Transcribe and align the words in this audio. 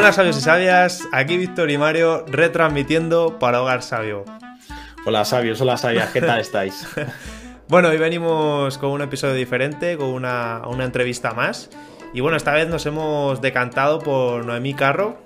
Hola 0.00 0.14
sabios 0.14 0.38
y 0.38 0.40
sabias, 0.40 1.02
aquí 1.12 1.36
Víctor 1.36 1.70
y 1.70 1.76
Mario 1.76 2.24
retransmitiendo 2.26 3.38
para 3.38 3.60
Hogar 3.60 3.82
Sabio. 3.82 4.24
Hola 5.04 5.26
sabios, 5.26 5.60
hola 5.60 5.76
sabias, 5.76 6.08
¿qué 6.10 6.22
tal 6.22 6.40
estáis? 6.40 6.88
bueno, 7.68 7.90
hoy 7.90 7.98
venimos 7.98 8.78
con 8.78 8.92
un 8.92 9.02
episodio 9.02 9.34
diferente, 9.34 9.98
con 9.98 10.08
una, 10.08 10.62
una 10.66 10.86
entrevista 10.86 11.34
más. 11.34 11.68
Y 12.14 12.20
bueno, 12.20 12.38
esta 12.38 12.54
vez 12.54 12.66
nos 12.66 12.86
hemos 12.86 13.42
decantado 13.42 13.98
por 13.98 14.46
Noemí 14.46 14.72
Carro, 14.72 15.18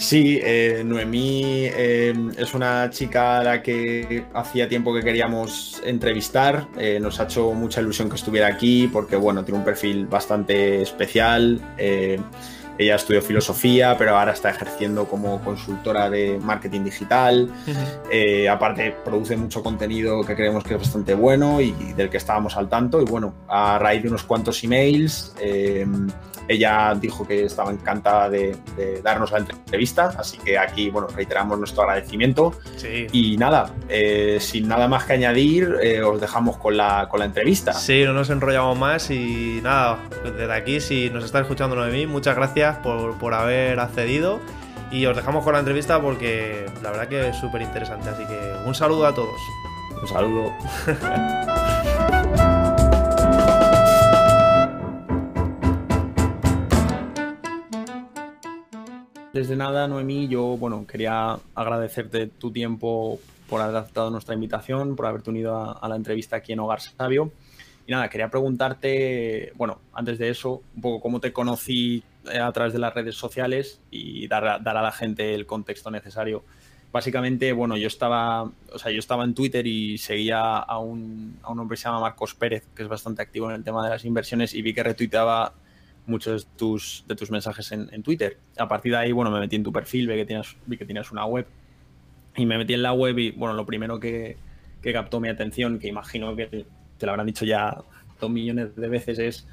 Sí, 0.00 0.40
eh, 0.42 0.82
Noemí 0.82 1.42
eh, 1.66 2.14
es 2.38 2.54
una 2.54 2.88
chica 2.88 3.40
a 3.40 3.44
la 3.44 3.62
que 3.62 4.24
hacía 4.32 4.66
tiempo 4.66 4.94
que 4.94 5.02
queríamos 5.02 5.82
entrevistar. 5.84 6.68
Eh, 6.78 6.98
nos 7.02 7.20
ha 7.20 7.24
hecho 7.24 7.52
mucha 7.52 7.82
ilusión 7.82 8.08
que 8.08 8.16
estuviera 8.16 8.46
aquí 8.46 8.88
porque, 8.90 9.16
bueno, 9.16 9.44
tiene 9.44 9.58
un 9.58 9.64
perfil 9.64 10.06
bastante 10.06 10.80
especial. 10.80 11.60
Ella 12.80 12.96
estudió 12.96 13.20
filosofía, 13.20 13.96
pero 13.98 14.16
ahora 14.16 14.32
está 14.32 14.50
ejerciendo 14.50 15.06
como 15.06 15.40
consultora 15.42 16.08
de 16.08 16.38
marketing 16.40 16.84
digital. 16.84 17.50
aparte, 18.50 18.94
produce 19.04 19.36
mucho 19.36 19.62
contenido 19.62 20.22
que 20.24 20.34
creemos 20.34 20.64
que 20.64 20.74
es 20.74 20.80
bastante 20.80 21.14
bueno 21.14 21.60
y 21.60 21.72
del 21.96 22.08
que 22.08 22.16
estábamos 22.16 22.56
al 22.56 22.68
tanto. 22.68 23.00
Y 23.00 23.04
bueno, 23.04 23.34
a 23.48 23.78
raíz 23.78 24.02
de 24.02 24.08
unos 24.08 24.24
cuantos 24.24 24.64
emails 24.64 25.34
ella 26.50 26.96
dijo 27.00 27.24
que 27.24 27.44
estaba 27.44 27.70
encantada 27.70 28.28
de, 28.28 28.56
darnos 29.04 29.30
la 29.30 29.38
entrevista, 29.38 30.12
así 30.18 30.36
que 30.38 30.58
aquí, 30.58 30.90
bueno, 30.90 31.06
reiteramos 31.06 31.56
nuestro 31.56 31.82
agradecimiento. 31.82 32.54
Y 33.12 33.36
nada, 33.36 33.70
eh, 33.88 34.38
sin 34.40 34.66
nada 34.66 34.88
más 34.88 35.04
que 35.04 35.12
añadir, 35.12 35.76
eh, 35.80 36.02
os 36.02 36.20
dejamos 36.20 36.56
con 36.56 36.76
la, 36.76 37.08
con 37.08 37.20
la 37.20 37.26
entrevista. 37.26 37.72
Sí, 37.72 38.02
no 38.04 38.12
nos 38.12 38.30
enrollamos 38.30 38.76
más 38.76 39.10
y 39.12 39.60
nada, 39.62 40.00
desde 40.24 40.52
aquí, 40.52 40.80
si 40.80 41.08
nos 41.10 41.24
está 41.24 41.40
escuchando 41.40 41.76
Noemí, 41.76 42.06
muchas 42.06 42.34
gracias 42.34 42.78
por, 42.78 43.16
por 43.18 43.32
haber 43.34 43.78
accedido. 43.78 44.40
Y 44.90 45.06
os 45.06 45.14
dejamos 45.14 45.44
con 45.44 45.52
la 45.52 45.60
entrevista 45.60 46.02
porque 46.02 46.66
la 46.82 46.90
verdad 46.90 47.06
que 47.06 47.28
es 47.28 47.36
súper 47.36 47.62
interesante. 47.62 48.08
Así 48.08 48.24
que 48.24 48.66
un 48.66 48.74
saludo 48.74 49.06
a 49.06 49.14
todos. 49.14 49.40
Un 50.02 50.08
saludo. 50.08 50.52
Desde 59.40 59.56
nada, 59.56 59.88
Noemí, 59.88 60.28
yo 60.28 60.58
bueno, 60.58 60.86
quería 60.86 61.38
agradecerte 61.54 62.26
tu 62.26 62.52
tiempo 62.52 63.18
por 63.48 63.62
haber 63.62 63.74
aceptado 63.74 64.10
nuestra 64.10 64.34
invitación, 64.34 64.96
por 64.96 65.06
haberte 65.06 65.30
unido 65.30 65.78
a, 65.82 65.88
la 65.88 65.96
entrevista 65.96 66.36
aquí 66.36 66.52
en 66.52 66.60
Hogar 66.60 66.82
Sabio. 66.82 67.32
Y 67.86 67.92
nada, 67.92 68.10
quería 68.10 68.28
preguntarte, 68.28 69.54
bueno, 69.56 69.80
antes 69.94 70.18
de 70.18 70.28
eso, 70.28 70.60
un 70.76 70.82
poco 70.82 71.00
cómo 71.00 71.20
te 71.20 71.32
conocí 71.32 72.02
eh, 72.30 72.38
a 72.38 72.52
través 72.52 72.74
de 72.74 72.80
las 72.80 72.92
redes 72.92 73.14
sociales 73.14 73.80
y 73.90 74.28
dar, 74.28 74.44
a 74.44 74.58
la 74.82 74.92
gente 74.92 75.34
el 75.34 75.46
contexto 75.46 75.90
necesario. 75.90 76.44
Básicamente, 76.92 77.54
bueno, 77.54 77.78
yo 77.78 77.86
estaba, 77.86 78.42
o 78.42 78.78
sea, 78.78 78.92
yo 78.92 78.98
estaba 78.98 79.24
en 79.24 79.32
Twitter 79.32 79.66
y 79.66 79.96
seguía 79.96 80.58
a 80.58 80.78
un, 80.80 81.38
a 81.42 81.50
un 81.50 81.60
hombre 81.60 81.76
que 81.76 81.80
se 81.80 81.88
llama 81.88 82.00
Marcos 82.00 82.34
Pérez, 82.34 82.66
que 82.74 82.82
es 82.82 82.90
bastante 82.90 83.22
activo 83.22 83.48
en 83.48 83.56
el 83.56 83.64
tema 83.64 83.82
de 83.82 83.88
las 83.88 84.04
inversiones, 84.04 84.52
y 84.52 84.60
vi 84.60 84.74
que 84.74 84.82
retuiteaba 84.82 85.54
muchos 86.06 86.44
de 86.44 86.50
tus, 86.56 87.30
mensajes 87.30 87.72
en, 87.72 88.02
Twitter. 88.02 88.38
A 88.58 88.68
partir 88.68 88.92
de 88.92 88.98
ahí, 88.98 89.12
bueno, 89.12 89.30
me 89.30 89.40
metí 89.40 89.56
en 89.56 89.62
tu 89.62 89.72
perfil, 89.72 90.08
vi 90.08 90.14
que 90.14 90.24
tienes, 90.24 90.56
vi 90.66 90.76
que 90.76 90.84
tienes 90.84 91.10
una 91.10 91.24
web 91.24 91.46
y 92.36 92.46
me 92.46 92.58
metí 92.58 92.74
en 92.74 92.82
la 92.82 92.92
web 92.92 93.18
y, 93.18 93.30
bueno, 93.32 93.54
lo 93.54 93.66
primero 93.66 94.00
que, 94.00 94.36
captó 94.92 95.20
mi 95.20 95.28
atención, 95.28 95.78
que 95.78 95.88
imagino 95.88 96.34
que 96.36 96.66
te 96.98 97.06
lo 97.06 97.12
habrán 97.12 97.26
dicho 97.26 97.44
ya 97.44 97.76
dos 98.20 98.30
millones 98.30 98.76
de 98.76 98.88
veces, 98.88 99.18
es 99.18 99.46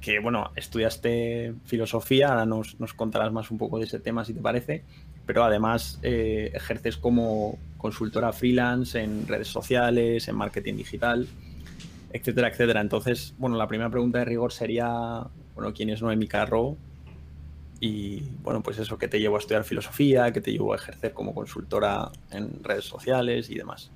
que, 0.00 0.20
bueno, 0.20 0.50
estudiaste 0.54 1.54
filosofía, 1.64 2.28
ahora 2.28 2.46
nos, 2.46 2.78
nos 2.78 2.94
contarás 2.94 3.32
más 3.32 3.50
un 3.50 3.58
poco 3.58 3.78
de 3.78 3.86
ese 3.86 3.98
tema 3.98 4.24
si 4.24 4.34
te 4.34 4.40
parece, 4.40 4.84
pero 5.28 5.44
además 5.44 5.98
eh, 6.02 6.52
ejerces 6.54 6.96
como 6.96 7.58
consultora 7.76 8.32
freelance 8.32 8.98
en 8.98 9.28
redes 9.28 9.48
sociales, 9.48 10.26
en 10.26 10.34
marketing 10.34 10.76
digital, 10.76 11.28
etcétera, 12.12 12.48
etcétera. 12.48 12.80
Entonces, 12.80 13.34
bueno, 13.36 13.56
la 13.56 13.68
primera 13.68 13.90
pregunta 13.90 14.20
de 14.20 14.24
rigor 14.24 14.52
sería, 14.52 15.26
bueno, 15.58 15.74
quién 15.74 15.90
es 15.90 16.00
Noemi 16.00 16.28
Carro 16.28 16.76
y, 17.80 18.20
bueno, 18.44 18.62
pues 18.62 18.78
eso, 18.78 18.96
que 18.96 19.08
te 19.08 19.18
llevó 19.18 19.34
a 19.34 19.38
estudiar 19.40 19.64
filosofía, 19.64 20.32
que 20.32 20.40
te 20.40 20.52
llevó 20.52 20.72
a 20.72 20.76
ejercer 20.76 21.12
como 21.12 21.34
consultora 21.34 22.12
en 22.30 22.62
redes 22.62 22.84
sociales 22.84 23.50
y 23.50 23.56
demás. 23.56 23.90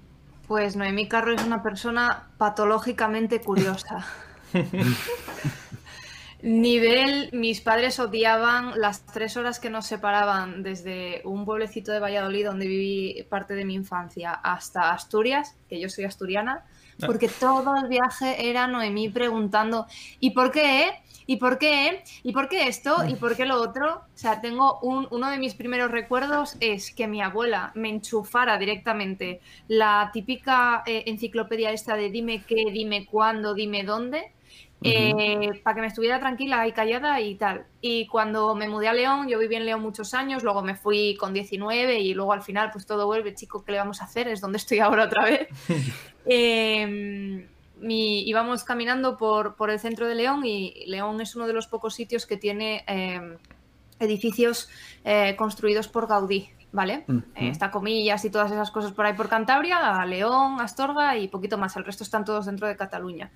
Pues 0.48 0.74
Noemi 0.74 1.06
Carro 1.06 1.32
es 1.32 1.44
una 1.44 1.62
persona 1.62 2.30
patológicamente 2.36 3.40
curiosa. 3.40 4.04
Nivel, 6.42 7.30
mis 7.32 7.60
padres 7.60 8.00
odiaban 8.00 8.72
las 8.80 9.06
tres 9.06 9.36
horas 9.36 9.60
que 9.60 9.70
nos 9.70 9.86
separaban 9.86 10.64
desde 10.64 11.22
un 11.24 11.44
pueblecito 11.44 11.92
de 11.92 12.00
Valladolid 12.00 12.46
donde 12.46 12.66
viví 12.66 13.24
parte 13.30 13.54
de 13.54 13.64
mi 13.64 13.74
infancia 13.74 14.32
hasta 14.32 14.90
Asturias, 14.90 15.56
que 15.68 15.78
yo 15.78 15.88
soy 15.88 16.02
asturiana, 16.02 16.64
ah. 17.00 17.06
porque 17.06 17.28
todo 17.28 17.76
el 17.76 17.88
viaje 17.88 18.50
era 18.50 18.66
Noemí 18.66 19.08
preguntando 19.08 19.86
¿y 20.18 20.30
por 20.30 20.50
qué? 20.50 21.01
¿Y 21.26 21.36
por 21.36 21.58
qué? 21.58 22.02
¿Y 22.22 22.32
por 22.32 22.48
qué 22.48 22.68
esto? 22.68 22.96
¿Y 23.08 23.14
por 23.14 23.36
qué 23.36 23.46
lo 23.46 23.60
otro? 23.60 24.02
O 24.14 24.18
sea, 24.18 24.40
tengo 24.40 24.78
un, 24.80 25.06
uno 25.10 25.30
de 25.30 25.38
mis 25.38 25.54
primeros 25.54 25.90
recuerdos 25.90 26.56
es 26.60 26.92
que 26.92 27.06
mi 27.06 27.22
abuela 27.22 27.72
me 27.74 27.88
enchufara 27.88 28.58
directamente 28.58 29.40
la 29.68 30.10
típica 30.12 30.82
eh, 30.86 31.04
enciclopedia 31.06 31.72
esta 31.72 31.96
de 31.96 32.10
dime 32.10 32.42
qué, 32.46 32.66
dime 32.72 33.06
cuándo, 33.06 33.54
dime 33.54 33.84
dónde. 33.84 34.32
Eh, 34.84 35.60
para 35.62 35.76
que 35.76 35.80
me 35.80 35.86
estuviera 35.86 36.18
tranquila 36.18 36.66
y 36.66 36.72
callada 36.72 37.20
y 37.20 37.36
tal. 37.36 37.66
Y 37.80 38.08
cuando 38.08 38.54
me 38.56 38.68
mudé 38.68 38.88
a 38.88 38.92
León, 38.92 39.28
yo 39.28 39.38
viví 39.38 39.54
en 39.54 39.64
León 39.64 39.80
muchos 39.80 40.12
años, 40.12 40.42
luego 40.42 40.62
me 40.62 40.74
fui 40.74 41.16
con 41.20 41.32
19 41.32 42.00
y 42.00 42.14
luego 42.14 42.32
al 42.32 42.42
final 42.42 42.70
pues 42.72 42.84
todo 42.84 43.06
vuelve, 43.06 43.32
chico, 43.32 43.64
¿qué 43.64 43.72
le 43.72 43.78
vamos 43.78 44.00
a 44.00 44.06
hacer? 44.06 44.26
Es 44.26 44.40
donde 44.40 44.58
estoy 44.58 44.80
ahora 44.80 45.04
otra 45.04 45.24
vez. 45.24 45.48
eh, 46.26 47.46
íbamos 47.88 48.64
caminando 48.64 49.16
por, 49.16 49.56
por, 49.56 49.70
el 49.70 49.78
centro 49.78 50.06
de 50.06 50.14
León 50.14 50.44
y 50.44 50.84
León 50.86 51.20
es 51.20 51.36
uno 51.36 51.46
de 51.46 51.52
los 51.52 51.66
pocos 51.66 51.94
sitios 51.94 52.26
que 52.26 52.36
tiene 52.36 52.84
em, 52.86 53.36
edificios 53.98 54.68
eh, 55.04 55.34
construidos 55.36 55.88
por 55.88 56.06
Gaudí, 56.06 56.50
¿vale? 56.72 57.04
está 57.36 57.70
Comillas 57.70 58.24
y 58.24 58.30
todas 58.30 58.50
esas 58.52 58.70
cosas 58.70 58.92
por 58.92 59.06
ahí 59.06 59.14
por 59.14 59.28
Cantabria, 59.28 60.04
León, 60.06 60.60
Astorga 60.60 61.16
y 61.16 61.28
poquito 61.28 61.58
más. 61.58 61.76
El 61.76 61.84
resto 61.84 62.04
están 62.04 62.24
todos 62.24 62.46
dentro 62.46 62.66
de 62.66 62.76
Cataluña. 62.76 63.30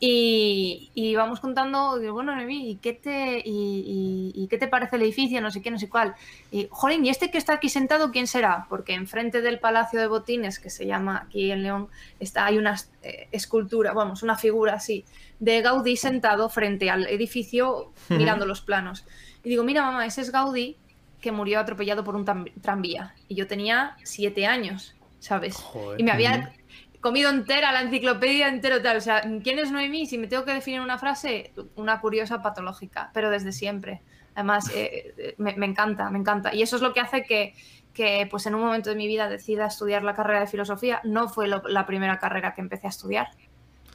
Y, 0.00 0.92
y, 0.94 1.16
vamos 1.16 1.40
contando, 1.40 2.00
bueno, 2.12 2.32
¿y 2.48 2.76
qué, 2.76 2.92
te, 2.92 3.42
y, 3.44 4.46
qué 4.48 4.56
te 4.56 4.68
parece 4.68 4.94
el 4.94 5.02
edificio? 5.02 5.40
No 5.40 5.50
sé 5.50 5.60
qué, 5.60 5.72
no 5.72 5.78
sé 5.78 5.88
cuál. 5.88 6.14
Y, 6.52 6.68
jolín, 6.70 7.04
¿y 7.04 7.08
este 7.08 7.32
que 7.32 7.38
está 7.38 7.54
aquí 7.54 7.68
sentado, 7.68 8.12
quién 8.12 8.28
será? 8.28 8.66
Porque 8.68 8.94
enfrente 8.94 9.40
del 9.40 9.58
Palacio 9.58 9.98
de 9.98 10.06
Botines, 10.06 10.60
que 10.60 10.70
se 10.70 10.86
llama 10.86 11.24
aquí 11.26 11.50
en 11.50 11.64
León, 11.64 11.88
está, 12.20 12.46
hay 12.46 12.58
una 12.58 12.76
eh, 13.02 13.26
escultura, 13.32 13.92
vamos, 13.92 14.22
una 14.22 14.36
figura 14.36 14.74
así, 14.74 15.04
de 15.40 15.62
Gaudí 15.62 15.96
sentado 15.96 16.48
frente 16.48 16.90
al 16.90 17.08
edificio 17.08 17.92
mirando 18.08 18.46
los 18.46 18.60
planos. 18.60 19.04
Y 19.42 19.48
digo, 19.48 19.64
mira, 19.64 19.82
mamá, 19.82 20.06
ese 20.06 20.20
es 20.20 20.30
Gaudí 20.30 20.76
que 21.20 21.32
murió 21.32 21.58
atropellado 21.58 22.04
por 22.04 22.14
un 22.14 22.24
tranvía. 22.62 23.14
Y 23.26 23.34
yo 23.34 23.48
tenía 23.48 23.96
siete 24.04 24.46
años, 24.46 24.94
¿sabes? 25.18 25.56
y 25.96 26.04
me 26.04 26.12
había 26.12 26.52
comido 27.00 27.30
entera 27.30 27.72
la 27.72 27.82
enciclopedia 27.82 28.48
entero 28.48 28.82
tal. 28.82 28.96
O 28.96 29.00
sea, 29.00 29.22
¿quién 29.42 29.58
es 29.58 29.70
Noemí? 29.70 30.06
Si 30.06 30.18
me 30.18 30.26
tengo 30.26 30.44
que 30.44 30.52
definir 30.52 30.80
una 30.80 30.98
frase, 30.98 31.52
una 31.76 32.00
curiosa 32.00 32.42
patológica, 32.42 33.10
pero 33.12 33.30
desde 33.30 33.52
siempre. 33.52 34.02
Además, 34.34 34.70
eh, 34.74 35.14
eh, 35.18 35.34
me, 35.38 35.66
encanta, 35.66 36.10
me 36.10 36.18
encanta. 36.18 36.54
Y 36.54 36.62
eso 36.62 36.76
es 36.76 36.82
lo 36.82 36.92
que 36.92 37.00
hace 37.00 37.24
que, 37.24 37.54
que, 37.92 38.26
pues 38.30 38.46
en 38.46 38.54
un 38.54 38.60
momento 38.60 38.90
de 38.90 38.96
mi 38.96 39.06
vida 39.06 39.28
decida 39.28 39.66
estudiar 39.66 40.04
la 40.04 40.14
carrera 40.14 40.40
de 40.40 40.46
filosofía. 40.46 41.00
No 41.04 41.28
fue 41.28 41.48
la 41.48 41.86
primera 41.86 42.18
carrera 42.18 42.54
que 42.54 42.60
empecé 42.60 42.86
a 42.86 42.90
estudiar. 42.90 43.28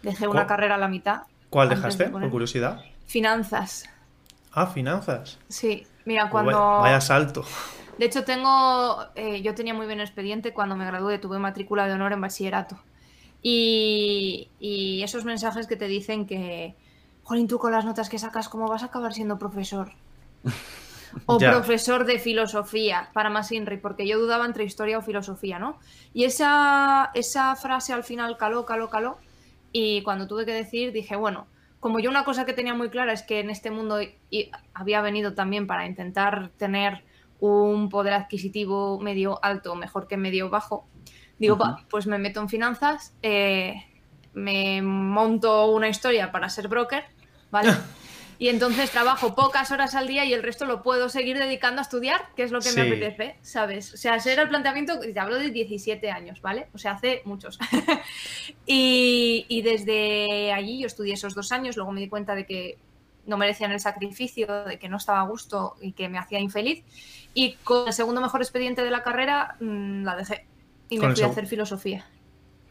Dejé 0.01 0.27
una 0.27 0.45
carrera 0.45 0.75
a 0.75 0.77
la 0.77 0.89
mitad. 0.89 1.23
¿Cuál 1.49 1.69
dejaste, 1.69 2.09
por 2.09 2.29
curiosidad? 2.29 2.83
Finanzas. 3.05 3.89
Ah, 4.51 4.67
finanzas. 4.67 5.39
Sí, 5.47 5.87
mira, 6.05 6.23
pues 6.23 6.43
cuando... 6.43 6.81
vaya 6.81 6.99
salto. 6.99 7.45
De 7.97 8.05
hecho, 8.05 8.23
tengo, 8.23 9.05
eh, 9.15 9.41
yo 9.41 9.55
tenía 9.55 9.73
muy 9.73 9.85
buen 9.85 10.01
expediente 10.01 10.51
cuando 10.51 10.75
me 10.75 10.85
gradué, 10.85 11.19
tuve 11.19 11.39
matrícula 11.39 11.87
de 11.87 11.93
honor 11.93 12.11
en 12.11 12.21
bachillerato. 12.21 12.79
Y, 13.43 15.01
esos 15.03 15.25
mensajes 15.25 15.67
que 15.67 15.75
te 15.75 15.87
dicen 15.87 16.25
que, 16.25 16.75
jolín, 17.23 17.47
tú 17.47 17.59
con 17.59 17.73
las 17.73 17.83
notas 17.83 18.09
que 18.09 18.17
sacas, 18.17 18.47
¿cómo 18.47 18.67
vas 18.69 18.83
a 18.83 18.87
acabar 18.87 19.13
siendo 19.13 19.37
profesor? 19.37 19.91
O 21.27 21.37
profesor 21.37 22.05
de 22.05 22.17
filosofía, 22.17 23.11
para 23.13 23.29
más 23.29 23.51
Inri, 23.51 23.77
porque 23.77 24.07
yo 24.07 24.17
dudaba 24.17 24.47
entre 24.47 24.63
historia 24.63 24.97
o 24.97 25.01
filosofía, 25.03 25.59
¿no? 25.59 25.77
Y 26.11 26.23
esa, 26.23 27.11
esa 27.13 27.55
frase 27.55 27.93
al 27.93 28.03
final 28.03 28.35
caló, 28.35 28.65
caló, 28.65 28.89
caló. 28.89 29.19
Y 29.71 30.01
cuando 30.01 30.27
tuve 30.27 30.43
que 30.43 30.53
decir, 30.53 30.91
dije, 30.91 31.15
bueno, 31.15 31.45
como 31.79 31.99
yo 31.99 32.09
una 32.09 32.23
cosa 32.23 32.45
que 32.45 32.53
tenía 32.53 32.73
muy 32.73 32.89
clara 32.89 33.13
es 33.13 33.21
que 33.21 33.41
en 33.41 33.51
este 33.51 33.69
mundo 33.69 33.99
había 34.73 35.01
venido 35.01 35.35
también 35.35 35.67
para 35.67 35.85
intentar 35.85 36.49
tener 36.57 37.03
un 37.49 37.89
poder 37.89 38.13
adquisitivo 38.13 38.99
medio 38.99 39.39
alto, 39.43 39.75
mejor 39.75 40.07
que 40.07 40.17
medio 40.17 40.49
bajo, 40.49 40.87
Digo, 41.37 41.57
pues 41.89 42.07
me 42.07 42.17
meto 42.19 42.39
en 42.39 42.47
finanzas, 42.47 43.13
eh, 43.21 43.73
me 44.33 44.81
monto 44.81 45.65
una 45.71 45.89
historia 45.89 46.31
para 46.31 46.47
ser 46.49 46.67
broker, 46.67 47.03
¿vale? 47.51 47.73
Y 48.39 48.49
entonces 48.49 48.89
trabajo 48.89 49.35
pocas 49.35 49.71
horas 49.71 49.95
al 49.95 50.07
día 50.07 50.25
y 50.25 50.33
el 50.33 50.43
resto 50.43 50.65
lo 50.65 50.81
puedo 50.81 51.07
seguir 51.07 51.37
dedicando 51.37 51.79
a 51.79 51.83
estudiar, 51.83 52.29
que 52.35 52.43
es 52.43 52.51
lo 52.51 52.59
que 52.59 52.73
me 52.73 52.81
apetece, 52.81 53.37
¿sabes? 53.41 53.93
O 53.93 53.97
sea, 53.97 54.15
ese 54.15 54.33
era 54.33 54.41
el 54.41 54.49
planteamiento, 54.49 54.99
te 54.99 55.17
hablo 55.17 55.37
de 55.37 55.51
17 55.51 56.09
años, 56.11 56.41
¿vale? 56.41 56.67
O 56.73 56.77
sea, 56.77 56.93
hace 56.93 57.21
muchos. 57.23 57.59
y, 58.65 59.45
y 59.47 59.61
desde 59.61 60.51
allí 60.51 60.79
yo 60.79 60.87
estudié 60.87 61.13
esos 61.13 61.35
dos 61.35 61.51
años, 61.53 61.77
luego 61.77 61.91
me 61.93 62.01
di 62.01 62.09
cuenta 62.09 62.35
de 62.35 62.45
que 62.45 62.77
no 63.25 63.37
merecían 63.37 63.71
el 63.71 63.79
sacrificio, 63.79 64.65
de 64.65 64.79
que 64.79 64.89
no 64.89 64.97
estaba 64.97 65.21
a 65.21 65.23
gusto 65.23 65.75
y 65.81 65.93
que 65.93 66.09
me 66.09 66.17
hacía 66.17 66.39
infeliz. 66.39 66.83
Y 67.33 67.53
con 67.63 67.87
el 67.87 67.93
segundo 67.93 68.21
mejor 68.21 68.41
expediente 68.41 68.83
de 68.83 68.91
la 68.91 69.03
carrera 69.03 69.55
mm, 69.59 70.03
la 70.03 70.15
dejé 70.15 70.45
y 70.89 70.99
me 70.99 71.13
fui 71.13 71.23
a 71.23 71.27
hacer 71.27 71.47
filosofía. 71.47 72.05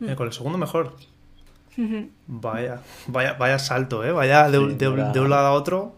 Eh, 0.01 0.15
con 0.15 0.27
el 0.27 0.33
segundo 0.33 0.59
mejor. 0.59 0.97
vaya, 2.27 2.81
vaya, 3.07 3.35
vaya 3.35 3.59
salto, 3.59 4.05
¿eh? 4.05 4.13
Vaya 4.13 4.51
de, 4.51 4.59
un 4.59 5.31
lado 5.31 5.47
a 5.47 5.53
otro. 5.53 5.97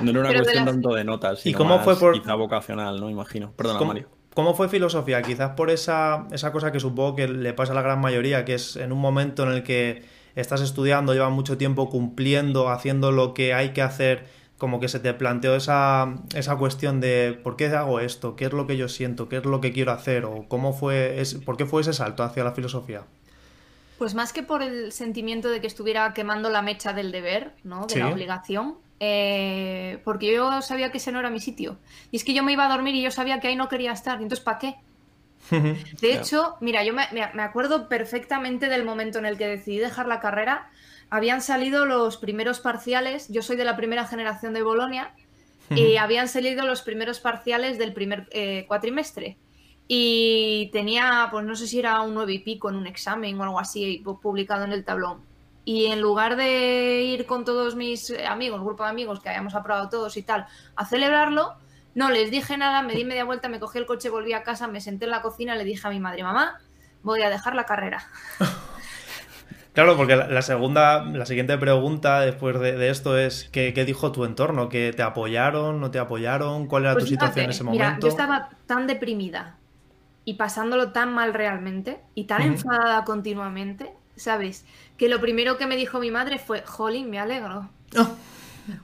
No 0.00 0.10
era 0.10 0.20
una 0.20 0.32
cuestión 0.34 0.64
tanto 0.66 0.94
de 0.94 1.04
notas, 1.04 1.40
sino 1.40 1.50
¿Y 1.50 1.54
cómo 1.56 1.78
fue 1.80 1.96
por... 1.96 2.12
quizá 2.12 2.34
vocacional, 2.34 3.00
¿no? 3.00 3.08
Imagino. 3.08 3.52
Perdona, 3.52 3.80
Mario. 3.84 4.08
¿Cómo 4.34 4.52
fue 4.52 4.68
filosofía? 4.68 5.22
Quizás 5.22 5.52
por 5.52 5.70
esa, 5.70 6.26
esa 6.30 6.52
cosa 6.52 6.70
que 6.70 6.78
supongo 6.78 7.16
que 7.16 7.26
le 7.26 7.54
pasa 7.54 7.72
a 7.72 7.74
la 7.74 7.80
gran 7.80 8.00
mayoría, 8.00 8.44
que 8.44 8.54
es 8.54 8.76
en 8.76 8.92
un 8.92 8.98
momento 8.98 9.44
en 9.44 9.52
el 9.52 9.62
que 9.62 10.04
estás 10.36 10.60
estudiando, 10.60 11.12
llevas 11.14 11.32
mucho 11.32 11.58
tiempo 11.58 11.90
cumpliendo, 11.90 12.68
haciendo 12.68 13.10
lo 13.10 13.34
que 13.34 13.54
hay 13.54 13.70
que 13.70 13.82
hacer, 13.82 14.26
como 14.58 14.80
que 14.80 14.88
se 14.88 15.00
te 15.00 15.12
planteó 15.14 15.56
esa, 15.56 16.14
esa 16.34 16.56
cuestión 16.56 17.00
de 17.00 17.38
por 17.42 17.56
qué 17.56 17.66
hago 17.66 18.00
esto, 18.00 18.36
qué 18.36 18.46
es 18.46 18.52
lo 18.52 18.66
que 18.66 18.76
yo 18.76 18.88
siento, 18.88 19.28
qué 19.28 19.38
es 19.38 19.44
lo 19.44 19.60
que 19.60 19.72
quiero 19.72 19.92
hacer, 19.92 20.24
o 20.24 20.46
cómo 20.48 20.72
fue, 20.72 21.20
es, 21.20 21.34
por 21.34 21.56
qué 21.56 21.66
fue 21.66 21.82
ese 21.82 21.92
salto 21.92 22.22
hacia 22.22 22.44
la 22.44 22.52
filosofía. 22.52 23.02
Pues 23.98 24.14
más 24.14 24.32
que 24.32 24.42
por 24.42 24.62
el 24.62 24.92
sentimiento 24.92 25.48
de 25.48 25.60
que 25.60 25.66
estuviera 25.66 26.12
quemando 26.12 26.50
la 26.50 26.60
mecha 26.60 26.92
del 26.92 27.12
deber, 27.12 27.52
¿no? 27.64 27.86
De 27.86 27.98
la 27.98 28.08
obligación. 28.08 28.76
Eh, 29.00 30.00
porque 30.04 30.32
yo 30.34 30.60
sabía 30.62 30.90
que 30.90 30.98
ese 30.98 31.12
no 31.12 31.20
era 31.20 31.30
mi 31.30 31.40
sitio. 31.40 31.78
Y 32.10 32.16
es 32.16 32.24
que 32.24 32.34
yo 32.34 32.42
me 32.42 32.52
iba 32.52 32.66
a 32.66 32.68
dormir 32.68 32.94
y 32.94 33.02
yo 33.02 33.10
sabía 33.10 33.40
que 33.40 33.48
ahí 33.48 33.56
no 33.56 33.68
quería 33.68 33.92
estar. 33.92 34.16
Entonces, 34.20 34.40
¿para 34.40 34.58
qué? 34.58 34.76
De 35.50 36.14
hecho, 36.14 36.56
mira, 36.60 36.84
yo 36.84 36.92
me, 36.92 37.42
acuerdo 37.42 37.88
perfectamente 37.88 38.68
del 38.68 38.84
momento 38.84 39.18
en 39.18 39.26
el 39.26 39.38
que 39.38 39.46
decidí 39.46 39.78
dejar 39.78 40.06
la 40.06 40.20
carrera. 40.20 40.70
Habían 41.10 41.40
salido 41.40 41.86
los 41.86 42.16
primeros 42.16 42.60
parciales, 42.60 43.28
yo 43.28 43.42
soy 43.42 43.56
de 43.56 43.64
la 43.64 43.76
primera 43.76 44.06
generación 44.06 44.54
de 44.54 44.62
Bolonia, 44.62 45.14
y 45.70 45.96
habían 45.96 46.28
salido 46.28 46.64
los 46.64 46.82
primeros 46.82 47.18
parciales 47.18 47.78
del 47.78 47.92
primer 47.92 48.28
eh, 48.30 48.64
cuatrimestre. 48.68 49.36
Y 49.88 50.70
tenía, 50.72 51.28
pues 51.30 51.44
no 51.44 51.54
sé 51.54 51.66
si 51.66 51.78
era 51.78 52.00
un 52.00 52.14
nueve 52.14 52.32
y 52.34 52.38
pico 52.40 52.68
en 52.68 52.76
un 52.76 52.86
examen 52.86 53.38
o 53.38 53.44
algo 53.44 53.60
así 53.60 54.02
publicado 54.22 54.64
en 54.64 54.72
el 54.72 54.84
tablón. 54.84 55.22
Y 55.64 55.86
en 55.86 56.00
lugar 56.00 56.36
de 56.36 57.02
ir 57.02 57.26
con 57.26 57.44
todos 57.44 57.74
mis 57.74 58.12
amigos, 58.28 58.60
grupo 58.62 58.84
de 58.84 58.90
amigos 58.90 59.20
que 59.20 59.28
habíamos 59.28 59.54
aprobado 59.54 59.88
todos 59.88 60.16
y 60.16 60.22
tal, 60.22 60.46
a 60.76 60.86
celebrarlo, 60.86 61.54
no 61.96 62.10
les 62.10 62.30
dije 62.30 62.58
nada, 62.58 62.82
me 62.82 62.92
di 62.94 63.04
media 63.06 63.24
vuelta, 63.24 63.48
me 63.48 63.58
cogí 63.58 63.78
el 63.78 63.86
coche, 63.86 64.10
volví 64.10 64.34
a 64.34 64.42
casa, 64.42 64.68
me 64.68 64.82
senté 64.82 65.06
en 65.06 65.10
la 65.10 65.22
cocina, 65.22 65.56
le 65.56 65.64
dije 65.64 65.88
a 65.88 65.90
mi 65.90 65.98
madre, 65.98 66.22
mamá, 66.22 66.60
voy 67.02 67.22
a 67.22 67.30
dejar 67.30 67.56
la 67.56 67.64
carrera. 67.64 68.06
Claro, 69.72 69.94
porque 69.94 70.16
la, 70.16 70.40
segunda, 70.40 71.04
la 71.04 71.26
siguiente 71.26 71.58
pregunta 71.58 72.22
después 72.22 72.58
de, 72.58 72.88
esto 72.88 73.18
es 73.18 73.50
¿qué, 73.52 73.72
dijo 73.84 74.10
tu 74.10 74.24
entorno? 74.24 74.70
¿Que 74.70 74.94
te 74.94 75.02
apoyaron? 75.02 75.82
¿No 75.82 75.90
te 75.90 75.98
apoyaron? 75.98 76.66
¿Cuál 76.66 76.84
era 76.84 76.94
tu 76.94 77.00
pues 77.00 77.10
situación 77.10 77.44
en 77.44 77.50
ese 77.50 77.62
momento? 77.62 78.06
yo 78.06 78.08
estaba 78.08 78.48
tan 78.64 78.86
deprimida 78.86 79.56
y 80.24 80.34
pasándolo 80.34 80.92
tan 80.92 81.12
mal 81.12 81.34
realmente 81.34 82.00
y 82.14 82.24
tan 82.24 82.40
enfadada 82.40 83.04
continuamente, 83.04 83.92
¿sabes? 84.16 84.64
Que 84.96 85.10
lo 85.10 85.20
primero 85.20 85.58
que 85.58 85.66
me 85.66 85.76
dijo 85.76 86.00
mi 86.00 86.10
madre 86.10 86.38
fue, 86.38 86.62
Jolín, 86.62 87.10
me 87.10 87.18
alegro. 87.18 87.68
Oh. 87.98 88.16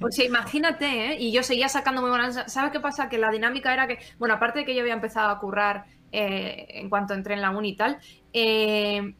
O 0.00 0.10
sea, 0.10 0.24
imagínate, 0.24 1.12
¿eh? 1.12 1.16
Y 1.18 1.32
yo 1.32 1.42
seguía 1.42 1.68
sacando 1.68 2.00
muy 2.00 2.10
buenas. 2.10 2.52
¿Sabes 2.52 2.72
qué 2.72 2.80
pasa? 2.80 3.08
Que 3.08 3.18
la 3.18 3.30
dinámica 3.30 3.72
era 3.72 3.86
que, 3.86 3.98
bueno, 4.18 4.34
aparte 4.34 4.60
de 4.60 4.64
que 4.64 4.74
yo 4.74 4.80
había 4.80 4.94
empezado 4.94 5.30
a 5.30 5.38
currar 5.38 5.86
eh, 6.12 6.66
en 6.68 6.90
cuanto 6.90 7.14
entré 7.14 7.34
en 7.34 7.40
la 7.40 7.50
uni 7.50 7.70
y 7.70 7.76
tal, 7.76 7.98
eh, 8.32 9.14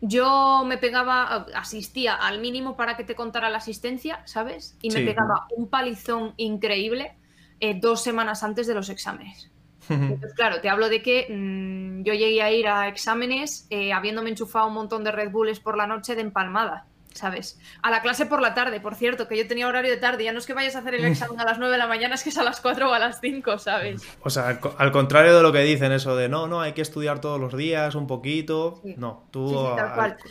yo 0.00 0.62
me 0.66 0.76
pegaba, 0.76 1.46
asistía 1.54 2.14
al 2.14 2.40
mínimo 2.40 2.76
para 2.76 2.96
que 2.96 3.04
te 3.04 3.14
contara 3.14 3.48
la 3.48 3.58
asistencia, 3.58 4.20
¿sabes? 4.26 4.76
Y 4.82 4.90
me 4.90 5.02
pegaba 5.02 5.46
un 5.56 5.68
palizón 5.68 6.34
increíble 6.36 7.16
eh, 7.60 7.78
dos 7.80 8.02
semanas 8.02 8.42
antes 8.42 8.66
de 8.66 8.74
los 8.74 8.90
exámenes. 8.90 9.50
Entonces, 9.88 10.34
claro, 10.34 10.60
te 10.60 10.68
hablo 10.68 10.88
de 10.88 11.00
que 11.00 11.28
mm, 11.30 12.02
yo 12.02 12.12
llegué 12.12 12.42
a 12.42 12.50
ir 12.50 12.66
a 12.66 12.88
exámenes 12.88 13.68
habiéndome 13.94 14.30
enchufado 14.30 14.66
un 14.66 14.74
montón 14.74 15.04
de 15.04 15.12
Red 15.12 15.30
Bulls 15.30 15.60
por 15.60 15.76
la 15.76 15.86
noche 15.86 16.14
de 16.14 16.22
empalmada. 16.22 16.86
¿Sabes? 17.16 17.58
A 17.82 17.90
la 17.90 18.02
clase 18.02 18.26
por 18.26 18.40
la 18.40 18.54
tarde, 18.54 18.80
por 18.80 18.94
cierto, 18.94 19.26
que 19.26 19.36
yo 19.36 19.46
tenía 19.46 19.66
horario 19.66 19.90
de 19.90 19.96
tarde, 19.96 20.24
ya 20.24 20.32
no 20.32 20.38
es 20.38 20.46
que 20.46 20.54
vayas 20.54 20.76
a 20.76 20.80
hacer 20.80 20.94
el 20.94 21.02
mm. 21.02 21.06
examen 21.06 21.40
a 21.40 21.44
las 21.44 21.58
9 21.58 21.72
de 21.72 21.78
la 21.78 21.86
mañana, 21.86 22.14
es 22.14 22.22
que 22.22 22.30
es 22.30 22.38
a 22.38 22.44
las 22.44 22.60
4 22.60 22.88
o 22.88 22.92
a 22.92 22.98
las 22.98 23.20
5, 23.20 23.58
¿sabes? 23.58 24.02
O 24.22 24.30
sea, 24.30 24.60
al 24.78 24.92
contrario 24.92 25.36
de 25.36 25.42
lo 25.42 25.52
que 25.52 25.60
dicen, 25.60 25.92
eso 25.92 26.16
de 26.16 26.28
no, 26.28 26.46
no, 26.46 26.60
hay 26.60 26.72
que 26.72 26.82
estudiar 26.82 27.20
todos 27.20 27.40
los 27.40 27.56
días 27.56 27.94
un 27.94 28.06
poquito, 28.06 28.80
no, 28.96 29.26
tú 29.30 29.76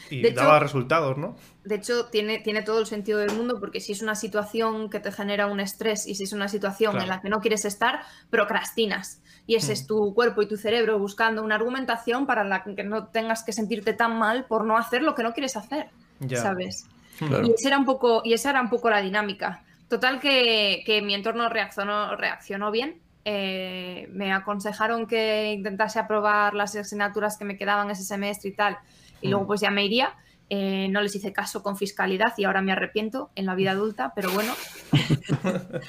y 0.09 0.31
daba 0.31 0.59
resultados, 0.59 1.17
¿no? 1.17 1.35
De 1.65 1.75
hecho, 1.75 2.05
tiene, 2.05 2.37
tiene 2.39 2.61
todo 2.61 2.79
el 2.79 2.85
sentido 2.85 3.17
del 3.17 3.33
mundo 3.33 3.59
porque 3.59 3.81
si 3.81 3.91
es 3.91 4.03
una 4.03 4.13
situación 4.13 4.87
que 4.91 4.99
te 4.99 5.11
genera 5.11 5.47
un 5.47 5.59
estrés 5.59 6.05
y 6.05 6.13
si 6.13 6.23
es 6.23 6.31
una 6.31 6.47
situación 6.47 7.01
en 7.01 7.07
la 7.07 7.21
que 7.21 7.29
no 7.29 7.41
quieres 7.41 7.65
estar, 7.65 8.01
procrastinas. 8.29 9.19
Y 9.47 9.55
ese 9.55 9.73
es 9.73 9.83
mm. 9.83 9.87
tu 9.87 10.13
cuerpo 10.13 10.43
y 10.43 10.47
tu 10.47 10.57
cerebro 10.57 10.99
buscando 10.99 11.43
una 11.43 11.55
argumentación 11.55 12.27
para 12.27 12.43
la 12.43 12.63
que 12.63 12.83
no 12.83 13.07
tengas 13.07 13.43
que 13.43 13.51
sentirte 13.51 13.93
tan 13.93 14.17
mal 14.17 14.45
por 14.45 14.63
no 14.63 14.77
hacer 14.77 15.01
lo 15.01 15.15
que 15.15 15.23
no 15.23 15.33
quieres 15.33 15.57
hacer. 15.57 15.89
¿Sabes? 16.35 16.87
Y, 17.21 17.51
esa 17.51 17.69
era 17.69 17.77
un 17.77 17.85
poco, 17.85 18.21
y 18.25 18.33
esa 18.33 18.49
era 18.49 18.61
un 18.61 18.69
poco 18.69 18.89
la 18.89 19.01
dinámica. 19.01 19.63
Total 19.87 20.19
que, 20.19 21.01
mi 21.03 21.13
entorno 21.13 21.49
reaccionó, 21.49 22.15
reaccionó 22.15 22.71
bien. 22.71 23.01
Eh, 23.23 24.07
me 24.11 24.31
aconsejaron 24.33 25.07
que 25.07 25.53
intentase 25.53 25.97
aprobar 25.97 26.53
las 26.53 26.75
asignaturas 26.75 27.37
que 27.37 27.45
me 27.45 27.57
quedaban 27.57 27.89
ese 27.89 28.03
semestre 28.03 28.49
y 28.49 28.53
tal, 28.53 28.77
y 29.21 29.29
luego 29.29 29.45
mm. 29.45 29.47
pues 29.47 29.61
ya 29.61 29.71
me 29.71 29.85
iría. 29.85 30.15
Eh, 30.49 30.89
no 30.91 31.01
les 31.01 31.15
hice 31.15 31.33
caso 31.33 31.63
con 31.63 31.75
fiscalidad 31.75 32.33
y 32.37 32.43
ahora 32.43 32.61
me 32.61 32.71
arrepiento 32.71 33.31
en 33.35 33.47
la 33.47 33.55
vida 33.55 33.71
adulta, 33.71 34.13
pero 34.15 34.29
bueno. 34.31 34.53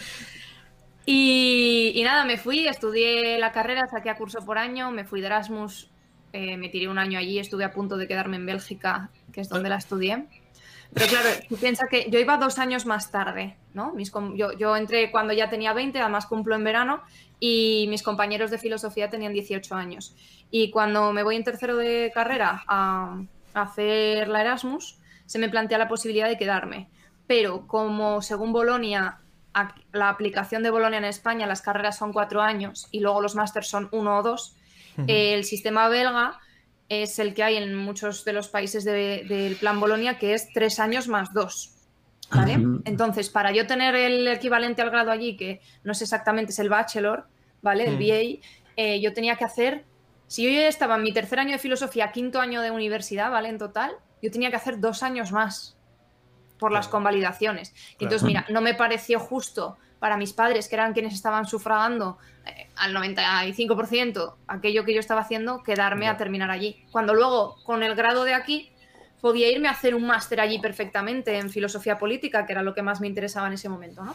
y, 1.07 2.01
nada, 2.05 2.25
me 2.25 2.39
fui, 2.39 2.67
estudié 2.67 3.39
la 3.39 3.53
carrera, 3.53 3.87
saqué 3.87 4.09
a 4.09 4.17
curso 4.17 4.39
por 4.47 4.57
año, 4.57 4.91
me 4.93 5.05
fui 5.05 5.21
de 5.21 5.27
Erasmus, 5.27 5.91
eh, 6.33 6.57
me 6.57 6.69
tiré 6.69 6.89
un 6.89 6.99
año 6.99 7.19
allí, 7.19 7.39
estuve 7.39 7.65
a 7.65 7.73
punto 7.73 7.97
de 7.97 8.07
quedarme 8.07 8.37
en 8.37 8.47
Bélgica 8.47 9.11
que 9.33 9.41
es 9.41 9.49
donde 9.49 9.69
la 9.69 9.77
estudié. 9.77 10.27
Pero 10.95 11.07
claro, 11.09 11.29
tú 11.49 11.57
piensas 11.57 11.89
que 11.91 12.09
yo 12.11 12.19
iba 12.19 12.39
dos 12.39 12.59
años 12.59 12.87
más 12.87 13.11
tarde, 13.11 13.57
¿no? 13.75 13.93
Mis, 13.93 14.13
yo, 14.35 14.53
yo, 14.53 14.77
entré 14.77 15.11
cuando 15.11 15.33
ya 15.35 15.51
tenía 15.51 15.73
20, 15.73 15.99
además 15.99 16.27
cumplo 16.27 16.55
en 16.55 16.65
verano, 16.65 17.03
y 17.39 17.87
mis 17.91 18.03
compañeros 18.03 18.51
de 18.51 18.59
filosofía 18.59 19.11
tenían 19.11 19.33
18 19.33 19.75
años. 19.75 20.15
Y 20.51 20.71
cuando 20.71 21.13
me 21.13 21.23
voy 21.23 21.37
en 21.37 21.45
tercero 21.45 21.77
de 21.77 22.11
carrera 22.15 22.65
a, 22.67 23.21
hacer 23.55 24.29
la 24.29 24.43
Erasmus, 24.43 24.99
se 25.25 25.39
me 25.39 25.49
plantea 25.49 25.79
la 25.79 25.89
posibilidad 25.89 26.29
de 26.29 26.39
quedarme. 26.39 26.89
Pero 27.27 27.67
como 27.67 28.23
según 28.23 28.53
Bolonia, 28.53 29.19
la 29.93 30.09
aplicación 30.09 30.63
de 30.63 30.71
Bolonia 30.71 30.99
en 30.99 31.05
España, 31.05 31.47
las 31.47 31.63
carreras 31.63 31.97
son 31.97 32.13
cuatro 32.13 32.43
años 32.43 32.89
y 32.91 33.01
luego 33.01 33.23
los 33.23 33.35
másters 33.35 33.69
son 33.69 33.89
uno 33.93 34.19
o 34.19 34.23
dos, 34.23 34.57
el 35.07 35.45
sistema 35.45 35.89
belga 35.89 36.39
es 36.89 37.19
el 37.19 37.35
que 37.35 37.43
hay 37.43 37.57
en 37.57 37.75
muchos 37.75 38.25
de 38.25 38.33
los 38.33 38.49
países 38.49 38.85
del 38.85 39.57
Plan 39.57 39.81
Bolonia, 39.81 40.19
que 40.19 40.35
es 40.35 40.49
tres 40.53 40.79
años 40.79 41.09
más 41.09 41.33
dos. 41.33 41.73
¿vale? 42.31 42.55
Entonces, 42.85 43.29
para 43.29 43.53
yo 43.53 43.67
tener 43.67 43.95
el 43.95 44.27
equivalente 44.29 44.83
al 44.83 44.91
grado 44.91 45.11
allí, 45.11 45.37
que 45.37 45.61
no 45.85 45.93
es 45.93 46.03
exactamente, 46.03 46.53
es 46.53 46.59
el 46.59 46.69
bachelor, 46.69 47.27
¿vale? 47.63 47.87
El 47.87 47.97
BA, 47.97 48.47
eh, 48.77 49.01
yo 49.01 49.13
tenía 49.13 49.37
que 49.37 49.45
hacer, 49.45 49.85
si 50.27 50.45
yo 50.45 50.51
ya 50.51 50.69
estaba 50.69 50.97
en 50.97 51.03
mi 51.03 51.13
tercer 51.13 51.39
año 51.39 51.53
de 51.53 51.59
filosofía, 51.59 52.13
quinto 52.13 52.41
año 52.41 52.61
de 52.63 52.71
universidad, 52.71 53.31
¿vale? 53.31 53.49
En 53.49 53.59
total, 53.59 53.93
yo 54.23 54.31
tenía 54.31 54.51
que 54.51 54.57
hacer 54.57 54.81
dos 54.81 55.03
años 55.03 55.33
más 55.33 55.77
por 56.59 56.73
las 56.73 56.89
convalidaciones. 56.89 57.75
Entonces, 58.01 58.23
mira, 58.23 58.47
no 58.49 58.61
me 58.61 58.75
pareció 58.75 59.19
justo 59.21 59.77
para 59.99 60.17
mis 60.17 60.33
padres, 60.33 60.69
que 60.69 60.75
eran 60.75 60.93
quienes 60.93 61.15
estaban 61.15 61.47
sufragando 61.47 62.19
eh, 62.45 62.69
al 62.77 62.95
95% 62.95 64.35
aquello 64.47 64.85
que 64.85 64.95
yo 64.95 65.01
estaba 65.01 65.23
haciendo, 65.23 65.63
quedarme 65.63 66.09
a 66.09 66.17
terminar 66.17 66.51
allí. 66.51 66.85
Cuando 66.91 67.15
luego, 67.15 67.57
con 67.65 67.83
el 67.83 67.95
grado 67.95 68.25
de 68.25 68.35
aquí, 68.35 68.71
podía 69.21 69.51
irme 69.51 69.69
a 69.69 69.73
hacer 69.73 69.95
un 69.95 70.07
máster 70.07 70.41
allí 70.41 70.59
perfectamente 70.59 71.39
en 71.39 71.51
filosofía 71.51 71.99
política, 71.99 72.47
que 72.47 72.53
era 72.53 72.63
lo 72.63 72.75
que 72.75 72.83
más 72.83 73.01
me 73.01 73.07
interesaba 73.07 73.47
en 73.47 73.55
ese 73.55 73.69
momento, 73.69 74.05
¿no? 74.05 74.15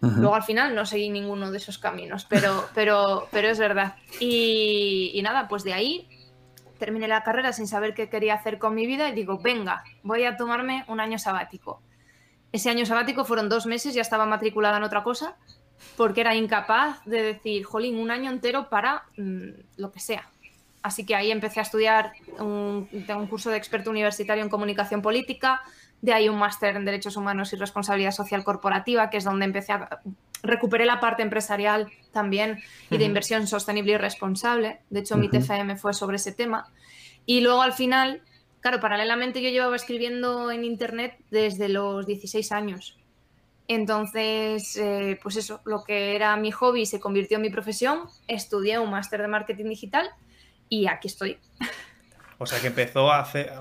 Luego 0.00 0.36
al 0.36 0.44
final 0.44 0.76
no 0.76 0.86
seguí 0.86 1.08
ninguno 1.08 1.50
de 1.50 1.56
esos 1.56 1.76
caminos, 1.76 2.24
pero, 2.24 2.66
pero, 2.72 3.26
pero 3.32 3.48
es 3.48 3.58
verdad. 3.58 3.96
Y, 4.20 5.10
y 5.12 5.22
nada, 5.22 5.48
pues 5.48 5.64
de 5.64 5.72
ahí 5.72 6.06
terminé 6.78 7.08
la 7.08 7.24
carrera 7.24 7.52
sin 7.52 7.66
saber 7.66 7.94
qué 7.94 8.08
quería 8.08 8.34
hacer 8.34 8.58
con 8.58 8.74
mi 8.74 8.86
vida 8.86 9.08
y 9.08 9.12
digo, 9.12 9.38
venga, 9.38 9.82
voy 10.04 10.24
a 10.24 10.36
tomarme 10.36 10.84
un 10.86 11.00
año 11.00 11.18
sabático. 11.18 11.82
Ese 12.52 12.70
año 12.70 12.86
sabático 12.86 13.24
fueron 13.24 13.48
dos 13.48 13.66
meses, 13.66 13.94
ya 13.94 14.02
estaba 14.02 14.26
matriculada 14.26 14.78
en 14.78 14.82
otra 14.82 15.02
cosa, 15.02 15.36
porque 15.96 16.22
era 16.22 16.34
incapaz 16.34 17.04
de 17.04 17.22
decir, 17.22 17.64
jolín, 17.64 17.98
un 17.98 18.10
año 18.10 18.30
entero 18.30 18.68
para 18.68 19.04
mm, 19.16 19.48
lo 19.76 19.92
que 19.92 20.00
sea. 20.00 20.28
Así 20.82 21.04
que 21.04 21.14
ahí 21.14 21.30
empecé 21.30 21.60
a 21.60 21.64
estudiar 21.64 22.12
un, 22.38 22.88
un 22.92 23.26
curso 23.26 23.50
de 23.50 23.56
experto 23.56 23.90
universitario 23.90 24.42
en 24.42 24.48
comunicación 24.48 25.02
política, 25.02 25.60
de 26.00 26.12
ahí 26.12 26.28
un 26.28 26.38
máster 26.38 26.76
en 26.76 26.84
derechos 26.84 27.16
humanos 27.16 27.52
y 27.52 27.56
responsabilidad 27.56 28.12
social 28.12 28.44
corporativa, 28.44 29.10
que 29.10 29.16
es 29.16 29.24
donde 29.24 29.44
empecé 29.44 29.72
a 29.72 30.00
recuperé 30.42 30.86
la 30.86 31.00
parte 31.00 31.22
empresarial 31.22 31.90
también 32.12 32.60
y 32.90 32.98
de 32.98 33.04
inversión 33.04 33.46
sostenible 33.46 33.92
y 33.92 33.96
responsable. 33.96 34.80
De 34.90 35.00
hecho, 35.00 35.16
mi 35.16 35.28
TFM 35.28 35.76
fue 35.76 35.94
sobre 35.94 36.16
ese 36.16 36.32
tema. 36.32 36.66
Y 37.26 37.40
luego 37.40 37.62
al 37.62 37.72
final, 37.72 38.22
claro, 38.60 38.80
paralelamente 38.80 39.42
yo 39.42 39.50
llevaba 39.50 39.76
escribiendo 39.76 40.50
en 40.50 40.64
Internet 40.64 41.16
desde 41.30 41.68
los 41.68 42.06
16 42.06 42.52
años. 42.52 42.98
Entonces, 43.68 44.76
eh, 44.76 45.18
pues 45.22 45.36
eso, 45.36 45.60
lo 45.64 45.84
que 45.84 46.16
era 46.16 46.36
mi 46.36 46.50
hobby 46.50 46.86
se 46.86 47.00
convirtió 47.00 47.36
en 47.36 47.42
mi 47.42 47.50
profesión, 47.50 48.08
estudié 48.26 48.78
un 48.78 48.90
máster 48.90 49.20
de 49.20 49.28
marketing 49.28 49.66
digital 49.66 50.08
y 50.70 50.86
aquí 50.86 51.08
estoy. 51.08 51.38
O 52.38 52.46
sea 52.46 52.60
que 52.60 52.68
empezó 52.68 53.10
a 53.10 53.20
hacer 53.20 53.52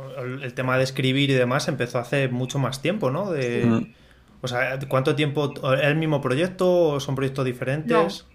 el 0.42 0.54
tema 0.54 0.77
de 0.77 0.84
escribir 0.84 1.32
y 1.32 1.34
demás 1.34 1.68
empezó 1.68 1.98
hace 1.98 2.27
mucho 2.27 2.60
más 2.60 2.82
tiempo, 2.82 3.10
¿no? 3.10 3.32
De, 3.32 3.92
O 4.42 4.48
sea, 4.48 4.77
¿cuánto 4.88 5.16
tiempo? 5.16 5.54
¿Es 5.74 5.84
el 5.84 5.96
mismo 5.96 6.22
proyecto 6.22 6.89
o 6.89 7.00
son 7.00 7.16
proyectos 7.16 7.44
diferentes? 7.44 8.25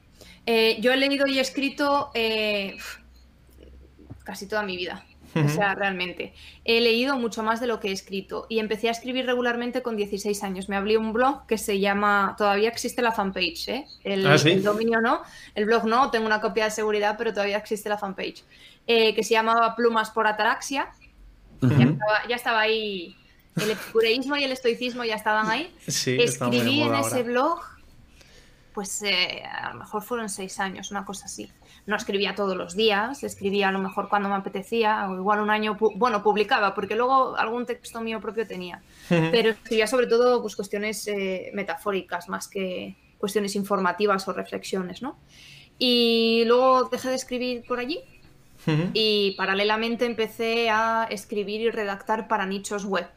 Eh, 0.47 0.78
yo 0.81 0.92
he 0.92 0.97
leído 0.97 1.26
y 1.28 1.38
escrito 1.38 2.11
eh, 2.14 2.76
casi 4.25 4.49
toda 4.49 4.64
mi 4.64 4.76
vida. 4.76 5.07
O 5.35 5.49
sea, 5.49 5.75
realmente. 5.75 6.35
He 6.65 6.81
leído 6.81 7.17
mucho 7.17 7.43
más 7.43 7.61
de 7.61 7.67
lo 7.67 7.81
que 7.81 7.89
he 7.89 7.93
escrito 7.93 8.47
y 8.49 8.59
empecé 8.59 8.89
a 8.89 8.91
escribir 8.91 9.27
regularmente 9.27 9.83
con 9.83 9.97
16 9.97 10.43
años. 10.43 10.69
Me 10.69 10.77
abrí 10.77 10.97
un 10.97 11.12
blog 11.12 11.47
que 11.47 11.59
se 11.59 11.81
llama, 11.81 12.35
todavía 12.37 12.69
existe 12.69 13.03
la 13.03 13.12
fanpage, 13.12 13.69
¿eh? 13.69 13.87
el, 14.05 14.27
¿Ah, 14.27 14.39
sí? 14.39 14.51
el 14.51 14.62
dominio 14.62 15.01
no, 15.01 15.23
el 15.55 15.65
blog 15.65 15.87
no, 15.87 16.11
tengo 16.11 16.27
una 16.27 16.41
copia 16.41 16.65
de 16.65 16.71
seguridad, 16.71 17.17
pero 17.17 17.33
todavía 17.33 17.57
existe 17.57 17.89
la 17.89 17.99
fanpage, 17.99 18.45
eh, 18.87 19.15
que 19.15 19.23
se 19.23 19.31
llamaba 19.31 19.75
Plumas 19.75 20.11
por 20.11 20.27
Ataraxia. 20.27 20.91
ya, 21.61 21.69
estaba, 21.69 22.29
ya 22.29 22.37
estaba 22.37 22.61
ahí, 22.61 23.17
el 23.57 23.71
epicureísmo 23.71 24.37
y 24.37 24.45
el 24.45 24.53
estoicismo 24.53 25.05
ya 25.05 25.15
estaban 25.15 25.49
ahí. 25.49 25.75
Sí, 25.87 26.17
Escribí 26.21 26.83
en 26.83 26.95
ese 26.95 27.23
blog, 27.23 27.61
pues 28.75 29.03
eh, 29.03 29.43
a 29.45 29.73
lo 29.73 29.81
mejor 29.81 30.03
fueron 30.03 30.29
seis 30.29 30.59
años, 30.61 30.91
una 30.91 31.05
cosa 31.05 31.27
así. 31.27 31.51
No 31.85 31.97
escribía 31.97 32.35
todos 32.37 32.57
los 32.57 32.77
días, 32.77 33.25
escribía 33.25 33.69
a 33.69 33.73
lo 33.73 33.81
mejor 33.81 34.09
cuando 34.09 34.29
me 34.29 34.37
apetecía, 34.37 35.09
o 35.11 35.17
igual 35.17 35.41
un 35.41 35.51
año, 35.51 35.77
pu- 35.77 35.93
bueno, 35.97 36.23
publicaba, 36.23 36.75
porque 36.75 36.95
luego 36.95 37.37
algún 37.37 37.67
texto 37.67 38.01
mío 38.01 38.21
propio 38.21 38.47
tenía. 38.47 38.81
Pero 39.09 39.51
escribía 39.51 39.87
sobre 39.89 40.07
todo 40.07 40.41
pues, 40.43 40.55
cuestiones 40.55 41.07
eh, 41.09 41.51
metafóricas 41.55 42.29
más 42.29 42.47
que 42.47 42.95
cuestiones 43.19 43.57
informativas 43.57 44.27
o 44.29 44.33
reflexiones, 44.33 45.03
¿no? 45.03 45.17
Y 45.79 46.45
luego 46.47 46.85
dejé 46.85 47.09
de 47.09 47.17
escribir 47.17 47.65
por 47.67 47.81
allí 47.81 48.01
y 48.95 49.33
paralelamente 49.37 50.07
empecé 50.07 50.71
a 50.71 51.09
escribir 51.11 51.61
y 51.62 51.71
redactar 51.71 52.29
para 52.29 52.47
nichos 52.47 52.85
web. 52.85 53.09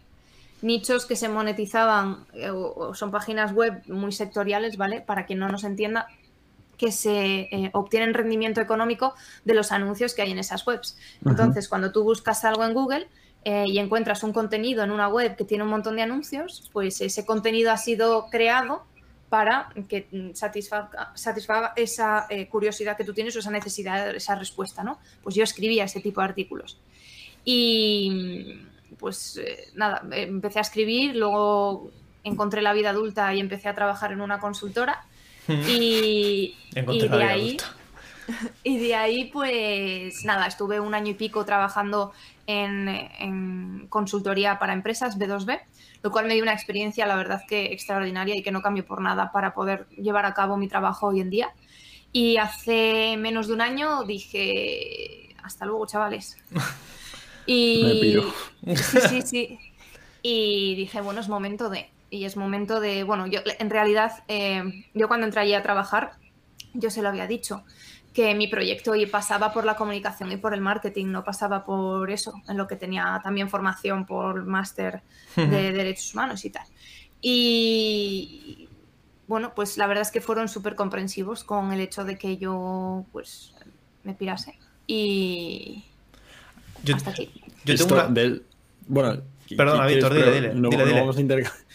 Nichos 0.64 1.06
que 1.06 1.16
se 1.16 1.30
monetizaban, 1.30 2.26
eh, 2.34 2.50
son 2.94 3.12
páginas 3.12 3.54
web 3.54 3.84
muy 3.88 4.12
sectoriales, 4.12 4.78
¿vale? 4.78 5.02
Para 5.02 5.28
quien 5.28 5.38
no 5.38 5.50
nos 5.50 5.64
entienda, 5.64 6.08
que 6.78 6.92
se 6.92 7.42
eh, 7.52 7.70
obtienen 7.74 8.14
rendimiento 8.14 8.62
económico 8.62 9.14
de 9.44 9.54
los 9.54 9.72
anuncios 9.72 10.14
que 10.14 10.22
hay 10.22 10.32
en 10.32 10.40
esas 10.40 10.66
webs. 10.66 10.98
Entonces, 11.26 11.68
cuando 11.68 11.92
tú 11.92 12.04
buscas 12.04 12.44
algo 12.46 12.64
en 12.64 12.74
Google 12.74 13.08
eh, 13.44 13.66
y 13.68 13.80
encuentras 13.80 14.24
un 14.24 14.34
contenido 14.34 14.84
en 14.84 14.92
una 14.92 15.08
web 15.08 15.36
que 15.36 15.46
tiene 15.46 15.64
un 15.64 15.70
montón 15.70 15.96
de 15.96 16.02
anuncios, 16.02 16.70
pues 16.74 17.02
ese 17.02 17.26
contenido 17.26 17.72
ha 17.72 17.78
sido 17.78 18.28
creado 18.30 18.84
para 19.30 19.70
que 19.90 20.08
mm, 20.12 20.34
satisfaga, 20.34 21.12
satisfaga 21.16 21.74
esa 21.76 22.26
eh, 22.30 22.48
curiosidad 22.48 22.96
que 22.96 23.04
tú 23.04 23.14
tienes 23.14 23.36
o 23.36 23.40
esa 23.40 23.52
necesidad, 23.52 24.16
esa 24.16 24.36
respuesta, 24.36 24.84
¿no? 24.84 25.00
Pues 25.24 25.36
yo 25.36 25.44
escribía 25.44 25.84
ese 25.84 26.00
tipo 26.00 26.22
de 26.22 26.28
artículos. 26.28 26.80
Y 27.44 28.60
mm, 28.92 28.96
pues 28.98 29.38
eh, 29.38 29.72
nada, 29.76 30.04
empecé 30.12 30.60
a 30.60 30.62
escribir, 30.62 31.16
luego 31.16 31.92
encontré 32.24 32.62
la 32.62 32.74
vida 32.74 32.92
adulta 32.92 33.34
y 33.34 33.40
empecé 33.40 33.70
a 33.70 33.76
trabajar 33.76 34.12
en 34.12 34.22
una 34.22 34.40
consultora. 34.40 35.06
Y, 35.48 36.56
y 36.76 37.08
de 37.08 37.24
ahí, 37.24 37.58
y 38.64 38.78
de 38.80 38.96
ahí, 38.96 39.26
pues 39.26 40.26
nada, 40.26 40.48
estuve 40.48 40.80
un 40.80 40.94
año 40.94 41.12
y 41.12 41.14
pico 41.14 41.46
trabajando 41.46 42.14
en, 42.48 42.88
en 42.88 43.88
consultoría 43.90 44.60
para 44.60 44.74
empresas 44.74 45.18
B2B, 45.18 45.62
lo 46.02 46.12
cual 46.12 46.28
me 46.28 46.34
dio 46.34 46.44
una 46.44 46.54
experiencia, 46.54 47.06
la 47.06 47.16
verdad, 47.16 47.42
que 47.48 47.66
extraordinaria 47.74 48.36
y 48.36 48.44
que 48.44 48.52
no 48.52 48.62
cambio 48.62 48.86
por 48.86 49.02
nada 49.02 49.32
para 49.32 49.54
poder 49.54 49.88
llevar 49.90 50.26
a 50.26 50.34
cabo 50.34 50.58
mi 50.58 50.68
trabajo 50.68 51.08
hoy 51.08 51.22
en 51.22 51.30
día. 51.30 51.54
Y 52.12 52.38
hace 52.38 53.18
menos 53.18 53.48
de 53.48 53.54
un 53.54 53.62
año 53.62 54.04
dije, 54.04 55.36
hasta 55.44 55.66
luego, 55.66 55.86
chavales. 55.86 56.38
Y 57.48 58.18
Me 58.64 58.76
sí, 58.76 59.00
sí, 59.08 59.22
sí. 59.22 59.60
Y 60.24 60.76
dije, 60.76 61.02
bueno, 61.02 61.20
es 61.20 61.30
momento 61.30 61.70
de. 61.70 61.90
Y 62.16 62.26
es 62.26 62.38
momento 62.38 62.80
de. 62.80 63.04
Bueno, 63.04 63.28
yo 63.28 63.42
en 63.60 63.70
realidad, 63.70 64.24
eh, 64.28 64.86
yo 64.94 65.08
cuando 65.08 65.26
entré 65.26 65.42
allí 65.42 65.54
a 65.54 65.62
trabajar, 65.62 66.14
yo 66.74 66.90
se 66.90 67.02
lo 67.02 67.10
había 67.10 67.28
dicho, 67.28 67.64
que 68.14 68.34
mi 68.36 68.48
proyecto 68.48 68.96
y 68.96 69.06
pasaba 69.06 69.52
por 69.52 69.66
la 69.66 69.76
comunicación 69.76 70.32
y 70.32 70.38
por 70.38 70.54
el 70.54 70.62
marketing, 70.62 71.08
no 71.08 71.24
pasaba 71.26 71.66
por 71.66 72.10
eso, 72.10 72.34
en 72.48 72.56
lo 72.58 72.68
que 72.68 72.78
tenía 72.78 73.20
también 73.24 73.50
formación 73.50 74.06
por 74.06 74.46
máster 74.46 75.02
de 75.36 75.72
derechos 75.74 76.14
humanos 76.14 76.46
y 76.46 76.50
tal. 76.50 76.66
Y 77.22 78.70
bueno, 79.28 79.54
pues 79.56 79.78
la 79.78 79.88
verdad 79.88 80.04
es 80.04 80.12
que 80.12 80.22
fueron 80.22 80.48
súper 80.48 80.76
comprensivos 80.76 81.44
con 81.44 81.74
el 81.74 81.82
hecho 81.82 82.06
de 82.06 82.18
que 82.18 82.38
yo 82.38 83.06
pues 83.12 83.54
me 84.04 84.14
pirase. 84.14 84.58
Y 84.88 85.84
Yo, 86.84 86.96
hasta 86.96 87.10
aquí. 87.10 87.32
yo 87.66 87.76
tengo 87.76 87.84
Esto 87.84 87.94
una... 87.96 88.08
del- 88.08 88.44
Bueno, 88.88 89.16
¿qui- 89.16 89.22
Perdona, 89.56 89.86
Víctor, 89.86 90.14
dile, 90.14 90.32
dile, 90.32 90.54
no- 90.56 90.70
dile, 90.70 90.84
no 90.84 90.86
dile. 90.90 91.00
vamos 91.02 91.18
a 91.18 91.22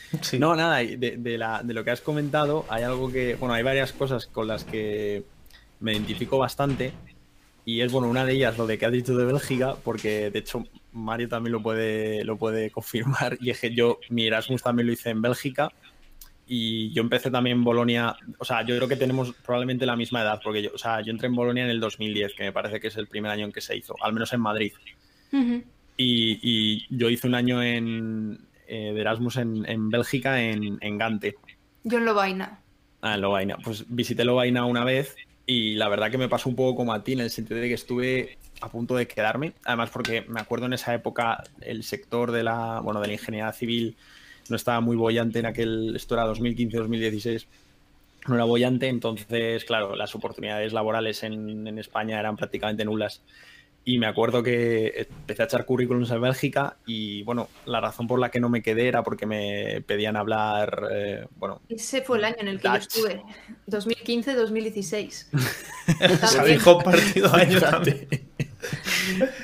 Sí. 0.22 0.38
No, 0.40 0.56
nada, 0.56 0.78
de, 0.78 0.96
de 1.18 1.38
la- 1.38 1.62
de 1.62 1.72
lo 1.74 1.84
que 1.84 1.90
has 1.92 2.00
comentado, 2.00 2.64
hay 2.68 2.82
algo 2.82 3.12
que. 3.12 3.36
Bueno, 3.36 3.54
hay 3.54 3.62
varias 3.62 3.92
cosas 3.92 4.26
con 4.26 4.48
las 4.48 4.64
que 4.64 5.22
me 5.78 5.92
identifico 5.92 6.36
bastante. 6.38 6.92
Y 7.64 7.82
es, 7.82 7.92
bueno, 7.92 8.08
una 8.08 8.24
de 8.24 8.32
ellas 8.32 8.58
lo 8.58 8.66
de 8.66 8.78
que 8.78 8.86
has 8.86 8.92
dicho 8.92 9.14
de 9.16 9.24
Bélgica, 9.24 9.76
porque 9.84 10.30
de 10.30 10.38
hecho 10.40 10.64
Mario 10.92 11.28
también 11.28 11.52
lo 11.52 11.62
puede, 11.62 12.24
lo 12.24 12.36
puede 12.36 12.70
confirmar. 12.72 13.36
Y 13.40 13.50
es 13.50 13.60
que 13.60 13.72
yo, 13.72 13.98
mi 14.08 14.26
Erasmus 14.26 14.62
también 14.62 14.88
lo 14.88 14.92
hice 14.92 15.10
en 15.10 15.22
Bélgica. 15.22 15.70
Y 16.52 16.92
yo 16.92 17.02
empecé 17.02 17.30
también 17.30 17.58
en 17.58 17.64
Bolonia. 17.64 18.16
O 18.38 18.44
sea, 18.44 18.62
yo 18.66 18.74
creo 18.76 18.88
que 18.88 18.96
tenemos 18.96 19.32
probablemente 19.46 19.86
la 19.86 19.94
misma 19.94 20.22
edad, 20.22 20.40
porque 20.42 20.62
yo, 20.62 20.70
o 20.74 20.78
sea, 20.78 21.00
yo 21.00 21.12
entré 21.12 21.28
en 21.28 21.36
Bolonia 21.36 21.62
en 21.62 21.70
el 21.70 21.78
2010, 21.78 22.34
que 22.34 22.42
me 22.42 22.50
parece 22.52 22.80
que 22.80 22.88
es 22.88 22.96
el 22.96 23.06
primer 23.06 23.30
año 23.30 23.44
en 23.44 23.52
que 23.52 23.60
se 23.60 23.76
hizo, 23.76 23.94
al 24.02 24.12
menos 24.12 24.32
en 24.32 24.40
Madrid. 24.40 24.72
Ujú. 25.32 25.62
Y, 25.96 26.38
y 26.42 26.86
yo 26.90 27.10
hice 27.10 27.26
un 27.26 27.34
año 27.34 27.62
en, 27.62 28.38
eh, 28.66 28.92
de 28.94 29.00
Erasmus 29.00 29.36
en, 29.36 29.68
en 29.68 29.90
Bélgica, 29.90 30.40
en, 30.40 30.78
en 30.80 30.98
Gante. 30.98 31.36
Yo 31.84 31.98
en 31.98 32.04
Lovaina. 32.04 32.60
Ah, 33.02 33.14
en 33.14 33.20
Lovaina. 33.20 33.58
Pues 33.62 33.84
visité 33.88 34.24
Lovaina 34.24 34.64
una 34.64 34.84
vez 34.84 35.16
y 35.46 35.74
la 35.74 35.88
verdad 35.88 36.10
que 36.10 36.18
me 36.18 36.28
pasó 36.28 36.48
un 36.48 36.54
poco 36.54 36.76
como 36.76 36.92
a 36.92 37.02
ti, 37.02 37.14
en 37.14 37.20
el 37.20 37.30
sentido 37.30 37.58
de 37.58 37.68
que 37.68 37.74
estuve 37.74 38.38
a 38.60 38.68
punto 38.68 38.94
de 38.94 39.08
quedarme. 39.08 39.54
Además, 39.64 39.90
porque 39.90 40.22
me 40.28 40.40
acuerdo 40.40 40.66
en 40.66 40.74
esa 40.74 40.94
época 40.94 41.42
el 41.60 41.82
sector 41.82 42.30
de 42.30 42.44
la, 42.44 42.80
bueno, 42.80 43.00
de 43.00 43.08
la 43.08 43.12
ingeniería 43.14 43.52
civil 43.52 43.96
no 44.48 44.56
estaba 44.56 44.80
muy 44.80 44.96
bollante 44.96 45.40
en 45.40 45.46
aquel, 45.46 45.96
esto 45.96 46.14
era 46.14 46.26
2015-2016, 46.26 47.46
no 48.28 48.34
era 48.34 48.44
bollante, 48.44 48.88
entonces, 48.88 49.64
claro, 49.64 49.96
las 49.96 50.14
oportunidades 50.14 50.72
laborales 50.72 51.22
en, 51.22 51.66
en 51.66 51.78
España 51.78 52.20
eran 52.20 52.36
prácticamente 52.36 52.84
nulas. 52.84 53.22
Y 53.90 53.98
me 53.98 54.06
acuerdo 54.06 54.40
que 54.40 55.08
empecé 55.10 55.42
a 55.42 55.46
echar 55.46 55.64
currículums 55.64 56.12
en 56.12 56.20
Bélgica 56.20 56.76
y, 56.86 57.24
bueno, 57.24 57.48
la 57.66 57.80
razón 57.80 58.06
por 58.06 58.20
la 58.20 58.30
que 58.30 58.38
no 58.38 58.48
me 58.48 58.62
quedé 58.62 58.86
era 58.86 59.02
porque 59.02 59.26
me 59.26 59.82
pedían 59.84 60.16
hablar, 60.16 60.86
eh, 60.92 61.26
bueno, 61.38 61.60
Ese 61.68 62.00
fue 62.02 62.18
el 62.18 62.24
año 62.24 62.36
en 62.38 62.46
el 62.46 62.60
que 62.60 62.68
yo 62.68 62.76
estuve. 62.76 63.24
2015-2016. 63.66 65.26
Se 66.28 66.38
habéis 66.38 66.62
compartido 66.62 67.34
años 67.34 67.64
también. 67.64 68.06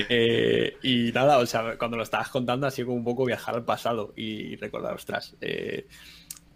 Eh, 0.09 0.77
y 0.81 1.11
nada, 1.11 1.39
o 1.39 1.47
sea, 1.47 1.77
cuando 1.77 1.97
lo 1.97 2.05
estabas 2.05 2.29
contando, 2.29 2.69
ha 2.69 2.71
sido 2.71 2.87
como 2.87 2.99
un 2.99 3.05
poco 3.05 3.25
viajar 3.25 3.57
al 3.57 3.65
pasado 3.65 4.13
y 4.15 4.55
recordar, 4.57 4.95
ostras. 4.95 5.35
eh, 5.41 5.89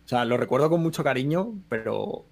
o 0.05 0.09
sea, 0.09 0.25
lo 0.25 0.37
recuerdo 0.37 0.71
con 0.71 0.81
mucho 0.81 1.03
cariño, 1.03 1.55
pero, 1.69 2.25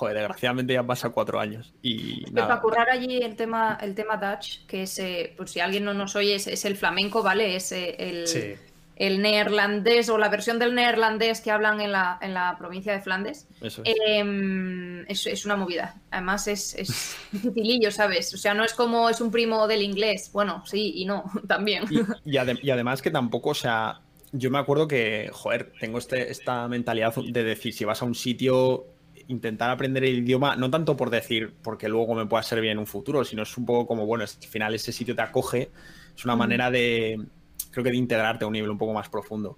joder, 0.00 0.16
desgraciadamente 0.16 0.72
ya 0.72 0.80
han 0.80 0.86
pasado 0.86 1.12
cuatro 1.12 1.38
años. 1.38 1.74
Y 1.82 2.24
para 2.30 2.58
currar 2.60 2.88
allí 2.88 3.18
el 3.22 3.36
tema, 3.36 3.78
el 3.82 3.94
tema 3.94 4.16
Dutch, 4.16 4.64
que 4.66 4.84
es, 4.84 4.98
eh, 4.98 5.34
por 5.36 5.46
si 5.46 5.60
alguien 5.60 5.84
no 5.84 5.92
nos 5.92 6.16
oye, 6.16 6.34
es, 6.36 6.46
es 6.46 6.64
el 6.64 6.74
flamenco, 6.76 7.22
¿vale? 7.22 7.54
Es 7.54 7.70
eh, 7.72 7.96
el, 7.98 8.26
Sí. 8.26 8.54
el 8.96 9.20
neerlandés 9.20 10.08
o 10.08 10.16
la 10.16 10.30
versión 10.30 10.58
del 10.58 10.74
neerlandés 10.74 11.42
que 11.42 11.50
hablan 11.50 11.82
en 11.82 11.92
la, 11.92 12.18
en 12.22 12.32
la 12.32 12.56
provincia 12.58 12.94
de 12.94 13.00
Flandes. 13.02 13.46
eso 13.60 13.82
es. 13.84 13.94
Em, 14.06 15.04
es, 15.06 15.26
es 15.26 15.44
una 15.44 15.56
movida. 15.56 15.96
Además 16.10 16.48
es, 16.48 16.74
es 16.76 17.14
dificilillo, 17.32 17.90
¿sabes? 17.90 18.32
O 18.32 18.38
sea, 18.38 18.54
no 18.54 18.64
es 18.64 18.72
como 18.72 19.10
es 19.10 19.20
un 19.20 19.30
primo 19.30 19.68
del 19.68 19.82
inglés. 19.82 20.30
Bueno, 20.32 20.62
sí 20.64 20.92
y 20.96 21.04
no, 21.04 21.24
también. 21.46 21.84
Y, 22.24 22.36
y 22.36 22.70
además 22.70 23.02
que 23.02 23.10
tampoco, 23.10 23.50
o 23.50 23.54
sea, 23.54 24.00
yo 24.32 24.50
me 24.50 24.58
acuerdo 24.58 24.88
que, 24.88 25.28
joder, 25.32 25.72
tengo 25.78 25.98
este, 25.98 26.30
esta 26.30 26.68
mentalidad 26.68 27.14
de 27.16 27.42
decir, 27.44 27.74
si 27.74 27.84
vas 27.84 28.00
a 28.00 28.04
un 28.06 28.14
sitio 28.14 28.86
intentar 29.30 29.70
aprender 29.70 30.04
el 30.04 30.18
idioma, 30.18 30.56
no 30.56 30.70
tanto 30.70 30.96
por 30.96 31.10
decir, 31.10 31.54
porque 31.62 31.88
luego 31.88 32.14
me 32.14 32.26
pueda 32.26 32.42
servir 32.42 32.70
en 32.70 32.78
un 32.78 32.86
futuro, 32.86 33.24
sino 33.24 33.42
es 33.42 33.56
un 33.56 33.64
poco 33.64 33.86
como, 33.86 34.04
bueno, 34.06 34.24
al 34.24 34.48
final 34.48 34.74
ese 34.74 34.92
sitio 34.92 35.14
te 35.14 35.22
acoge, 35.22 35.70
es 36.16 36.24
una 36.24 36.36
manera 36.36 36.70
de, 36.70 37.24
creo 37.70 37.84
que 37.84 37.90
de 37.90 37.96
integrarte 37.96 38.44
a 38.44 38.48
un 38.48 38.52
nivel 38.52 38.70
un 38.70 38.78
poco 38.78 38.92
más 38.92 39.08
profundo. 39.08 39.56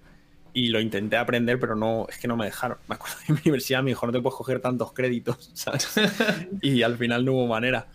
Y 0.55 0.67
lo 0.69 0.79
intenté 0.79 1.17
aprender, 1.17 1.59
pero 1.59 1.75
no, 1.75 2.05
es 2.07 2.19
que 2.19 2.27
no 2.27 2.37
me 2.37 2.45
dejaron. 2.45 2.77
Me 2.87 2.95
acuerdo 2.95 3.17
de 3.27 3.33
mi 3.33 3.39
universidad 3.41 3.81
me 3.81 3.89
dijo, 3.89 4.05
no 4.05 4.11
te 4.11 4.21
puedes 4.21 4.37
coger 4.37 4.59
tantos 4.59 4.93
créditos, 4.93 5.49
¿sabes? 5.53 5.89
y 6.61 6.83
al 6.83 6.97
final 6.97 7.25
no 7.25 7.33
hubo 7.33 7.47
manera. 7.47 7.87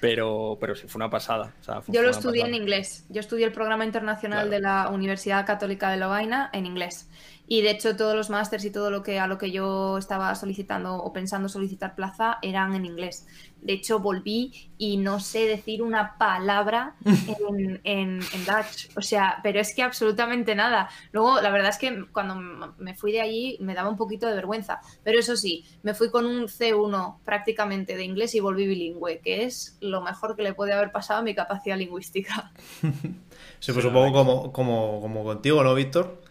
Pero, 0.00 0.58
pero 0.60 0.74
sí, 0.74 0.86
fue 0.86 0.98
una 0.98 1.10
pasada. 1.10 1.52
yo 1.88 2.02
lo 2.02 2.10
estudié 2.10 2.44
en 2.44 2.54
inglés. 2.54 3.06
Yo 3.08 3.20
estudié 3.20 3.46
el 3.46 3.52
programa 3.52 3.84
internacional 3.84 4.50
de 4.50 4.60
la 4.60 4.88
Universidad 4.88 5.46
Católica 5.46 5.90
de 5.90 5.96
Lovaina 5.96 6.50
en 6.52 6.66
inglés. 6.66 7.08
Y 7.46 7.60
de 7.62 7.70
hecho 7.70 7.94
todos 7.96 8.14
los 8.14 8.30
másters 8.30 8.64
y 8.64 8.70
todo 8.70 8.90
lo 8.90 9.02
que 9.02 9.20
a 9.20 9.26
lo 9.26 9.36
que 9.36 9.50
yo 9.50 9.98
estaba 9.98 10.34
solicitando 10.34 10.96
o 10.96 11.12
pensando 11.12 11.48
solicitar 11.48 11.94
plaza 11.94 12.38
eran 12.40 12.74
en 12.74 12.86
inglés. 12.86 13.26
De 13.64 13.72
hecho 13.72 13.98
volví 13.98 14.70
y 14.78 14.98
no 14.98 15.20
sé 15.20 15.46
decir 15.46 15.82
una 15.82 16.16
palabra 16.18 16.94
en, 17.04 17.80
en, 17.84 18.20
Dutch. 18.20 18.96
O 18.96 19.02
sea, 19.02 19.40
pero 19.42 19.58
es 19.58 19.74
que 19.74 19.82
absolutamente 19.82 20.54
nada. 20.54 20.90
Luego, 21.12 21.40
la 21.40 21.50
verdad 21.50 21.70
es 21.70 21.78
que 21.78 22.04
cuando 22.12 22.74
me 22.78 22.94
fui 22.94 23.12
de 23.12 23.22
allí 23.22 23.56
me 23.60 23.74
daba 23.74 23.88
un 23.88 23.96
poquito 23.96 24.26
de 24.26 24.34
vergüenza. 24.34 24.80
Pero 25.02 25.18
eso 25.18 25.36
sí, 25.36 25.64
me 25.82 25.94
fui 25.94 26.10
con 26.10 26.26
un 26.26 26.44
C1 26.44 27.18
prácticamente 27.24 27.96
de 27.96 28.04
inglés 28.04 28.34
y 28.34 28.40
volví 28.40 28.66
bilingüe, 28.66 29.20
que 29.20 29.44
es 29.44 29.78
lo 29.80 30.02
mejor 30.02 30.36
que 30.36 30.42
le 30.42 30.54
puede 30.54 30.74
haber 30.74 30.92
pasado 30.92 31.20
a 31.20 31.22
mi 31.22 31.34
capacidad 31.34 31.78
lingüística. 31.78 32.52
sí, 33.60 33.72
pues 33.72 33.82
supongo 33.82 34.12
como, 34.12 34.52
como, 34.52 35.00
como 35.00 35.24
contigo, 35.24 35.64
¿no, 35.64 35.74
Víctor? 35.74 36.23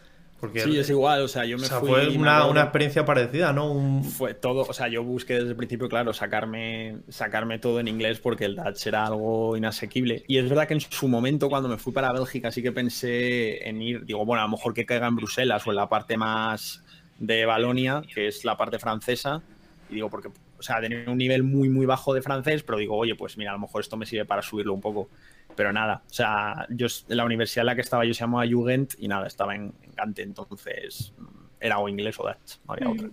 Sí, 0.55 0.77
es 0.77 0.89
igual, 0.89 1.21
o 1.21 1.27
sea, 1.27 1.45
yo 1.45 1.57
me 1.57 1.67
fui... 1.67 1.89
Fue 1.89 2.09
una, 2.09 2.45
una, 2.47 2.61
experiencia 2.61 3.05
parecida, 3.05 3.53
¿no? 3.53 4.01
Fue 4.03 4.33
todo, 4.33 4.61
o 4.61 4.73
sea, 4.73 4.87
yo 4.87 5.03
busqué 5.03 5.35
desde 5.35 5.49
el 5.49 5.55
principio, 5.55 5.89
claro, 5.89 6.13
sacarme, 6.13 6.97
sacarme 7.09 7.59
todo 7.59 7.79
en 7.79 7.87
inglés 7.87 8.19
porque 8.19 8.45
el 8.45 8.55
Dutch 8.55 8.87
era 8.87 9.05
algo 9.05 9.55
inasequible. 9.55 10.23
Y 10.27 10.37
es 10.37 10.49
verdad 10.49 10.67
que 10.67 10.73
en 10.73 10.81
su 10.81 11.07
momento, 11.07 11.49
cuando 11.49 11.69
me 11.69 11.77
fui 11.77 11.93
para 11.93 12.11
Bélgica, 12.11 12.51
sí 12.51 12.61
que 12.61 12.71
pensé 12.71 13.67
en 13.67 13.81
ir, 13.81 14.05
digo, 14.05 14.25
bueno, 14.25 14.41
a 14.41 14.45
lo 14.45 14.51
mejor 14.51 14.73
que 14.73 14.85
caiga 14.85 15.07
en 15.07 15.15
Bruselas 15.15 15.65
o 15.65 15.69
en 15.69 15.75
la 15.75 15.89
parte 15.89 16.17
más 16.17 16.83
de 17.19 17.45
Balonia, 17.45 18.01
que 18.13 18.27
es 18.27 18.43
la 18.45 18.57
parte 18.57 18.79
francesa. 18.79 19.41
Y 19.89 19.95
digo, 19.95 20.09
porque, 20.09 20.29
o 20.57 20.61
sea, 20.61 20.81
tener 20.81 21.09
un 21.09 21.17
nivel 21.17 21.43
muy, 21.43 21.69
muy 21.69 21.85
bajo 21.85 22.13
de 22.13 22.21
francés, 22.21 22.63
pero 22.63 22.77
digo, 22.77 22.97
oye, 22.97 23.15
pues 23.15 23.37
mira, 23.37 23.51
a 23.51 23.53
lo 23.53 23.59
mejor 23.59 23.81
esto 23.81 23.97
me 23.97 24.05
sirve 24.05 24.25
para 24.25 24.41
subirlo 24.41 24.73
un 24.73 24.81
poco 24.81 25.09
pero 25.55 25.73
nada, 25.73 26.03
o 26.09 26.13
sea, 26.13 26.67
yo 26.69 26.87
la 27.07 27.25
universidad 27.25 27.63
en 27.63 27.67
la 27.67 27.75
que 27.75 27.81
estaba 27.81 28.05
yo 28.05 28.13
se 28.13 28.21
llamaba 28.21 28.45
Jugend 28.49 28.95
y 28.97 29.07
nada, 29.07 29.27
estaba 29.27 29.55
en, 29.55 29.73
Gante, 29.95 30.23
entonces 30.23 31.13
mm, 31.17 31.25
era 31.59 31.79
o 31.79 31.87
inglés 31.87 32.19
o 32.19 32.23
Dutch, 32.23 32.57
no 32.67 32.73
había 32.73 32.89
otra. 32.89 33.09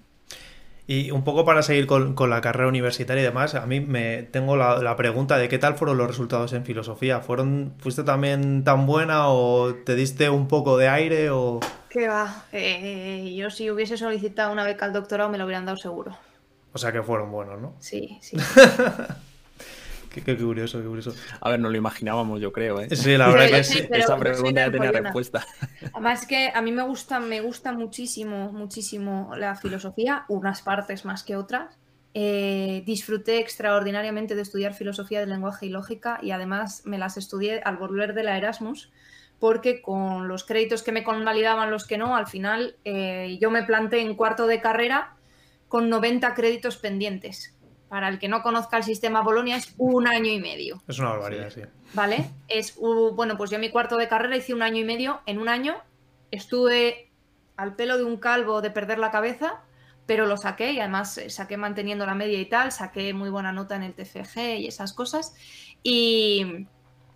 Y 0.86 1.12
un 1.12 1.22
poco 1.22 1.44
para 1.44 1.62
seguir 1.62 1.86
con, 1.86 2.16
la 2.28 2.40
carrera 2.40 2.68
universitaria 2.68 3.22
y 3.22 3.24
demás, 3.24 3.54
a 3.54 3.64
mí 3.64 3.78
me 3.78 4.24
tengo 4.24 4.56
la, 4.56 4.96
pregunta 4.96 5.38
de 5.38 5.48
qué 5.48 5.56
tal 5.56 5.76
fueron 5.76 5.96
los 5.98 6.08
resultados 6.08 6.52
en 6.52 6.64
filosofía. 6.64 7.20
¿Fueron, 7.20 7.74
¿Fuiste 7.78 8.02
también 8.02 8.64
tan 8.64 8.86
buena 8.86 9.28
o 9.28 9.72
te 9.72 9.94
diste 9.94 10.28
un 10.30 10.48
poco 10.48 10.76
de 10.76 10.88
aire 10.88 11.30
o...? 11.30 11.60
¿Qué 11.88 12.08
va? 12.08 12.42
Eh, 12.50 13.32
yo 13.36 13.50
si 13.50 13.70
hubiese 13.70 13.96
solicitado 13.96 14.52
una 14.52 14.64
beca 14.64 14.84
al 14.84 14.92
doctorado 14.92 15.30
me 15.30 15.38
lo 15.38 15.44
hubieran 15.44 15.64
dado 15.64 15.76
seguro. 15.76 16.18
O 16.72 16.78
sea 16.78 16.90
que 16.90 17.04
fueron 17.04 17.30
buenos, 17.30 17.60
¿no? 17.60 17.76
Sí, 17.78 18.18
sí. 18.20 18.36
Qué, 20.12 20.36
curioso, 20.36 20.80
qué 20.80 20.86
curioso. 20.86 21.14
A 21.40 21.50
ver, 21.50 21.60
no 21.60 21.70
lo 21.70 21.76
imaginábamos, 21.76 22.40
yo 22.40 22.52
creo, 22.52 22.80
¿eh? 22.80 22.88
Sí, 22.96 23.16
la 23.16 23.28
verdad 23.28 23.58
que 23.58 23.64
sí. 23.64 23.86
Esa 23.90 24.16
pregunta 24.16 24.66
ya 24.66 24.70
tenía 24.72 24.90
respuesta. 24.90 25.46
Además 25.92 26.26
que 26.26 26.50
a 26.52 26.60
mí 26.62 26.72
me 26.72 26.82
gusta, 26.82 27.20
me 27.20 27.40
gusta 27.40 27.72
muchísimo, 27.72 28.52
muchísimo 28.52 29.30
la 29.36 29.54
filosofía, 29.54 30.24
unas 30.28 30.62
partes 30.62 31.04
más 31.04 31.22
que 31.22 31.36
otras. 31.36 31.78
Eh, 32.12 32.82
disfruté 32.86 33.38
extraordinariamente 33.38 34.34
de 34.34 34.42
estudiar 34.42 34.74
filosofía 34.74 35.20
del 35.20 35.30
lenguaje 35.30 35.66
y 35.66 35.68
lógica 35.68 36.18
y 36.20 36.32
además 36.32 36.82
me 36.84 36.98
las 36.98 37.16
estudié 37.16 37.60
al 37.60 37.76
volver 37.76 38.14
de 38.14 38.24
la 38.24 38.36
Erasmus 38.36 38.90
porque 39.38 39.80
con 39.80 40.26
los 40.26 40.42
créditos 40.42 40.82
que 40.82 40.90
me 40.90 41.04
convalidaban 41.04 41.70
los 41.70 41.86
que 41.86 41.98
no, 41.98 42.16
al 42.16 42.26
final 42.26 42.74
eh, 42.84 43.38
yo 43.40 43.52
me 43.52 43.62
planté 43.62 44.00
en 44.00 44.16
cuarto 44.16 44.48
de 44.48 44.60
carrera 44.60 45.14
con 45.68 45.88
90 45.88 46.34
créditos 46.34 46.78
pendientes 46.78 47.54
para 47.90 48.08
el 48.08 48.20
que 48.20 48.28
no 48.28 48.40
conozca 48.42 48.76
el 48.76 48.84
sistema 48.84 49.20
Bolonia, 49.20 49.56
es 49.56 49.74
un 49.76 50.06
año 50.06 50.30
y 50.30 50.38
medio. 50.38 50.80
Es 50.86 51.00
una 51.00 51.08
barbaridad, 51.10 51.50
sí. 51.50 51.62
¿Vale? 51.92 52.30
Es, 52.46 52.78
bueno, 52.78 53.36
pues 53.36 53.50
yo 53.50 53.58
mi 53.58 53.68
cuarto 53.68 53.96
de 53.96 54.06
carrera 54.06 54.36
hice 54.36 54.54
un 54.54 54.62
año 54.62 54.78
y 54.78 54.84
medio. 54.84 55.20
En 55.26 55.40
un 55.40 55.48
año 55.48 55.74
estuve 56.30 57.10
al 57.56 57.74
pelo 57.74 57.98
de 57.98 58.04
un 58.04 58.18
calvo 58.18 58.62
de 58.62 58.70
perder 58.70 59.00
la 59.00 59.10
cabeza, 59.10 59.62
pero 60.06 60.26
lo 60.26 60.36
saqué 60.36 60.70
y 60.70 60.78
además 60.78 61.18
eh, 61.18 61.30
saqué 61.30 61.56
manteniendo 61.56 62.06
la 62.06 62.14
media 62.14 62.38
y 62.38 62.46
tal, 62.46 62.70
saqué 62.70 63.12
muy 63.12 63.28
buena 63.28 63.50
nota 63.50 63.74
en 63.74 63.82
el 63.82 63.94
TFG 63.94 64.60
y 64.60 64.68
esas 64.68 64.92
cosas. 64.92 65.34
Y, 65.82 66.68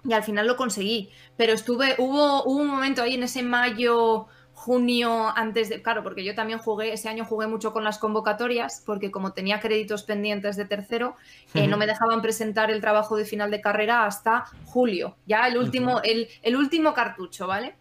y 0.05 0.13
al 0.13 0.25
final 0.25 0.49
lo 0.49 0.57
conseguí. 0.57 1.09
Pero 1.37 1.53
estuve, 1.53 1.95
hubo, 1.99 2.43
hubo 2.43 2.61
un 2.61 2.67
momento 2.67 3.01
ahí 3.01 3.15
en 3.15 3.23
ese 3.23 3.45
mayo 3.45 4.27
junio 4.55 5.29
antes 5.37 5.69
de, 5.69 5.83
claro, 5.83 6.03
porque 6.03 6.25
yo 6.25 6.35
también 6.35 6.59
jugué, 6.59 6.93
ese 6.93 7.09
año 7.09 7.25
jugué 7.25 7.47
mucho 7.47 7.73
con 7.73 7.85
las 7.85 7.99
convocatorias, 7.99 8.83
porque 8.87 9.11
como 9.11 9.33
tenía 9.33 9.61
créditos 9.61 10.05
pendientes 10.05 10.57
de 10.57 10.65
tercero, 10.65 11.17
eh, 11.53 11.67
no 11.67 11.77
me 11.77 11.87
dejaban 11.87 12.23
presentar 12.23 12.71
el 12.71 12.81
trabajo 12.81 13.17
de 13.17 13.25
final 13.25 13.51
de 13.51 13.61
carrera 13.61 14.07
hasta 14.07 14.45
julio, 14.65 15.17
ya 15.27 15.47
el 15.49 15.59
último, 15.59 16.01
el, 16.03 16.57
último 16.57 16.95
cartucho, 16.95 17.47
¿vale? 17.47 17.75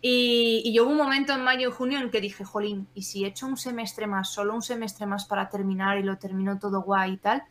Y, 0.00 0.62
y, 0.64 0.74
yo 0.74 0.84
hubo 0.84 0.92
un 0.92 0.98
momento 0.98 1.32
en 1.32 1.42
mayo 1.42 1.68
y 1.68 1.72
junio 1.72 1.98
en 1.98 2.10
que 2.10 2.20
dije, 2.20 2.44
jolín, 2.44 2.88
¿y 2.94 3.02
si 3.02 3.24
he 3.24 3.28
hecho 3.28 3.46
un 3.46 3.56
semestre 3.56 4.06
más, 4.06 4.32
solo 4.32 4.54
un 4.54 4.62
semestre 4.62 5.06
más 5.06 5.24
para 5.24 5.48
terminar 5.48 5.98
y 5.98 6.02
lo 6.02 6.18
termino 6.18 6.58
todo 6.58 6.82
guay 6.82 7.12
y 7.12 7.16
tal? 7.18 7.44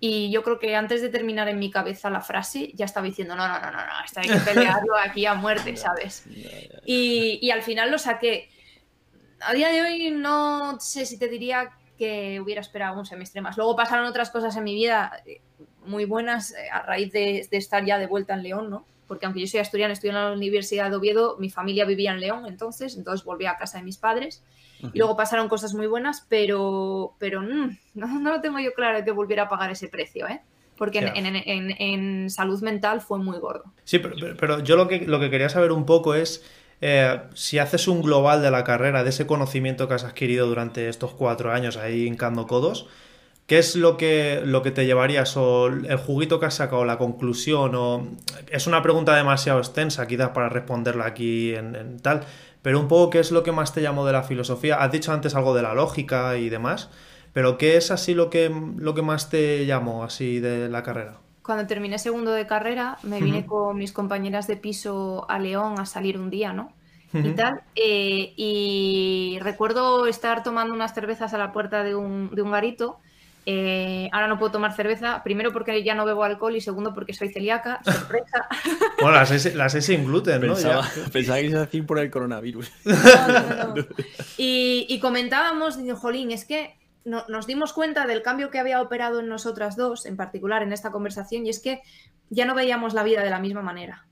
Y 0.00 0.30
yo 0.30 0.44
creo 0.44 0.58
que 0.60 0.76
antes 0.76 1.02
de 1.02 1.08
terminar 1.08 1.48
en 1.48 1.58
mi 1.58 1.70
cabeza 1.70 2.08
la 2.08 2.20
frase, 2.20 2.70
ya 2.74 2.84
estaba 2.84 3.06
diciendo, 3.06 3.34
no, 3.34 3.48
no, 3.48 3.58
no, 3.60 3.70
no, 3.72 3.78
no, 3.78 4.04
esto 4.04 4.20
hay 4.20 4.28
que 4.28 4.36
pelearlo 4.36 4.96
aquí 4.96 5.26
a 5.26 5.34
muerte, 5.34 5.76
¿sabes? 5.76 6.24
Y, 6.84 7.40
y, 7.42 7.50
al 7.50 7.62
final 7.62 7.90
lo 7.90 7.98
saqué. 7.98 8.48
A 9.40 9.52
día 9.52 9.70
de 9.70 9.82
hoy 9.82 10.10
no 10.12 10.78
sé 10.80 11.04
si 11.04 11.18
te 11.18 11.28
diría 11.28 11.70
que 11.96 12.40
hubiera 12.40 12.60
esperado 12.60 12.98
un 12.98 13.06
semestre 13.06 13.40
más. 13.40 13.56
Luego 13.56 13.74
pasaron 13.74 14.06
otras 14.06 14.30
cosas 14.30 14.56
en 14.56 14.64
mi 14.64 14.74
vida 14.74 15.20
eh, 15.26 15.40
muy 15.84 16.04
buenas 16.04 16.52
eh, 16.52 16.68
a 16.72 16.82
raíz 16.82 17.12
de, 17.12 17.48
de 17.50 17.56
estar 17.56 17.84
ya 17.84 17.98
de 17.98 18.06
vuelta 18.06 18.34
en 18.34 18.44
León, 18.44 18.70
¿no? 18.70 18.86
Porque 19.08 19.26
aunque 19.26 19.40
yo 19.40 19.48
soy 19.48 19.60
asturiana, 19.60 19.94
estudié 19.94 20.10
en 20.10 20.16
la 20.16 20.32
Universidad 20.32 20.90
de 20.90 20.96
Oviedo, 20.96 21.36
mi 21.38 21.50
familia 21.50 21.84
vivía 21.84 22.12
en 22.12 22.20
León 22.20 22.46
entonces, 22.46 22.96
entonces 22.96 23.24
volví 23.24 23.46
a 23.46 23.56
casa 23.56 23.78
de 23.78 23.84
mis 23.84 23.96
padres. 23.96 24.44
Y 24.80 24.98
luego 24.98 25.16
pasaron 25.16 25.48
cosas 25.48 25.74
muy 25.74 25.86
buenas, 25.86 26.24
pero, 26.28 27.14
pero 27.18 27.42
mm, 27.42 27.76
no, 27.94 28.30
lo 28.30 28.40
tengo 28.40 28.58
yo 28.60 28.72
claro 28.74 29.02
de 29.02 29.10
volver 29.10 29.40
a 29.40 29.48
pagar 29.48 29.70
ese 29.70 29.88
precio, 29.88 30.28
¿eh? 30.28 30.40
Porque 30.76 31.00
en, 31.00 32.30
salud 32.30 32.62
mental 32.62 33.00
fue 33.00 33.18
muy 33.18 33.38
gordo. 33.38 33.64
Sí, 33.82 33.98
pero, 33.98 34.60
yo 34.60 34.76
lo 34.76 34.86
que, 34.86 35.00
lo 35.00 35.18
que 35.18 35.28
quería 35.28 35.48
saber 35.48 35.72
un 35.72 35.84
poco 35.84 36.14
es 36.14 36.44
eh, 36.80 37.20
si 37.34 37.58
haces 37.58 37.88
un 37.88 38.02
global 38.02 38.42
de 38.42 38.52
la 38.52 38.62
carrera, 38.62 39.02
de 39.02 39.10
ese 39.10 39.26
conocimiento 39.26 39.88
que 39.88 39.94
has 39.94 40.04
adquirido 40.04 40.46
durante 40.46 40.88
estos 40.88 41.12
cuatro 41.12 41.52
años 41.52 41.76
ahí 41.76 42.06
hincando 42.06 42.46
codos, 42.46 42.86
¿qué 43.48 43.58
es 43.58 43.74
lo 43.74 43.96
que, 43.96 44.42
lo 44.44 44.62
que 44.62 44.70
te 44.70 44.86
llevarías 44.86 45.36
o 45.36 45.66
el 45.66 45.96
juguito 45.96 46.38
que 46.38 46.46
has 46.46 46.54
sacado, 46.54 46.84
la 46.84 46.98
conclusión? 46.98 47.74
O... 47.74 48.06
Es 48.48 48.68
una 48.68 48.82
pregunta 48.82 49.16
demasiado 49.16 49.58
extensa 49.58 50.06
quizás 50.06 50.28
para 50.28 50.48
responderla 50.48 51.06
aquí 51.06 51.54
en 51.54 51.98
tal, 52.00 52.24
pero 52.62 52.80
un 52.80 52.88
poco 52.88 53.10
qué 53.10 53.20
es 53.20 53.30
lo 53.30 53.42
que 53.42 53.52
más 53.52 53.72
te 53.72 53.82
llamó 53.82 54.06
de 54.06 54.12
la 54.12 54.22
filosofía. 54.22 54.76
Has 54.76 54.92
dicho 54.92 55.12
antes 55.12 55.34
algo 55.34 55.54
de 55.54 55.62
la 55.62 55.74
lógica 55.74 56.36
y 56.36 56.48
demás, 56.48 56.90
pero 57.32 57.58
¿qué 57.58 57.76
es 57.76 57.90
así 57.90 58.14
lo 58.14 58.30
que, 58.30 58.50
lo 58.76 58.94
que 58.94 59.02
más 59.02 59.30
te 59.30 59.66
llamó 59.66 60.04
así 60.04 60.40
de 60.40 60.68
la 60.68 60.82
carrera? 60.82 61.18
Cuando 61.42 61.66
terminé 61.66 61.98
segundo 61.98 62.32
de 62.32 62.46
carrera, 62.46 62.98
me 63.02 63.22
vine 63.22 63.46
con 63.46 63.76
mis 63.78 63.92
compañeras 63.92 64.46
de 64.46 64.56
piso 64.56 65.24
a 65.30 65.38
León 65.38 65.78
a 65.78 65.86
salir 65.86 66.18
un 66.18 66.30
día, 66.30 66.52
¿no? 66.52 66.72
Y 67.14 67.30
tal. 67.30 67.62
Eh, 67.74 68.34
y 68.36 69.38
recuerdo 69.40 70.06
estar 70.06 70.42
tomando 70.42 70.74
unas 70.74 70.94
cervezas 70.94 71.32
a 71.32 71.38
la 71.38 71.52
puerta 71.52 71.82
de 71.82 71.94
un, 71.94 72.34
de 72.34 72.42
un 72.42 72.50
garito 72.50 72.98
eh, 73.50 74.10
ahora 74.12 74.28
no 74.28 74.38
puedo 74.38 74.52
tomar 74.52 74.76
cerveza, 74.76 75.22
primero 75.24 75.54
porque 75.54 75.82
ya 75.82 75.94
no 75.94 76.04
bebo 76.04 76.22
alcohol 76.22 76.54
y 76.54 76.60
segundo 76.60 76.92
porque 76.92 77.14
soy 77.14 77.32
celíaca, 77.32 77.80
sorpresa. 77.84 78.46
Bueno, 79.00 79.16
las 79.16 79.54
las 79.54 79.72
sin 79.72 80.04
gluten, 80.04 80.42
¿no? 80.42 80.52
Pensaba, 80.52 80.86
pensaba 81.10 81.38
que 81.38 81.46
iba 81.46 81.60
a 81.60 81.64
decir 81.64 81.86
por 81.86 81.98
el 81.98 82.10
coronavirus. 82.10 82.70
y, 84.36 85.00
comentábamos, 85.00 85.82
digo, 85.82 85.96
Jolín, 85.96 86.30
es 86.30 86.44
que 86.44 86.76
nos 87.06 87.46
dimos 87.46 87.72
cuenta 87.72 88.06
del 88.06 88.20
cambio 88.20 88.50
que 88.50 88.58
había 88.58 88.82
operado 88.82 89.20
en 89.20 89.30
nosotras 89.30 89.76
dos, 89.76 90.04
en 90.04 90.18
particular 90.18 90.62
en 90.62 90.74
esta 90.74 90.90
conversación, 90.90 91.46
y 91.46 91.48
es 91.48 91.60
que 91.60 91.80
ya 92.28 92.44
no 92.44 92.54
veíamos 92.54 92.92
la 92.92 93.02
vida 93.02 93.22
de 93.22 93.30
la 93.30 93.38
misma 93.38 93.62
manera. 93.62 94.06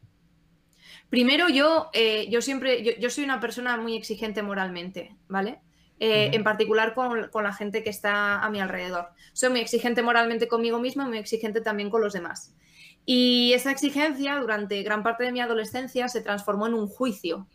Primero, 1.11 1.51
yo, 1.51 1.91
eh, 1.93 2.27
yo 2.31 2.41
siempre, 2.41 2.99
yo 2.99 3.11
soy 3.11 3.25
una 3.25 3.39
persona 3.39 3.77
muy 3.77 3.97
exigente 3.97 4.43
moralmente, 4.43 5.15
¿vale? 5.29 5.61
Eh, 5.99 6.31
en 6.35 6.45
particular 6.45 6.95
con, 6.95 7.31
la 7.33 7.53
gente 7.55 7.83
que 7.83 7.89
está 7.89 8.45
a 8.45 8.51
mi 8.51 8.61
alrededor. 8.61 9.09
Soy 9.33 9.49
muy 9.49 9.61
exigente 9.61 10.03
moralmente 10.03 10.47
conmigo 10.47 10.79
misma 10.79 11.05
y 11.05 11.09
muy 11.09 11.19
exigente 11.19 11.63
también 11.63 11.89
con 11.89 12.03
los 12.03 12.13
demás. 12.13 12.55
Y 13.07 13.53
esa 13.55 13.71
exigencia 13.71 14.39
durante 14.39 14.83
gran 14.83 15.03
parte 15.03 15.25
de 15.25 15.33
mi 15.33 15.41
adolescencia 15.41 16.09
se 16.09 16.21
transformó 16.21 16.67
en 16.67 16.75
un 16.75 16.89
juicio. 16.89 17.47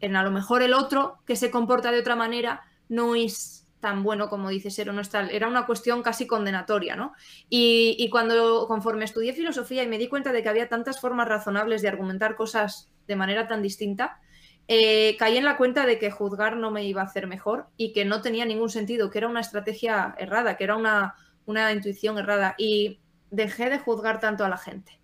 En 0.00 0.14
a 0.14 0.22
lo 0.22 0.30
mejor 0.30 0.60
el 0.60 0.74
otro 0.74 1.20
que 1.24 1.36
se 1.36 1.50
comporta 1.50 1.90
de 1.90 2.00
otra 2.00 2.16
manera 2.16 2.60
no 2.90 3.14
es 3.14 3.66
tan 3.80 4.02
bueno 4.02 4.28
como 4.28 4.50
dice 4.50 4.84
no 4.84 5.00
es 5.00 5.08
tal, 5.08 5.30
era 5.30 5.48
una 5.48 5.64
cuestión 5.64 6.02
casi 6.02 6.26
condenatoria, 6.26 6.96
¿no? 6.96 7.14
Y, 7.48 7.96
y, 7.98 8.10
cuando, 8.10 8.66
conforme 8.66 9.06
estudié 9.06 9.32
filosofía 9.32 9.82
y 9.82 9.86
me 9.86 9.96
di 9.96 10.08
cuenta 10.08 10.32
de 10.32 10.42
que 10.42 10.50
había 10.50 10.68
tantas 10.68 11.00
formas 11.00 11.28
razonables 11.28 11.80
de 11.80 11.88
argumentar 11.88 12.34
cosas 12.34 12.90
de 13.06 13.16
manera 13.16 13.46
tan 13.46 13.62
distinta, 13.62 14.20
eh, 14.66 15.16
caí 15.18 15.36
en 15.36 15.44
la 15.44 15.56
cuenta 15.56 15.84
de 15.84 15.98
que 15.98 16.10
juzgar 16.10 16.56
no 16.56 16.70
me 16.70 16.84
iba 16.84 17.02
a 17.02 17.04
hacer 17.04 17.26
mejor 17.26 17.68
y 17.76 17.92
que 17.92 18.04
no 18.04 18.22
tenía 18.22 18.46
ningún 18.46 18.70
sentido, 18.70 19.10
que 19.10 19.18
era 19.18 19.28
una 19.28 19.40
estrategia 19.40 20.14
errada, 20.18 20.56
que 20.56 20.64
era 20.64 20.76
una, 20.76 21.14
una 21.44 21.72
intuición 21.72 22.18
errada. 22.18 22.54
Y 22.56 23.00
dejé 23.30 23.68
de 23.68 23.78
juzgar 23.78 24.20
tanto 24.20 24.44
a 24.44 24.48
la 24.48 24.56
gente. 24.56 25.00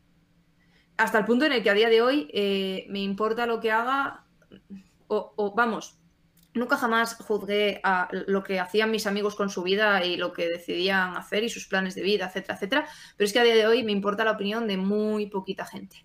Hasta 0.96 1.18
el 1.18 1.24
punto 1.24 1.44
en 1.44 1.52
el 1.52 1.62
que 1.62 1.70
a 1.70 1.74
día 1.74 1.88
de 1.88 2.02
hoy 2.02 2.30
eh, 2.32 2.86
me 2.88 3.00
importa 3.00 3.46
lo 3.46 3.60
que 3.60 3.70
haga, 3.70 4.24
o, 5.08 5.32
o, 5.36 5.54
vamos, 5.54 5.98
nunca 6.54 6.76
jamás 6.76 7.16
juzgué 7.16 7.80
a 7.82 8.08
lo 8.10 8.42
que 8.42 8.60
hacían 8.60 8.90
mis 8.90 9.06
amigos 9.06 9.34
con 9.34 9.50
su 9.50 9.62
vida 9.62 10.04
y 10.04 10.16
lo 10.16 10.32
que 10.32 10.48
decidían 10.48 11.16
hacer 11.16 11.42
y 11.44 11.48
sus 11.48 11.66
planes 11.66 11.94
de 11.94 12.02
vida, 12.02 12.26
etcétera, 12.26 12.54
etcétera. 12.54 12.88
Pero 13.16 13.26
es 13.26 13.32
que 13.32 13.40
a 13.40 13.44
día 13.44 13.54
de 13.54 13.66
hoy 13.66 13.82
me 13.82 13.92
importa 13.92 14.24
la 14.24 14.32
opinión 14.32 14.66
de 14.66 14.76
muy 14.76 15.26
poquita 15.26 15.64
gente. 15.64 16.04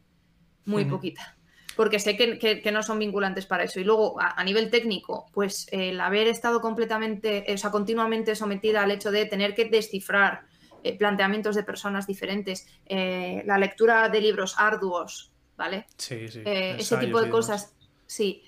Muy 0.65 0.85
poquita 0.85 1.37
porque 1.75 1.99
sé 1.99 2.15
que, 2.15 2.39
que, 2.39 2.61
que, 2.61 2.71
no 2.71 2.83
son 2.83 2.99
vinculantes 2.99 3.45
para 3.45 3.63
eso. 3.63 3.79
Y 3.79 3.83
luego, 3.83 4.19
a, 4.19 4.39
a 4.39 4.43
nivel 4.43 4.69
técnico, 4.69 5.27
pues 5.33 5.67
el 5.71 5.99
haber 5.99 6.27
estado 6.27 6.61
completamente, 6.61 7.45
o 7.53 7.57
sea, 7.57 7.71
continuamente 7.71 8.35
sometida 8.35 8.83
al 8.83 8.91
hecho 8.91 9.11
de 9.11 9.25
tener 9.25 9.53
que 9.53 9.65
descifrar 9.65 10.45
eh, 10.85 10.95
planteamientos 10.95 11.55
de 11.55 11.63
personas 11.63 12.05
diferentes, 12.05 12.67
eh, 12.85 13.41
la 13.47 13.57
lectura 13.57 14.07
de 14.09 14.21
libros 14.21 14.53
arduos, 14.57 15.31
¿vale? 15.57 15.87
Sí, 15.97 16.27
sí. 16.27 16.43
Eh, 16.45 16.75
ese 16.77 16.97
tipo 16.97 17.19
de 17.19 17.29
cosas, 17.31 17.75
sí. 18.05 18.43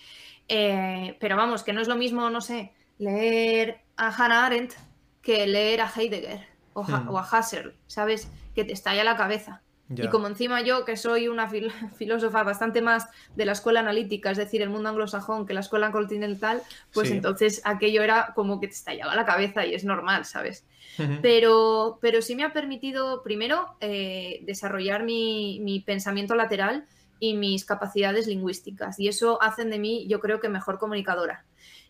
Eh, 0.48 1.18
pero 1.20 1.36
vamos, 1.36 1.64
que 1.64 1.74
no 1.74 1.82
es 1.82 1.88
lo 1.88 1.96
mismo, 1.96 2.30
no 2.30 2.40
sé, 2.42 2.74
leer 3.00 3.82
a 3.98 4.10
Hannah 4.10 4.46
Arendt 4.46 4.74
que 5.22 5.48
leer 5.48 5.82
a 5.82 5.92
Heidegger 5.94 6.46
o, 6.74 6.84
hmm. 6.84 7.10
o 7.10 7.18
a 7.18 7.28
Husserl, 7.28 7.74
¿sabes? 7.88 8.30
Que 8.54 8.64
te 8.64 8.74
estalla 8.74 9.04
la 9.04 9.18
cabeza. 9.18 9.64
Ya. 9.90 10.06
Y 10.06 10.10
como 10.10 10.28
encima 10.28 10.62
yo, 10.62 10.84
que 10.84 10.98
soy 10.98 11.28
una 11.28 11.48
fil 11.48 11.72
filósofa 11.98 12.44
bastante 12.44 12.82
más 12.82 13.08
de 13.36 13.46
la 13.46 13.54
escuela 13.54 13.80
analítica, 13.80 14.32
es 14.32 14.38
decir, 14.38 14.62
el 14.62 14.70
mundo 14.70 14.90
anglosajón 14.90 15.46
que 15.46 15.54
la 15.54 15.62
escuela 15.62 15.92
continental, 15.92 16.62
pues 16.94 17.08
sí. 17.08 17.16
entonces 17.16 17.62
aquello 17.64 18.04
era 18.04 18.34
como 18.36 18.60
que 18.60 18.68
te 18.68 18.74
estallaba 18.74 19.16
la 19.16 19.26
cabeza 19.26 19.66
y 19.66 19.74
es 19.74 19.86
normal, 19.86 20.26
¿sabes? 20.26 20.66
Uh 21.00 21.04
-huh. 21.04 21.20
pero, 21.22 22.00
pero 22.02 22.22
sí 22.22 22.36
me 22.36 22.44
ha 22.44 22.54
permitido, 22.54 23.24
primero, 23.24 23.76
eh, 23.80 24.42
desarrollar 24.44 25.04
mi, 25.04 25.60
mi, 25.62 25.80
pensamiento 25.80 26.36
lateral 26.36 26.86
y 27.20 27.36
mis 27.36 27.66
capacidades 27.66 28.28
lingüísticas. 28.28 29.00
Y 29.00 29.08
eso 29.08 29.42
hacen 29.42 29.70
de 29.70 29.80
mí, 29.80 30.06
yo 30.08 30.20
creo 30.20 30.40
que 30.40 30.50
mejor 30.50 30.80
comunicadora. 30.80 31.46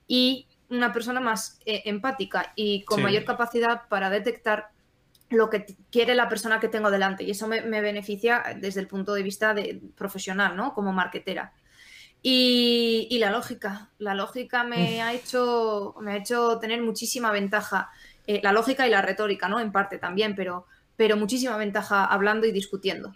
Y 0.07 0.47
una 0.69 0.93
persona 0.93 1.19
más 1.19 1.59
eh, 1.65 1.83
empática 1.85 2.51
y 2.55 2.83
con 2.83 2.97
sí. 2.97 3.03
mayor 3.03 3.25
capacidad 3.25 3.87
para 3.87 4.09
detectar 4.09 4.69
lo 5.29 5.49
que 5.49 5.65
quiere 5.91 6.15
la 6.15 6.29
persona 6.29 6.59
que 6.59 6.69
tengo 6.69 6.89
delante 6.89 7.23
y 7.23 7.31
eso 7.31 7.47
me, 7.47 7.61
me 7.61 7.81
beneficia 7.81 8.43
desde 8.59 8.79
el 8.79 8.87
punto 8.87 9.13
de 9.13 9.23
vista 9.23 9.53
de, 9.53 9.81
profesional, 9.95 10.55
¿no? 10.55 10.73
Como 10.73 10.93
marketera. 10.93 11.53
Y, 12.21 13.07
y, 13.11 13.19
la 13.19 13.29
lógica, 13.29 13.89
la 13.99 14.15
lógica 14.15 14.63
me 14.63 15.01
ha 15.01 15.13
hecho, 15.13 15.95
me 16.01 16.13
ha 16.13 16.17
hecho 16.17 16.57
tener 16.59 16.81
muchísima 16.81 17.31
ventaja, 17.31 17.91
eh, 18.25 18.41
la 18.43 18.51
lógica 18.51 18.87
y 18.87 18.89
la 18.89 19.01
retórica, 19.01 19.47
¿no? 19.47 19.59
En 19.59 19.71
parte 19.71 19.97
también, 19.97 20.35
pero, 20.35 20.65
pero 20.95 21.15
muchísima 21.15 21.57
ventaja 21.57 22.05
hablando 22.05 22.47
y 22.47 22.51
discutiendo. 22.51 23.13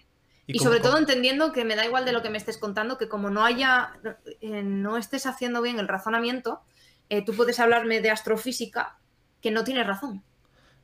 Y, 0.48 0.58
y 0.58 0.60
sobre 0.60 0.80
todo 0.82 0.98
entendiendo 0.98 1.52
que 1.52 1.66
me 1.66 1.76
da 1.76 1.86
igual 1.86 2.06
de 2.06 2.12
lo 2.12 2.22
que 2.22 2.30
me 2.30 2.38
estés 2.38 2.58
contando, 2.58 2.98
que 2.98 3.10
como 3.10 3.30
no 3.30 3.44
haya, 3.44 3.94
eh, 4.42 4.62
no 4.64 4.98
estés 4.98 5.26
haciendo 5.26 5.62
bien 5.62 5.80
el 5.80 5.88
razonamiento, 5.88 6.62
eh, 7.10 7.24
tú 7.26 7.34
puedes 7.34 7.60
hablarme 7.60 8.02
de 8.02 8.12
astrofísica 8.12 9.00
que 9.42 9.52
no 9.52 9.64
tienes 9.64 9.88
razón. 9.88 10.24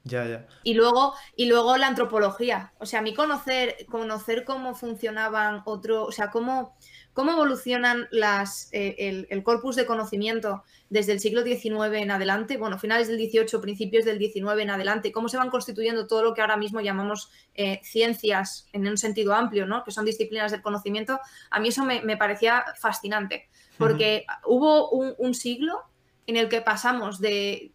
Ya, 0.08 0.26
ya. 0.26 0.48
Y 0.64 0.74
luego, 0.74 1.14
y 1.36 1.48
luego 1.48 1.76
la 1.76 1.88
antropología. 1.88 2.72
O 2.80 2.86
sea, 2.86 3.00
a 3.00 3.02
mí 3.02 3.14
conocer, 3.14 3.76
conocer 3.90 4.46
cómo 4.46 4.74
funcionaban 4.74 5.64
otro, 5.66 6.06
o 6.06 6.12
sea, 6.14 6.32
cómo, 6.32 6.78
cómo 7.12 7.32
evolucionan 7.32 8.08
las, 8.12 8.70
eh, 8.72 8.96
el, 9.00 9.28
el, 9.30 9.44
corpus 9.44 9.76
de 9.76 9.86
conocimiento 9.86 10.64
desde 10.90 11.12
el 11.12 11.20
siglo 11.20 11.44
XIX 11.44 11.94
en 11.96 12.12
adelante, 12.12 12.56
bueno, 12.56 12.80
finales 12.80 13.10
del 13.10 13.18
XVIII, 13.18 13.60
principios 13.62 14.06
del 14.06 14.18
XIX 14.18 14.62
en 14.62 14.70
adelante, 14.70 15.12
cómo 15.12 15.28
se 15.28 15.36
van 15.36 15.50
constituyendo 15.50 16.08
todo 16.08 16.24
lo 16.24 16.34
que 16.34 16.40
ahora 16.42 16.56
mismo 16.56 16.80
llamamos 16.80 17.30
eh, 17.56 17.82
ciencias 17.84 18.70
en 18.72 18.88
un 18.88 18.98
sentido 18.98 19.34
amplio, 19.34 19.66
¿no? 19.66 19.84
Que 19.84 19.92
son 19.92 20.06
disciplinas 20.06 20.52
del 20.52 20.62
conocimiento. 20.62 21.20
A 21.52 21.60
mí 21.60 21.68
eso 21.68 21.84
me, 21.84 22.02
me 22.02 22.16
parecía 22.16 22.64
fascinante, 22.80 23.50
porque 23.78 24.26
uh 24.26 24.32
-huh. 24.32 24.40
hubo 24.46 24.90
un, 24.92 25.16
un 25.18 25.34
siglo 25.34 25.84
en 26.28 26.38
el 26.38 26.48
que 26.50 26.62
pasamos 26.62 27.20
de 27.20 27.74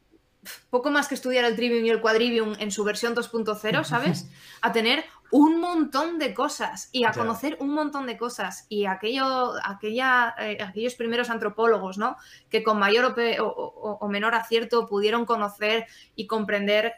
poco 0.70 0.90
más 0.90 1.08
que 1.08 1.14
estudiar 1.14 1.44
el 1.44 1.56
Trivium 1.56 1.84
y 1.84 1.90
el 1.90 2.00
Quadrivium 2.00 2.54
en 2.58 2.70
su 2.70 2.84
versión 2.84 3.14
2.0, 3.14 3.84
¿sabes? 3.84 4.28
A 4.60 4.72
tener 4.72 5.04
un 5.30 5.60
montón 5.60 6.18
de 6.18 6.34
cosas 6.34 6.90
y 6.92 7.04
a 7.04 7.12
conocer 7.12 7.56
un 7.60 7.70
montón 7.70 8.06
de 8.06 8.18
cosas. 8.18 8.66
Y 8.68 8.86
aquello, 8.86 9.54
aquella, 9.64 10.34
eh, 10.38 10.58
aquellos 10.62 10.94
primeros 10.94 11.30
antropólogos, 11.30 11.96
¿no? 11.96 12.16
Que 12.50 12.62
con 12.62 12.78
mayor 12.78 13.04
o, 13.04 13.46
o, 13.46 13.98
o, 14.00 14.08
menor 14.08 14.34
acierto 14.34 14.86
pudieron 14.86 15.24
conocer 15.24 15.86
y 16.16 16.26
comprender 16.26 16.94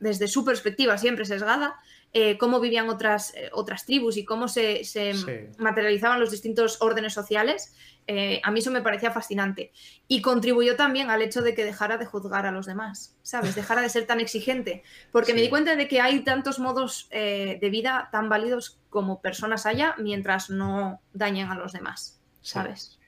desde 0.00 0.26
su 0.26 0.44
perspectiva 0.44 0.98
siempre 0.98 1.24
sesgada, 1.24 1.76
eh, 2.14 2.36
cómo 2.36 2.60
vivían 2.60 2.90
otras, 2.90 3.34
eh, 3.34 3.48
otras 3.52 3.86
tribus 3.86 4.18
y 4.18 4.24
cómo 4.26 4.46
se, 4.46 4.84
se 4.84 5.14
sí. 5.14 5.24
materializaban 5.56 6.20
los 6.20 6.30
distintos 6.30 6.76
órdenes 6.82 7.14
sociales, 7.14 7.74
eh, 8.06 8.38
a 8.44 8.50
mí 8.50 8.60
eso 8.60 8.70
me 8.70 8.82
parecía 8.82 9.10
fascinante. 9.10 9.72
Y 10.08 10.20
contribuyó 10.20 10.76
también 10.76 11.08
al 11.08 11.22
hecho 11.22 11.40
de 11.40 11.54
que 11.54 11.64
dejara 11.64 11.96
de 11.96 12.04
juzgar 12.04 12.44
a 12.44 12.52
los 12.52 12.66
demás, 12.66 13.16
¿sabes? 13.22 13.54
Dejara 13.54 13.80
de 13.80 13.88
ser 13.88 14.06
tan 14.06 14.20
exigente. 14.20 14.82
Porque 15.10 15.30
sí. 15.30 15.36
me 15.36 15.40
di 15.40 15.48
cuenta 15.48 15.74
de 15.74 15.88
que 15.88 16.02
hay 16.02 16.20
tantos 16.20 16.58
modos 16.58 17.08
de 17.10 17.68
vida 17.70 18.10
tan 18.12 18.28
válidos 18.28 18.78
como 18.90 19.22
personas 19.22 19.64
haya 19.64 19.94
mientras 19.96 20.50
no 20.50 21.00
dañen 21.14 21.48
a 21.48 21.54
los 21.54 21.72
demás, 21.72 22.20
¿sabes? 22.42 22.98
Sí. 22.98 23.06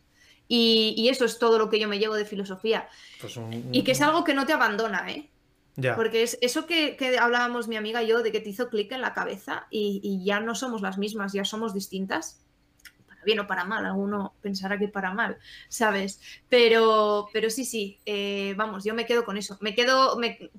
Y, 0.48 0.94
y, 0.96 1.08
eso 1.08 1.24
es 1.24 1.38
todo 1.38 1.58
lo 1.58 1.68
que 1.68 1.78
yo 1.78 1.88
me 1.88 1.98
llevo 1.98 2.14
de 2.14 2.24
filosofía. 2.24 2.88
Pues 3.20 3.36
un... 3.36 3.68
Y 3.72 3.82
que 3.82 3.92
es 3.92 4.00
algo 4.00 4.24
que 4.24 4.34
no 4.34 4.46
te 4.46 4.52
abandona, 4.52 5.10
¿eh? 5.10 5.30
Porque 5.96 6.22
es 6.22 6.38
eso 6.40 6.66
que, 6.66 6.96
que, 6.96 7.18
hablábamos 7.18 7.66
mi 7.66 7.76
amiga 7.76 8.02
y 8.02 8.06
yo, 8.06 8.22
de 8.22 8.30
que 8.30 8.40
te 8.40 8.50
hizo 8.50 8.68
clic 8.68 8.92
en 8.92 9.00
la 9.00 9.12
cabeza 9.12 9.66
y, 9.70 10.00
y, 10.04 10.24
ya 10.24 10.40
no 10.40 10.54
somos 10.54 10.82
las 10.82 10.98
mismas, 10.98 11.32
ya 11.32 11.44
somos 11.44 11.74
distintas. 11.74 12.40
Para 13.08 13.22
bien 13.24 13.40
o 13.40 13.46
para 13.46 13.64
mal, 13.64 13.84
alguno 13.84 14.34
pensará 14.40 14.78
que 14.78 14.88
para 14.88 15.12
mal, 15.12 15.36
¿sabes? 15.68 16.20
Pero, 16.48 17.28
pero 17.32 17.50
sí, 17.50 17.64
sí, 17.64 17.98
eh, 18.06 18.54
vamos, 18.56 18.84
yo 18.84 18.94
me 18.94 19.04
quedo 19.04 19.24
con 19.24 19.36
eso. 19.36 19.58
Me 19.60 19.74
quedo. 19.74 20.16
Me... 20.16 20.50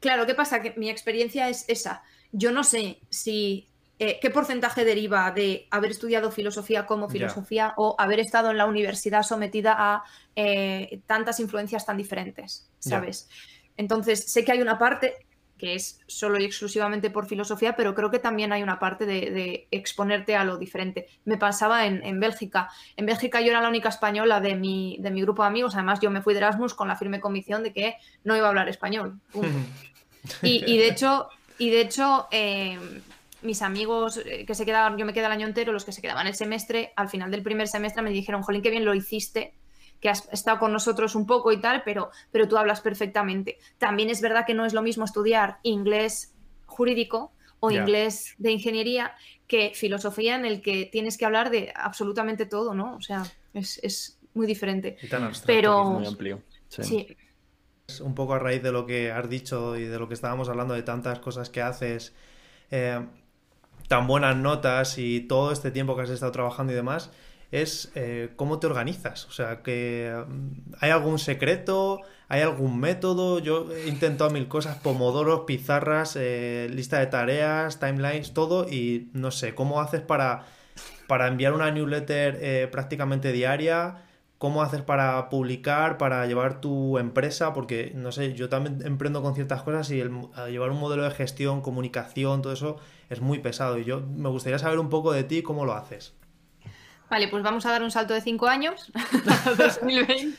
Claro, 0.00 0.26
¿qué 0.26 0.34
pasa? 0.34 0.62
Que 0.62 0.72
mi 0.76 0.88
experiencia 0.88 1.50
es 1.50 1.66
esa. 1.68 2.02
Yo 2.32 2.50
no 2.50 2.64
sé 2.64 3.00
si. 3.10 3.68
Eh, 4.00 4.18
¿Qué 4.20 4.28
porcentaje 4.28 4.84
deriva 4.84 5.30
de 5.30 5.68
haber 5.70 5.92
estudiado 5.92 6.32
filosofía 6.32 6.84
como 6.84 7.08
filosofía 7.08 7.66
yeah. 7.66 7.74
o 7.76 7.94
haber 7.96 8.18
estado 8.18 8.50
en 8.50 8.58
la 8.58 8.66
universidad 8.66 9.22
sometida 9.22 9.76
a 9.78 10.02
eh, 10.34 11.00
tantas 11.06 11.38
influencias 11.38 11.86
tan 11.86 11.96
diferentes? 11.96 12.68
¿Sabes? 12.80 13.28
Yeah 13.28 13.53
entonces, 13.76 14.24
sé 14.24 14.44
que 14.44 14.52
hay 14.52 14.62
una 14.62 14.78
parte 14.78 15.14
que 15.58 15.74
es 15.74 16.00
solo 16.06 16.38
y 16.40 16.44
exclusivamente 16.44 17.10
por 17.10 17.26
filosofía, 17.26 17.76
pero 17.76 17.94
creo 17.94 18.10
que 18.10 18.18
también 18.18 18.52
hay 18.52 18.62
una 18.62 18.78
parte 18.78 19.06
de, 19.06 19.30
de 19.30 19.68
exponerte 19.70 20.34
a 20.36 20.44
lo 20.44 20.58
diferente. 20.58 21.06
Me 21.24 21.38
pasaba 21.38 21.86
en, 21.86 22.04
en, 22.04 22.18
Bélgica. 22.18 22.70
En 22.96 23.06
Bélgica 23.06 23.40
yo 23.40 23.50
era 23.50 23.60
la 23.60 23.68
única 23.68 23.88
española 23.88 24.40
de 24.40 24.56
mi, 24.56 24.96
de 25.00 25.10
mi 25.10 25.22
grupo 25.22 25.42
de 25.42 25.48
amigos. 25.48 25.74
Además, 25.74 26.00
yo 26.00 26.10
me 26.10 26.22
fui 26.22 26.34
de 26.34 26.38
Erasmus 26.38 26.74
con 26.74 26.88
la 26.88 26.96
firme 26.96 27.20
convicción 27.20 27.62
de 27.62 27.72
que 27.72 27.96
no 28.24 28.36
iba 28.36 28.46
a 28.46 28.48
hablar 28.48 28.68
español. 28.68 29.20
y, 30.42 30.64
y, 30.70 30.78
de 30.78 30.88
hecho, 30.88 31.28
y 31.58 31.70
de 31.70 31.80
hecho 31.82 32.26
eh, 32.30 32.78
mis 33.42 33.62
amigos 33.62 34.20
eh, 34.24 34.44
que 34.46 34.54
se 34.54 34.66
quedaban, 34.66 34.98
yo 34.98 35.06
me 35.06 35.12
quedé 35.12 35.26
el 35.26 35.32
año 35.32 35.46
entero, 35.46 35.72
los 35.72 35.84
que 35.84 35.92
se 35.92 36.02
quedaban 36.02 36.26
el 36.26 36.34
semestre, 36.34 36.92
al 36.96 37.08
final 37.08 37.30
del 37.30 37.42
primer 37.42 37.68
semestre 37.68 38.02
me 38.02 38.10
dijeron, 38.10 38.42
Jolín, 38.42 38.62
qué 38.62 38.70
bien 38.70 38.84
lo 38.84 38.94
hiciste 38.94 39.54
que 40.04 40.10
has 40.10 40.28
estado 40.30 40.58
con 40.58 40.70
nosotros 40.70 41.14
un 41.14 41.26
poco 41.26 41.50
y 41.50 41.56
tal, 41.62 41.82
pero, 41.82 42.10
pero 42.30 42.46
tú 42.46 42.58
hablas 42.58 42.82
perfectamente. 42.82 43.56
También 43.78 44.10
es 44.10 44.20
verdad 44.20 44.44
que 44.46 44.52
no 44.52 44.66
es 44.66 44.74
lo 44.74 44.82
mismo 44.82 45.06
estudiar 45.06 45.60
inglés 45.62 46.34
jurídico 46.66 47.32
o 47.58 47.70
yeah. 47.70 47.80
inglés 47.80 48.34
de 48.36 48.50
ingeniería 48.50 49.14
que 49.46 49.72
filosofía 49.74 50.34
en 50.36 50.44
el 50.44 50.60
que 50.60 50.84
tienes 50.92 51.16
que 51.16 51.24
hablar 51.24 51.48
de 51.48 51.72
absolutamente 51.74 52.44
todo, 52.44 52.74
¿no? 52.74 52.96
O 52.96 53.00
sea, 53.00 53.22
es, 53.54 53.80
es 53.82 54.18
muy 54.34 54.46
diferente. 54.46 54.98
Y 55.00 55.08
tan 55.08 55.24
abstracto, 55.24 55.46
pero 55.46 55.84
muy 55.84 56.06
amplio. 56.06 56.42
Sí. 56.68 56.82
sí. 57.88 58.02
Un 58.02 58.14
poco 58.14 58.34
a 58.34 58.38
raíz 58.38 58.62
de 58.62 58.72
lo 58.72 58.84
que 58.84 59.10
has 59.10 59.30
dicho 59.30 59.74
y 59.74 59.84
de 59.84 59.98
lo 59.98 60.06
que 60.06 60.12
estábamos 60.12 60.50
hablando 60.50 60.74
de 60.74 60.82
tantas 60.82 61.18
cosas 61.20 61.48
que 61.48 61.62
haces, 61.62 62.12
eh, 62.70 63.02
tan 63.88 64.06
buenas 64.06 64.36
notas 64.36 64.98
y 64.98 65.22
todo 65.22 65.50
este 65.50 65.70
tiempo 65.70 65.96
que 65.96 66.02
has 66.02 66.10
estado 66.10 66.32
trabajando 66.32 66.74
y 66.74 66.76
demás, 66.76 67.10
es 67.54 67.92
eh, 67.94 68.32
cómo 68.36 68.58
te 68.58 68.66
organizas. 68.66 69.26
O 69.26 69.30
sea, 69.30 69.62
que 69.62 70.12
mm, 70.26 70.74
hay 70.80 70.90
algún 70.90 71.18
secreto, 71.18 72.00
hay 72.28 72.42
algún 72.42 72.80
método. 72.80 73.38
Yo 73.38 73.72
he 73.72 73.88
intentado 73.88 74.30
mil 74.30 74.48
cosas, 74.48 74.76
pomodoros, 74.78 75.42
pizarras, 75.46 76.16
eh, 76.16 76.68
lista 76.72 76.98
de 76.98 77.06
tareas, 77.06 77.78
timelines, 77.78 78.34
todo. 78.34 78.68
Y 78.68 79.10
no 79.12 79.30
sé, 79.30 79.54
¿cómo 79.54 79.80
haces 79.80 80.00
para, 80.00 80.46
para 81.06 81.28
enviar 81.28 81.52
una 81.52 81.70
newsletter 81.70 82.38
eh, 82.40 82.68
prácticamente 82.70 83.32
diaria? 83.32 84.02
cómo 84.36 84.62
haces 84.62 84.82
para 84.82 85.30
publicar, 85.30 85.96
para 85.96 86.26
llevar 86.26 86.60
tu 86.60 86.98
empresa, 86.98 87.54
porque 87.54 87.92
no 87.94 88.12
sé, 88.12 88.34
yo 88.34 88.50
también 88.50 88.82
emprendo 88.84 89.22
con 89.22 89.34
ciertas 89.34 89.62
cosas 89.62 89.90
y 89.90 89.96
llevar 89.96 90.70
un 90.70 90.78
modelo 90.80 91.04
de 91.04 91.10
gestión, 91.12 91.62
comunicación, 91.62 92.42
todo 92.42 92.52
eso 92.52 92.76
es 93.08 93.22
muy 93.22 93.38
pesado. 93.38 93.78
Y 93.78 93.84
yo 93.84 94.02
me 94.02 94.28
gustaría 94.28 94.58
saber 94.58 94.80
un 94.80 94.90
poco 94.90 95.12
de 95.12 95.24
ti, 95.24 95.42
cómo 95.42 95.64
lo 95.64 95.72
haces. 95.72 96.12
Vale, 97.10 97.28
pues 97.28 97.42
vamos 97.42 97.66
a 97.66 97.70
dar 97.70 97.82
un 97.82 97.90
salto 97.90 98.14
de 98.14 98.20
cinco 98.20 98.46
años 98.46 98.90
a 99.46 99.50
2020 99.50 100.36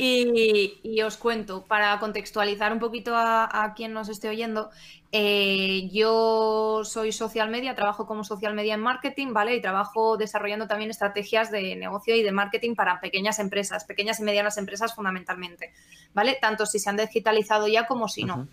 y, 0.00 1.02
os 1.02 1.16
cuento, 1.16 1.64
para 1.64 1.98
contextualizar 1.98 2.72
un 2.72 2.78
poquito 2.78 3.14
a, 3.16 3.72
quien 3.76 3.92
nos 3.92 4.08
esté 4.08 4.28
oyendo, 4.28 4.70
eh, 5.10 5.88
yo 5.92 6.82
soy 6.84 7.10
social 7.10 7.50
media, 7.50 7.74
trabajo 7.74 8.06
como 8.06 8.22
social 8.22 8.54
media 8.54 8.74
en 8.74 8.80
marketing, 8.80 9.32
¿vale? 9.32 9.56
Y 9.56 9.60
trabajo 9.60 10.16
desarrollando 10.16 10.68
también 10.68 10.90
estrategias 10.90 11.50
de 11.50 11.74
negocio 11.74 12.14
y 12.14 12.22
de 12.22 12.30
marketing 12.30 12.76
para 12.76 13.00
pequeñas 13.00 13.40
empresas, 13.40 13.84
pequeñas 13.84 14.20
y 14.20 14.22
medianas 14.22 14.56
empresas 14.56 14.94
fundamentalmente, 14.94 15.72
¿vale? 16.14 16.38
Tanto 16.40 16.64
si 16.64 16.78
se 16.78 16.90
han 16.90 16.96
digitalizado 16.96 17.66
ya 17.66 17.86
como 17.86 18.06
si 18.06 18.22
no. 18.22 18.46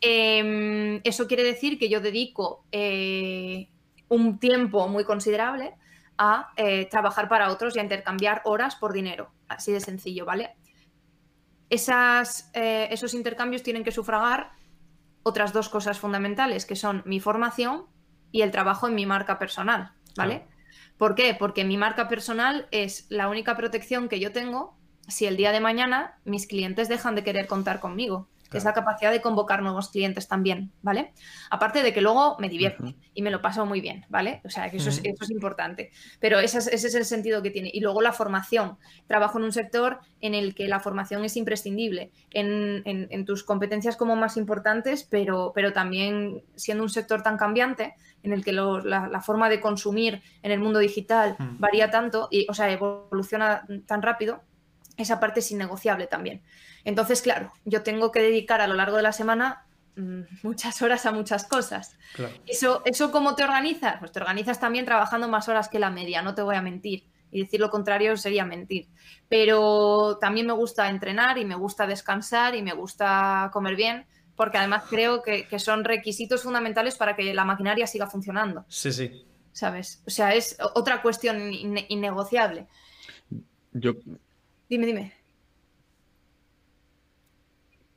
Em, 0.00 1.00
eso 1.04 1.28
quiere 1.28 1.44
decir 1.44 1.78
que 1.78 1.88
yo 1.88 2.00
dedico 2.00 2.64
eh, 2.72 3.68
un 4.08 4.38
tiempo 4.38 4.88
muy 4.88 5.04
considerable 5.04 5.74
a 6.18 6.52
eh, 6.56 6.86
trabajar 6.90 7.28
para 7.28 7.50
otros 7.50 7.76
y 7.76 7.78
a 7.78 7.82
intercambiar 7.82 8.42
horas 8.44 8.76
por 8.76 8.92
dinero. 8.92 9.32
Así 9.48 9.72
de 9.72 9.80
sencillo, 9.80 10.24
¿vale? 10.24 10.56
Esas, 11.70 12.50
eh, 12.54 12.88
esos 12.90 13.14
intercambios 13.14 13.62
tienen 13.62 13.84
que 13.84 13.92
sufragar 13.92 14.52
otras 15.22 15.52
dos 15.52 15.68
cosas 15.68 15.98
fundamentales, 15.98 16.66
que 16.66 16.76
son 16.76 17.02
mi 17.06 17.20
formación 17.20 17.86
y 18.30 18.42
el 18.42 18.50
trabajo 18.50 18.88
en 18.88 18.94
mi 18.94 19.06
marca 19.06 19.38
personal, 19.38 19.92
¿vale? 20.16 20.46
¿Por 20.98 21.14
qué? 21.14 21.34
Porque 21.38 21.64
mi 21.64 21.76
marca 21.76 22.08
personal 22.08 22.68
es 22.70 23.06
la 23.08 23.28
única 23.28 23.56
protección 23.56 24.08
que 24.08 24.20
yo 24.20 24.32
tengo 24.32 24.76
si 25.08 25.26
el 25.26 25.36
día 25.36 25.52
de 25.52 25.60
mañana 25.60 26.18
mis 26.24 26.46
clientes 26.46 26.88
dejan 26.88 27.14
de 27.14 27.24
querer 27.24 27.46
contar 27.46 27.80
conmigo 27.80 28.28
es 28.58 28.64
la 28.64 28.72
capacidad 28.72 29.12
de 29.12 29.20
convocar 29.20 29.62
nuevos 29.62 29.88
clientes 29.90 30.28
también, 30.28 30.72
¿vale? 30.82 31.12
Aparte 31.50 31.82
de 31.82 31.92
que 31.92 32.00
luego 32.00 32.36
me 32.38 32.48
divierto 32.48 32.84
y 33.14 33.22
me 33.22 33.30
lo 33.30 33.40
paso 33.40 33.66
muy 33.66 33.80
bien, 33.80 34.04
¿vale? 34.08 34.40
O 34.44 34.50
sea, 34.50 34.70
que 34.70 34.78
eso, 34.78 34.90
es, 34.90 35.00
eso 35.04 35.24
es 35.24 35.30
importante. 35.30 35.90
Pero 36.20 36.38
ese 36.38 36.58
es, 36.58 36.94
el 36.94 37.04
sentido 37.04 37.42
que 37.42 37.50
tiene. 37.50 37.70
Y 37.72 37.80
luego 37.80 38.02
la 38.02 38.12
formación. 38.12 38.78
Trabajo 39.06 39.38
en 39.38 39.44
un 39.44 39.52
sector 39.52 40.00
en 40.20 40.34
el 40.34 40.54
que 40.54 40.68
la 40.68 40.80
formación 40.80 41.24
es 41.24 41.36
imprescindible 41.36 42.10
en, 42.30 43.24
tus 43.24 43.44
competencias 43.44 43.96
como 43.96 44.16
más 44.16 44.36
importantes, 44.36 45.04
pero, 45.04 45.52
pero 45.54 45.72
también 45.72 46.42
siendo 46.56 46.82
un 46.82 46.90
sector 46.90 47.22
tan 47.22 47.36
cambiante 47.36 47.94
en 48.22 48.32
el 48.32 48.44
que 48.44 48.52
la, 48.52 49.20
forma 49.22 49.48
de 49.48 49.60
consumir 49.60 50.22
en 50.42 50.52
el 50.52 50.60
mundo 50.60 50.78
digital 50.78 51.36
varía 51.58 51.90
tanto 51.90 52.28
y, 52.30 52.46
o 52.48 52.54
sea, 52.54 52.70
evoluciona 52.70 53.66
tan 53.86 54.02
rápido, 54.02 54.42
esa 54.96 55.20
parte 55.20 55.40
es 55.40 55.50
innegociable 55.50 56.06
también. 56.06 56.42
Entonces, 56.84 57.22
claro, 57.22 57.52
yo 57.64 57.82
tengo 57.82 58.12
que 58.12 58.20
dedicar 58.20 58.60
a 58.60 58.66
lo 58.66 58.74
largo 58.74 58.96
de 58.96 59.02
la 59.02 59.12
semana 59.12 59.64
mm, 59.96 60.20
muchas 60.42 60.82
horas 60.82 61.06
a 61.06 61.12
muchas 61.12 61.44
cosas. 61.44 61.96
Eso, 62.46 62.82
¿Eso 62.84 63.10
cómo 63.10 63.34
te 63.34 63.44
organizas? 63.44 63.96
Pues 63.98 64.12
te 64.12 64.20
organizas 64.20 64.60
también 64.60 64.84
trabajando 64.84 65.28
más 65.28 65.48
horas 65.48 65.68
que 65.68 65.78
la 65.78 65.90
media, 65.90 66.22
no 66.22 66.34
te 66.34 66.42
voy 66.42 66.56
a 66.56 66.62
mentir. 66.62 67.04
Y 67.30 67.42
decir 67.42 67.58
lo 67.58 67.70
contrario 67.70 68.16
sería 68.16 68.44
mentir. 68.44 68.86
Pero 69.28 70.18
también 70.20 70.46
me 70.46 70.52
gusta 70.52 70.88
entrenar 70.88 71.36
y 71.38 71.44
me 71.44 71.56
gusta 71.56 71.86
descansar 71.86 72.54
y 72.54 72.62
me 72.62 72.74
gusta 72.74 73.50
comer 73.52 73.74
bien, 73.74 74.06
porque 74.36 74.58
además 74.58 74.84
creo 74.88 75.22
que, 75.22 75.46
son 75.58 75.82
requisitos 75.84 76.42
fundamentales 76.42 76.96
para 76.96 77.16
que 77.16 77.34
la 77.34 77.44
maquinaria 77.44 77.86
siga 77.86 78.06
funcionando. 78.06 78.64
Sí, 78.68 78.92
sí. 78.92 79.26
¿Sabes? 79.52 80.02
O 80.06 80.10
sea, 80.10 80.34
es 80.34 80.56
otra 80.74 81.02
cuestión 81.02 81.52
innegociable. 81.52 82.66
Yo. 83.72 83.94
Dime, 84.68 84.86
dime. 84.86 85.23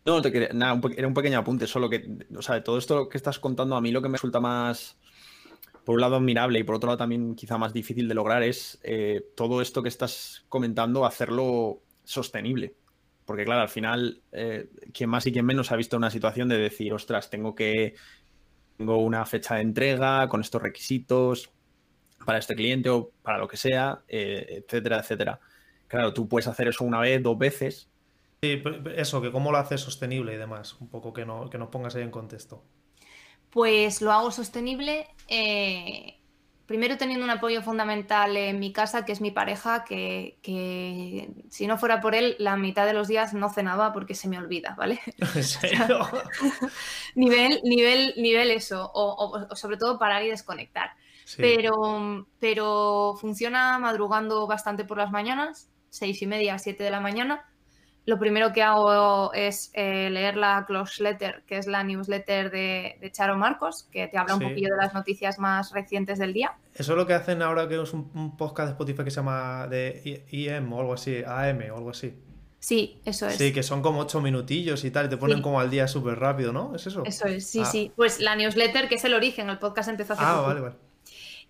No, 0.08 0.22
te 0.22 0.32
quería, 0.32 0.50
nada, 0.54 0.80
era 0.96 1.06
un 1.06 1.14
pequeño 1.14 1.38
apunte, 1.38 1.68
solo 1.68 1.90
que, 1.90 2.10
o 2.34 2.42
sea, 2.42 2.64
todo 2.64 2.78
esto 2.78 3.10
que 3.10 3.18
estás 3.18 3.40
contando 3.40 3.76
a 3.76 3.82
mí 3.82 3.92
lo 3.92 4.02
que 4.02 4.08
me 4.08 4.14
resulta 4.14 4.40
más, 4.40 4.98
por 5.84 5.96
un 5.96 6.02
lado, 6.02 6.16
admirable 6.16 6.60
y 6.60 6.64
por 6.64 6.76
otro 6.76 6.88
lado 6.88 6.98
también 6.98 7.36
quizá 7.36 7.58
más 7.58 7.74
difícil 7.74 8.08
de 8.08 8.14
lograr 8.14 8.42
es 8.42 8.80
eh, 8.84 9.22
todo 9.36 9.62
esto 9.62 9.84
que 9.84 9.90
estás 9.90 10.46
comentando, 10.48 11.06
hacerlo 11.06 11.82
sostenible. 12.06 12.74
Porque 13.26 13.44
claro, 13.44 13.64
al 13.64 13.68
final, 13.68 14.22
eh, 14.32 14.70
quien 14.94 15.10
más 15.10 15.28
y 15.28 15.34
quien 15.34 15.46
menos 15.46 15.74
ha 15.74 15.76
visto 15.76 15.98
una 15.98 16.10
situación 16.10 16.48
de 16.48 16.58
decir, 16.58 16.94
ostras, 16.94 17.30
tengo 17.30 17.54
que, 17.54 17.96
tengo 18.78 19.00
una 19.00 19.26
fecha 19.26 19.56
de 19.56 19.62
entrega 19.64 20.30
con 20.30 20.40
estos 20.40 20.62
requisitos 20.62 21.52
para 22.26 22.40
este 22.40 22.56
cliente 22.56 22.90
o 22.90 23.12
para 23.24 23.40
lo 23.40 23.50
que 23.50 23.58
sea, 23.58 24.04
eh, 24.08 24.64
etcétera, 24.64 25.00
etcétera. 25.00 25.42
Claro, 25.90 26.14
tú 26.14 26.30
puedes 26.30 26.48
hacer 26.48 26.70
eso 26.70 26.86
una 26.86 27.02
vez, 27.02 27.22
dos 27.22 27.38
veces, 27.38 27.90
Sí, 28.42 28.62
eso, 28.96 29.22
que 29.22 29.32
cómo 29.32 29.52
lo 29.52 29.58
haces 29.58 29.82
sostenible 29.82 30.34
y 30.34 30.38
demás, 30.38 30.76
un 30.80 30.90
poco 30.90 31.12
que, 31.12 31.26
no, 31.26 31.50
que 31.50 31.58
nos 31.58 31.70
pongas 31.70 31.96
ahí 31.96 32.04
en 32.04 32.12
contexto. 32.12 32.64
Pues 33.50 34.02
lo 34.02 34.12
hago 34.12 34.30
sostenible, 34.30 35.08
eh, 35.28 36.20
primero 36.68 36.98
teniendo 36.98 37.26
un 37.26 37.32
apoyo 37.32 37.64
fundamental 37.64 38.38
en 38.38 38.60
mi 38.60 38.72
casa, 38.72 39.06
que 39.06 39.12
es 39.12 39.22
mi 39.22 39.32
pareja, 39.32 39.86
que, 39.86 40.38
si 41.50 41.66
no 41.66 41.80
fuera 41.80 42.00
por 42.00 42.14
él, 42.14 42.36
la 42.38 42.58
mitad 42.58 42.86
de 42.86 42.94
los 42.94 43.08
días 43.08 43.34
no 43.34 43.50
cenaba 43.50 43.92
porque 43.92 44.14
se 44.14 44.28
me 44.28 44.38
olvida, 44.38 44.76
¿vale? 44.78 45.00
¿En 45.36 45.44
serio? 45.44 46.08
nivel, 47.16 47.60
nivel, 47.64 48.14
nivel 48.18 48.52
eso, 48.52 48.92
o, 48.94 49.56
sobre 49.56 49.78
todo 49.78 49.98
parar 49.98 50.24
y 50.24 50.30
desconectar. 50.30 50.92
Pero, 51.36 52.26
pero 52.40 53.16
funciona 53.20 53.78
madrugando 53.80 54.48
bastante 54.48 54.86
por 54.86 54.98
las 54.98 55.12
mañanas, 55.12 55.70
seis 55.90 56.22
y 56.22 56.28
media, 56.28 56.58
siete 56.58 56.86
de 56.86 56.92
la 56.92 57.02
mañana 57.02 57.44
lo 58.08 58.18
primero 58.18 58.54
que 58.54 58.64
hago 58.64 59.34
es 59.34 59.70
eh, 59.74 60.10
leer 60.10 60.38
la 60.38 60.64
Close 60.66 61.04
Letter, 61.04 61.44
que 61.46 61.58
es 61.58 61.68
la 61.68 61.84
newsletter 61.84 62.50
de, 62.50 63.12
Charo 63.12 63.36
Marcos, 63.36 63.86
que 63.92 64.08
te 64.08 64.18
habla 64.18 64.36
un 64.36 64.42
poquillo 64.42 64.70
de 64.70 64.78
las 64.78 64.94
noticias 64.94 65.40
más 65.40 65.74
recientes 65.74 66.18
del 66.18 66.32
día. 66.32 66.56
Eso 66.74 66.94
es 66.94 66.98
lo 66.98 67.06
que 67.06 67.14
hacen 67.14 67.42
ahora 67.42 67.68
que 67.68 67.82
es 67.82 67.94
un, 67.94 68.38
podcast 68.38 68.68
de 68.68 68.72
Spotify 68.72 69.04
que 69.04 69.12
se 69.12 69.18
llama 69.18 69.68
de 69.68 70.26
IM 70.32 70.72
o 70.72 70.80
algo 70.80 70.94
así, 70.94 71.22
AM 71.28 71.60
o 71.70 71.76
algo 71.76 71.90
así. 71.90 72.16
Sí, 72.60 73.02
eso 73.04 73.28
es. 73.28 73.36
Sí, 73.36 73.52
que 73.52 73.62
son 73.62 73.82
como 73.82 74.00
ocho 74.00 74.22
minutillos 74.22 74.86
y 74.86 74.92
tal, 74.92 75.08
y 75.08 75.10
te 75.10 75.18
ponen 75.18 75.42
como 75.42 75.60
al 75.60 75.70
día 75.70 75.90
súper 75.90 76.18
rápido, 76.18 76.54
¿no? 76.54 76.76
¿Es 76.76 76.88
eso? 76.88 77.04
Eso 77.06 77.28
es, 77.28 77.46
sí, 77.46 77.60
ah. 77.62 77.66
sí. 77.66 77.92
Pues 77.98 78.22
la 78.22 78.38
newsletter, 78.38 78.88
que 78.88 78.96
es 78.96 79.04
el 79.04 79.16
origen, 79.16 79.50
el 79.50 79.60
podcast 79.60 79.90
empezó 79.90 80.14
hace 80.14 80.24
Ah, 80.26 80.40
vale, 80.40 80.62
vale. 80.62 80.76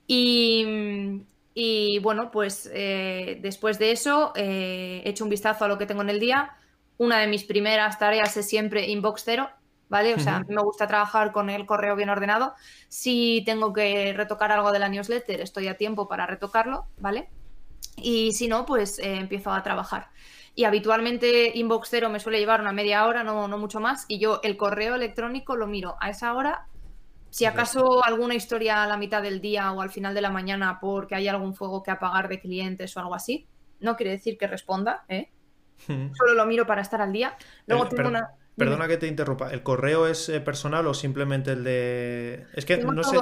Y, 0.08 1.22
y 1.60 1.98
bueno, 1.98 2.30
pues 2.30 2.70
eh, 2.72 3.40
después 3.42 3.80
de 3.80 3.90
eso 3.90 4.32
eh, 4.36 5.02
he 5.04 5.10
hecho 5.10 5.24
un 5.24 5.32
vistazo 5.32 5.66
a 5.66 5.68
lo 5.68 5.80
que 5.80 5.88
tengo 5.88 6.04
en 6.04 6.12
el 6.12 6.20
día. 6.20 6.56
Una 7.00 7.18
de 7.18 7.26
mis 7.26 7.46
primeras 7.46 7.98
tareas 7.98 8.38
es 8.38 8.48
siempre 8.48 8.86
inbox 8.86 9.24
cero, 9.26 9.50
¿vale? 9.90 10.14
O 10.14 10.20
sea, 10.20 10.36
a 10.36 10.40
mí 10.42 10.54
me 10.54 10.62
gusta 10.62 10.86
trabajar 10.86 11.32
con 11.32 11.50
el 11.50 11.66
correo 11.66 11.96
bien 11.96 12.12
ordenado. 12.12 12.54
Si 12.90 13.42
tengo 13.44 13.74
que 13.74 14.14
retocar 14.14 14.52
algo 14.52 14.72
de 14.72 14.78
la 14.78 14.88
newsletter, 14.88 15.42
estoy 15.42 15.68
a 15.68 15.78
tiempo 15.78 16.08
para 16.08 16.28
retocarlo, 16.28 16.86
¿vale? 17.00 17.28
Y 17.96 18.34
si 18.34 18.48
no, 18.48 18.68
pues 18.68 19.00
eh, 19.00 19.16
empiezo 19.16 19.52
a 19.52 19.64
trabajar. 19.64 20.12
Y 20.54 20.66
habitualmente 20.66 21.54
inbox 21.58 21.90
cero 21.90 22.12
me 22.12 22.20
suele 22.20 22.38
llevar 22.38 22.62
una 22.62 22.72
media 22.72 23.08
hora, 23.08 23.24
no, 23.24 23.48
no 23.48 23.58
mucho 23.58 23.80
más. 23.80 24.06
Y 24.08 24.20
yo 24.20 24.42
el 24.44 24.58
correo 24.58 24.94
electrónico 24.94 25.56
lo 25.56 25.66
miro 25.66 25.96
a 26.02 26.12
esa 26.12 26.36
hora 26.36 26.68
si 27.30 27.46
acaso 27.46 28.04
alguna 28.04 28.36
historia 28.36 28.84
a 28.84 28.88
la 28.88 28.98
mitad 28.98 29.22
del 29.22 29.42
día 29.42 29.72
o 29.72 29.82
al 29.82 29.90
final 29.90 30.14
de 30.14 30.22
la 30.22 30.30
mañana 30.30 30.80
porque 30.80 31.16
hay 31.16 31.28
algún 31.28 31.54
fuego 31.54 31.84
que 31.84 31.92
apagar 31.92 32.28
de 32.30 32.40
clientes 32.40 32.96
o 32.96 33.00
algo 33.00 33.16
así, 33.16 33.48
no 33.80 33.96
quiere 33.96 34.12
decir 34.12 34.38
que 34.38 34.48
responda, 34.48 35.06
¿eh? 35.08 35.30
Solo 35.86 36.34
lo 36.34 36.46
miro 36.46 36.66
para 36.66 36.82
estar 36.82 37.02
al 37.02 37.14
día. 37.14 37.38
Luego 37.68 37.88
tengo 37.88 38.10
una... 38.10 38.32
Perdona 38.56 38.88
que 38.88 38.98
te 38.98 39.06
interrumpa. 39.06 39.52
¿El 39.52 39.62
correo 39.62 40.08
es 40.08 40.30
eh, 40.30 40.42
personal 40.42 40.88
o 40.88 40.96
simplemente 40.96 41.52
el 41.52 41.64
de.? 41.64 42.48
Es 42.54 42.66
que 42.66 42.78
no 42.78 43.04
sé. 43.04 43.18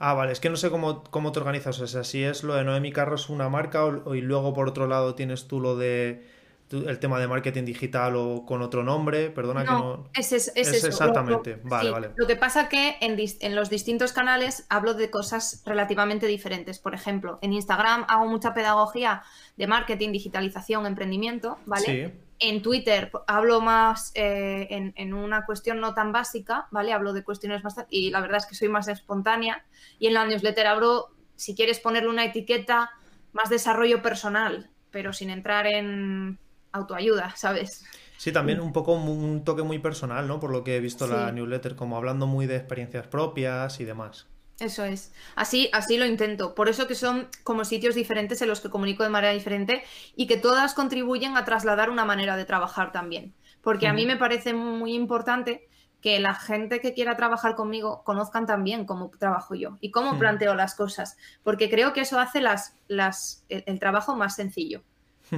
Ah, 0.00 0.14
vale, 0.14 0.32
es 0.32 0.40
que 0.40 0.50
no 0.50 0.56
sé 0.56 0.70
cómo, 0.70 1.04
cómo 1.04 1.30
te 1.30 1.38
organizas. 1.38 1.78
O 1.80 1.86
sea, 1.86 2.02
si 2.02 2.24
es 2.24 2.42
lo 2.42 2.54
de 2.54 2.64
Noemi 2.64 2.90
Carros 2.90 3.30
una 3.30 3.48
marca 3.48 3.84
y 4.12 4.20
luego 4.22 4.52
por 4.52 4.68
otro 4.68 4.88
lado 4.88 5.14
tienes 5.14 5.46
tú 5.46 5.60
lo 5.60 5.76
de 5.76 6.26
el 6.70 6.98
tema 7.00 7.18
de 7.18 7.26
marketing 7.26 7.64
digital 7.64 8.14
o 8.16 8.44
con 8.46 8.62
otro 8.62 8.84
nombre, 8.84 9.30
perdona 9.30 9.64
que 9.64 9.70
no... 9.70 10.08
Es, 10.14 10.32
es, 10.32 10.52
es, 10.54 10.84
exactamente, 10.84 11.60
vale, 11.64 11.90
vale. 11.90 12.10
Lo 12.16 12.26
que 12.26 12.36
pasa 12.36 12.68
que 12.68 12.96
en, 13.00 13.16
en, 13.18 13.56
los 13.56 13.70
distintos 13.70 14.12
canales 14.12 14.66
hablo 14.68 14.94
de 14.94 15.10
cosas 15.10 15.62
relativamente 15.66 16.26
diferentes. 16.26 16.78
Por 16.78 16.94
ejemplo, 16.94 17.38
en 17.42 17.52
Instagram 17.52 18.04
hago 18.08 18.26
mucha 18.26 18.54
pedagogía 18.54 19.22
de 19.56 19.66
marketing, 19.66 20.12
digitalización, 20.12 20.86
emprendimiento, 20.86 21.58
¿vale? 21.66 21.84
Sí. 21.84 22.12
En 22.38 22.62
Twitter 22.62 23.10
hablo 23.26 23.60
más 23.60 24.12
eh, 24.14 24.68
en, 24.70 24.94
en, 24.96 25.12
una 25.12 25.44
cuestión 25.44 25.80
no 25.80 25.92
tan 25.92 26.12
básica, 26.12 26.68
¿vale? 26.70 26.92
Hablo 26.92 27.12
de 27.12 27.24
cuestiones 27.24 27.64
más... 27.64 27.74
Y 27.90 28.10
la 28.10 28.20
verdad 28.20 28.38
es 28.38 28.46
que 28.46 28.54
soy 28.54 28.68
más 28.68 28.88
espontánea. 28.88 29.64
Y 29.98 30.06
en 30.06 30.14
la 30.14 30.24
newsletter 30.24 30.66
hablo, 30.66 31.10
si 31.36 31.54
quieres 31.54 31.80
ponerle 31.80 32.08
una 32.08 32.24
etiqueta, 32.24 32.90
más 33.32 33.50
desarrollo 33.50 34.02
personal, 34.02 34.70
pero 34.90 35.12
sin 35.12 35.30
entrar 35.30 35.66
en 35.66 36.38
autoayuda, 36.72 37.34
¿sabes? 37.36 37.84
Sí, 38.16 38.32
también 38.32 38.60
un 38.60 38.72
poco 38.72 38.92
un 38.92 39.44
toque 39.44 39.62
muy 39.62 39.78
personal, 39.78 40.28
¿no? 40.28 40.40
Por 40.40 40.50
lo 40.50 40.62
que 40.62 40.76
he 40.76 40.80
visto 40.80 41.06
la 41.06 41.32
newsletter, 41.32 41.74
como 41.74 41.96
hablando 41.96 42.26
muy 42.26 42.46
de 42.46 42.56
experiencias 42.56 43.06
propias 43.06 43.80
y 43.80 43.84
demás. 43.84 44.26
Eso 44.58 44.84
es. 44.84 45.12
Así, 45.36 45.70
así 45.72 45.96
lo 45.96 46.04
intento. 46.04 46.54
Por 46.54 46.68
eso 46.68 46.86
que 46.86 46.94
son 46.94 47.28
como 47.44 47.64
sitios 47.64 47.94
diferentes 47.94 48.42
en 48.42 48.48
los 48.48 48.60
que 48.60 48.68
comunico 48.68 49.02
de 49.02 49.08
manera 49.08 49.32
diferente 49.32 49.82
y 50.14 50.26
que 50.26 50.36
todas 50.36 50.74
contribuyen 50.74 51.38
a 51.38 51.46
trasladar 51.46 51.88
una 51.88 52.04
manera 52.04 52.36
de 52.36 52.44
trabajar 52.44 52.92
también. 52.92 53.34
Porque 53.62 53.88
a 53.88 53.94
mí 53.94 54.04
me 54.04 54.16
parece 54.16 54.52
muy 54.52 54.94
importante 54.94 55.66
que 56.00 56.18
la 56.20 56.34
gente 56.34 56.80
que 56.80 56.94
quiera 56.94 57.16
trabajar 57.16 57.54
conmigo 57.54 58.02
conozcan 58.04 58.46
también 58.46 58.86
cómo 58.86 59.10
trabajo 59.10 59.54
yo 59.54 59.76
y 59.80 59.90
cómo 59.90 60.18
planteo 60.18 60.54
las 60.54 60.74
cosas, 60.74 61.16
porque 61.42 61.68
creo 61.68 61.92
que 61.92 62.00
eso 62.00 62.18
hace 62.18 62.40
las, 62.40 62.74
las, 62.88 63.44
el, 63.48 63.78
trabajo 63.78 64.16
más 64.16 64.34
sencillo. 64.34 64.82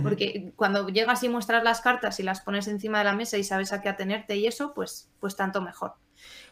Porque 0.02 0.52
cuando 0.56 0.88
llegas 0.88 1.22
y 1.22 1.28
muestras 1.28 1.64
las 1.64 1.80
cartas 1.80 2.18
y 2.20 2.22
las 2.22 2.40
pones 2.40 2.68
encima 2.68 2.98
de 2.98 3.04
la 3.04 3.12
mesa 3.12 3.36
y 3.36 3.44
sabes 3.44 3.72
a 3.72 3.82
qué 3.82 3.88
atenerte 3.88 4.36
y 4.36 4.46
eso, 4.46 4.72
pues, 4.74 5.10
pues 5.20 5.36
tanto 5.36 5.60
mejor. 5.60 5.94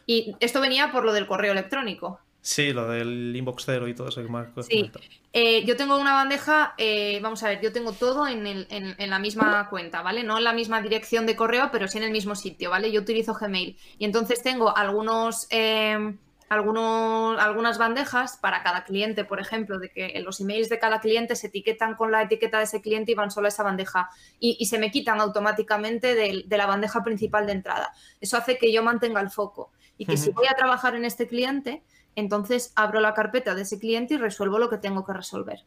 Y 0.05 0.35
esto 0.39 0.61
venía 0.61 0.91
por 0.91 1.05
lo 1.05 1.13
del 1.13 1.27
correo 1.27 1.51
electrónico. 1.51 2.19
Sí, 2.41 2.73
lo 2.73 2.87
del 2.87 3.35
inbox 3.35 3.63
cero 3.65 3.87
y 3.87 3.93
todo 3.93 4.09
eso 4.09 4.23
que 4.23 4.27
más 4.27 4.47
Sí, 4.67 4.91
eh, 5.31 5.63
yo 5.63 5.77
tengo 5.77 5.97
una 5.97 6.13
bandeja, 6.13 6.73
eh, 6.77 7.19
vamos 7.21 7.43
a 7.43 7.49
ver, 7.49 7.61
yo 7.61 7.71
tengo 7.71 7.93
todo 7.93 8.27
en, 8.27 8.47
el, 8.47 8.67
en, 8.69 9.09
la 9.09 9.19
misma 9.19 9.69
cuenta, 9.69 10.01
¿vale? 10.01 10.23
No 10.23 10.39
en 10.39 10.43
la 10.43 10.51
misma 10.51 10.81
dirección 10.81 11.27
de 11.27 11.35
correo, 11.35 11.69
pero 11.71 11.87
sí 11.87 11.99
en 11.99 12.03
el 12.05 12.11
mismo 12.11 12.35
sitio, 12.35 12.71
¿vale? 12.71 12.91
Yo 12.91 13.01
utilizo 13.01 13.35
Gmail 13.35 13.77
y 13.99 14.05
entonces 14.05 14.41
tengo 14.41 14.75
algunos, 14.75 15.45
eh, 15.51 16.15
algunos, 16.51 17.39
algunas 17.39 17.77
bandejas 17.77 18.35
para 18.35 18.61
cada 18.61 18.83
cliente, 18.83 19.23
por 19.23 19.39
ejemplo, 19.39 19.79
de 19.79 19.89
que 19.89 20.19
los 20.19 20.41
emails 20.41 20.67
de 20.67 20.79
cada 20.79 20.99
cliente 20.99 21.37
se 21.37 21.47
etiquetan 21.47 21.95
con 21.95 22.11
la 22.11 22.23
etiqueta 22.23 22.57
de 22.57 22.65
ese 22.65 22.81
cliente 22.81 23.13
y 23.13 23.15
van 23.15 23.31
solo 23.31 23.45
a 23.45 23.49
esa 23.49 23.63
bandeja 23.63 24.09
y, 24.37 24.65
se 24.65 24.77
me 24.77 24.91
quitan 24.91 25.21
automáticamente 25.21 26.13
de, 26.13 26.43
de 26.45 26.57
la 26.57 26.65
bandeja 26.65 27.03
principal 27.05 27.45
de 27.45 27.53
entrada. 27.53 27.93
Eso 28.19 28.35
hace 28.35 28.57
que 28.57 28.73
yo 28.73 28.83
mantenga 28.83 29.21
el 29.21 29.29
foco 29.29 29.71
y 29.97 30.05
que 30.05 30.17
si 30.17 30.31
voy 30.31 30.47
a 30.47 30.53
trabajar 30.53 30.95
en 30.95 31.05
este 31.05 31.25
cliente 31.25 31.83
entonces 32.15 32.73
abro 32.75 32.99
la 32.99 33.13
carpeta 33.13 33.55
de 33.55 33.61
ese 33.61 33.79
cliente 33.79 34.15
y 34.15 34.17
resuelvo 34.17 34.59
lo 34.59 34.69
que 34.69 34.77
tengo 34.77 35.05
que 35.05 35.13
resolver. 35.13 35.59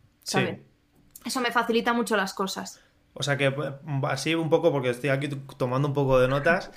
Eso 1.25 1.41
me 1.41 1.51
facilita 1.51 1.95
mucho 1.95 2.15
las 2.17 2.35
cosas. 2.35 2.83
O 3.15 3.23
sea 3.23 3.37
que 3.39 3.55
así 4.03 4.35
un 4.35 4.51
poco, 4.51 4.73
porque 4.73 4.91
estoy 4.91 5.11
aquí 5.11 5.29
tomando 5.57 5.89
un 5.89 5.95
poco 5.95 6.19
de 6.19 6.29
notas. 6.29 6.71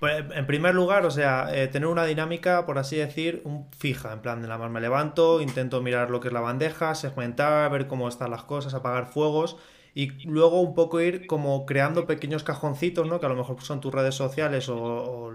Pues, 0.00 0.24
en 0.34 0.46
primer 0.46 0.74
lugar, 0.74 1.06
o 1.06 1.10
sea, 1.10 1.48
eh, 1.54 1.68
tener 1.68 1.88
una 1.88 2.04
dinámica, 2.04 2.66
por 2.66 2.78
así 2.78 2.96
decir, 2.96 3.40
un, 3.44 3.70
fija, 3.72 4.12
en 4.12 4.20
plan, 4.20 4.42
de 4.42 4.48
la 4.48 4.58
más 4.58 4.70
me 4.70 4.80
levanto, 4.80 5.40
intento 5.40 5.80
mirar 5.80 6.10
lo 6.10 6.20
que 6.20 6.28
es 6.28 6.34
la 6.34 6.40
bandeja, 6.40 6.94
segmentar, 6.94 7.70
ver 7.70 7.86
cómo 7.86 8.08
están 8.08 8.30
las 8.30 8.44
cosas, 8.44 8.74
apagar 8.74 9.06
fuegos 9.06 9.56
y 9.94 10.08
luego 10.26 10.60
un 10.60 10.74
poco 10.74 11.00
ir 11.00 11.26
como 11.26 11.64
creando 11.64 12.06
pequeños 12.06 12.44
cajoncitos, 12.44 13.06
¿no? 13.08 13.18
Que 13.18 13.26
a 13.26 13.30
lo 13.30 13.34
mejor 13.36 13.62
son 13.62 13.80
tus 13.80 13.94
redes 13.94 14.14
sociales 14.14 14.68
o 14.68 15.32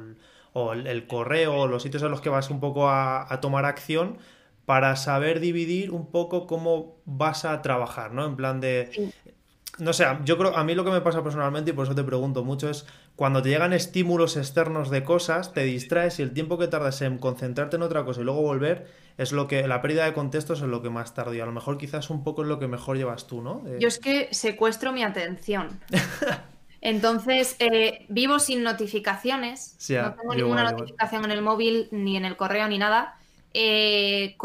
el, 0.73 1.07
correo 1.07 1.55
o 1.55 1.67
los 1.67 1.81
sitios 1.81 2.03
en 2.03 2.11
los 2.11 2.21
que 2.21 2.29
vas 2.29 2.51
un 2.51 2.59
poco 2.59 2.87
a, 2.87 3.39
tomar 3.41 3.65
acción 3.65 4.19
para 4.65 4.95
saber 4.95 5.39
dividir 5.39 5.89
un 5.89 6.11
poco 6.11 6.45
cómo 6.45 7.01
vas 7.05 7.43
a 7.45 7.61
trabajar, 7.63 8.13
¿no? 8.13 8.25
En 8.25 8.35
plan 8.35 8.61
de... 8.61 9.11
No 9.79 9.93
sé, 9.93 10.05
yo 10.25 10.37
creo, 10.37 10.55
a 10.55 10.63
mí 10.63 10.75
lo 10.75 10.83
que 10.83 10.91
me 10.91 11.01
pasa 11.01 11.23
personalmente, 11.23 11.71
y 11.71 11.73
por 11.73 11.85
eso 11.85 11.95
te 11.95 12.03
pregunto 12.03 12.43
mucho, 12.43 12.69
es 12.69 12.85
cuando 13.15 13.41
te 13.41 13.49
llegan 13.49 13.73
estímulos 13.73 14.35
externos 14.35 14.89
de 14.89 15.03
cosas, 15.03 15.53
te 15.53 15.63
distraes 15.63 16.19
y 16.19 16.23
el 16.23 16.33
tiempo 16.33 16.57
que 16.57 16.67
tardas 16.67 17.01
en 17.01 17.17
concentrarte 17.17 17.77
en 17.77 17.81
otra 17.81 18.03
cosa 18.03 18.21
y 18.21 18.25
luego 18.25 18.41
volver, 18.41 18.87
es 19.17 19.31
lo 19.31 19.47
que, 19.47 19.67
la 19.67 19.81
pérdida 19.81 20.05
de 20.05 20.13
contexto 20.13 20.53
es 20.53 20.61
lo 20.61 20.81
que 20.81 20.89
más 20.89 21.13
tarda. 21.13 21.35
Y 21.35 21.39
a 21.39 21.45
lo 21.45 21.51
mejor 21.51 21.77
quizás 21.77 22.09
un 22.09 22.23
poco 22.23 22.41
es 22.41 22.47
lo 22.47 22.59
que 22.59 22.67
mejor 22.67 22.97
llevas 22.97 23.27
tú, 23.27 23.41
¿no? 23.41 23.63
Yo 23.79 23.87
es 23.87 23.99
que 23.99 24.27
secuestro 24.31 24.91
mi 24.91 25.03
atención. 25.03 25.79
Entonces, 26.81 27.55
eh, 27.59 28.05
vivo 28.09 28.39
sin 28.39 28.63
notificaciones. 28.63 29.77
no 29.89 30.15
tengo 30.15 30.35
ninguna 30.35 30.71
notificación 30.71 31.25
en 31.25 31.31
el 31.31 31.41
móvil, 31.41 31.87
ni 31.91 32.17
en 32.17 32.25
el 32.25 32.35
correo, 32.35 32.67
ni 32.67 32.79
nada. 32.79 33.17
Eh, 33.53 34.35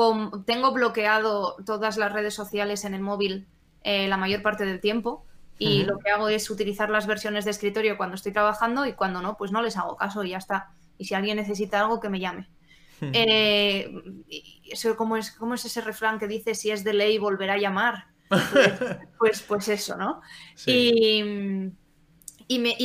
tengo 0.45 0.73
bloqueado 0.73 1.57
todas 1.65 1.97
las 1.97 2.13
redes 2.13 2.35
sociales 2.35 2.85
en 2.85 2.95
el 2.95 3.01
móvil 3.01 3.47
eh, 3.87 4.09
la 4.09 4.17
mayor 4.17 4.43
parte 4.43 4.67
del 4.67 4.81
tiempo. 4.81 5.25
Y 5.59 5.85
lo 5.85 5.99
que 5.99 6.11
hago 6.11 6.29
es 6.29 6.51
utilizar 6.51 6.91
las 6.91 7.07
versiones 7.07 7.47
de 7.47 7.51
escritorio 7.51 7.97
cuando 7.97 8.17
estoy 8.17 8.31
trabajando 8.31 8.85
y 8.85 8.93
cuando 8.93 9.23
no, 9.23 9.39
pues 9.39 9.53
no 9.53 9.63
les 9.63 9.79
hago 9.79 9.97
caso 9.97 10.23
y 10.23 10.31
ya 10.31 10.37
está. 10.37 10.69
Y 10.99 11.07
si 11.07 11.15
alguien 11.15 11.39
necesita 11.39 11.81
algo, 11.81 11.99
que 11.99 12.11
me 12.11 12.21
llame. 12.21 12.47
eso, 14.71 14.97
¿cómo, 14.97 15.17
es, 15.17 15.31
¿Cómo 15.31 15.55
es 15.55 15.65
ese 15.65 15.81
refrán 15.81 16.19
que 16.19 16.29
dice 16.29 16.55
si 16.55 16.71
es 16.71 16.85
de 16.85 16.93
ley 16.93 17.17
volverá 17.17 17.55
a 17.55 17.59
llamar? 17.59 18.05
Pues, 18.29 18.43
pues, 19.19 19.43
pues, 19.43 19.69
eso, 19.69 19.97
¿no? 19.97 20.21
Y 20.67 21.73
y, 22.49 22.59
me, 22.59 22.77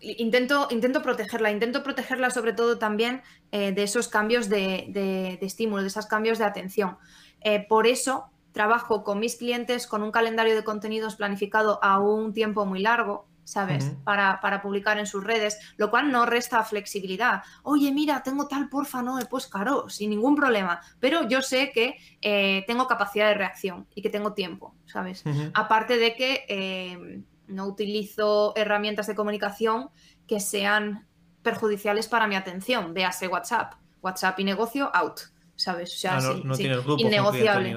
intento, 0.00 0.68
intento 0.70 1.02
protegerla, 1.02 1.50
intento 1.50 1.82
protegerla 1.82 2.30
sobre 2.30 2.52
todo 2.52 2.78
también 2.78 3.22
eh, 3.52 3.72
de 3.72 3.82
esos 3.82 4.08
cambios 4.08 4.48
de, 4.48 5.38
estímulo, 5.40 5.82
de 5.82 5.88
esos 5.88 6.06
cambios 6.06 6.38
de 6.38 6.44
atención. 6.44 6.98
Eh, 7.40 7.66
por 7.68 7.86
eso 7.86 8.30
trabajo 8.54 9.02
con 9.02 9.18
mis 9.18 9.36
clientes 9.36 9.86
con 9.86 10.02
un 10.02 10.12
calendario 10.12 10.54
de 10.54 10.64
contenidos 10.64 11.16
planificado 11.16 11.82
a 11.82 11.98
un 11.98 12.32
tiempo 12.32 12.64
muy 12.64 12.80
largo, 12.80 13.26
¿sabes? 13.42 13.92
para, 14.04 14.62
publicar 14.62 14.98
en 14.98 15.06
sus 15.06 15.22
redes, 15.22 15.58
lo 15.76 15.90
cual 15.90 16.10
no 16.10 16.24
resta 16.24 16.62
flexibilidad. 16.62 17.42
Oye, 17.64 17.92
mira, 17.92 18.22
tengo 18.22 18.46
tal 18.46 18.68
porfa, 18.70 19.02
no, 19.02 19.18
pues 19.28 19.48
caro, 19.48 19.90
sin 19.90 20.10
ningún 20.10 20.36
problema, 20.36 20.80
pero 21.00 21.28
yo 21.28 21.42
sé 21.42 21.72
que 21.74 21.96
eh, 22.22 22.64
tengo 22.66 22.86
capacidad 22.86 23.28
de 23.28 23.34
reacción 23.34 23.86
y 23.94 24.00
que 24.00 24.08
tengo 24.08 24.32
tiempo, 24.32 24.74
¿sabes? 24.86 25.24
Aparte 25.52 25.98
de 25.98 26.14
que 26.14 27.24
no 27.48 27.66
utilizo 27.66 28.54
herramientas 28.56 29.08
de 29.08 29.14
comunicación 29.14 29.90
que 30.26 30.40
sean 30.40 31.06
perjudiciales 31.42 32.08
para 32.08 32.26
mi 32.26 32.36
atención. 32.36 32.94
Véase 32.94 33.28
WhatsApp. 33.28 33.74
WhatsApp 34.00 34.38
y 34.40 34.44
negocio, 34.44 34.90
out. 34.94 35.33
¿Sabes? 35.56 35.94
O 35.94 35.96
sea, 35.96 36.16
ah, 36.16 36.20
no, 36.42 36.56
grupo 36.56 37.00
innegociable. 37.00 37.74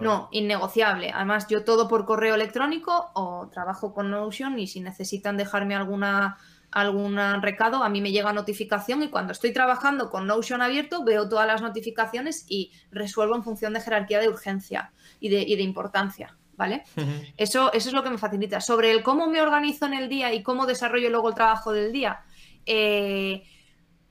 No, 0.00 0.28
innegociable. 0.32 1.12
Además, 1.14 1.46
yo 1.48 1.64
todo 1.64 1.86
por 1.86 2.04
correo 2.04 2.34
electrónico 2.34 3.10
o 3.14 3.48
trabajo 3.52 3.94
con 3.94 4.10
Notion 4.10 4.58
y 4.58 4.66
si 4.66 4.80
necesitan 4.80 5.36
dejarme 5.36 5.76
alguna 5.76 6.38
algún 6.72 7.18
recado, 7.42 7.84
a 7.84 7.90
mí 7.90 8.00
me 8.00 8.12
llega 8.12 8.32
notificación 8.32 9.02
y 9.02 9.08
cuando 9.08 9.32
estoy 9.32 9.52
trabajando 9.52 10.08
con 10.08 10.26
Notion 10.26 10.62
abierto 10.62 11.04
veo 11.04 11.28
todas 11.28 11.46
las 11.46 11.60
notificaciones 11.60 12.46
y 12.48 12.72
resuelvo 12.90 13.36
en 13.36 13.44
función 13.44 13.74
de 13.74 13.82
jerarquía 13.82 14.20
de 14.20 14.30
urgencia 14.30 14.90
y 15.20 15.28
de, 15.28 15.42
y 15.42 15.56
de 15.56 15.62
importancia. 15.62 16.36
¿vale? 16.56 16.84
eso, 17.36 17.72
eso 17.72 17.88
es 17.88 17.94
lo 17.94 18.02
que 18.02 18.10
me 18.10 18.18
facilita. 18.18 18.60
Sobre 18.60 18.90
el 18.90 19.02
cómo 19.02 19.26
me 19.26 19.42
organizo 19.42 19.86
en 19.86 19.94
el 19.94 20.08
día 20.08 20.32
y 20.32 20.42
cómo 20.42 20.66
desarrollo 20.66 21.10
luego 21.10 21.28
el 21.28 21.34
trabajo 21.34 21.72
del 21.72 21.92
día, 21.92 22.20
eh, 22.66 23.42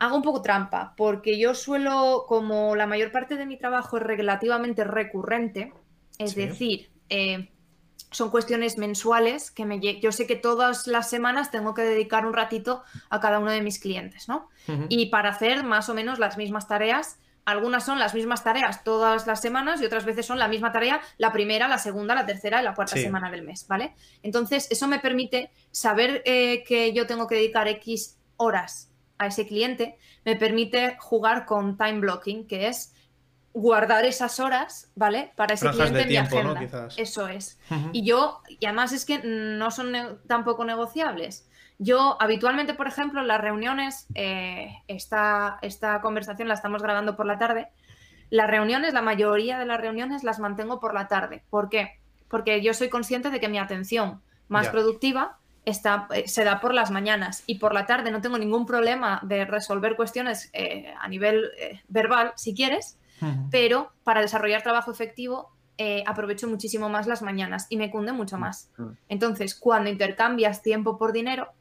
hago 0.01 0.15
un 0.15 0.23
poco 0.23 0.41
trampa, 0.41 0.95
porque 0.97 1.37
yo 1.37 1.53
suelo, 1.53 2.25
como 2.27 2.75
la 2.75 2.87
mayor 2.87 3.11
parte 3.11 3.35
de 3.35 3.45
mi 3.45 3.55
trabajo 3.55 3.97
es 3.97 4.03
relativamente 4.03 4.83
recurrente, 4.83 5.73
es 6.17 6.33
decir, 6.33 6.89
eh, 7.09 7.51
son 8.09 8.31
cuestiones 8.31 8.79
mensuales 8.79 9.51
que 9.51 9.63
me 9.63 9.79
yo 9.79 10.11
sé 10.11 10.25
que 10.25 10.35
todas 10.35 10.87
las 10.87 11.07
semanas 11.07 11.51
tengo 11.51 11.75
que 11.75 11.83
dedicar 11.83 12.25
un 12.25 12.33
ratito 12.33 12.81
a 13.11 13.19
cada 13.19 13.37
uno 13.37 13.51
de 13.51 13.61
mis 13.61 13.77
clientes, 13.77 14.27
¿no? 14.27 14.49
Y 14.89 15.05
para 15.11 15.29
hacer 15.29 15.63
más 15.63 15.87
o 15.87 15.93
menos 15.93 16.17
las 16.17 16.35
mismas 16.35 16.67
tareas 16.67 17.19
algunas 17.45 17.85
son 17.85 17.99
las 17.99 18.15
mismas 18.15 18.43
tareas 18.43 18.83
todas 18.83 19.27
las 19.27 19.39
semanas 19.39 19.81
y 19.81 19.85
otras 19.85 20.05
veces 20.05 20.25
son 20.25 20.39
la 20.39 20.47
misma 20.47 20.71
tarea 20.71 20.99
la 21.17 21.31
primera, 21.31 21.67
la 21.67 21.77
segunda, 21.77 22.15
la 22.15 22.25
tercera 22.25 22.59
y 22.59 22.63
la 22.63 22.73
cuarta 22.73 22.95
semana 22.95 23.29
del 23.29 23.43
mes, 23.43 23.67
¿vale? 23.67 23.93
Entonces, 24.23 24.67
eso 24.71 24.87
me 24.87 24.99
permite 24.99 25.51
saber 25.71 26.21
eh, 26.25 26.63
que 26.63 26.91
yo 26.93 27.05
tengo 27.07 27.27
que 27.27 27.35
dedicar 27.35 27.67
X 27.67 28.17
horas 28.37 28.90
a 29.21 29.27
ese 29.27 29.45
cliente, 29.45 29.97
me 30.25 30.35
permite 30.35 30.97
jugar 30.99 31.45
con 31.45 31.77
time 31.77 31.99
blocking, 31.99 32.47
que 32.47 32.67
es 32.67 32.93
guardar 33.53 34.03
esas 34.05 34.39
horas, 34.39 34.91
¿vale? 34.95 35.31
Para 35.35 35.53
ese 35.53 35.69
cliente 35.69 36.01
en 36.01 36.07
mi 36.07 36.15
agenda. 36.15 36.87
Eso 36.97 37.27
es. 37.27 37.59
Y 37.91 38.03
yo, 38.03 38.41
y 38.47 38.65
además 38.65 38.93
es 38.93 39.05
que 39.05 39.19
no 39.23 39.69
son 39.69 39.93
tampoco 40.27 40.65
negociables. 40.65 41.47
Yo 41.77 42.17
habitualmente, 42.19 42.73
por 42.73 42.87
ejemplo, 42.87 43.21
en 43.21 43.27
las 43.27 43.41
reuniones, 43.41 44.07
eh, 44.15 44.73
esta, 44.87 45.59
conversación 46.01 46.47
la 46.47 46.55
estamos 46.55 46.81
grabando 46.81 47.15
por 47.15 47.25
la 47.25 47.37
tarde, 47.37 47.67
las 48.29 48.49
reuniones, 48.49 48.93
la 48.93 49.01
mayoría 49.01 49.59
de 49.59 49.65
las 49.65 49.79
reuniones 49.79 50.23
las 50.23 50.39
mantengo 50.39 50.79
por 50.79 50.93
la 50.93 51.07
tarde. 51.07 51.43
¿Por 51.49 51.69
qué? 51.69 51.99
Porque 52.27 52.61
yo 52.61 52.73
soy 52.73 52.89
consciente 52.89 53.29
de 53.29 53.39
que 53.39 53.49
mi 53.49 53.59
atención 53.59 54.21
más 54.47 54.69
productiva 54.69 55.37
está, 55.65 56.07
eh, 56.13 56.27
se 56.27 56.43
da 56.43 56.59
por 56.59 56.73
las 56.73 56.91
mañanas 56.91 57.43
y 57.45 57.59
por 57.59 57.73
la 57.73 57.85
tarde 57.85 58.11
no 58.11 58.21
tengo 58.21 58.37
ningún 58.37 58.65
problema 58.65 59.19
de 59.23 59.45
resolver 59.45 59.95
cuestiones 59.95 60.49
eh, 60.53 60.93
a 60.99 61.07
nivel 61.07 61.51
verbal, 61.87 62.33
si 62.35 62.53
quieres, 62.53 62.97
pero 63.51 63.91
para 64.03 64.21
desarrollar 64.21 64.63
trabajo 64.63 64.91
efectivo 64.91 65.51
aprovecho 66.05 66.47
muchísimo 66.47 66.89
más 66.89 67.07
las 67.07 67.23
mañanas 67.23 67.65
y 67.69 67.77
me 67.77 67.89
cunde 67.89 68.11
mucho 68.11 68.37
más. 68.37 68.69
Entonces, 69.09 69.55
cuando 69.55 69.89
intercambias 69.89 70.61
tiempo 70.61 70.97
por 70.97 71.11
dinero, 71.11 71.53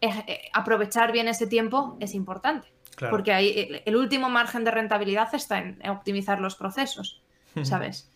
eh, 0.00 0.50
aprovechar 0.52 1.12
bien 1.12 1.28
ese 1.28 1.46
tiempo 1.46 1.96
es 1.98 2.14
importante. 2.14 2.68
Porque 3.10 3.32
ahí 3.32 3.82
el 3.84 3.96
último 3.96 4.28
margen 4.28 4.62
de 4.62 4.70
rentabilidad 4.70 5.34
está 5.34 5.58
en 5.58 5.88
optimizar 5.88 6.40
los 6.40 6.54
procesos, 6.54 7.22
¿sabes? 7.62 8.08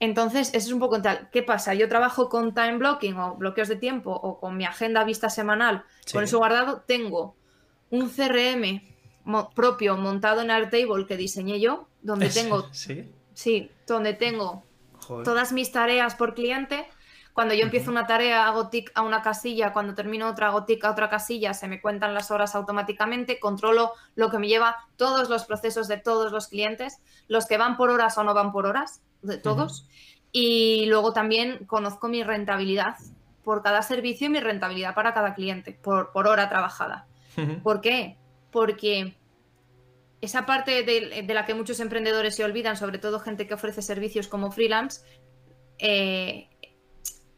Entonces, 0.00 0.48
eso 0.48 0.68
es 0.68 0.72
un 0.72 0.78
poco 0.78 1.02
tal. 1.02 1.28
¿Qué 1.30 1.42
pasa? 1.42 1.74
Yo 1.74 1.88
trabajo 1.88 2.28
con 2.28 2.54
time 2.54 2.78
blocking 2.78 3.16
o 3.18 3.34
bloqueos 3.34 3.68
de 3.68 3.76
tiempo 3.76 4.12
o 4.12 4.38
con 4.38 4.56
mi 4.56 4.64
agenda 4.64 5.02
vista 5.04 5.28
semanal. 5.28 5.84
Con 6.12 6.24
eso 6.24 6.38
guardado, 6.38 6.82
tengo 6.86 7.36
un 7.90 8.08
CRM 8.08 8.82
propio 9.54 9.96
montado 9.96 10.42
en 10.42 10.50
Airtable 10.50 11.06
que 11.06 11.16
diseñé 11.16 11.60
yo 11.60 11.88
donde 12.02 12.28
tengo... 12.30 12.68
¿Sí? 12.72 13.12
Sí, 13.34 13.70
donde 13.86 14.14
tengo 14.14 14.64
Joder. 15.06 15.24
todas 15.24 15.52
mis 15.52 15.70
tareas 15.70 16.14
por 16.14 16.34
cliente. 16.34 16.86
Cuando 17.32 17.54
yo 17.54 17.62
empiezo 17.62 17.92
una 17.92 18.04
tarea, 18.08 18.48
hago 18.48 18.68
tic 18.68 18.90
a 18.96 19.02
una 19.02 19.22
casilla, 19.22 19.72
cuando 19.72 19.94
termino 19.94 20.28
otra, 20.28 20.48
hago 20.48 20.64
tic 20.64 20.84
a 20.84 20.90
otra 20.90 21.08
casilla, 21.08 21.54
se 21.54 21.68
me 21.68 21.80
cuentan 21.80 22.14
las 22.14 22.32
horas 22.32 22.56
automáticamente, 22.56 23.38
controlo 23.38 23.92
lo 24.16 24.28
que 24.28 24.38
me 24.38 24.48
lleva 24.48 24.76
todos 24.96 25.28
los 25.28 25.44
procesos 25.44 25.86
de 25.86 25.98
todos 25.98 26.32
los 26.32 26.48
clientes, 26.48 26.98
los 27.28 27.46
que 27.46 27.56
van 27.56 27.76
por 27.76 27.90
horas 27.90 28.18
o 28.18 28.24
no 28.24 28.34
van 28.34 28.50
por 28.50 28.66
horas, 28.66 29.02
de 29.22 29.38
todos. 29.38 29.88
Y 30.32 30.86
luego 30.86 31.12
también 31.12 31.64
conozco 31.66 32.08
mi 32.08 32.22
rentabilidad 32.22 32.96
por 33.42 33.62
cada 33.62 33.82
servicio 33.82 34.26
y 34.26 34.30
mi 34.30 34.40
rentabilidad 34.40 34.94
para 34.94 35.14
cada 35.14 35.34
cliente, 35.34 35.78
por, 35.82 36.12
por 36.12 36.26
hora 36.26 36.48
trabajada. 36.48 37.06
¿Por 37.62 37.80
qué? 37.80 38.18
Porque 38.50 39.16
esa 40.20 40.44
parte 40.44 40.82
de, 40.82 41.22
de 41.22 41.34
la 41.34 41.46
que 41.46 41.54
muchos 41.54 41.80
emprendedores 41.80 42.34
se 42.34 42.44
olvidan, 42.44 42.76
sobre 42.76 42.98
todo 42.98 43.20
gente 43.20 43.46
que 43.46 43.54
ofrece 43.54 43.80
servicios 43.80 44.28
como 44.28 44.50
freelance, 44.50 45.02
eh, 45.78 46.48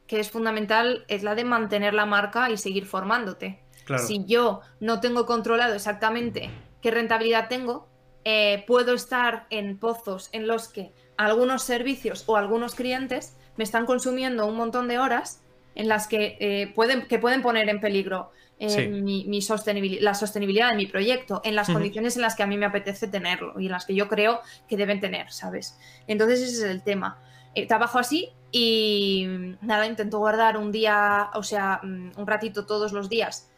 que 0.06 0.18
es 0.18 0.30
fundamental, 0.30 1.04
es 1.06 1.22
la 1.22 1.34
de 1.34 1.44
mantener 1.44 1.94
la 1.94 2.06
marca 2.06 2.50
y 2.50 2.56
seguir 2.56 2.86
formándote. 2.86 3.62
Claro. 3.84 4.02
Si 4.02 4.24
yo 4.24 4.60
no 4.80 5.00
tengo 5.00 5.26
controlado 5.26 5.74
exactamente 5.74 6.50
qué 6.82 6.90
rentabilidad 6.90 7.48
tengo, 7.48 7.88
eh, 8.24 8.64
puedo 8.66 8.94
estar 8.94 9.46
en 9.50 9.78
pozos 9.78 10.28
en 10.32 10.46
los 10.46 10.68
que 10.68 10.92
algunos 11.26 11.62
servicios 11.62 12.24
o 12.26 12.36
algunos 12.36 12.74
clientes 12.74 13.36
me 13.56 13.64
están 13.64 13.86
consumiendo 13.86 14.46
un 14.46 14.56
montón 14.56 14.88
de 14.88 14.98
horas 14.98 15.42
en 15.74 15.88
las 15.88 16.06
que, 16.08 16.36
eh, 16.40 16.72
pueden, 16.74 17.06
que 17.06 17.18
pueden 17.18 17.42
poner 17.42 17.68
en 17.68 17.80
peligro 17.80 18.30
eh, 18.58 18.68
Sí. 18.68 18.88
mi, 18.88 19.24
mi 19.24 19.38
sostenibil- 19.40 20.00
la 20.00 20.12
sostenibilidad 20.14 20.68
de 20.68 20.76
mi 20.76 20.84
proyecto, 20.86 21.40
en 21.44 21.54
las 21.56 21.68
condiciones 21.70 22.16
en 22.16 22.22
las 22.22 22.34
que 22.36 22.42
a 22.42 22.46
mí 22.46 22.58
me 22.58 22.66
apetece 22.66 23.08
tenerlo 23.08 23.58
y 23.58 23.66
en 23.66 23.72
las 23.72 23.86
que 23.86 23.94
yo 23.94 24.06
creo 24.08 24.40
que 24.68 24.76
deben 24.76 25.00
tener, 25.00 25.32
¿sabes? 25.32 25.78
Entonces 26.06 26.40
ese 26.42 26.52
es 26.66 26.70
el 26.70 26.82
tema. 26.82 27.18
Eh, 27.54 27.66
trabajo 27.66 27.98
así 27.98 28.28
y 28.52 29.24
mm, 29.26 29.66
nada, 29.66 29.86
intento 29.86 30.18
guardar 30.18 30.58
un 30.58 30.72
día, 30.72 31.30
o 31.34 31.42
sea, 31.42 31.80
mm, 31.82 32.10
un 32.18 32.26
ratito 32.26 32.66
todos 32.66 32.92
los 32.92 33.08
días, 33.08 33.48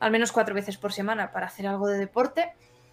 al 0.00 0.10
menos 0.10 0.32
cuatro 0.32 0.52
veces 0.54 0.76
por 0.78 0.92
semana 0.92 1.30
para 1.30 1.46
hacer 1.46 1.68
algo 1.68 1.86
de 1.86 1.98
deporte. 1.98 2.52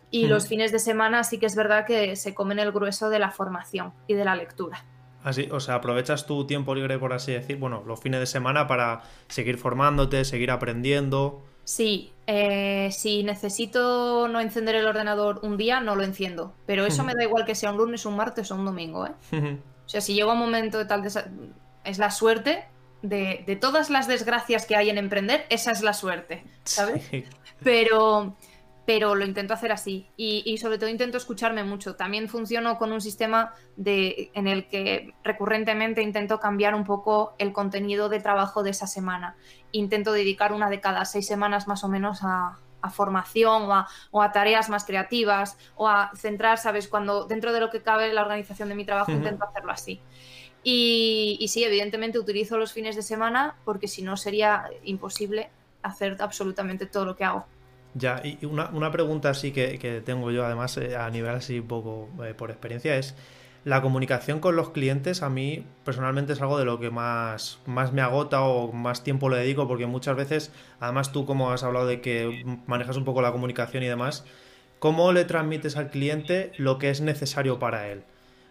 Y 0.09 0.25
Ujú. 0.25 0.33
los 0.33 0.47
fines 0.47 0.71
de 0.71 0.79
semana 0.79 1.23
sí 1.23 1.37
que 1.37 1.45
es 1.45 1.55
verdad 1.55 1.85
que 1.85 2.15
se 2.15 2.33
comen 2.33 2.59
el 2.59 2.71
grueso 2.71 3.09
de 3.09 3.19
la 3.19 3.31
formación 3.31 3.93
y 4.07 4.13
de 4.13 4.25
la 4.25 4.35
lectura. 4.35 4.85
Así, 5.23 5.49
o 5.51 5.59
sea, 5.59 5.75
aprovechas 5.75 6.25
tu 6.25 6.47
tiempo 6.47 6.73
libre, 6.73 6.97
por 6.99 7.11
así 7.11 7.33
decir, 7.33 7.57
bueno, 7.57 7.83
los 7.85 7.99
fines 7.99 8.19
de 8.21 8.25
semana 8.25 8.67
para 8.67 9.01
seguir 9.27 9.57
formándote, 9.57 10.23
seguir 10.23 10.51
aprendiendo. 10.51 11.43
Sí, 11.65 12.13
eh, 12.27 12.89
si 12.93 13.23
necesito 13.23 14.29
no 14.29 14.39
encender 14.39 14.75
el 14.75 14.87
ordenador 14.87 15.41
un 15.43 15.57
día, 15.57 15.81
no 15.81 15.97
lo 15.97 16.03
enciendo. 16.03 16.53
Pero 16.65 16.85
eso 16.85 17.03
me 17.03 17.13
da 17.17 17.23
igual 17.23 17.43
que 17.43 17.55
sea 17.55 17.71
un 17.71 17.77
lunes, 17.77 18.05
un 18.05 18.15
martes 18.15 18.49
o 18.51 18.55
un 18.55 18.65
domingo, 18.65 19.05
¿eh? 19.05 19.11
O 19.85 19.89
sea, 19.89 20.01
si 20.01 20.13
llega 20.13 20.31
un 20.33 20.39
momento 20.39 20.77
de 20.77 20.85
tal... 20.85 21.03
Es 21.85 21.97
la 21.97 22.11
suerte 22.11 22.65
de, 23.01 23.43
de 23.47 23.55
todas 23.55 23.89
las 23.89 24.07
desgracias 24.07 24.65
que 24.65 24.75
hay 24.75 24.89
en 24.89 24.97
emprender, 24.97 25.45
esa 25.49 25.71
es 25.71 25.81
la 25.81 25.93
suerte, 25.93 26.43
¿sabes? 26.65 27.05
Sí. 27.09 27.23
pero, 27.63 28.35
pero 28.87 29.15
lo 29.15 29.25
intento 29.25 29.53
hacer 29.53 29.73
así 29.73 30.07
y, 30.15 30.43
y 30.45 30.59
sobre 30.59 30.77
todo 30.77 30.89
intento 30.89 31.17
escucharme 31.17 31.65
mucho. 31.65 31.97
También 31.97 32.29
funciono 32.29 32.77
con 32.77 32.93
un 32.93 33.01
sistema 33.01 33.53
de, 33.75 34.31
en 34.33 34.47
el 34.47 34.69
que 34.69 35.13
recurrentemente 35.25 36.01
intento 36.01 36.39
cambiar 36.39 36.73
un 36.73 36.85
poco 36.85 37.35
el 37.37 37.51
contenido 37.51 38.07
de 38.07 38.21
trabajo 38.21 38.63
de 38.63 38.69
esa 38.69 38.87
semana. 38.87 39.35
Intento 39.73 40.13
dedicar 40.13 40.53
una 40.53 40.69
de 40.69 40.79
cada 40.79 41.03
seis 41.03 41.27
semanas 41.27 41.67
más 41.67 41.83
o 41.83 41.89
menos 41.89 42.19
a, 42.21 42.59
a 42.81 42.89
formación 42.89 43.63
o 43.63 43.73
a, 43.73 43.89
o 44.11 44.21
a 44.21 44.31
tareas 44.31 44.69
más 44.69 44.85
creativas 44.85 45.57
o 45.75 45.89
a 45.89 46.13
centrar, 46.15 46.57
¿sabes? 46.57 46.87
Cuando 46.87 47.25
dentro 47.25 47.51
de 47.51 47.59
lo 47.59 47.69
que 47.69 47.81
cabe 47.81 48.13
la 48.13 48.21
organización 48.21 48.69
de 48.69 48.75
mi 48.75 48.85
trabajo 48.85 49.11
intento 49.11 49.43
hacerlo 49.43 49.73
así. 49.73 49.99
Y, 50.63 51.35
y 51.41 51.49
sí, 51.49 51.61
evidentemente 51.61 52.19
utilizo 52.19 52.57
los 52.57 52.71
fines 52.71 52.95
de 52.95 53.01
semana 53.01 53.57
porque 53.65 53.89
si 53.89 54.01
no 54.01 54.15
sería 54.15 54.69
imposible 54.85 55.49
hacer 55.83 56.15
absolutamente 56.21 56.85
todo 56.85 57.03
lo 57.03 57.17
que 57.17 57.25
hago. 57.25 57.45
Ya, 57.97 58.21
y 58.23 58.45
una, 58.45 58.69
una 58.69 58.91
pregunta 58.91 59.29
así 59.29 59.51
que, 59.51 59.79
que 59.79 60.01
tengo 60.01 60.29
yo, 60.31 60.45
además, 60.45 60.77
eh, 60.77 60.95
a 60.95 61.09
nivel 61.09 61.31
así 61.31 61.61
poco 61.61 62.09
eh, 62.23 62.33
por 62.33 62.51
experiencia, 62.51 62.97
es 62.97 63.15
la 63.63 63.81
comunicación 63.81 64.39
con 64.39 64.55
los 64.55 64.69
clientes 64.69 65.21
a 65.23 65.29
mí 65.29 65.65
personalmente 65.83 66.33
es 66.33 66.41
algo 66.41 66.57
de 66.57 66.65
lo 66.65 66.79
que 66.79 66.89
más, 66.89 67.59
más 67.65 67.91
me 67.91 68.01
agota 68.01 68.41
o 68.43 68.71
más 68.71 69.03
tiempo 69.03 69.29
le 69.29 69.37
dedico, 69.37 69.67
porque 69.67 69.87
muchas 69.87 70.15
veces, 70.15 70.51
además 70.79 71.11
tú 71.11 71.25
como 71.25 71.51
has 71.51 71.63
hablado 71.63 71.87
de 71.87 71.99
que 71.99 72.45
manejas 72.65 72.97
un 72.97 73.03
poco 73.03 73.21
la 73.21 73.31
comunicación 73.31 73.83
y 73.83 73.87
demás, 73.87 74.25
¿cómo 74.79 75.11
le 75.11 75.25
transmites 75.25 75.75
al 75.75 75.89
cliente 75.89 76.51
lo 76.57 76.77
que 76.77 76.89
es 76.89 77.01
necesario 77.01 77.59
para 77.59 77.89
él? 77.89 78.03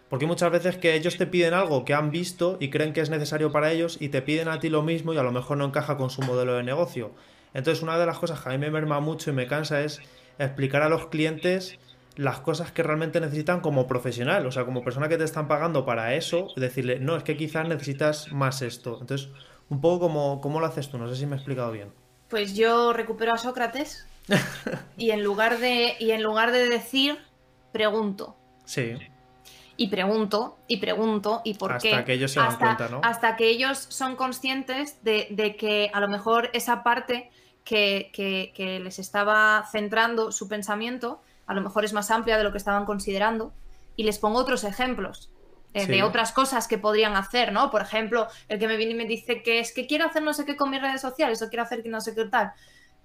Porque 0.09 0.27
muchas 0.27 0.51
veces 0.51 0.77
que 0.77 0.95
ellos 0.95 1.17
te 1.17 1.25
piden 1.25 1.53
algo 1.53 1.83
que 1.83 1.93
han 1.93 2.11
visto 2.11 2.57
y 2.59 2.69
creen 2.69 2.93
que 2.93 3.01
es 3.01 3.09
necesario 3.09 3.51
para 3.51 3.71
ellos 3.71 3.97
y 3.99 4.09
te 4.09 4.21
piden 4.21 4.47
a 4.49 4.59
ti 4.59 4.69
lo 4.69 4.83
mismo 4.83 5.13
y 5.13 5.17
a 5.17 5.23
lo 5.23 5.31
mejor 5.31 5.57
no 5.57 5.65
encaja 5.65 5.97
con 5.97 6.09
su 6.09 6.21
modelo 6.21 6.53
de 6.53 6.63
negocio. 6.63 7.11
Entonces 7.57 7.81
una 7.81 7.97
de 7.97 8.05
las 8.05 8.19
cosas 8.19 8.39
que 8.39 8.49
a 8.49 8.51
mí 8.51 8.59
me 8.59 8.69
merma 8.69 8.99
mucho 8.99 9.31
y 9.31 9.33
me 9.33 9.47
cansa 9.47 9.81
es 9.81 9.99
explicar 10.37 10.83
a 10.83 10.89
los 10.89 11.07
clientes 11.07 11.79
las 12.15 12.39
cosas 12.39 12.71
que 12.71 12.83
realmente 12.83 13.19
necesitan 13.19 13.61
como 13.61 13.87
profesional, 13.87 14.45
o 14.45 14.51
sea, 14.51 14.63
como 14.63 14.83
persona 14.83 15.09
que 15.09 15.17
te 15.17 15.23
están 15.23 15.47
pagando 15.47 15.83
para 15.83 16.13
eso, 16.13 16.49
decirle, 16.55 16.99
no, 16.99 17.17
es 17.17 17.23
que 17.23 17.35
quizás 17.35 17.67
necesitas 17.67 18.31
más 18.31 18.61
esto. 18.61 18.99
Entonces, 19.01 19.29
un 19.69 19.81
poco 19.81 20.01
como, 20.01 20.39
¿cómo 20.39 20.59
lo 20.59 20.67
haces 20.67 20.87
tú? 20.89 20.99
No 20.99 21.09
sé 21.09 21.15
si 21.15 21.25
me 21.25 21.33
he 21.35 21.37
explicado 21.37 21.71
bien. 21.71 21.91
Pues 22.27 22.55
yo 22.55 22.93
recupero 22.93 23.33
a 23.33 23.39
Sócrates 23.39 24.07
y 24.97 25.09
en 25.09 25.23
lugar 25.23 25.57
de, 25.57 25.95
y 25.99 26.11
en 26.11 26.21
lugar 26.21 26.51
de 26.51 26.69
decir, 26.69 27.17
pregunto. 27.71 28.35
Sí, 28.65 28.93
Y 29.77 29.87
pregunto, 29.89 30.57
y 30.67 30.77
pregunto, 30.77 31.41
y 31.43 31.55
por 31.55 31.73
Hasta 31.73 31.99
qué. 31.99 32.03
que 32.05 32.13
ellos 32.13 32.31
se 32.31 32.39
dan 32.39 32.49
hasta, 32.49 32.65
cuenta, 32.65 32.89
¿no? 32.89 33.01
Hasta 33.03 33.35
que 33.35 33.47
ellos 33.49 33.77
son 33.89 34.15
conscientes 34.15 35.03
de, 35.03 35.27
de 35.31 35.55
que 35.55 35.89
a 35.91 35.99
lo 36.01 36.07
mejor 36.07 36.51
esa 36.53 36.83
parte 36.83 37.31
que, 37.67 38.09
que- 38.13 38.53
que 38.55 38.79
les 38.79 38.97
estaba 38.99 39.67
centrando 39.71 40.31
su 40.31 40.47
pensamiento, 40.47 41.21
a 41.47 41.53
lo 41.53 41.61
mejor 41.61 41.83
es 41.83 41.91
más 41.93 42.09
amplia 42.11 42.37
de 42.37 42.43
lo 42.43 42.51
que 42.51 42.57
estaban 42.57 42.85
considerando. 42.85 43.51
Y 43.97 44.03
les 44.03 44.19
pongo 44.19 44.39
otros 44.39 44.63
ejemplos. 44.63 45.29
eh, 45.73 45.81
Sí. 45.81 45.91
de 45.91 46.01
otras 46.03 46.31
cosas 46.31 46.67
que 46.67 46.77
podrían 46.79 47.15
hacer, 47.17 47.51
¿no? 47.51 47.69
Por 47.69 47.81
ejemplo, 47.81 48.27
el 48.47 48.57
que 48.57 48.67
me 48.67 48.77
viene 48.77 48.93
y 48.93 48.95
me 48.95 49.05
dice 49.05 49.43
que 49.43 49.59
es 49.59 49.73
que 49.73 49.85
quiero 49.85 50.05
hacer 50.05 50.23
no 50.23 50.33
sé 50.33 50.45
qué 50.45 50.55
con 50.55 50.71
mis 50.71 50.81
redes 50.81 51.01
sociales 51.01 51.41
o 51.41 51.49
quiero 51.49 51.63
hacer 51.63 51.83
que 51.83 51.89
no 51.89 51.99
sé 52.01 52.15
qué 52.15 52.23
tal. 52.25 52.53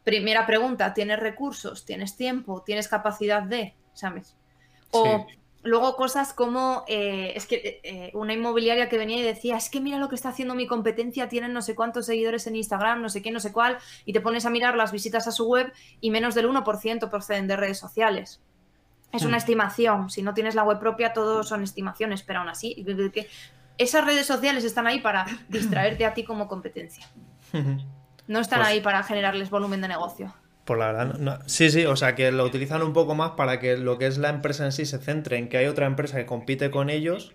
Primera 0.05 0.47
pregunta, 0.47 0.95
¿tienes 0.95 1.19
recursos? 1.19 1.85
¿Tienes 1.85 2.17
tiempo? 2.17 2.63
¿Tienes 2.65 2.89
capacidad 2.89 3.43
de? 3.43 3.75
¿Sabes? 3.95 4.37
O 4.93 5.27
Sí. 5.29 5.39
Luego 5.63 5.95
cosas 5.97 6.33
como, 6.33 6.85
eh, 6.89 7.33
es 7.37 7.47
que 7.47 7.81
eh, 7.85 8.11
una 8.15 8.33
inmobiliaria 8.33 8.89
que 8.89 8.99
venía 8.99 9.19
y 9.19 9.23
decía, 9.23 9.57
es 9.57 9.71
que 9.71 9.81
mira 9.81 9.99
lo 9.99 10.09
que 10.09 10.15
está 10.17 10.31
haciendo 10.31 10.55
mi 10.55 10.67
competencia, 10.67 11.29
tienen 11.29 11.53
no 11.53 11.63
sé 11.63 11.75
cuántos 11.75 12.07
seguidores 12.07 12.47
en 12.47 12.57
Instagram, 12.57 13.01
no 13.01 13.09
sé 13.09 13.23
qué, 13.23 13.31
no 13.31 13.41
sé 13.41 13.53
cuál, 13.53 13.79
y 14.05 14.13
te 14.13 14.21
pones 14.21 14.45
a 14.47 14.51
mirar 14.51 14.77
las 14.77 14.91
visitas 14.93 15.29
a 15.29 15.33
su 15.33 15.47
web 15.47 15.73
y 16.01 16.11
menos 16.11 16.35
del 16.35 16.49
1% 16.49 17.09
proceden 17.11 17.47
de 17.47 17.57
redes 17.57 17.79
sociales. 17.79 18.41
Es 19.13 19.23
una 19.23 19.37
Hmm. 19.37 19.41
estimación, 19.41 20.11
si 20.11 20.23
no 20.23 20.35
tienes 20.35 20.55
la 20.55 20.65
web 20.65 20.79
propia, 20.81 21.13
todo 21.13 21.43
son 21.45 21.63
estimaciones, 21.63 22.23
pero 22.23 22.41
aún 22.41 22.49
así, 22.49 22.85
que 23.13 23.29
esas 23.79 24.05
redes 24.05 24.27
sociales 24.27 24.65
están 24.65 24.87
ahí 24.87 25.01
para 25.01 25.27
distraerte 25.49 26.05
a 26.07 26.15
ti 26.15 26.25
como 26.25 26.49
competencia. 26.49 27.07
No 28.29 28.39
están 28.39 28.61
Pues- 28.61 28.69
ahí 28.69 28.81
para 28.81 29.03
generarles 29.03 29.51
volumen 29.51 29.81
de 29.81 29.89
negocio. 29.89 30.33
Por 30.65 30.79
la 30.79 30.93
verdad, 30.93 31.15
no- 31.19 31.39
sí, 31.47 31.71
sí, 31.71 31.87
o 31.87 31.97
sea 31.97 32.15
que 32.15 32.31
lo 32.31 32.45
utilizan 32.45 32.83
un 32.83 32.93
poco 32.93 33.17
más 33.17 33.33
para 33.33 33.59
que 33.59 33.77
lo 33.77 33.99
que 33.99 34.07
es 34.07 34.17
la 34.19 34.29
empresa 34.29 34.65
en 34.65 34.71
sí 34.71 34.87
se 34.87 34.99
centre 34.99 35.37
en 35.37 35.49
que 35.49 35.57
hay 35.59 35.67
otra 35.67 35.87
empresa 35.87 36.19
que 36.19 36.25
compite 36.25 36.71
con 36.71 36.89
ellos 36.89 37.33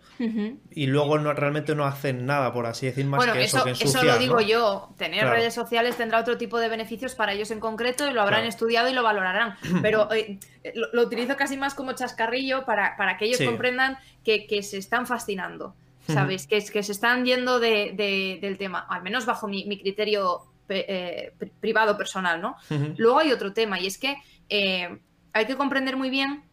y 0.72 0.88
luego 0.88 1.20
no 1.20 1.34
realmente 1.34 1.76
no 1.76 1.86
hacen 1.86 2.26
nada, 2.26 2.54
por 2.54 2.66
así 2.68 2.86
decir, 2.86 3.06
más 3.06 3.18
Bueno, 3.18 3.34
que 3.34 3.44
eso, 3.44 3.58
eso, 3.68 3.78
que 3.78 3.84
eso 3.84 4.04
lo 4.04 4.18
digo 4.18 4.36
¿no? 4.36 4.42
yo. 4.42 4.90
Tener 4.98 5.20
Claro. 5.22 5.36
redes 5.36 5.54
sociales 5.54 5.98
tendrá 5.98 6.20
otro 6.22 6.38
tipo 6.38 6.58
de 6.58 6.70
beneficios 6.70 7.16
para 7.16 7.34
ellos 7.34 7.52
en 7.52 7.60
concreto 7.60 8.10
y 8.10 8.14
lo 8.14 8.22
habrán 8.22 8.40
Claro. 8.40 8.50
estudiado 8.50 8.90
y 8.90 8.94
lo 8.94 9.04
valorarán. 9.04 9.56
Pero 9.82 10.10
eh, 10.14 10.40
lo, 10.74 10.88
lo 10.94 11.02
utilizo 11.04 11.36
casi 11.36 11.58
más 11.58 11.74
como 11.76 11.92
chascarrillo 11.92 12.64
para, 12.66 12.96
para 12.96 13.18
que 13.18 13.26
ellos 13.26 13.40
Sí. 13.40 13.46
comprendan 13.46 13.98
que, 14.24 14.48
que 14.48 14.64
se 14.64 14.78
están 14.78 15.06
fascinando, 15.06 15.76
¿sabes? 16.08 16.48
que, 16.48 16.64
que 16.64 16.82
se 16.82 16.94
están 16.94 17.26
yendo 17.26 17.60
de- 17.60 17.92
de- 17.94 18.40
del 18.42 18.58
tema, 18.58 18.80
al 18.90 19.04
menos 19.04 19.26
bajo 19.26 19.50
mi, 19.50 19.66
mi 19.66 19.78
criterio 19.78 20.44
eh, 20.70 21.34
pri- 21.38 21.52
privado 21.60 21.98
personal, 21.98 22.42
¿no? 22.42 22.56
Luego 22.98 23.20
hay 23.20 23.32
otro 23.32 23.54
tema 23.54 23.80
y 23.80 23.88
es 23.88 23.98
que 23.98 24.18
eh, 24.50 25.00
hay 25.34 25.46
que 25.46 25.56
comprender 25.56 25.96
muy 25.98 26.10
bien. 26.10 26.44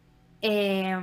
eh, 0.42 0.96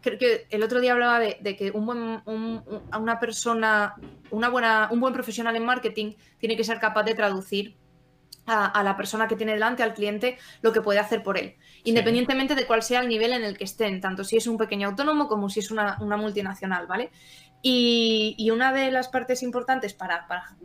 creo 0.00 0.18
que 0.18 0.46
el 0.50 0.62
otro 0.62 0.80
día 0.80 0.92
hablaba 0.92 1.18
de, 1.18 1.36
de 1.40 1.56
que 1.56 1.70
un 1.72 1.84
buen, 1.84 1.98
un- 1.98 2.62
un- 2.66 2.82
a 2.90 2.98
una 2.98 3.18
persona, 3.20 3.94
una 4.30 4.48
buena, 4.48 4.88
un 4.90 5.00
buen 5.00 5.12
profesional 5.12 5.56
en 5.56 5.64
marketing 5.64 6.14
tiene 6.38 6.56
que 6.56 6.64
ser 6.64 6.78
capaz 6.80 7.02
de 7.02 7.14
traducir 7.14 7.76
a, 8.46 8.64
a 8.66 8.82
la 8.82 8.96
persona 8.96 9.28
que 9.28 9.36
tiene 9.36 9.52
delante, 9.52 9.82
al 9.82 9.92
cliente, 9.92 10.38
lo 10.62 10.72
que 10.72 10.80
puede 10.80 11.00
hacer 11.00 11.22
por 11.22 11.36
él, 11.36 11.56
independientemente 11.84 12.54
de 12.54 12.66
cuál 12.66 12.82
sea 12.82 13.00
el 13.00 13.08
nivel 13.08 13.32
en 13.34 13.44
el 13.44 13.58
que 13.58 13.64
estén, 13.64 14.00
tanto 14.00 14.24
si 14.24 14.38
es 14.38 14.46
un 14.46 14.56
pequeño 14.56 14.88
autónomo 14.88 15.28
como 15.28 15.50
si 15.50 15.60
es 15.60 15.70
una, 15.70 15.98
una 16.00 16.16
multinacional, 16.16 16.86
¿vale? 16.86 17.10
Y, 17.60 18.34
y 18.38 18.50
una 18.50 18.72
de 18.72 18.90
las 18.90 19.08
partes 19.08 19.42
importantes 19.42 19.92
para, 19.92 20.26
para 20.28 20.56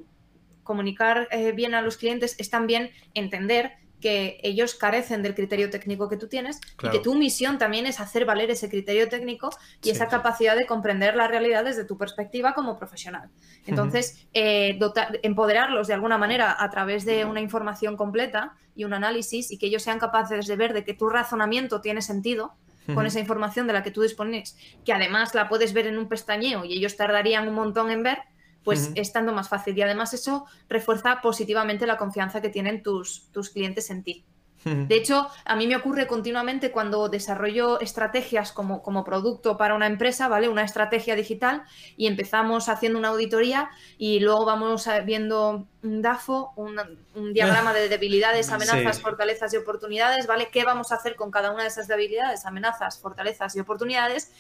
comunicar 0.64 1.28
eh, 1.32 1.52
bien 1.52 1.74
a 1.74 1.82
los 1.82 1.98
clientes 1.98 2.36
es 2.40 2.50
también 2.50 2.92
entender 3.14 3.74
que 4.04 4.38
ellos 4.44 4.76
carecen 4.76 5.24
del 5.24 5.34
criterio 5.34 5.70
técnico 5.70 6.10
que 6.10 6.18
tú 6.18 6.28
tienes 6.28 6.60
y 6.84 6.90
que 6.90 7.00
tu 7.00 7.16
misión 7.16 7.58
también 7.58 7.88
es 7.88 8.02
hacer 8.02 8.26
valer 8.26 8.52
ese 8.52 8.68
criterio 8.68 9.08
técnico 9.08 9.50
y 9.82 9.92
esa 9.92 10.10
capacidad 10.10 10.58
de 10.58 10.66
comprender 10.66 11.16
la 11.16 11.30
realidad 11.30 11.64
desde 11.64 11.86
tu 11.86 11.98
perspectiva 11.98 12.54
como 12.54 12.78
profesional. 12.78 13.30
Entonces, 13.66 14.28
eh, 14.34 14.78
empoderarlos 15.22 15.88
de 15.88 15.94
alguna 15.94 16.18
manera 16.18 16.54
a 16.60 16.70
través 16.70 17.06
de 17.06 17.24
una 17.24 17.40
información 17.40 17.96
completa 17.96 18.58
y 18.76 18.84
un 18.84 18.94
análisis 18.94 19.50
y 19.52 19.58
que 19.58 19.68
ellos 19.68 19.84
sean 19.84 20.00
capaces 20.00 20.48
de 20.48 20.56
ver 20.58 20.74
de 20.74 20.84
que 20.84 20.94
tu 20.94 21.08
razonamiento 21.08 21.80
tiene 21.80 22.02
sentido 22.02 22.56
con 22.94 23.06
esa 23.06 23.22
información 23.22 23.68
de 23.68 23.74
la 23.74 23.84
que 23.84 23.92
tú 23.92 24.02
dispones, 24.02 24.58
que 24.84 24.92
además 24.92 25.34
la 25.34 25.48
puedes 25.48 25.72
ver 25.72 25.88
en 25.88 25.98
un 25.98 26.10
pestañeo 26.10 26.66
y 26.66 26.74
ellos 26.74 26.98
tardarían 26.98 27.48
un 27.48 27.56
montón 27.56 27.90
en 27.90 28.04
ver, 28.04 28.18
pues 28.64 28.92
estando 28.96 29.34
más 29.34 29.50
fácil. 29.50 29.78
Y 29.78 29.82
además 29.82 30.14
eso 30.14 30.46
refuerza 30.70 31.22
positivamente 31.22 31.86
la 31.86 31.98
confianza 31.98 32.42
que 32.42 32.50
tienen 32.50 32.84
tus, 32.84 33.30
tus 33.32 33.50
clientes 33.50 33.90
en 33.90 34.04
ti. 34.04 34.26
De 34.66 34.96
hecho, 34.96 35.28
a 35.44 35.56
mí 35.56 35.68
me 35.68 35.76
ocurre 35.76 36.08
continuamente 36.08 36.72
cuando 36.72 37.10
desarrollo 37.10 37.82
estrategias 37.82 38.54
como, 38.54 38.82
como, 38.82 39.04
producto 39.04 39.58
para 39.58 39.76
una 39.76 39.88
empresa, 39.88 40.30
¿vale? 40.30 40.48
Una 40.48 40.64
estrategia 40.64 41.16
digital 41.16 41.64
y 41.98 42.08
empezamos 42.08 42.70
haciendo 42.70 42.98
una 42.98 43.10
auditoría 43.10 43.70
y 43.98 44.22
luego 44.22 44.46
vamos 44.46 44.88
viendo 45.06 45.68
un 45.84 46.02
DAFO, 46.02 46.54
un, 46.56 47.34
diagrama 47.34 47.74
de 47.74 47.90
debilidades, 47.90 48.50
amenazas, 48.52 49.02
fortalezas 49.02 49.54
y 49.54 49.58
oportunidades, 49.58 50.28
¿vale? 50.28 50.48
¿Qué 50.50 50.64
vamos 50.64 50.94
a 50.94 50.96
hacer 50.96 51.18
con 51.18 51.30
cada 51.30 51.52
una 51.52 51.64
de 51.64 51.70
esas 51.70 51.90
debilidades, 51.90 52.46
amenazas, 52.46 53.00
fortalezas 53.00 53.56
y 53.58 53.60
oportunidades? 53.60 54.32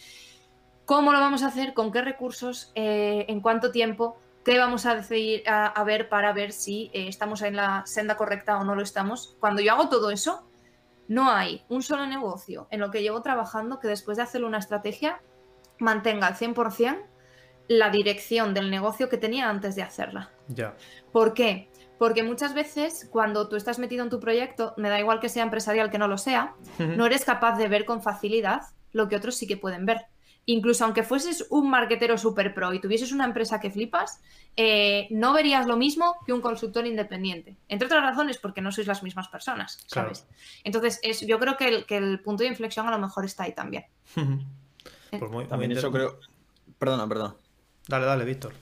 ¿Cómo 0.86 1.14
lo 1.14 1.20
vamos 1.20 1.44
a 1.44 1.48
hacer? 1.48 1.74
¿Con 1.74 1.92
qué 1.92 2.02
recursos? 2.02 2.72
Eh, 2.76 3.26
¿En 3.30 3.40
cuánto 3.40 3.72
tiempo? 3.72 4.18
¿Qué 4.44 4.60
vamos 4.60 4.86
a, 4.86 4.96
decidir, 4.96 5.44
a, 5.48 5.82
ver 5.86 6.10
para 6.10 6.34
ver 6.34 6.52
si 6.52 6.92
eh, 6.94 7.08
estamos 7.08 7.42
en 7.42 7.56
la 7.56 7.84
senda 7.86 8.18
correcta 8.18 8.58
o 8.58 8.66
no 8.66 8.76
lo 8.76 8.82
estamos? 8.82 9.38
Cuando 9.40 9.62
yo 9.62 9.72
hago 9.72 9.88
todo 9.88 10.12
eso, 10.12 10.46
no 11.08 11.32
hay 11.32 11.64
un 11.70 11.82
solo 11.82 12.06
negocio 12.06 12.68
en 12.70 12.82
lo 12.82 12.92
que 12.92 13.02
llevo 13.02 13.22
trabajando 13.22 13.80
que 13.80 13.88
después 13.88 14.18
de 14.18 14.24
hacer 14.24 14.44
una 14.44 14.58
estrategia 14.58 15.22
mantenga 15.80 16.28
al 16.28 16.36
100% 16.36 17.02
la 17.70 17.90
dirección 17.90 18.54
del 18.54 18.70
negocio 18.70 19.08
que 19.08 19.18
tenía 19.18 19.50
antes 19.50 19.76
de 19.76 19.84
hacerla. 19.84 20.32
Ya. 20.50 20.76
¿Por 21.14 21.34
qué? 21.34 21.70
Porque 21.98 22.24
muchas 22.24 22.54
veces 22.54 23.08
cuando 23.10 23.48
tú 23.48 23.56
estás 23.56 23.80
metido 23.80 24.04
en 24.04 24.10
tu 24.10 24.20
proyecto, 24.20 24.74
me 24.76 24.90
da 24.90 25.00
igual 25.00 25.22
que 25.22 25.30
sea 25.30 25.44
empresarial 25.44 25.90
que 25.90 25.98
no 25.98 26.10
lo 26.10 26.18
sea, 26.18 26.56
no 26.78 27.06
eres 27.06 27.24
capaz 27.24 27.58
de 27.58 27.70
ver 27.70 27.86
con 27.86 28.02
facilidad 28.02 28.64
lo 28.92 29.08
que 29.08 29.16
otros 29.16 29.36
sí 29.36 29.48
que 29.48 29.56
pueden 29.56 29.86
ver 29.86 30.08
incluso 30.46 30.84
aunque 30.84 31.04
fueses 31.04 31.48
un 31.50 31.70
marketero 31.70 32.18
super 32.18 32.54
pro 32.54 32.74
y 32.74 32.82
tuvieses 32.82 33.12
una 33.12 33.26
empresa 33.26 33.60
que 33.60 33.72
flipas, 33.72 34.22
eh, 34.56 35.08
no 35.10 35.34
verías 35.34 35.66
lo 35.68 35.78
mismo 35.78 36.18
que 36.26 36.34
un 36.34 36.42
consultor 36.42 36.86
independiente. 36.86 37.58
Entre 37.68 37.86
otras 37.86 38.04
razones, 38.04 38.38
porque 38.38 38.62
no 38.62 38.72
sois 38.72 38.88
las 38.88 39.04
mismas 39.04 39.28
personas, 39.30 39.80
¿sabes? 39.88 40.28
Entonces, 40.64 41.00
es, 41.04 41.22
yo 41.26 41.40
creo 41.40 41.58
que 41.58 41.68
el, 41.68 41.86
que 41.86 41.98
el, 41.98 42.20
punto 42.20 42.44
de 42.44 42.50
inflexión 42.50 42.88
a 42.88 42.92
lo 42.92 43.00
mejor 43.00 43.26
está 43.26 43.44
ahí 43.44 43.54
también. 43.54 43.86
pues 44.16 45.32
muy, 45.32 45.46
también 45.46 45.72
eso 45.72 45.92
creo. 45.92 46.20
Perdona, 46.78 47.08
perdona. 47.08 47.36
Dale, 47.88 48.06
dale, 48.06 48.26
Víctor. 48.26 48.54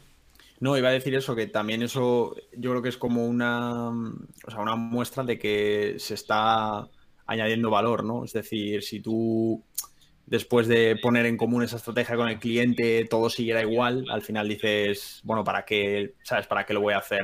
No, 0.59 0.77
iba 0.77 0.89
a 0.89 0.91
decir 0.91 1.15
eso, 1.15 1.36
que 1.36 1.47
también 1.47 1.82
eso 1.82 2.36
yo 2.55 2.69
creo 2.69 2.84
que 2.84 2.89
es 2.89 2.97
como 2.97 3.25
una, 3.25 3.89
o 3.89 4.51
sea, 4.51 4.59
una 4.59 4.75
muestra 4.75 5.23
de 5.23 5.39
que 5.39 5.95
se 5.97 6.13
está 6.13 6.88
añadiendo 7.25 7.71
valor, 7.71 8.03
¿no? 8.03 8.23
Es 8.23 8.34
decir, 8.34 8.84
si 8.84 8.99
tú 8.99 9.63
después 10.32 10.65
de 10.69 10.95
poner 10.95 11.25
en 11.25 11.36
común 11.36 11.61
esa 11.61 11.75
estrategia 11.75 12.15
con 12.15 12.29
el 12.29 12.39
cliente, 12.39 13.05
todo 13.09 13.29
siguiera 13.29 13.61
igual, 13.61 14.05
al 14.09 14.21
final 14.21 14.47
dices, 14.47 15.19
bueno, 15.25 15.43
¿para 15.43 15.65
qué, 15.65 16.13
sabes, 16.23 16.47
para 16.47 16.65
qué 16.65 16.73
lo 16.73 16.79
voy 16.79 16.93
a 16.93 16.99
hacer? 16.99 17.23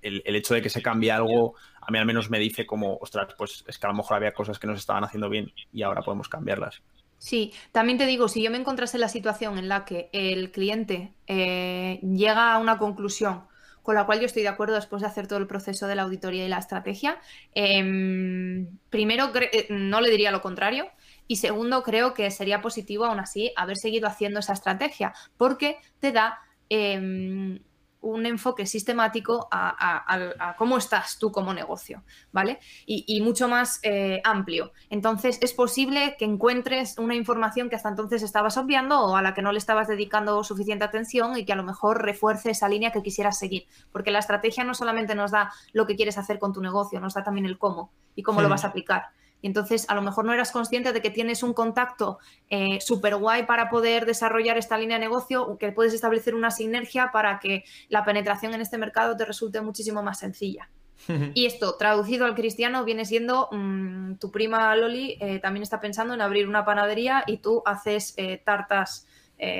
El, 0.00 0.22
hecho 0.24 0.54
de 0.54 0.62
que 0.62 0.70
se 0.70 0.80
cambie 0.80 1.12
algo, 1.12 1.54
a 1.82 1.92
mí 1.92 1.98
al 1.98 2.06
menos 2.06 2.30
me 2.30 2.38
dice 2.38 2.64
como, 2.64 2.96
ostras, 2.96 3.34
pues 3.36 3.62
es 3.68 3.78
que 3.78 3.86
a 3.86 3.90
lo 3.90 3.94
mejor 3.94 4.16
había 4.16 4.32
cosas 4.32 4.58
que 4.58 4.66
no 4.66 4.72
se 4.72 4.80
estaban 4.80 5.04
haciendo 5.04 5.28
bien 5.28 5.52
y 5.70 5.82
ahora 5.82 6.00
podemos 6.00 6.30
cambiarlas. 6.30 6.80
Sí, 7.18 7.52
también 7.72 7.98
te 7.98 8.06
digo, 8.06 8.28
si 8.28 8.42
yo 8.42 8.50
me 8.50 8.56
encontrase 8.56 8.96
en 8.96 9.02
la 9.02 9.10
situación 9.10 9.58
en 9.58 9.68
la 9.68 9.84
que 9.84 10.08
el 10.12 10.50
cliente 10.50 11.12
eh, 11.26 12.00
llega 12.00 12.54
a 12.54 12.58
una 12.58 12.78
conclusión 12.78 13.42
con 13.88 13.94
la 13.94 14.04
cual 14.04 14.20
yo 14.20 14.26
estoy 14.26 14.42
de 14.42 14.48
acuerdo 14.48 14.74
después 14.74 15.00
de 15.00 15.08
hacer 15.08 15.26
todo 15.26 15.38
el 15.38 15.46
proceso 15.46 15.86
de 15.86 15.94
la 15.94 16.02
auditoría 16.02 16.44
y 16.44 16.48
la 16.48 16.58
estrategia, 16.58 17.18
em, 17.54 18.66
primero 18.90 19.32
eh, 19.34 19.66
no 19.70 20.02
le 20.02 20.10
diría 20.10 20.30
lo 20.30 20.42
contrario, 20.42 20.90
y 21.28 21.36
segundo, 21.36 21.82
creo 21.82 22.14
que 22.14 22.30
sería 22.30 22.62
positivo 22.62 23.04
aún 23.04 23.20
así 23.20 23.52
haber 23.54 23.76
seguido 23.76 24.08
haciendo 24.08 24.40
esa 24.40 24.54
estrategia, 24.54 25.12
porque 25.36 25.76
te 26.00 26.10
da 26.10 26.40
em, 26.70 27.60
un 28.00 28.26
enfoque 28.26 28.66
sistemático 28.66 29.48
a, 29.50 30.54
cómo 30.56 30.78
estás 30.78 31.18
tú 31.18 31.32
como 31.32 31.52
negocio, 31.52 32.02
¿vale? 32.32 32.58
Y, 32.86 33.20
mucho 33.20 33.48
más 33.48 33.80
eh, 33.82 34.20
amplio. 34.24 34.72
Entonces, 34.88 35.38
es 35.42 35.52
posible 35.52 36.16
que 36.18 36.24
encuentres 36.24 36.96
una 36.98 37.14
información 37.14 37.68
que 37.68 37.76
hasta 37.76 37.88
entonces 37.88 38.22
estabas 38.22 38.56
obviando 38.56 39.00
o 39.00 39.16
a 39.16 39.22
la 39.22 39.34
que 39.34 39.42
no 39.42 39.52
le 39.52 39.58
estabas 39.58 39.88
dedicando 39.88 40.42
suficiente 40.44 40.84
atención 40.84 41.36
y 41.36 41.44
que 41.44 41.52
a 41.52 41.56
lo 41.56 41.64
mejor 41.64 42.02
refuerce 42.02 42.50
esa 42.50 42.68
línea 42.68 42.92
que 42.92 43.02
quisieras 43.02 43.38
seguir. 43.38 43.66
Porque 43.92 44.10
la 44.10 44.20
estrategia 44.20 44.64
no 44.64 44.74
solamente 44.74 45.14
nos 45.14 45.32
da 45.32 45.52
lo 45.72 45.86
que 45.86 45.96
quieres 45.96 46.16
hacer 46.16 46.38
con 46.38 46.52
tu 46.52 46.62
negocio, 46.62 47.00
nos 47.00 47.14
da 47.14 47.24
también 47.24 47.46
el 47.46 47.58
cómo 47.58 47.90
y 48.14 48.22
cómo 48.22 48.40
lo 48.40 48.48
vas 48.48 48.64
a 48.64 48.68
aplicar. 48.68 49.06
Y 49.40 49.46
entonces 49.46 49.88
a 49.88 49.94
lo 49.94 50.02
mejor 50.02 50.24
no 50.24 50.32
eras 50.32 50.50
consciente 50.50 50.92
de 50.92 51.00
que 51.00 51.10
tienes 51.10 51.42
un 51.42 51.52
contacto 51.52 52.18
eh, 52.50 52.80
súper 52.80 53.16
guay 53.16 53.46
para 53.46 53.70
poder 53.70 54.04
desarrollar 54.04 54.58
esta 54.58 54.76
línea 54.78 54.98
de 54.98 55.04
negocio, 55.04 55.56
que 55.58 55.72
puedes 55.72 55.94
establecer 55.94 56.34
una 56.34 56.50
sinergia 56.50 57.10
para 57.12 57.38
que 57.38 57.64
la 57.88 58.04
penetración 58.04 58.54
en 58.54 58.60
este 58.60 58.78
mercado 58.78 59.16
te 59.16 59.24
resulte 59.24 59.60
muchísimo 59.60 60.02
más 60.02 60.18
sencilla. 60.18 60.68
y 61.34 61.46
esto, 61.46 61.76
traducido 61.76 62.26
al 62.26 62.34
cristiano, 62.34 62.84
viene 62.84 63.04
siendo 63.04 63.48
mm, 63.52 64.14
tu 64.14 64.32
prima 64.32 64.74
Loli 64.74 65.16
eh, 65.20 65.38
también 65.38 65.62
está 65.62 65.80
pensando 65.80 66.14
en 66.14 66.20
abrir 66.20 66.48
una 66.48 66.64
panadería 66.64 67.22
y 67.26 67.38
tú 67.38 67.62
haces 67.64 68.14
eh, 68.16 68.42
tartas 68.44 69.06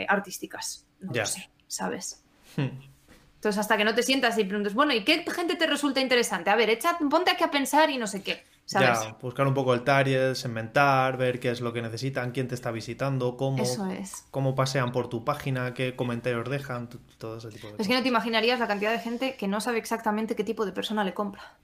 artísticas. 0.09 0.89
No 0.99 1.25
sé, 1.25 1.49
¿sabes? 1.69 2.25
Entonces, 2.57 3.61
hasta 3.61 3.77
que 3.77 3.85
no 3.85 3.95
te 3.95 4.03
sientas 4.03 4.37
y 4.37 4.43
preguntas, 4.43 4.75
bueno, 4.75 4.93
¿y 4.93 5.05
qué 5.05 5.25
gente 5.31 5.55
te 5.55 5.69
resulta 5.69 6.01
interesante? 6.01 6.51
A 6.51 6.57
ver, 6.57 6.69
echa, 6.69 6.99
ponte 6.99 7.31
aquí 7.31 7.45
a 7.45 7.51
pensar 7.53 7.89
y 7.89 7.97
no 7.97 8.09
sé 8.09 8.25
qué. 8.25 8.43
Ya, 8.69 9.17
buscar 9.23 9.47
un 9.47 9.55
poco 9.55 9.73
el 9.73 9.83
target, 9.83 10.35
segmentar, 10.35 11.17
ver 11.17 11.41
qué 11.41 11.51
es 11.51 11.63
lo 11.63 11.73
que 11.73 11.81
necesitan, 11.81 12.33
quién 12.33 12.49
te 12.49 12.55
está 12.55 12.71
visitando, 12.71 13.37
cómo, 13.37 13.65
cómo 14.31 14.55
pasean 14.55 14.93
por 14.93 15.09
tu 15.09 15.25
página, 15.25 15.73
qué 15.73 15.97
comentarios 15.97 16.49
dejan, 16.51 16.89
todo 17.17 17.39
ese 17.39 17.49
tipo 17.49 17.69
de 17.69 17.73
cosas. 17.73 17.81
Es 17.81 17.89
que 17.89 17.95
no 17.95 18.03
te 18.03 18.09
imaginarías 18.09 18.61
la 18.61 18.69
cantidad 18.69 18.93
de 18.93 18.99
gente 18.99 19.37
que 19.37 19.49
no 19.49 19.63
sabe 19.63 19.79
exactamente 19.79 20.37
qué 20.37 20.45
tipo 20.45 20.67
de 20.67 20.73
persona 20.73 21.03
le 21.03 21.15
compra. 21.15 21.57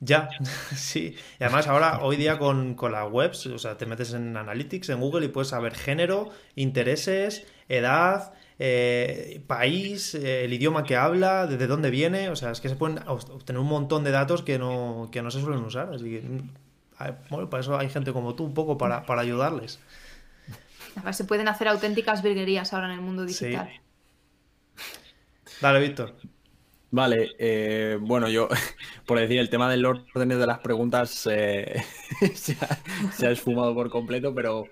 Ya, 0.00 0.28
sí. 0.74 1.16
Y 1.38 1.44
además 1.44 1.68
ahora, 1.68 2.00
hoy 2.02 2.16
día 2.16 2.38
con, 2.38 2.74
con 2.74 2.92
las 2.92 3.10
webs, 3.10 3.46
o 3.46 3.58
sea, 3.58 3.76
te 3.76 3.86
metes 3.86 4.12
en 4.12 4.36
Analytics, 4.36 4.88
en 4.88 5.00
Google 5.00 5.26
y 5.26 5.28
puedes 5.28 5.48
saber 5.48 5.74
género, 5.74 6.30
intereses, 6.56 7.46
edad, 7.68 8.32
eh, 8.60 9.40
país, 9.46 10.14
eh, 10.16 10.44
el 10.44 10.52
idioma 10.52 10.82
que 10.82 10.96
habla, 10.96 11.46
desde 11.46 11.68
dónde 11.68 11.90
viene, 11.90 12.28
o 12.28 12.36
sea, 12.36 12.50
es 12.50 12.60
que 12.60 12.68
se 12.68 12.74
pueden 12.74 12.98
obtener 13.06 13.60
un 13.60 13.68
montón 13.68 14.02
de 14.02 14.10
datos 14.10 14.42
que 14.42 14.58
no, 14.58 15.08
que 15.12 15.22
no 15.22 15.30
se 15.30 15.40
suelen 15.40 15.62
usar, 15.62 15.94
así 15.94 16.10
que, 16.10 16.20
mm, 16.22 16.50
bueno, 17.30 17.48
para 17.48 17.60
eso 17.60 17.78
hay 17.78 17.88
gente 17.88 18.12
como 18.12 18.34
tú 18.34 18.44
un 18.44 18.54
poco 18.54 18.76
para, 18.76 19.06
para 19.06 19.20
ayudarles. 19.20 19.78
Se 21.12 21.24
pueden 21.24 21.46
hacer 21.46 21.68
auténticas 21.68 22.22
virguerías 22.22 22.72
ahora 22.72 22.88
en 22.88 22.94
el 22.94 23.00
mundo 23.00 23.24
digital. 23.24 23.70
Dale, 25.60 25.80
Víctor. 25.80 26.16
Vale, 26.90 27.36
eh, 27.38 27.98
bueno, 28.00 28.28
yo, 28.28 28.48
por 29.06 29.20
decir, 29.20 29.38
el 29.38 29.50
tema 29.50 29.70
del 29.70 29.84
orden 29.84 30.28
de 30.28 30.46
las 30.46 30.58
preguntas 30.58 31.10
se, 31.10 31.84
ha, 32.60 33.30
esfumado 33.30 33.72
por 33.74 33.88
completo, 33.88 34.34
pero 34.34 34.64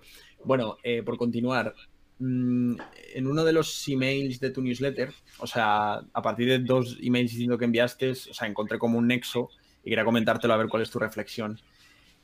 bueno, 0.43 0.79
por 1.05 1.17
continuar, 1.19 1.73
Mm, 2.19 2.77
en 3.15 3.27
uno 3.27 3.45
de 3.45 3.53
los 3.53 3.87
emails 3.89 4.41
de 4.41 4.51
tu 4.51 4.63
newsletter, 4.63 5.13
o 5.39 5.47
sea, 5.47 6.01
a 6.13 6.23
partir 6.23 6.49
de 6.49 6.61
dos 6.61 6.97
emails 7.03 7.31
diciendo 7.33 7.59
que 7.59 7.67
enviaste, 7.67 8.11
o 8.11 8.15
sea, 8.15 8.49
encontré 8.49 8.79
como 8.79 8.99
un 8.99 9.07
nexo 9.07 9.51
y 9.85 9.91
quería 9.91 10.05
comentártelo 10.05 10.55
a 10.55 10.57
ver 10.57 10.69
cuál 10.69 10.83
es 10.83 10.91
tu 10.91 10.99
reflexión. 10.99 11.61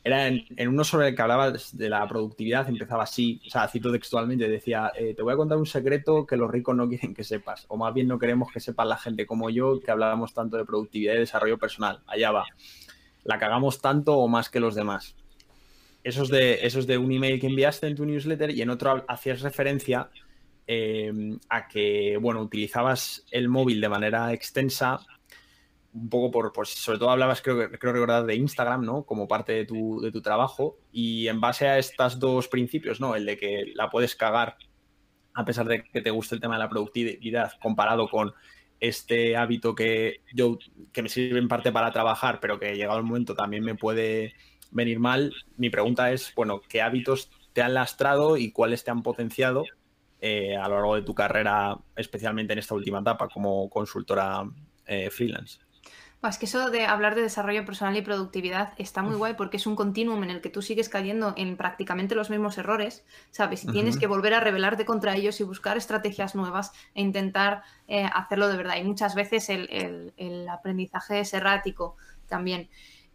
Era 0.04 0.26
en, 0.26 0.44
uno 0.66 0.82
sobre 0.82 1.08
el 1.08 1.14
que 1.14 1.22
hablabas 1.22 1.76
de 1.76 1.88
la 1.88 2.08
productividad, 2.08 2.68
empezaba 2.68 3.04
así, 3.04 3.40
o 3.46 3.50
sea, 3.50 3.68
cito 3.68 3.92
textualmente, 3.92 4.48
decía, 4.48 4.90
eh, 4.98 5.14
te 5.14 5.22
voy 5.22 5.34
a 5.34 5.36
contar 5.36 5.58
un 5.58 5.66
secreto 5.66 6.26
que 6.26 6.36
los 6.36 6.50
ricos 6.50 6.74
no 6.74 6.88
quieren 6.88 7.14
que 7.14 7.22
sepas, 7.22 7.66
o 7.68 7.76
más 7.76 7.94
bien 7.94 8.08
no 8.08 8.18
queremos 8.18 8.50
que 8.50 8.60
sepan 8.60 8.88
la 8.88 8.96
gente 8.96 9.26
como 9.26 9.50
yo 9.50 9.80
que 9.80 9.90
hablábamos 9.90 10.34
tanto 10.34 10.56
de 10.56 10.64
productividad 10.64 11.14
y 11.14 11.18
desarrollo 11.18 11.58
personal. 11.58 12.00
Allá 12.06 12.32
va. 12.32 12.46
La 13.24 13.38
cagamos 13.38 13.80
tanto 13.80 14.16
o 14.16 14.26
más 14.26 14.48
que 14.48 14.58
los 14.58 14.74
demás 14.74 15.14
eso 16.04 16.22
es, 16.24 16.28
de, 16.30 16.84
de 16.86 16.98
un 16.98 17.12
email 17.12 17.40
que 17.40 17.46
enviaste 17.46 17.86
en 17.86 17.94
tu 17.94 18.04
newsletter 18.04 18.50
y 18.50 18.62
en 18.62 18.70
otro 18.70 19.04
hacías 19.08 19.42
referencia 19.42 20.10
em, 20.66 21.38
a 21.48 21.68
que, 21.68 22.18
bueno, 22.20 22.40
utilizabas 22.40 23.24
el 23.30 23.48
móvil 23.48 23.80
de 23.80 23.88
manera 23.88 24.32
extensa, 24.32 25.00
un 25.92 26.08
poco 26.08 26.30
por, 26.30 26.52
por 26.52 26.66
sobre 26.66 26.98
todo 26.98 27.10
hablabas, 27.10 27.42
creo, 27.42 27.70
creo 27.70 27.92
recordar, 27.92 28.24
de 28.24 28.34
Instagram, 28.34 28.84
¿no? 28.84 29.04
Como 29.04 29.28
parte 29.28 29.52
de 29.52 29.64
tu, 29.64 30.00
de 30.00 30.10
tu 30.10 30.22
trabajo 30.22 30.78
y 30.90 31.28
en 31.28 31.40
base 31.40 31.68
a 31.68 31.78
estos 31.78 32.18
dos 32.18 32.48
principios, 32.48 33.00
¿no? 33.00 33.14
El 33.14 33.26
de 33.26 33.36
que 33.36 33.72
la 33.74 33.90
puedes 33.90 34.16
cagar 34.16 34.56
a 35.34 35.44
pesar 35.44 35.66
de 35.66 35.84
que 35.84 36.00
te 36.00 36.10
guste 36.10 36.34
el 36.34 36.40
tema 36.40 36.54
de 36.54 36.60
la 36.60 36.68
productividad 36.68 37.52
comparado 37.60 38.08
con 38.08 38.32
este 38.80 39.36
hábito 39.36 39.74
que 39.74 40.22
yo 40.34 40.58
que 40.92 41.02
me 41.02 41.08
sirve 41.08 41.38
en 41.38 41.48
parte 41.48 41.72
para 41.72 41.92
trabajar, 41.92 42.40
pero 42.40 42.58
que 42.58 42.74
llegado 42.74 42.98
el 42.98 43.04
momento 43.04 43.34
también 43.34 43.64
me 43.64 43.76
puede 43.76 44.34
venir 44.72 44.98
mal. 44.98 45.32
Mi 45.56 45.70
pregunta 45.70 46.10
es, 46.10 46.34
bueno, 46.34 46.60
¿qué 46.68 46.82
hábitos 46.82 47.30
te 47.52 47.62
han 47.62 47.74
lastrado 47.74 48.36
y 48.36 48.50
cuáles 48.50 48.82
te 48.82 48.90
han 48.90 49.02
potenciado 49.02 49.64
eh, 50.20 50.56
a 50.56 50.68
lo 50.68 50.76
largo 50.76 50.94
de 50.96 51.02
tu 51.02 51.14
carrera, 51.14 51.78
especialmente 51.96 52.52
en 52.52 52.58
esta 52.58 52.74
última 52.74 53.00
etapa 53.00 53.28
como 53.28 53.70
consultora 53.70 54.44
eh, 54.86 55.10
freelance? 55.10 55.58
Es 56.28 56.38
que 56.38 56.46
eso 56.46 56.70
de 56.70 56.86
hablar 56.86 57.16
de 57.16 57.22
desarrollo 57.22 57.64
personal 57.64 57.96
y 57.96 58.02
productividad 58.02 58.74
está 58.78 59.02
muy 59.02 59.16
guay 59.16 59.34
porque 59.34 59.56
es 59.56 59.66
un 59.66 59.74
continuum 59.74 60.22
en 60.22 60.30
el 60.30 60.40
que 60.40 60.50
tú 60.50 60.62
sigues 60.62 60.88
cayendo 60.88 61.34
en 61.36 61.56
prácticamente 61.56 62.14
los 62.14 62.30
mismos 62.30 62.56
errores, 62.58 63.04
¿sabes? 63.32 63.64
Y 63.64 63.72
tienes 63.72 63.98
que 63.98 64.06
volver 64.06 64.34
a 64.34 64.40
rebelarte 64.40 64.84
contra 64.84 65.16
ellos 65.16 65.40
y 65.40 65.44
buscar 65.44 65.76
estrategias 65.76 66.36
nuevas 66.36 66.72
e 66.94 67.02
intentar 67.02 67.64
eh, 67.88 68.04
hacerlo 68.14 68.46
de 68.46 68.56
verdad. 68.56 68.76
Y 68.76 68.84
muchas 68.84 69.16
veces 69.16 69.48
el, 69.48 70.48
aprendizaje 70.48 71.18
es 71.18 71.34
errático 71.34 71.96
también. 72.28 72.70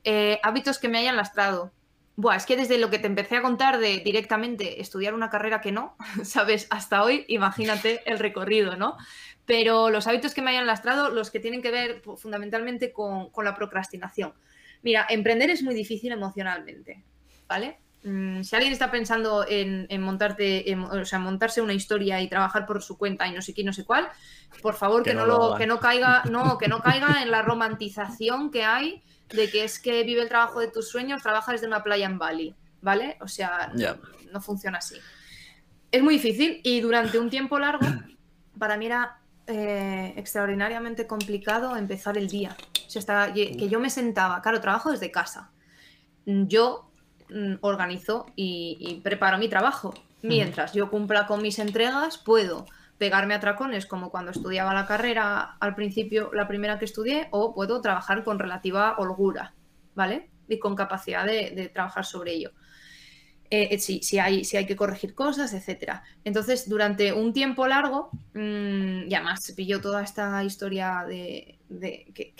Eh, 0.10 0.39
hábitos 0.41 0.80
que 0.80 0.88
me 0.88 0.99
hayan 0.99 1.18
lastrado. 1.18 1.74
Buah, 2.16 2.38
es 2.38 2.45
que 2.45 2.55
desde 2.55 2.78
lo 2.78 2.89
que 2.89 2.97
te 2.97 3.08
empecé 3.08 3.36
a 3.36 3.41
contar 3.41 3.78
de 3.78 3.99
directamente 3.99 4.80
estudiar 4.80 5.14
una 5.14 5.30
carrera 5.30 5.60
que 5.60 5.74
no, 5.74 5.97
¿sabes? 6.24 6.68
Hasta 6.70 7.03
hoy, 7.03 7.26
imagínate 7.28 8.10
el 8.10 8.18
recorrido, 8.18 8.78
¿no? 8.78 8.95
Pero 9.45 9.89
los 9.89 10.08
hábitos 10.08 10.34
que 10.34 10.41
me 10.41 10.51
hayan 10.51 10.66
lastrado, 10.66 11.10
los 11.10 11.30
que 11.30 11.41
tienen 11.41 11.62
que 11.62 11.72
ver 11.72 12.01
fundamentalmente 12.16 12.93
con, 12.93 13.32
la 13.43 13.53
procrastinación. 13.53 14.34
Mira, 14.82 15.05
emprender 15.10 15.49
es 15.49 15.62
muy 15.62 15.76
difícil 15.76 16.14
emocionalmente, 16.14 17.03
¿vale? 17.45 17.78
Mm, 18.08 18.43
si 18.43 18.55
alguien 18.55 18.72
está 18.72 18.89
pensando 18.89 19.45
en, 19.45 19.86
montarte, 20.01 20.64
o 20.78 21.03
sea, 21.03 21.20
montarse 21.20 21.60
una 21.62 21.74
historia 21.74 22.22
y 22.22 22.30
trabajar 22.30 22.66
por 22.66 22.82
su 22.82 22.97
cuenta 22.97 23.28
y 23.28 23.34
no 23.34 23.41
sé 23.41 23.53
qué, 23.53 23.66
no 23.66 23.74
sé 23.74 23.84
cuál, 23.84 24.08
por 24.62 24.76
favor 24.76 25.03
que, 25.03 25.14
no, 25.14 25.26
lo, 25.26 25.55
que 25.58 25.68
no 25.68 25.82
caiga, 25.82 26.24
no, 26.32 26.58
que 26.58 26.70
no 26.70 26.82
caiga 26.82 27.22
en 27.22 27.32
la 27.32 27.41
romantización 27.41 28.49
que 28.49 28.64
hay 28.64 29.03
de 29.28 29.51
que 29.51 29.66
es 29.66 29.80
que 29.80 30.03
vive 30.03 30.22
el 30.22 30.30
trabajo 30.30 30.62
de 30.62 30.70
tus 30.70 30.88
sueños, 30.88 31.22
trabaja 31.22 31.51
desde 31.51 31.68
una 31.68 31.84
playa 31.84 32.05
en 32.05 32.18
Bali, 32.18 32.55
¿vale? 32.82 33.18
O 33.20 33.28
sea, 33.28 33.74
no 34.32 34.39
funciona 34.39 34.78
así. 34.78 34.95
Es 35.91 36.01
muy 36.01 36.14
difícil 36.14 36.62
y 36.64 36.80
durante 36.80 37.20
un 37.20 37.30
tiempo 37.30 37.60
largo, 37.60 37.86
para 38.58 38.78
mí 38.78 38.86
era 38.86 39.20
eh, 39.47 40.14
extraordinariamente 40.16 41.08
complicado 41.08 41.76
empezar 41.76 42.18
el 42.18 42.30
día. 42.30 42.55
O 42.88 43.01
sea, 43.01 43.34
que 43.34 43.68
yo 43.68 43.82
me 43.82 43.89
sentaba, 43.89 44.41
claro, 44.41 44.62
trabajo 44.62 44.91
desde 44.91 45.12
casa. 45.12 45.51
Yo 46.26 46.88
organizo 47.61 48.28
y, 48.36 49.01
preparo 49.03 49.38
mi 49.38 49.49
trabajo. 49.49 49.93
Mientras 50.21 50.73
yo 50.73 50.89
cumpla 50.89 51.28
con 51.28 51.41
mis 51.41 51.59
entregas, 51.59 52.17
puedo 52.17 52.65
pegarme 52.97 53.36
a 53.36 53.39
tracones 53.39 53.86
como 53.86 54.09
cuando 54.09 54.32
estudiaba 54.32 54.73
la 54.73 54.88
carrera 54.88 55.55
al 55.59 55.75
principio, 55.75 56.32
la 56.34 56.47
primera 56.47 56.80
que 56.80 56.86
estudié, 56.86 57.28
o 57.32 57.53
puedo 57.53 57.82
trabajar 57.82 58.23
con 58.23 58.39
relativa 58.39 58.95
holgura, 58.97 59.53
¿vale? 59.93 60.30
Y 60.47 60.57
con 60.59 60.75
capacidad 60.75 61.25
de 61.25 61.71
trabajar 61.73 62.05
sobre 62.05 62.34
ello. 62.34 62.51
Eh, 63.49 63.69
eh, 63.71 63.79
si, 63.79 64.19
hay, 64.19 64.43
si 64.43 64.57
hay 64.57 64.65
que 64.65 64.75
corregir 64.75 65.15
cosas, 65.15 65.53
etcétera. 65.53 66.03
Entonces, 66.25 66.67
durante 66.67 67.13
un 67.13 67.31
tiempo 67.31 67.65
largo, 67.65 68.09
mmm, 68.33 69.07
y 69.07 69.15
además 69.15 69.53
pilló 69.55 69.79
toda 69.79 70.03
esta 70.03 70.43
historia 70.43 71.05
de, 71.07 71.57
que, 72.13 72.33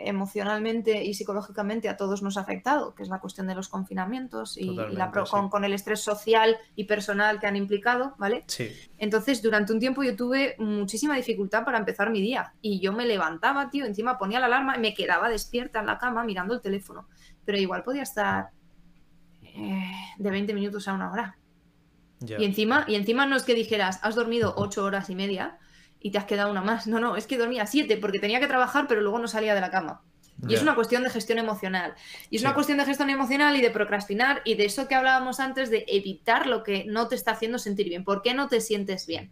emocionalmente 0.00 1.02
y 1.02 1.14
psicológicamente 1.14 1.88
a 1.88 1.96
todos 1.96 2.22
nos 2.22 2.36
ha 2.36 2.40
afectado, 2.42 2.94
que 2.94 3.02
es 3.02 3.08
la 3.08 3.20
cuestión 3.20 3.46
de 3.46 3.54
los 3.54 3.68
confinamientos 3.68 4.58
y, 4.58 4.74
la 4.74 5.10
con, 5.50 5.64
el 5.64 5.72
estrés 5.72 6.00
social 6.00 6.58
y 6.76 6.84
personal 6.84 7.40
que 7.40 7.46
han 7.46 7.56
implicado, 7.56 8.14
¿vale? 8.18 8.44
Sí. 8.46 8.70
Entonces, 8.98 9.40
durante 9.40 9.72
un 9.72 9.80
tiempo 9.80 10.02
yo 10.02 10.14
tuve 10.14 10.56
muchísima 10.58 11.16
dificultad 11.16 11.64
para 11.64 11.78
empezar 11.78 12.10
mi 12.10 12.20
día 12.20 12.52
y 12.60 12.80
yo 12.80 12.92
me 12.92 13.06
levantaba, 13.06 13.70
tío, 13.70 13.86
encima 13.86 14.18
ponía 14.18 14.40
la 14.40 14.46
alarma 14.46 14.76
y 14.76 14.80
me 14.80 14.92
quedaba 14.92 15.30
despierta 15.30 15.80
en 15.80 15.86
la 15.86 15.96
cama 15.96 16.22
mirando 16.22 16.52
el 16.52 16.60
teléfono, 16.60 17.08
pero 17.46 17.56
igual 17.56 17.82
podía 17.82 18.02
estar 18.02 18.50
eh, 19.54 19.92
de 20.18 20.30
20 20.30 20.52
minutos 20.54 20.88
a 20.88 20.92
una 20.92 21.10
hora. 21.10 21.38
Y, 22.26 22.44
encima, 22.44 22.84
y 22.88 22.94
encima 22.94 23.26
no 23.26 23.36
es 23.36 23.44
que 23.44 23.54
dijeras, 23.54 24.00
has 24.02 24.14
dormido 24.14 24.54
8 24.56 24.84
horas 24.84 25.10
y 25.10 25.14
media 25.14 25.58
y 26.00 26.10
te 26.10 26.18
has 26.18 26.24
quedado 26.24 26.50
una 26.50 26.62
más. 26.62 26.86
No, 26.86 27.00
no, 27.00 27.16
es 27.16 27.26
que 27.26 27.38
dormía 27.38 27.66
7 27.66 27.96
porque 27.98 28.18
tenía 28.18 28.40
que 28.40 28.46
trabajar, 28.46 28.86
pero 28.88 29.00
luego 29.00 29.18
no 29.18 29.28
salía 29.28 29.54
de 29.54 29.60
la 29.60 29.70
cama. 29.70 30.02
Y 30.48 30.54
es 30.54 30.62
una 30.62 30.74
cuestión 30.74 31.02
de 31.04 31.10
gestión 31.10 31.38
emocional. 31.38 31.94
Y 32.28 32.36
es 32.36 32.42
una 32.42 32.54
cuestión 32.54 32.78
de 32.78 32.84
gestión 32.84 33.08
emocional 33.08 33.56
y 33.56 33.60
de 33.60 33.70
procrastinar 33.70 34.42
y 34.44 34.56
de 34.56 34.64
eso 34.66 34.88
que 34.88 34.94
hablábamos 34.94 35.40
antes 35.40 35.70
de 35.70 35.84
evitar 35.86 36.46
lo 36.46 36.62
que 36.62 36.84
no 36.86 37.08
te 37.08 37.14
está 37.14 37.32
haciendo 37.32 37.58
sentir 37.58 37.88
bien. 37.88 38.04
¿Por 38.04 38.20
qué 38.20 38.34
no 38.34 38.48
te 38.48 38.60
sientes 38.60 39.06
bien? 39.06 39.30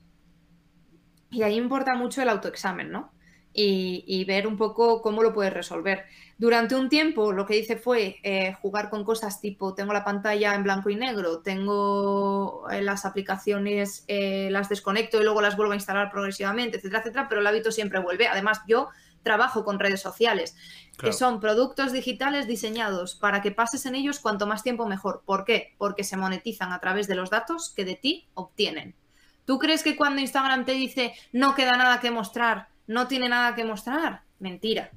Y 1.31 1.43
ahí 1.43 1.57
importa 1.57 1.95
mucho 1.95 2.23
el 2.23 2.29
autoexamen, 2.29 2.91
¿no? 2.91 3.13
Y, 3.55 4.25
ver 4.25 4.47
un 4.47 4.57
poco 4.57 5.03
cómo 5.03 5.23
lo 5.23 5.33
puedes 5.33 5.53
resolver. 5.53 6.05
Durante 6.39 6.75
un 6.75 6.89
tiempo 6.89 7.33
lo 7.33 7.47
que 7.47 7.57
hice 7.57 7.77
fue 7.77 8.19
eh, 8.23 8.55
jugar 8.61 8.91
con 8.91 9.05
cosas 9.05 9.41
tipo, 9.41 9.75
tengo 9.75 9.93
la 9.93 10.05
pantalla 10.05 10.55
en 10.55 10.63
blanco 10.63 10.91
y 10.91 10.97
negro, 10.97 11.41
tengo 11.41 12.69
eh, 12.71 12.83
las 12.83 13.05
aplicaciones, 13.05 14.05
eh, 14.09 14.49
las 14.51 14.69
desconecto 14.69 15.21
y 15.21 15.25
luego 15.25 15.41
las 15.41 15.57
vuelvo 15.57 15.73
a 15.73 15.77
instalar 15.77 16.11
progresivamente, 16.11 16.79
etcétera, 16.79 17.01
etcétera, 17.01 17.29
pero 17.29 17.41
el 17.41 17.47
hábito 17.47 17.71
siempre 17.71 18.01
vuelve. 18.01 18.27
Además, 18.27 18.61
yo 18.67 18.89
trabajo 19.23 19.65
con 19.65 19.79
redes 19.79 20.01
sociales, 20.01 20.57
que 20.99 21.13
son 21.13 21.39
productos 21.39 21.93
digitales 21.93 22.49
diseñados 22.49 23.15
para 23.15 23.41
que 23.41 23.53
pases 23.53 23.87
en 23.87 23.95
ellos 23.95 24.19
cuanto 24.19 24.47
más 24.47 24.65
tiempo 24.65 24.87
mejor. 24.87 25.23
¿Por 25.25 25.45
qué? 25.45 25.75
Porque 25.79 26.03
se 26.03 26.17
monetizan 26.17 26.73
a 26.73 26.81
través 26.81 27.07
de 27.07 27.15
los 27.15 27.31
datos 27.31 27.73
que 27.75 27.85
de 27.85 27.95
ti 27.95 28.27
obtienen. 28.35 28.97
¿Tú 29.45 29.59
crees 29.59 29.83
que 29.83 29.97
cuando 29.97 30.21
Instagram 30.21 30.65
te 30.65 30.73
dice 30.73 31.15
no 31.33 31.55
queda 31.55 31.73
nada 31.73 32.01
que 32.01 32.11
mostrar, 32.11 32.69
no 32.93 33.09
tiene 33.09 33.29
nada 33.29 33.55
que 33.55 33.65
mostrar. 33.65 34.23
Mentira. 34.39 34.91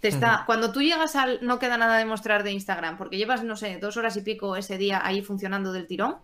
Te 0.00 0.08
está, 0.08 0.44
Cuando 0.46 0.72
tú 0.72 0.80
llegas 0.80 1.14
al 1.14 1.40
no 1.42 1.58
queda 1.58 1.76
nada 1.76 1.98
de 1.98 2.06
mostrar 2.06 2.42
de 2.42 2.52
Instagram, 2.52 2.96
porque 2.96 3.18
llevas, 3.18 3.44
no 3.44 3.54
sé, 3.54 3.76
dos 3.78 3.98
horas 3.98 4.16
y 4.16 4.22
pico 4.22 4.56
ese 4.56 4.78
día 4.78 5.04
ahí 5.04 5.20
funcionando 5.20 5.72
del 5.72 5.86
tirón, 5.86 6.16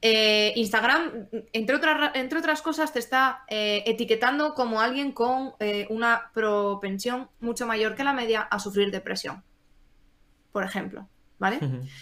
eh, 0.00 0.52
Instagram, 0.54 1.28
entre, 1.52 1.76
otras, 1.76 2.12
entre 2.14 2.38
otras 2.38 2.62
cosas, 2.62 2.92
te 2.92 2.98
está 2.98 3.44
eh, 3.48 3.82
etiquetando 3.86 4.54
como 4.54 4.80
alguien 4.80 5.12
con 5.12 5.54
eh, 5.58 5.86
una 5.90 6.30
propensión 6.34 7.30
mucho 7.40 7.66
mayor 7.66 7.94
que 7.96 8.04
la 8.04 8.12
media 8.12 8.42
a 8.42 8.58
sufrir 8.60 8.90
depresión, 8.90 9.42
por 10.52 10.64
ejemplo. 10.64 11.08
¿Vale? 11.40 11.60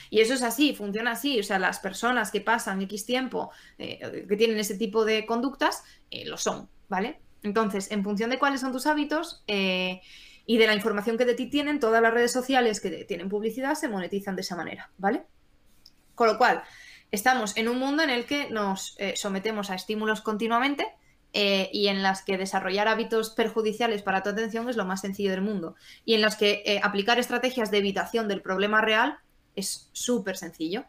Y 0.08 0.20
eso 0.20 0.32
es 0.32 0.42
así, 0.42 0.74
funciona 0.74 1.10
así. 1.10 1.38
O 1.38 1.42
sea, 1.42 1.58
las 1.58 1.78
personas 1.78 2.30
que 2.30 2.40
pasan 2.40 2.80
X 2.80 3.04
tiempo, 3.04 3.50
que 3.76 4.34
tienen 4.38 4.56
ese 4.56 4.78
tipo 4.78 5.04
de 5.04 5.26
conductas, 5.26 5.84
lo 6.24 6.38
son, 6.38 6.70
¿vale? 6.88 7.20
Entonces, 7.46 7.92
en 7.92 8.02
función 8.02 8.28
de 8.30 8.40
cuáles 8.40 8.60
son 8.60 8.72
tus 8.72 8.86
hábitos 8.86 9.44
eh, 9.46 10.00
y 10.46 10.58
de 10.58 10.66
la 10.66 10.74
información 10.74 11.16
que 11.16 11.24
de 11.24 11.34
ti 11.34 11.46
tienen, 11.46 11.78
todas 11.78 12.02
las 12.02 12.12
redes 12.12 12.32
sociales 12.32 12.80
que 12.80 12.90
tienen 13.04 13.28
publicidad 13.28 13.76
se 13.76 13.88
monetizan 13.88 14.34
de 14.34 14.42
esa 14.42 14.56
manera, 14.56 14.90
¿vale? 14.98 15.22
Con 16.16 16.26
lo 16.26 16.38
cual, 16.38 16.64
estamos 17.12 17.56
en 17.56 17.68
un 17.68 17.78
mundo 17.78 18.02
en 18.02 18.10
el 18.10 18.26
que 18.26 18.50
nos 18.50 18.96
eh, 18.98 19.14
sometemos 19.16 19.70
a 19.70 19.76
estímulos 19.76 20.22
continuamente 20.22 20.88
eh, 21.32 21.70
y 21.72 21.86
en 21.86 22.02
las 22.02 22.22
que 22.22 22.36
desarrollar 22.36 22.88
hábitos 22.88 23.30
perjudiciales 23.30 24.02
para 24.02 24.24
tu 24.24 24.30
atención 24.30 24.68
es 24.68 24.76
lo 24.76 24.84
más 24.84 25.02
sencillo 25.02 25.30
del 25.30 25.42
mundo 25.42 25.76
y 26.04 26.14
en 26.14 26.22
las 26.22 26.34
que 26.34 26.80
aplicar 26.82 27.20
estrategias 27.20 27.70
de 27.70 27.78
evitación 27.78 28.26
del 28.26 28.42
problema 28.42 28.80
real 28.80 29.18
es 29.54 29.88
súper 29.92 30.36
sencillo. 30.36 30.84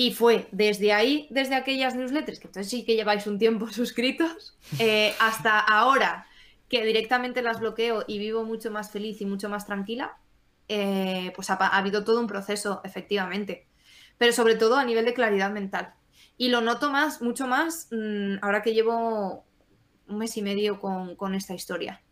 Y 0.00 0.12
fue 0.12 0.46
desde 0.52 0.92
ahí, 0.92 1.26
desde 1.28 1.56
aquellas 1.56 1.96
newsletters, 1.96 2.38
que 2.38 2.46
entonces 2.46 2.70
sí 2.70 2.84
que 2.84 2.94
lleváis 2.94 3.26
un 3.26 3.36
tiempo 3.36 3.66
suscritos, 3.72 4.56
eh, 4.78 5.12
hasta 5.18 5.58
ahora 5.58 6.24
que 6.68 6.84
directamente 6.84 7.42
las 7.42 7.58
bloqueo 7.58 8.04
y 8.06 8.20
vivo 8.20 8.44
mucho 8.44 8.70
más 8.70 8.92
feliz 8.92 9.20
y 9.20 9.26
mucho 9.26 9.48
más 9.48 9.66
tranquila, 9.66 10.16
eh, 10.68 11.32
pues 11.34 11.50
ha, 11.50 11.54
habido 11.54 12.04
todo 12.04 12.20
un 12.20 12.28
proceso, 12.28 12.80
efectivamente. 12.84 13.66
Pero 14.18 14.32
sobre 14.32 14.54
todo 14.54 14.76
a 14.76 14.84
nivel 14.84 15.04
de 15.04 15.14
claridad 15.14 15.50
mental. 15.50 15.94
Y 16.36 16.50
lo 16.50 16.60
noto 16.60 16.92
más, 16.92 17.20
mucho 17.20 17.48
más, 17.48 17.88
mm, 17.90 18.36
ahora 18.40 18.62
que 18.62 18.74
llevo 18.74 19.46
un 20.06 20.18
mes 20.18 20.36
y 20.36 20.42
medio 20.42 20.78
con, 20.78 21.16
con 21.16 21.34
esta 21.34 21.54
historia. 21.54 22.02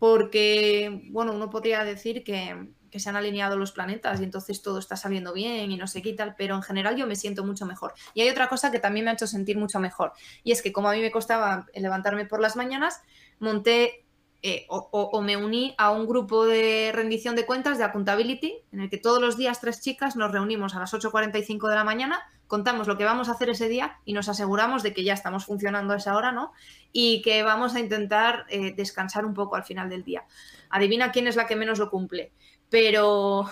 Porque, 0.00 1.00
bueno, 1.10 1.32
uno 1.32 1.48
podría 1.48 1.84
decir 1.84 2.24
que, 2.24 2.56
que 2.90 3.00
se 3.00 3.08
han 3.08 3.16
alineado 3.16 3.56
los 3.56 3.72
planetas 3.72 4.20
y 4.20 4.24
entonces 4.24 4.62
todo 4.62 4.78
está 4.78 4.96
saliendo 4.96 5.32
bien 5.32 5.70
y 5.70 5.76
no 5.76 5.86
sé 5.86 6.02
qué 6.02 6.12
tal, 6.12 6.34
pero 6.36 6.54
en 6.54 6.62
general 6.62 6.96
yo 6.96 7.06
me 7.06 7.16
siento 7.16 7.44
mucho 7.44 7.66
mejor. 7.66 7.94
Y 8.14 8.22
hay 8.22 8.30
otra 8.30 8.48
cosa 8.48 8.70
que 8.70 8.78
también 8.78 9.04
me 9.04 9.10
ha 9.10 9.14
hecho 9.14 9.26
sentir 9.26 9.58
mucho 9.58 9.80
mejor, 9.80 10.12
y 10.44 10.52
es 10.52 10.62
que 10.62 10.72
como 10.72 10.88
a 10.88 10.92
mí 10.92 11.00
me 11.00 11.10
costaba 11.10 11.66
levantarme 11.74 12.26
por 12.26 12.40
las 12.40 12.56
mañanas, 12.56 13.02
monté 13.38 14.04
eh, 14.42 14.64
o, 14.70 15.20
me 15.20 15.36
uní 15.36 15.74
a 15.76 15.90
un 15.90 16.06
grupo 16.06 16.46
de 16.46 16.92
rendición 16.94 17.36
de 17.36 17.44
cuentas 17.44 17.76
de 17.76 17.84
Accountability, 17.84 18.62
en 18.72 18.80
el 18.80 18.88
que 18.88 18.96
todos 18.96 19.20
los 19.20 19.36
días 19.36 19.60
tres 19.60 19.82
chicas 19.82 20.16
nos 20.16 20.32
reunimos 20.32 20.74
a 20.74 20.80
las 20.80 20.94
8.45 20.94 21.68
de 21.68 21.74
la 21.74 21.84
mañana, 21.84 22.22
contamos 22.46 22.88
lo 22.88 22.96
que 22.96 23.04
vamos 23.04 23.28
a 23.28 23.32
hacer 23.32 23.50
ese 23.50 23.68
día 23.68 23.98
y 24.06 24.14
nos 24.14 24.30
aseguramos 24.30 24.82
de 24.82 24.94
que 24.94 25.04
ya 25.04 25.12
estamos 25.12 25.44
funcionando 25.44 25.92
a 25.92 25.98
esa 25.98 26.16
hora, 26.16 26.32
¿no? 26.32 26.52
Y 26.90 27.20
que 27.20 27.42
vamos 27.42 27.74
a 27.74 27.80
intentar 27.80 28.46
eh, 28.48 28.72
descansar 28.74 29.26
un 29.26 29.34
poco 29.34 29.56
al 29.56 29.64
final 29.64 29.90
del 29.90 30.04
día. 30.04 30.24
Adivina 30.70 31.12
quién 31.12 31.26
es 31.26 31.36
la 31.36 31.46
que 31.46 31.56
menos 31.56 31.78
lo 31.78 31.90
cumple 31.90 32.32
pero, 32.70 33.50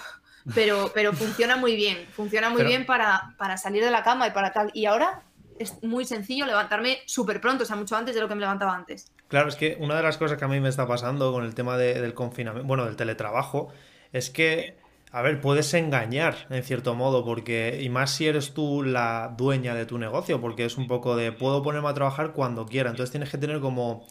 pero, 0.54 0.90
pero 0.94 1.12
funciona 1.12 1.56
muy 1.56 1.76
bien, 1.76 2.06
funciona 2.12 2.48
muy 2.48 2.64
bien 2.64 2.86
para, 2.86 3.34
para 3.36 3.56
salir 3.56 3.84
de 3.84 3.90
la 3.90 4.02
cama 4.02 4.26
y 4.28 4.30
para 4.30 4.52
tal. 4.52 4.70
Y 4.72 4.86
ahora 4.86 5.22
es 5.58 5.82
muy 5.82 6.04
sencillo 6.04 6.46
levantarme 6.46 6.98
súper 7.06 7.40
pronto, 7.40 7.64
o 7.64 7.66
sea, 7.66 7.76
mucho 7.76 7.96
antes 7.96 8.14
de 8.14 8.20
lo 8.20 8.28
que 8.28 8.34
me 8.34 8.40
levantaba 8.40 8.74
antes. 8.74 9.12
Claro, 9.28 9.48
es 9.48 9.56
que 9.56 9.76
una 9.80 9.96
de 9.96 10.02
las 10.02 10.16
cosas 10.16 10.38
que 10.38 10.44
a 10.44 10.48
mí 10.48 10.60
me 10.60 10.68
está 10.68 10.86
pasando 10.86 11.32
con 11.32 11.44
el 11.44 11.54
tema 11.54 11.76
del 11.76 12.14
confinamiento, 12.14 12.66
bueno, 12.66 12.86
del 12.86 12.96
teletrabajo, 12.96 13.68
es 14.12 14.30
que, 14.30 14.78
a 15.12 15.20
ver, 15.22 15.40
puedes 15.40 15.74
engañar 15.74 16.46
en 16.50 16.62
cierto 16.62 16.94
modo, 16.94 17.24
porque, 17.24 17.80
y 17.82 17.88
más 17.88 18.10
si 18.10 18.26
eres 18.26 18.54
tú 18.54 18.82
la 18.82 19.34
dueña 19.36 19.74
de 19.74 19.84
tu 19.84 19.98
negocio, 19.98 20.40
porque 20.40 20.64
es 20.64 20.76
un 20.78 20.86
poco 20.86 21.16
de, 21.16 21.32
puedo 21.32 21.62
ponerme 21.62 21.88
a 21.88 21.94
trabajar 21.94 22.32
cuando 22.32 22.66
quiera, 22.66 22.90
entonces 22.90 23.10
tienes 23.10 23.30
que 23.30 23.38
tener 23.38 23.60
como 23.60 24.06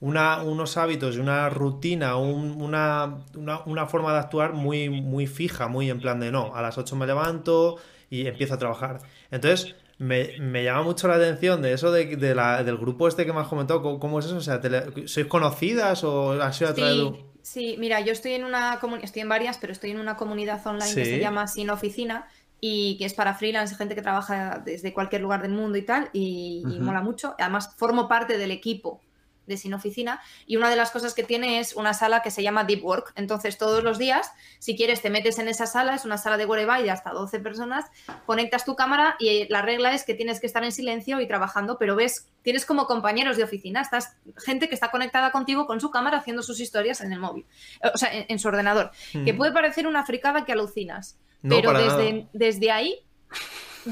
una, 0.00 0.42
unos 0.42 0.76
hábitos 0.76 1.16
y 1.16 1.18
una 1.18 1.50
rutina, 1.50 2.16
una, 2.16 3.18
una, 3.66 3.86
forma 3.86 4.12
de 4.12 4.18
actuar 4.18 4.54
muy, 4.54 4.88
muy 4.88 5.26
fija, 5.26 5.68
muy 5.68 5.90
en 5.90 6.00
plan 6.00 6.20
de, 6.20 6.32
no, 6.32 6.54
a 6.54 6.62
las 6.62 6.78
8 6.78 6.96
me 6.96 7.06
levanto 7.06 7.76
y 8.08 8.26
empiezo 8.26 8.54
a 8.54 8.58
trabajar. 8.58 9.00
Entonces, 9.30 9.76
me, 9.98 10.38
me, 10.40 10.64
llama 10.64 10.82
mucho 10.82 11.06
la 11.06 11.16
atención 11.16 11.60
de 11.60 11.74
eso 11.74 11.92
de, 11.92 12.16
de 12.16 12.34
la, 12.34 12.64
del 12.64 12.78
grupo 12.78 13.08
este 13.08 13.26
que 13.26 13.34
me 13.34 13.40
has 13.40 13.48
comentado. 13.48 13.98
¿Cómo, 13.98 14.18
es 14.18 14.26
eso? 14.26 14.36
O 14.38 14.40
sea, 14.40 14.60
¿sois 15.04 15.26
conocidas 15.26 16.02
o 16.02 16.32
has 16.32 16.56
sido 16.56 16.70
a 16.70 16.74
través 16.74 16.96
sí, 16.96 17.24
sí, 17.42 17.76
mira, 17.78 18.00
yo 18.00 18.12
estoy 18.12 18.32
en 18.32 18.44
una 18.44 18.78
comunidad, 18.80 19.04
estoy 19.04 19.20
en 19.20 19.28
varias, 19.28 19.58
pero 19.58 19.74
estoy 19.74 19.90
en 19.90 20.00
una 20.00 20.16
comunidad 20.16 20.66
online 20.66 20.94
que 20.94 21.04
se 21.04 21.18
llama 21.18 21.46
Sin 21.46 21.68
Oficina 21.68 22.26
y 22.58 22.96
que 22.96 23.04
es 23.04 23.12
para 23.12 23.34
freelance, 23.34 23.74
gente 23.74 23.94
que 23.94 24.02
trabaja 24.02 24.62
desde 24.64 24.94
cualquier 24.94 25.20
lugar 25.20 25.42
del 25.42 25.52
mundo 25.52 25.76
y 25.76 25.82
tal, 25.82 26.08
y, 26.14 26.62
y 26.66 26.80
mola 26.80 27.02
mucho. 27.02 27.34
Además, 27.38 27.74
formo 27.76 28.08
parte 28.08 28.38
del 28.38 28.50
equipo 28.50 29.02
de 29.50 29.58
Sin 29.58 29.74
Oficina. 29.74 30.22
Y 30.46 30.56
una 30.56 30.70
de 30.70 30.76
las 30.76 30.90
cosas 30.90 31.12
que 31.12 31.22
tiene 31.22 31.58
es 31.58 31.74
una 31.74 31.92
sala 31.92 32.22
que 32.22 32.30
se 32.30 32.42
llama 32.42 32.64
Deep 32.64 32.82
Work. 32.82 33.12
Entonces, 33.16 33.58
todos 33.58 33.84
los 33.84 33.98
días, 33.98 34.32
si 34.58 34.74
quieres, 34.76 35.02
te 35.02 35.10
metes 35.10 35.38
en 35.38 35.48
esa 35.48 35.66
sala, 35.66 35.94
es 35.94 36.06
una 36.06 36.16
sala 36.16 36.38
de 36.38 36.46
Whereby 36.46 36.82
de 36.82 36.90
hasta 36.90 37.10
12 37.10 37.40
personas, 37.40 37.84
conectas 38.24 38.64
tu 38.64 38.76
cámara 38.76 39.16
y 39.18 39.46
la 39.48 39.60
regla 39.60 39.92
es 39.92 40.04
que 40.04 40.14
tienes 40.14 40.40
que 40.40 40.46
estar 40.46 40.64
en 40.64 40.72
silencio 40.72 41.20
y 41.20 41.28
trabajando, 41.28 41.76
pero 41.78 41.96
ves, 41.96 42.28
tienes 42.42 42.64
como 42.64 42.86
compañeros 42.86 43.36
de 43.36 43.44
oficina, 43.44 43.82
estás 43.82 44.16
gente 44.38 44.68
que 44.68 44.74
está 44.74 44.90
conectada 44.90 45.32
contigo 45.32 45.66
con 45.66 45.80
su 45.80 45.90
cámara 45.90 46.18
haciendo 46.18 46.42
sus 46.42 46.60
historias 46.60 47.00
en 47.00 47.12
el 47.12 47.18
móvil, 47.18 47.44
o 47.92 47.98
sea, 47.98 48.10
en, 48.12 48.38
su 48.38 48.48
ordenador. 48.48 48.92
Que 49.12 49.34
puede 49.34 49.52
parecer 49.52 49.86
una 49.86 50.06
fricada 50.06 50.44
que 50.44 50.52
alucinas, 50.52 51.18
pero 51.42 51.72
desde, 51.72 52.28
desde 52.32 52.70
ahí 52.70 53.04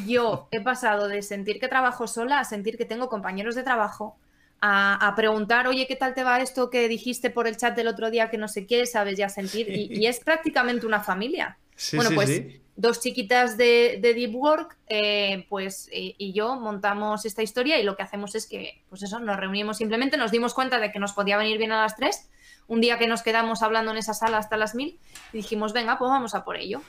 yo 0.07 0.49
he 0.51 0.61
pasado 0.61 1.09
de 1.09 1.23
sentir 1.23 1.61
que 1.61 1.69
trabajo 1.69 2.07
sola 2.07 2.41
a 2.41 2.45
sentir 2.45 2.77
que 2.77 2.85
tengo 2.85 3.09
compañeros 3.09 3.55
de 3.55 3.63
trabajo 3.63 4.17
a, 4.61 5.13
preguntar, 5.17 5.67
oye, 5.69 5.87
¿qué 5.87 5.97
tal 5.97 6.15
te 6.15 6.25
va 6.25 6.41
esto 6.41 6.71
que 6.71 6.89
dijiste 6.89 7.31
por 7.31 7.47
el 7.47 7.57
chat 7.57 7.77
del 7.77 7.89
otro 7.89 8.11
día 8.11 8.31
que 8.31 8.39
no 8.39 8.49
sé 8.49 8.67
qué, 8.67 8.87
sabes 8.87 9.17
ya 9.17 9.29
sentir? 9.29 9.69
Y, 9.69 10.07
es 10.07 10.21
prácticamente 10.21 10.87
una 10.87 11.01
familia. 11.01 11.59
bueno, 11.93 12.11
pues 12.15 12.43
dos 12.77 13.01
chiquitas 13.01 13.57
de, 13.57 14.01
Deep 14.03 14.35
Work, 14.35 14.77
eh, 14.89 15.47
pues 15.49 15.89
y 15.93 16.33
yo 16.33 16.57
montamos 16.57 17.25
esta 17.25 17.43
historia 17.43 17.79
y 17.79 17.83
lo 17.83 17.97
que 17.97 18.03
hacemos 18.03 18.35
es 18.35 18.47
que, 18.47 18.83
pues 18.89 19.03
eso, 19.03 19.19
nos 19.21 19.37
reunimos 19.37 19.79
simplemente, 19.79 20.17
nos 20.17 20.31
dimos 20.31 20.55
cuenta 20.55 20.79
de 20.79 20.91
que 20.93 20.99
nos 20.99 21.13
podía 21.13 21.37
venir 21.37 21.59
bien 21.59 21.73
a 21.73 21.83
las 21.83 21.97
tres, 21.97 22.29
un 22.67 22.81
día 22.81 22.99
que 22.99 23.07
nos 23.07 23.23
quedamos 23.23 23.63
hablando 23.63 23.93
en 23.93 23.99
esa 23.99 24.15
sala 24.15 24.39
hasta 24.39 24.57
las 24.57 24.75
mil, 24.75 24.99
y 25.33 25.39
dijimos, 25.39 25.73
venga, 25.73 25.99
pues 25.99 26.09
vamos 26.09 26.35
a 26.35 26.45
por 26.45 26.57
ello. 26.57 26.83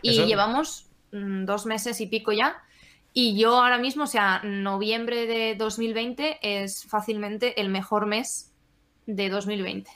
Y 0.00 0.24
llevamos 0.24 0.86
mm, 1.12 1.44
dos 1.44 1.66
meses 1.66 2.00
y 2.00 2.06
pico 2.06 2.32
ya 2.32 2.62
y 3.18 3.34
yo 3.34 3.58
ahora 3.58 3.78
mismo, 3.78 4.04
o 4.04 4.06
sea, 4.06 4.42
noviembre 4.44 5.24
de 5.24 5.54
2020 5.54 6.38
es 6.42 6.84
fácilmente 6.84 7.58
el 7.58 7.70
mejor 7.70 8.04
mes 8.04 8.52
de 9.06 9.30
2020. 9.30 9.90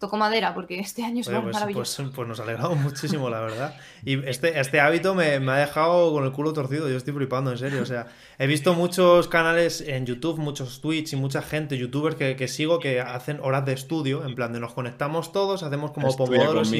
Toco 0.00 0.16
madera 0.16 0.54
porque 0.54 0.80
este 0.80 1.04
año 1.04 1.20
es 1.20 1.28
pues, 1.28 1.40
maravilloso. 1.40 2.02
Pues, 2.02 2.16
pues, 2.16 2.28
nos 2.28 2.40
alegramos 2.40 2.76
muchísimo, 2.78 3.30
la 3.30 3.38
verdad. 3.42 3.76
Y 4.04 4.18
este, 4.28 4.58
este 4.58 4.80
hábito 4.80 5.14
me, 5.14 5.34
ha 5.36 5.56
dejado 5.56 6.12
con 6.12 6.24
el 6.24 6.32
culo 6.32 6.52
torcido. 6.52 6.88
Yo 6.88 6.96
estoy 6.96 7.14
flipando, 7.14 7.52
en 7.52 7.58
serio. 7.58 7.80
O 7.80 7.86
sea, 7.86 8.08
he 8.40 8.48
visto 8.48 8.74
muchos 8.74 9.28
canales 9.28 9.80
en 9.80 10.04
YouTube, 10.04 10.40
muchos 10.40 10.80
Twitch 10.80 11.12
y 11.12 11.16
mucha 11.16 11.42
gente, 11.42 11.78
youtubers 11.78 12.16
que, 12.16 12.48
sigo, 12.48 12.80
que 12.80 13.00
hacen 13.00 13.38
horas 13.40 13.64
de 13.66 13.72
estudio. 13.72 14.26
En 14.26 14.34
plan, 14.34 14.52
de 14.52 14.58
nos 14.58 14.74
conectamos 14.74 15.30
todos, 15.30 15.62
hacemos 15.62 15.92
como 15.92 16.08
pomodoros. 16.16 16.72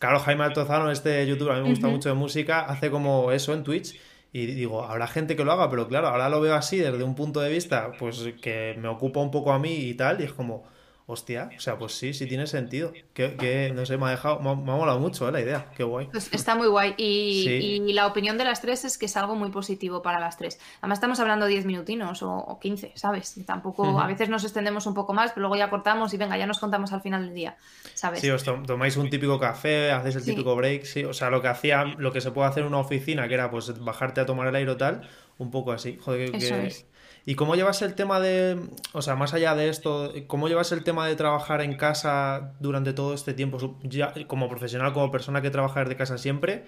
Claro, 0.00 0.18
Jaime 0.18 0.42
Altozano, 0.42 0.90
este 0.90 1.24
youtuber, 1.24 1.52
a 1.52 1.56
mí 1.58 1.62
me 1.62 1.70
gusta 1.70 1.86
mucho 1.86 2.08
de 2.08 2.16
música, 2.16 2.62
hace 2.62 2.90
como 2.90 3.30
eso 3.30 3.54
en 3.54 3.62
Twitch 3.62 3.96
y 4.34 4.46
digo, 4.46 4.82
habrá 4.84 5.06
gente 5.06 5.36
que 5.36 5.44
lo 5.44 5.52
haga, 5.52 5.70
pero 5.70 5.86
claro, 5.86 6.08
ahora 6.08 6.28
lo 6.28 6.40
veo 6.40 6.56
así 6.56 6.78
desde 6.78 7.04
un 7.04 7.14
punto 7.14 7.40
de 7.40 7.50
vista, 7.50 7.92
pues 7.96 8.18
que 8.42 8.74
me 8.80 8.88
ocupa 8.88 9.20
un 9.20 9.30
poco 9.30 9.52
a 9.52 9.60
mí 9.60 9.72
y 9.72 9.94
tal, 9.94 10.20
y 10.20 10.24
es 10.24 10.32
como, 10.32 10.64
Hostia, 11.06 11.50
o 11.54 11.60
sea, 11.60 11.76
pues 11.76 11.92
sí, 11.92 12.14
sí 12.14 12.26
tiene 12.26 12.46
sentido. 12.46 12.94
Que, 13.12 13.70
no 13.74 13.84
sé, 13.84 13.98
me 13.98 14.06
ha 14.06 14.10
dejado, 14.10 14.40
me 14.40 14.48
ha, 14.48 14.54
molado 14.54 14.98
mucho 14.98 15.28
¿eh? 15.28 15.32
la 15.32 15.40
idea, 15.42 15.70
qué 15.76 15.84
guay. 15.84 16.06
Pues 16.06 16.30
está 16.32 16.54
muy 16.54 16.66
guay. 16.66 16.94
Y, 16.96 17.92
la 17.92 18.06
opinión 18.06 18.38
de 18.38 18.44
las 18.44 18.62
tres 18.62 18.86
es 18.86 18.96
que 18.96 19.04
es 19.04 19.16
algo 19.18 19.36
muy 19.36 19.50
positivo 19.50 20.00
para 20.00 20.18
las 20.18 20.38
tres. 20.38 20.58
Además, 20.80 20.96
estamos 20.96 21.20
hablando 21.20 21.44
10 21.44 21.66
minutinos 21.66 22.22
o, 22.22 22.58
15, 22.58 22.92
¿sabes? 22.94 23.38
Tampoco, 23.44 24.00
a 24.00 24.06
veces 24.06 24.30
nos 24.30 24.44
extendemos 24.44 24.86
un 24.86 24.94
poco 24.94 25.12
más, 25.12 25.32
pero 25.32 25.42
luego 25.42 25.56
ya 25.56 25.68
cortamos 25.68 26.14
y 26.14 26.16
venga, 26.16 26.38
ya 26.38 26.46
nos 26.46 26.58
contamos 26.58 26.90
al 26.94 27.02
final 27.02 27.26
del 27.26 27.34
día, 27.34 27.58
¿sabes? 27.92 28.20
Sí, 28.20 28.30
os 28.30 28.42
tomáis 28.42 28.96
un 28.96 29.10
típico 29.10 29.38
café, 29.38 29.92
hacéis 29.92 30.16
el 30.16 30.24
típico 30.24 30.56
break, 30.56 30.84
sí. 30.84 31.04
O 31.04 31.12
sea, 31.12 31.28
lo 31.28 31.42
que 31.42 31.48
hacía, 31.48 31.84
lo 31.84 32.12
que 32.12 32.22
se 32.22 32.30
puede 32.30 32.48
hacer 32.48 32.62
en 32.62 32.68
una 32.68 32.78
oficina, 32.78 33.28
que 33.28 33.34
era 33.34 33.50
pues 33.50 33.78
bajarte 33.78 34.22
a 34.22 34.26
tomar 34.26 34.48
el 34.48 34.56
aire 34.56 34.70
o 34.70 34.78
tal, 34.78 35.06
un 35.36 35.50
poco 35.50 35.72
así. 35.72 35.98
Joder, 36.00 36.30
que, 36.30 36.38
Eso 36.38 36.54
es 36.54 36.86
¿Y 37.26 37.36
cómo 37.36 37.54
llevas 37.54 37.80
el 37.80 37.94
tema 37.94 38.20
de, 38.20 38.60
o 38.92 39.00
sea, 39.00 39.16
más 39.16 39.32
allá 39.32 39.54
de 39.54 39.70
esto, 39.70 40.12
cómo 40.26 40.48
llevas 40.48 40.72
el 40.72 40.84
tema 40.84 41.06
de 41.06 41.16
trabajar 41.16 41.62
en 41.62 41.74
casa 41.76 42.52
durante 42.60 42.92
todo 42.92 43.14
este 43.14 43.32
tiempo, 43.32 43.78
ya, 43.82 44.12
como 44.26 44.48
profesional, 44.48 44.92
como 44.92 45.10
persona 45.10 45.40
que 45.40 45.50
trabaja 45.50 45.80
desde 45.80 45.96
casa 45.96 46.18
siempre? 46.18 46.66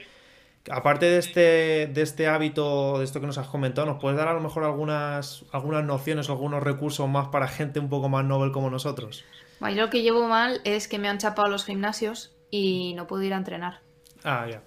Aparte 0.70 1.06
de 1.06 1.18
este, 1.18 1.86
de 1.92 2.02
este 2.02 2.26
hábito, 2.26 2.98
de 2.98 3.04
esto 3.04 3.20
que 3.20 3.26
nos 3.26 3.36
has 3.36 3.48
comentado, 3.48 3.86
¿nos 3.86 4.00
puedes 4.00 4.18
dar 4.18 4.28
a 4.28 4.32
lo 4.32 4.40
mejor 4.40 4.64
algunas, 4.64 5.44
algunas 5.52 5.84
nociones, 5.84 6.30
algunos 6.30 6.62
recursos 6.62 7.06
más 7.06 7.28
para 7.28 7.48
gente 7.48 7.78
un 7.78 7.90
poco 7.90 8.08
más 8.08 8.24
novel 8.24 8.50
como 8.50 8.70
nosotros? 8.70 9.24
Bueno, 9.60 9.76
yo 9.76 9.82
lo 9.82 9.90
que 9.90 10.02
llevo 10.02 10.26
mal 10.26 10.62
es 10.64 10.88
que 10.88 10.98
me 10.98 11.08
han 11.08 11.18
chapado 11.18 11.48
los 11.48 11.66
gimnasios 11.66 12.34
y 12.50 12.94
no 12.94 13.06
puedo 13.06 13.22
ir 13.22 13.34
a 13.34 13.36
entrenar. 13.36 13.80
Ah, 14.24 14.46
ya. 14.50 14.62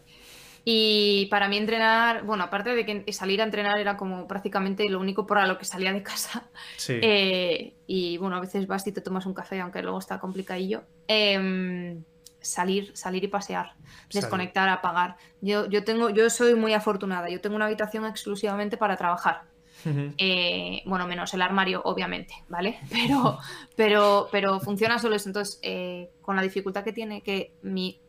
Y 0.65 1.27
para 1.27 1.47
mí 1.47 1.57
entrenar, 1.57 2.23
bueno, 2.23 2.43
aparte 2.43 2.75
de 2.75 2.85
que 2.85 3.13
salir 3.13 3.41
a 3.41 3.45
entrenar 3.45 3.79
era 3.79 3.97
como 3.97 4.27
prácticamente 4.27 4.87
lo 4.89 4.99
único 4.99 5.25
para 5.25 5.47
lo 5.47 5.57
que 5.57 5.65
salía 5.65 5.93
de 5.93 6.03
casa. 6.03 6.49
Eh, 7.01 7.75
y 7.87 8.17
bueno, 8.17 8.35
a 8.37 8.39
veces 8.39 8.65
vas 8.65 8.85
y 8.87 8.91
te 8.91 9.01
tomas 9.01 9.25
un 9.25 9.33
café, 9.33 9.59
aunque 9.59 9.81
luego 9.81 9.99
está 9.99 10.19
complicadillo. 10.19 10.83
Em, 11.07 12.03
salir, 12.41 12.95
salir 12.95 13.23
y 13.23 13.27
pasear, 13.27 13.73
desconectar, 14.11 14.69
apagar. 14.69 15.17
Yo, 15.41 15.67
yo 15.67 15.83
tengo, 15.83 16.09
yo 16.09 16.29
soy 16.29 16.55
muy 16.55 16.73
afortunada. 16.73 17.29
Yo 17.29 17.41
tengo 17.41 17.55
una 17.55 17.65
habitación 17.65 18.05
exclusivamente 18.05 18.77
para 18.77 18.97
trabajar. 18.97 19.43
Eh, 19.85 20.81
bueno, 20.85 21.07
menos 21.07 21.33
el 21.33 21.41
armario, 21.41 21.81
obviamente, 21.85 22.33
¿vale? 22.49 22.79
Pero, 22.89 23.39
pero, 23.75 24.27
pero 24.31 24.59
funciona 24.59 24.99
solo 24.99 25.15
eso. 25.15 25.29
Entonces, 25.29 25.59
eh, 25.61 26.11
con 26.21 26.35
la 26.35 26.41
dificultad 26.41 26.83
que 26.83 26.91
tiene 26.91 27.21
que 27.21 27.53
mi 27.61 28.01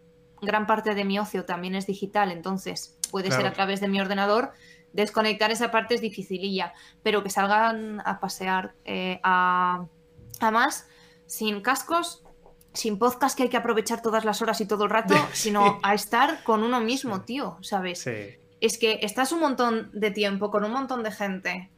gran 0.42 0.66
parte 0.66 0.94
de 0.94 1.04
mi 1.04 1.18
ocio 1.18 1.44
también 1.44 1.74
es 1.74 1.86
digital, 1.86 2.30
entonces 2.30 2.96
puede 3.10 3.30
ser 3.30 3.46
a 3.46 3.52
través 3.52 3.80
de 3.80 3.88
mi 3.88 4.00
ordenador. 4.00 4.52
Desconectar 4.92 5.50
esa 5.50 5.70
parte 5.70 5.94
es 5.94 6.00
dificililla, 6.00 6.72
pero 7.02 7.22
que 7.22 7.30
salgan 7.30 8.02
a 8.04 8.18
pasear 8.20 8.74
eh, 8.84 9.20
a, 9.22 9.86
más 10.40 10.88
sin 11.26 11.60
cascos, 11.60 12.24
sin 12.72 12.98
podcast 12.98 13.36
que 13.36 13.44
hay 13.44 13.48
que 13.48 13.56
aprovechar 13.56 14.02
todas 14.02 14.24
las 14.24 14.42
horas 14.42 14.60
y 14.60 14.66
todo 14.66 14.84
el 14.84 14.90
rato, 14.90 15.14
sino 15.32 15.78
a 15.82 15.94
estar 15.94 16.42
con 16.42 16.62
uno 16.62 16.80
mismo, 16.80 17.22
tío, 17.22 17.58
¿sabes? 17.60 18.06
Es 18.60 18.78
que 18.78 19.00
estás 19.02 19.32
un 19.32 19.40
montón 19.40 19.90
de 19.92 20.10
tiempo 20.10 20.50
con 20.50 20.64
un 20.64 20.72
montón 20.72 21.02
de 21.02 21.12
gente, 21.12 21.70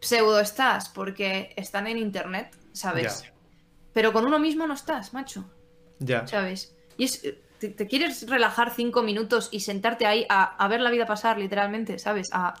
pseudo 0.00 0.40
estás, 0.40 0.88
porque 0.88 1.52
están 1.56 1.86
en 1.86 1.98
internet, 1.98 2.56
¿sabes? 2.72 3.24
Pero 3.92 4.12
con 4.12 4.26
uno 4.26 4.38
mismo 4.38 4.66
no 4.66 4.74
estás, 4.74 5.12
macho. 5.12 5.44
Ya. 5.98 6.26
¿Sabes? 6.26 6.76
Y 6.96 7.04
es, 7.04 7.22
te, 7.58 7.86
quieres 7.86 8.28
relajar 8.28 8.72
cinco 8.74 9.02
minutos 9.02 9.48
y 9.50 9.60
sentarte 9.60 10.06
ahí 10.06 10.26
a, 10.28 10.66
ver 10.68 10.80
la 10.80 10.90
vida 10.90 11.06
pasar, 11.06 11.38
literalmente, 11.38 11.98
¿sabes? 11.98 12.28
A... 12.32 12.54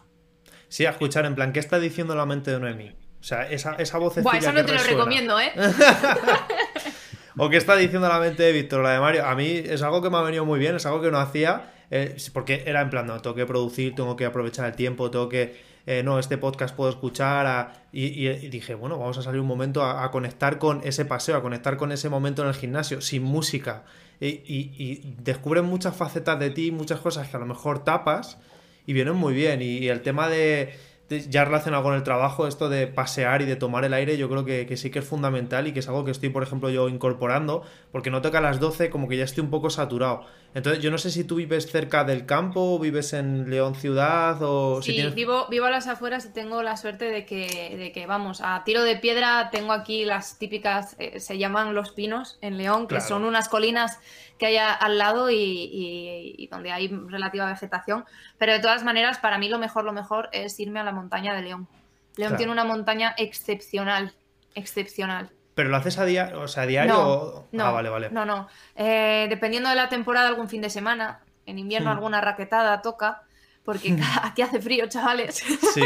Sí, 0.68 0.86
a 0.86 0.90
escuchar 0.90 1.24
en 1.24 1.34
plan, 1.34 1.52
¿qué 1.52 1.60
está 1.60 1.78
diciendo 1.78 2.14
la 2.14 2.26
mente 2.26 2.50
de 2.50 2.60
Noemi? 2.60 2.90
O 3.20 3.24
sea, 3.24 3.48
esa, 3.48 3.74
esa 3.74 3.98
voz 3.98 4.22
Buah, 4.22 4.38
eso 4.38 4.52
no 4.52 4.64
te 4.64 4.72
lo 4.72 4.82
recomiendo, 4.82 5.40
¿eh? 5.40 5.52
o 7.36 7.48
qué 7.50 7.56
está 7.56 7.74
diciendo 7.76 8.08
la 8.08 8.20
mente 8.20 8.42
de 8.42 8.52
Víctor, 8.52 8.82
la 8.82 8.92
de 8.92 9.00
Mario. 9.00 9.26
A 9.26 9.34
mí 9.34 9.62
es 9.64 9.82
algo 9.82 10.02
que 10.02 10.10
me 10.10 10.18
ha 10.18 10.22
venido 10.22 10.44
muy 10.44 10.58
bien, 10.58 10.76
es 10.76 10.86
algo 10.86 11.00
que 11.00 11.10
no 11.10 11.18
hacía, 11.18 11.72
eh, 11.90 12.16
porque 12.32 12.62
era 12.66 12.80
en 12.80 12.90
plan, 12.90 13.06
no, 13.06 13.20
tengo 13.20 13.34
que 13.34 13.46
producir, 13.46 13.94
tengo 13.94 14.14
que 14.14 14.24
aprovechar 14.24 14.66
el 14.66 14.76
tiempo, 14.76 15.10
tengo 15.10 15.28
que 15.28 15.68
eh, 15.90 16.02
no, 16.02 16.18
este 16.18 16.36
podcast 16.36 16.76
puedo 16.76 16.90
escuchar. 16.90 17.72
y, 17.92 18.28
dije, 18.50 18.74
bueno, 18.74 18.98
vamos 18.98 19.16
a 19.16 19.22
salir 19.22 19.40
un 19.40 19.46
momento 19.46 19.82
a, 19.82 20.10
conectar 20.10 20.58
con 20.58 20.82
ese 20.84 21.06
paseo, 21.06 21.34
a 21.34 21.40
conectar 21.40 21.78
con 21.78 21.92
ese 21.92 22.10
momento 22.10 22.42
en 22.42 22.48
el 22.48 22.54
gimnasio, 22.54 23.00
sin 23.00 23.22
música. 23.22 23.84
Y, 24.20 25.14
descubren 25.22 25.64
muchas 25.64 25.96
facetas 25.96 26.38
de 26.38 26.50
ti, 26.50 26.70
muchas 26.70 27.00
cosas 27.00 27.28
que 27.28 27.36
a 27.36 27.40
lo 27.40 27.46
mejor 27.46 27.84
tapas 27.84 28.38
y 28.86 28.92
vienen 28.92 29.14
muy 29.14 29.34
bien. 29.34 29.62
Y, 29.62 29.88
el 29.88 30.02
tema 30.02 30.28
de, 30.28 30.74
ya 31.08 31.44
relacionado 31.44 31.82
con 31.82 31.94
el 31.94 32.02
trabajo, 32.02 32.46
esto 32.46 32.68
de 32.68 32.86
pasear 32.86 33.42
y 33.42 33.46
de 33.46 33.56
tomar 33.56 33.84
el 33.84 33.94
aire, 33.94 34.18
yo 34.18 34.28
creo 34.28 34.44
que, 34.44 34.76
sí 34.76 34.90
que 34.90 34.98
es 34.98 35.04
fundamental 35.04 35.66
y 35.66 35.72
que 35.72 35.80
es 35.80 35.88
algo 35.88 36.04
que 36.04 36.10
estoy, 36.10 36.28
por 36.28 36.42
ejemplo, 36.42 36.68
yo 36.70 36.88
incorporando, 36.88 37.62
porque 37.92 38.10
no 38.10 38.20
toca 38.20 38.38
a 38.38 38.40
las 38.42 38.60
12 38.60 38.90
como 38.90 39.08
que 39.08 39.16
ya 39.16 39.24
estoy 39.24 39.42
un 39.42 39.50
poco 39.50 39.70
saturado. 39.70 40.26
Entonces, 40.54 40.82
yo 40.82 40.90
no 40.90 40.98
sé 40.98 41.10
si 41.10 41.24
tú 41.24 41.36
vives 41.36 41.70
cerca 41.70 42.04
del 42.04 42.26
campo, 42.26 42.74
o 42.74 42.78
vives 42.78 43.12
en 43.12 43.50
León 43.50 43.74
ciudad 43.74 44.38
o... 44.42 44.82
Sí, 44.82 45.00
vivo, 45.14 45.46
vivo 45.48 45.66
a 45.66 45.70
las 45.70 45.86
afueras 45.86 46.26
y 46.26 46.32
tengo 46.32 46.62
la 46.62 46.76
suerte 46.76 47.06
de 47.06 47.24
que, 47.24 47.76
de 47.76 47.92
que, 47.92 48.06
vamos, 48.06 48.40
a 48.42 48.62
tiro 48.64 48.82
de 48.82 48.96
piedra 48.96 49.50
tengo 49.50 49.72
aquí 49.72 50.04
las 50.04 50.38
típicas, 50.38 50.96
eh, 50.98 51.20
se 51.20 51.38
llaman 51.38 51.74
Los 51.74 51.92
Pinos 51.92 52.38
en 52.40 52.56
León, 52.56 52.86
que 52.86 53.00
son 53.00 53.24
unas 53.24 53.48
colinas 53.48 53.98
que 54.38 54.46
hay 54.46 54.56
al 54.56 54.98
lado 54.98 55.30
y, 55.30 56.48
donde 56.50 56.72
hay 56.72 56.88
relativa 56.88 57.46
vegetación. 57.46 58.04
Pero 58.38 58.52
de 58.52 58.60
todas 58.60 58.84
maneras, 58.84 59.18
para 59.18 59.36
mí 59.36 59.48
lo 59.48 59.58
mejor, 59.58 59.84
lo 59.84 59.92
mejor 59.92 60.28
es 60.32 60.58
irme 60.60 60.80
a 60.80 60.84
la 60.84 60.92
montaña 60.98 61.34
de 61.34 61.42
León. 61.42 61.68
León 62.16 62.36
tiene 62.36 62.52
una 62.52 62.64
montaña 62.64 63.14
excepcional, 63.16 64.12
excepcional. 64.54 65.30
¿Pero 65.54 65.70
lo 65.70 65.76
haces 65.76 65.98
a, 65.98 66.04
diario? 66.04 66.40
o 66.40 66.48
sea, 66.48 66.66
diario? 66.66 66.92
No, 66.92 67.48
no, 67.50 67.64
ah, 67.64 67.72
vale, 67.72 67.88
vale. 67.88 68.10
No, 68.10 68.24
no. 68.24 68.48
Eh, 68.76 69.26
dependiendo 69.28 69.68
de 69.68 69.74
la 69.76 69.88
temporada, 69.88 70.28
algún 70.28 70.48
fin 70.48 70.62
de 70.62 70.70
semana. 70.70 71.20
En 71.46 71.58
invierno, 71.58 71.90
hmm. 71.90 71.94
alguna 71.94 72.20
raquetada 72.20 72.82
toca. 72.82 73.22
Porque 73.64 73.90
hmm. 73.92 74.00
aquí 74.22 74.42
hace 74.42 74.60
frío, 74.60 74.88
chavales. 74.88 75.36
Sí, 75.36 75.82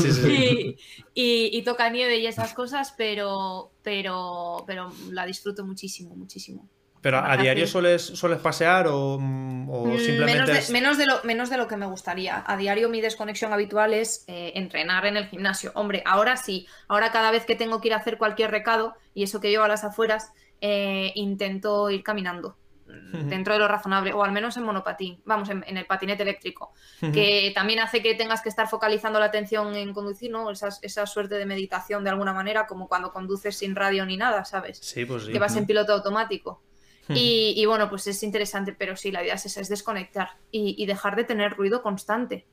sí, 0.00 0.12
sí. 0.12 0.76
y, 1.14 1.50
y, 1.52 1.62
toca 1.62 1.90
nieve 1.90 2.18
y 2.18 2.26
esas 2.26 2.54
cosas, 2.54 2.94
pero, 2.96 3.72
pero, 3.82 4.64
pero 4.66 4.92
la 5.10 5.26
disfruto 5.26 5.64
muchísimo, 5.64 6.14
muchísimo. 6.16 6.68
¿Pero 7.04 7.18
a, 7.18 7.36
diario 7.36 7.66
sueles, 7.66 8.02
sueles 8.02 8.38
pasear 8.38 8.86
o, 8.88 9.18
mm, 9.20 9.98
simplemente.? 9.98 10.72
Menos 10.72 10.96
de, 10.96 11.04
lo, 11.04 11.22
menos 11.22 11.50
de 11.50 11.58
lo 11.58 11.68
que 11.68 11.76
me 11.76 11.84
gustaría. 11.84 12.42
A 12.46 12.56
diario 12.56 12.88
mi 12.88 13.02
desconexión 13.02 13.52
habitual 13.52 13.92
es 13.92 14.24
eh, 14.26 14.52
entrenar 14.54 15.04
en 15.04 15.18
el 15.18 15.26
gimnasio. 15.26 15.70
Hombre, 15.74 16.02
ahora 16.06 16.38
sí. 16.38 16.66
Ahora 16.88 17.12
cada 17.12 17.30
vez 17.30 17.44
que 17.44 17.56
tengo 17.56 17.82
que 17.82 17.88
ir 17.88 17.94
a 17.94 17.98
hacer 17.98 18.16
cualquier 18.16 18.50
recado, 18.50 18.94
y 19.12 19.22
eso 19.22 19.38
que 19.38 19.50
llevo 19.50 19.64
a 19.64 19.68
las 19.68 19.84
afueras, 19.84 20.32
eh, 20.62 21.12
intento 21.14 21.90
ir 21.90 22.02
caminando. 22.02 22.56
Dentro 22.86 23.52
de 23.52 23.58
lo 23.58 23.68
razonable, 23.68 24.12
o 24.14 24.24
al 24.24 24.32
menos 24.32 24.56
en 24.56 24.62
monopatín, 24.62 25.20
vamos, 25.26 25.50
en, 25.50 25.64
el 25.76 25.84
patinete 25.84 26.22
eléctrico, 26.22 26.72
que 27.00 27.50
también 27.54 27.80
hace 27.80 28.02
que 28.02 28.14
tengas 28.14 28.40
que 28.40 28.48
estar 28.48 28.68
focalizando 28.68 29.18
la 29.18 29.26
atención 29.26 29.74
en 29.74 29.92
conducir, 29.92 30.30
¿no? 30.30 30.50
Esa, 30.50 30.68
esa 30.80 31.06
suerte 31.06 31.34
de 31.36 31.44
meditación 31.44 32.04
de 32.04 32.10
alguna 32.10 32.32
manera, 32.32 32.66
como 32.66 32.86
cuando 32.86 33.12
conduces 33.12 33.58
sin 33.58 33.74
radio 33.74 34.06
ni 34.06 34.16
nada, 34.16 34.44
¿sabes? 34.44 34.78
Sí, 34.78 35.04
pues 35.04 35.24
sí. 35.24 35.32
Que 35.32 35.38
vas 35.38 35.56
en 35.56 35.66
piloto 35.66 35.92
automático. 35.92 36.62
Hmm. 37.08 37.14
Y, 37.16 37.64
bueno, 37.66 37.90
pues 37.90 38.06
es 38.06 38.22
interesante, 38.22 38.72
pero 38.72 38.96
sí, 38.96 39.10
la 39.10 39.22
idea 39.22 39.34
es 39.34 39.46
esa, 39.46 39.60
es 39.60 39.68
desconectar 39.68 40.30
y, 40.50 40.84
dejar 40.86 41.16
de 41.16 41.24
tener 41.24 41.52
ruido 41.52 41.82
constante. 41.82 42.46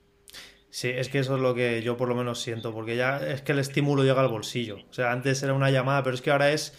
Sí, 0.69 0.89
es 0.89 1.09
que 1.09 1.19
eso 1.19 1.35
es 1.35 1.41
lo 1.41 1.53
que 1.53 1.81
yo 1.81 1.97
por 1.97 2.07
lo 2.07 2.15
menos 2.15 2.41
siento, 2.41 2.73
porque 2.73 2.95
ya 2.95 3.17
es 3.17 3.41
que 3.41 3.51
el 3.51 3.59
estímulo 3.59 4.03
llega 4.03 4.21
al 4.21 4.29
bolsillo. 4.29 4.77
O 4.89 4.93
sea, 4.93 5.11
antes 5.11 5.43
era 5.43 5.53
una 5.53 5.69
llamada, 5.69 6.03
pero 6.03 6.15
es 6.15 6.21
que 6.21 6.31
ahora 6.31 6.51
es 6.51 6.73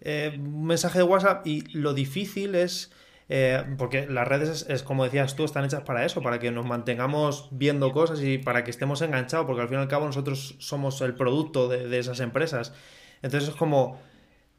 eh, 0.00 0.32
un 0.36 0.66
mensaje 0.66 0.98
de 0.98 1.04
WhatsApp 1.04 1.46
y 1.46 1.62
lo 1.72 1.94
difícil 1.94 2.54
es... 2.54 2.92
Eh, 3.30 3.64
porque 3.78 4.06
las 4.06 4.28
redes, 4.28 4.66
es, 4.68 4.82
como 4.82 5.04
decías 5.04 5.34
tú, 5.34 5.44
están 5.44 5.64
hechas 5.64 5.82
para 5.82 6.04
eso, 6.04 6.20
para 6.20 6.38
que 6.38 6.50
nos 6.50 6.66
mantengamos 6.66 7.48
viendo 7.52 7.90
cosas 7.92 8.20
y 8.22 8.36
para 8.36 8.64
que 8.64 8.70
estemos 8.70 9.00
enganchados, 9.00 9.46
porque 9.46 9.62
al 9.62 9.68
fin 9.68 9.78
y 9.78 9.80
al 9.80 9.88
cabo 9.88 10.04
nosotros 10.04 10.56
somos 10.58 11.00
el 11.00 11.14
producto 11.14 11.68
de, 11.68 11.88
de 11.88 11.98
esas 11.98 12.20
empresas. 12.20 12.74
Entonces 13.22 13.48
es 13.48 13.54
como 13.54 13.98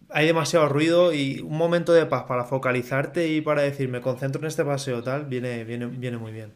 hay 0.09 0.27
demasiado 0.27 0.69
ruido 0.69 1.13
y 1.13 1.39
un 1.39 1.57
momento 1.57 1.93
de 1.93 2.05
paz 2.05 2.23
para 2.27 2.45
focalizarte 2.45 3.27
y 3.27 3.41
para 3.41 3.61
decir 3.61 3.89
me 3.89 4.01
concentro 4.01 4.41
en 4.41 4.47
este 4.47 4.63
paseo 4.63 5.03
tal, 5.03 5.25
viene, 5.25 5.63
viene, 5.63 5.87
viene 5.87 6.17
muy 6.17 6.31
bien. 6.31 6.53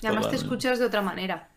Y 0.00 0.06
además 0.06 0.30
te 0.30 0.36
escuchas 0.36 0.78
de 0.78 0.86
otra 0.86 1.02
manera. 1.02 1.48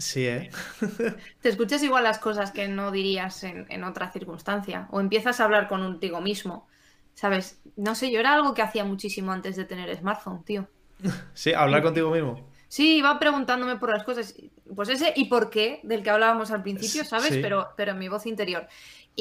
Sí, 0.00 0.26
¿eh? 0.26 0.50
te 1.42 1.48
escuchas 1.48 1.82
igual 1.82 2.04
las 2.04 2.18
cosas 2.18 2.52
que 2.52 2.68
no 2.68 2.90
dirías 2.90 3.44
en, 3.44 3.84
otra 3.84 4.10
circunstancia. 4.10 4.88
O 4.90 5.00
empiezas 5.00 5.40
a 5.40 5.44
hablar 5.44 5.68
con 5.68 5.82
contigo 5.82 6.20
mismo. 6.20 6.66
¿Sabes? 7.14 7.60
No 7.76 7.94
sé, 7.94 8.10
yo 8.10 8.20
era 8.20 8.32
algo 8.32 8.54
que 8.54 8.62
hacía 8.62 8.84
muchísimo 8.84 9.32
antes 9.32 9.56
de 9.56 9.66
tener 9.66 9.94
smartphone, 9.94 10.42
tío. 10.42 10.68
sí, 11.34 11.52
hablar 11.52 11.82
contigo 11.82 12.10
mismo. 12.10 12.48
Sí, 12.68 12.96
iba 12.98 13.18
preguntándome 13.18 13.76
por 13.76 13.90
las 13.90 14.04
cosas. 14.04 14.34
Pues 14.74 14.88
ese 14.88 15.12
y 15.16 15.26
por 15.26 15.50
qué, 15.50 15.80
del 15.82 16.02
que 16.02 16.10
hablábamos 16.10 16.50
al 16.50 16.62
principio, 16.62 17.04
¿sabes? 17.04 17.36
Pero, 17.42 17.70
pero 17.76 17.92
en 17.92 17.98
mi 17.98 18.08
voz 18.08 18.26
interior. 18.26 18.68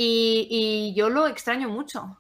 Y, 0.02 0.93
yo 0.95 1.10
lo 1.10 1.28
extraño 1.28 1.70
mucho. 1.70 2.18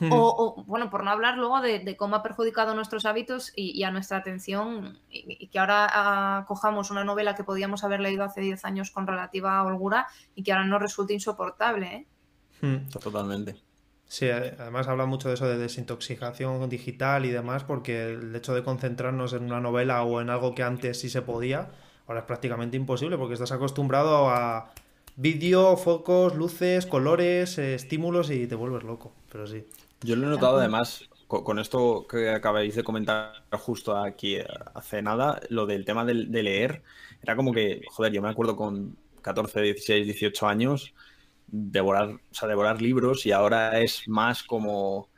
Hmm. 0.00 0.10
O, 0.12 0.64
bueno, 0.66 0.90
por 0.90 1.04
no 1.04 1.10
hablar 1.10 1.38
luego 1.38 1.60
de, 1.60 1.96
cómo 1.96 2.16
ha 2.16 2.22
perjudicado 2.22 2.74
nuestros 2.74 3.06
hábitos 3.06 3.52
y, 3.56 3.82
a 3.84 3.90
nuestra 3.90 4.18
atención, 4.18 4.98
y, 5.10 5.46
que 5.48 5.58
ahora 5.58 6.38
acojamos 6.38 6.90
una 6.90 7.04
novela 7.04 7.34
que 7.34 7.44
podíamos 7.44 7.84
haber 7.84 8.00
leído 8.00 8.24
hace 8.24 8.42
10 8.42 8.64
años 8.66 8.90
con 8.90 9.06
relativa 9.06 9.62
holgura 9.62 10.08
y 10.34 10.42
que 10.42 10.52
ahora 10.52 10.66
nos 10.66 10.82
resulta 10.82 11.14
insoportable. 11.14 11.86
¿eh? 11.86 12.06
Hmm. 12.60 12.88
Totalmente. 12.88 13.56
Sí, 14.06 14.28
además 14.28 14.88
habla 14.88 15.06
mucho 15.06 15.28
de 15.28 15.34
eso 15.34 15.48
de 15.48 15.56
desintoxicación 15.56 16.68
digital 16.68 17.24
y 17.24 17.30
demás, 17.30 17.64
porque 17.64 18.12
el 18.12 18.36
hecho 18.36 18.54
de 18.54 18.62
concentrarnos 18.62 19.32
en 19.32 19.44
una 19.44 19.60
novela 19.60 20.02
o 20.02 20.20
en 20.20 20.28
algo 20.28 20.54
que 20.54 20.62
antes 20.62 21.00
sí 21.00 21.08
se 21.08 21.22
podía, 21.22 21.70
ahora 22.06 22.20
es 22.20 22.26
prácticamente 22.26 22.76
imposible, 22.76 23.16
porque 23.16 23.34
estás 23.34 23.52
acostumbrado 23.52 24.28
a, 24.28 24.70
Vídeo, 25.16 25.76
focos, 25.76 26.34
luces, 26.34 26.86
colores, 26.86 27.58
eh, 27.58 27.74
estímulos 27.74 28.30
y 28.30 28.46
te 28.46 28.54
vuelves 28.54 28.82
loco, 28.82 29.12
pero 29.30 29.46
sí. 29.46 29.66
Yo 30.00 30.16
lo 30.16 30.26
he 30.26 30.30
notado 30.30 30.56
además 30.56 31.08
con, 31.26 31.58
esto 31.58 32.06
que 32.08 32.30
acabáis 32.30 32.74
de 32.74 32.82
comentar 32.82 33.44
justo 33.52 33.96
aquí 33.96 34.36
eh, 34.36 34.46
hace 34.74 35.02
nada, 35.02 35.40
lo 35.48 35.66
del 35.66 35.84
tema 35.84 36.04
de, 36.04 36.14
leer, 36.14 36.82
era 37.22 37.36
como 37.36 37.52
que, 37.52 37.82
joder, 37.88 38.12
yo 38.12 38.22
me 38.22 38.28
acuerdo 38.30 38.56
con 38.56 38.96
14, 39.22 39.60
16, 39.62 40.06
18 40.06 40.46
años, 40.46 40.94
devorar, 41.46 42.08
o 42.08 42.34
sea, 42.34 42.48
devorar 42.48 42.80
libros 42.80 43.26
y 43.26 43.32
ahora 43.32 43.80
es 43.80 44.08
más 44.08 44.42
como... 44.42 45.08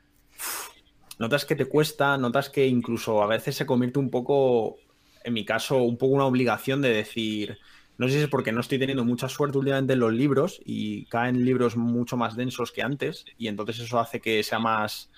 notas 1.18 1.44
que 1.44 1.56
te 1.56 1.66
cuesta, 1.66 2.18
notas 2.18 2.50
que 2.50 2.66
incluso 2.66 3.22
a 3.22 3.26
veces 3.26 3.56
se 3.56 3.66
convierte 3.66 3.98
un 3.98 4.10
poco, 4.10 4.76
en 5.22 5.34
mi 5.34 5.44
caso, 5.44 5.78
un 5.78 5.96
poco 5.96 6.14
una 6.14 6.26
obligación 6.26 6.82
de 6.82 6.90
decir 6.90 7.58
no 7.96 8.08
sé 8.08 8.14
si 8.14 8.20
es 8.22 8.28
porque 8.28 8.52
no 8.52 8.60
estoy 8.60 8.78
teniendo 8.78 9.04
mucha 9.04 9.28
suerte 9.28 9.58
últimamente 9.58 9.92
en 9.92 10.00
los 10.00 10.12
libros 10.12 10.60
y 10.64 11.06
caen 11.06 11.44
libros 11.44 11.76
mucho 11.76 12.16
más 12.16 12.36
densos 12.36 12.72
que 12.72 12.82
antes 12.82 13.24
y 13.38 13.48
entonces 13.48 13.78
eso 13.80 13.98
hace 13.98 14.20
que 14.20 14.42
sea 14.42 14.58
más... 14.58 15.10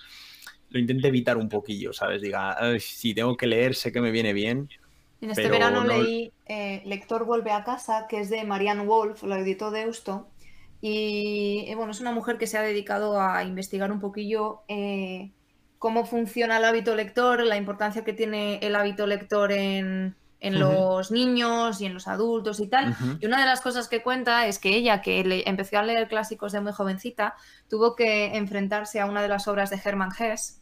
Lo 0.69 0.79
intente 0.79 1.07
evitar 1.07 1.37
un 1.37 1.47
poquillo, 1.47 1.93
¿sabes? 1.93 2.21
Diga, 2.21 2.57
si 2.79 3.13
tengo 3.13 3.37
que 3.37 3.47
leer, 3.47 3.73
sé 3.73 3.93
que 3.93 4.01
me 4.01 4.11
viene 4.11 4.33
bien. 4.33 4.69
En 5.21 5.31
este 5.31 5.47
verano 5.47 5.85
leí 5.85 6.33
eh, 6.45 6.81
Lector 6.85 7.25
vuelve 7.25 7.51
a 7.51 7.63
casa, 7.63 8.05
que 8.09 8.19
es 8.19 8.29
de 8.29 8.43
Marianne 8.43 8.83
Wolf, 8.83 9.23
lo 9.23 9.35
editó 9.35 9.71
Deusto. 9.71 10.27
Y 10.81 11.65
eh, 11.67 11.75
bueno, 11.75 11.91
es 11.91 12.01
una 12.01 12.11
mujer 12.11 12.37
que 12.37 12.47
se 12.47 12.57
ha 12.57 12.61
dedicado 12.61 13.19
a 13.19 13.43
investigar 13.43 13.91
un 13.91 13.99
poquillo 13.99 14.61
eh, 14.67 15.31
cómo 15.79 16.05
funciona 16.05 16.57
el 16.57 16.65
hábito 16.65 16.95
lector, 16.95 17.43
la 17.43 17.57
importancia 17.57 18.03
que 18.03 18.13
tiene 18.13 18.59
el 18.61 18.75
hábito 18.75 19.07
lector 19.07 19.51
en, 19.51 20.15
en 20.39 20.59
los 20.59 21.11
niños 21.11 21.81
y 21.81 21.85
en 21.85 21.93
los 21.93 22.07
adultos 22.07 22.59
y 22.59 22.67
tal. 22.67 22.95
Y 23.19 23.25
una 23.25 23.39
de 23.39 23.45
las 23.45 23.61
cosas 23.61 23.87
que 23.87 24.03
cuenta 24.03 24.47
es 24.47 24.59
que 24.59 24.69
ella, 24.69 25.01
que 25.01 25.43
empezó 25.45 25.79
a 25.79 25.83
leer 25.83 26.07
clásicos 26.07 26.51
de 26.51 26.61
muy 26.61 26.73
jovencita, 26.73 27.35
tuvo 27.69 27.95
que 27.95 28.37
enfrentarse 28.37 28.99
a 28.99 29.05
una 29.05 29.21
de 29.21 29.29
las 29.29 29.47
obras 29.47 29.69
de 29.69 29.81
Hermann 29.83 30.11
Hesse 30.17 30.61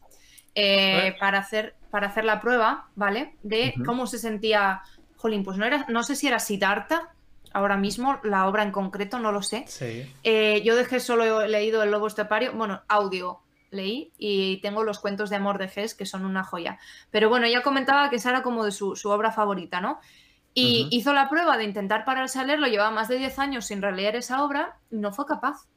eh, 0.56 1.16
para, 1.20 1.40
hacer, 1.40 1.76
para 1.92 2.08
hacer 2.08 2.24
la 2.26 2.40
prueba, 2.40 2.88
¿vale? 2.96 3.36
De 3.44 3.74
cómo 3.86 4.08
se 4.08 4.18
sentía. 4.18 4.82
Jolín, 5.18 5.44
pues 5.44 5.58
no 5.58 5.66
era, 5.66 5.86
no 5.90 6.04
sé 6.04 6.16
si 6.16 6.28
era 6.28 6.40
Siddhartha, 6.40 7.10
ahora 7.52 7.78
mismo, 7.78 8.20
la 8.24 8.48
obra 8.48 8.64
en 8.64 8.72
concreto, 8.72 9.18
no 9.18 9.32
lo 9.32 9.42
sé. 9.42 9.66
Eh, 10.24 10.62
yo 10.64 10.76
dejé 10.76 11.00
solo 11.00 11.48
leído 11.48 11.82
El 11.82 11.92
Lobo 11.92 12.08
Estepario, 12.08 12.54
bueno, 12.54 12.84
audio, 12.88 13.42
leí 13.72 14.12
y 14.18 14.62
tengo 14.62 14.84
los 14.84 15.00
cuentos 15.00 15.30
de 15.30 15.36
amor 15.36 15.58
de 15.58 15.72
Hess, 15.74 15.96
que 15.96 16.06
son 16.06 16.26
una 16.26 16.44
joya. 16.44 16.80
Pero 17.12 17.30
bueno, 17.30 17.46
ella 17.46 17.62
comentaba 17.62 18.10
que 18.10 18.18
esa 18.18 18.30
era 18.30 18.44
como 18.44 18.64
de 18.64 18.72
su, 18.72 18.94
obra 19.06 19.32
favorita, 19.32 19.82
¿no? 19.82 20.00
Y 20.54 20.88
hizo 20.92 21.14
la 21.14 21.30
prueba 21.30 21.58
de 21.58 21.66
intentar 21.66 22.06
pararse 22.06 22.40
a 22.40 22.46
leerlo, 22.46 22.68
llevaba 22.68 22.92
más 22.92 23.10
de 23.10 23.18
10 23.18 23.40
años 23.40 23.66
sin 23.66 23.82
releer 23.82 24.16
esa 24.16 24.44
obra 24.44 24.80
y 24.90 24.98
no 24.98 25.12
fue 25.12 25.26
capaz. 25.26 25.68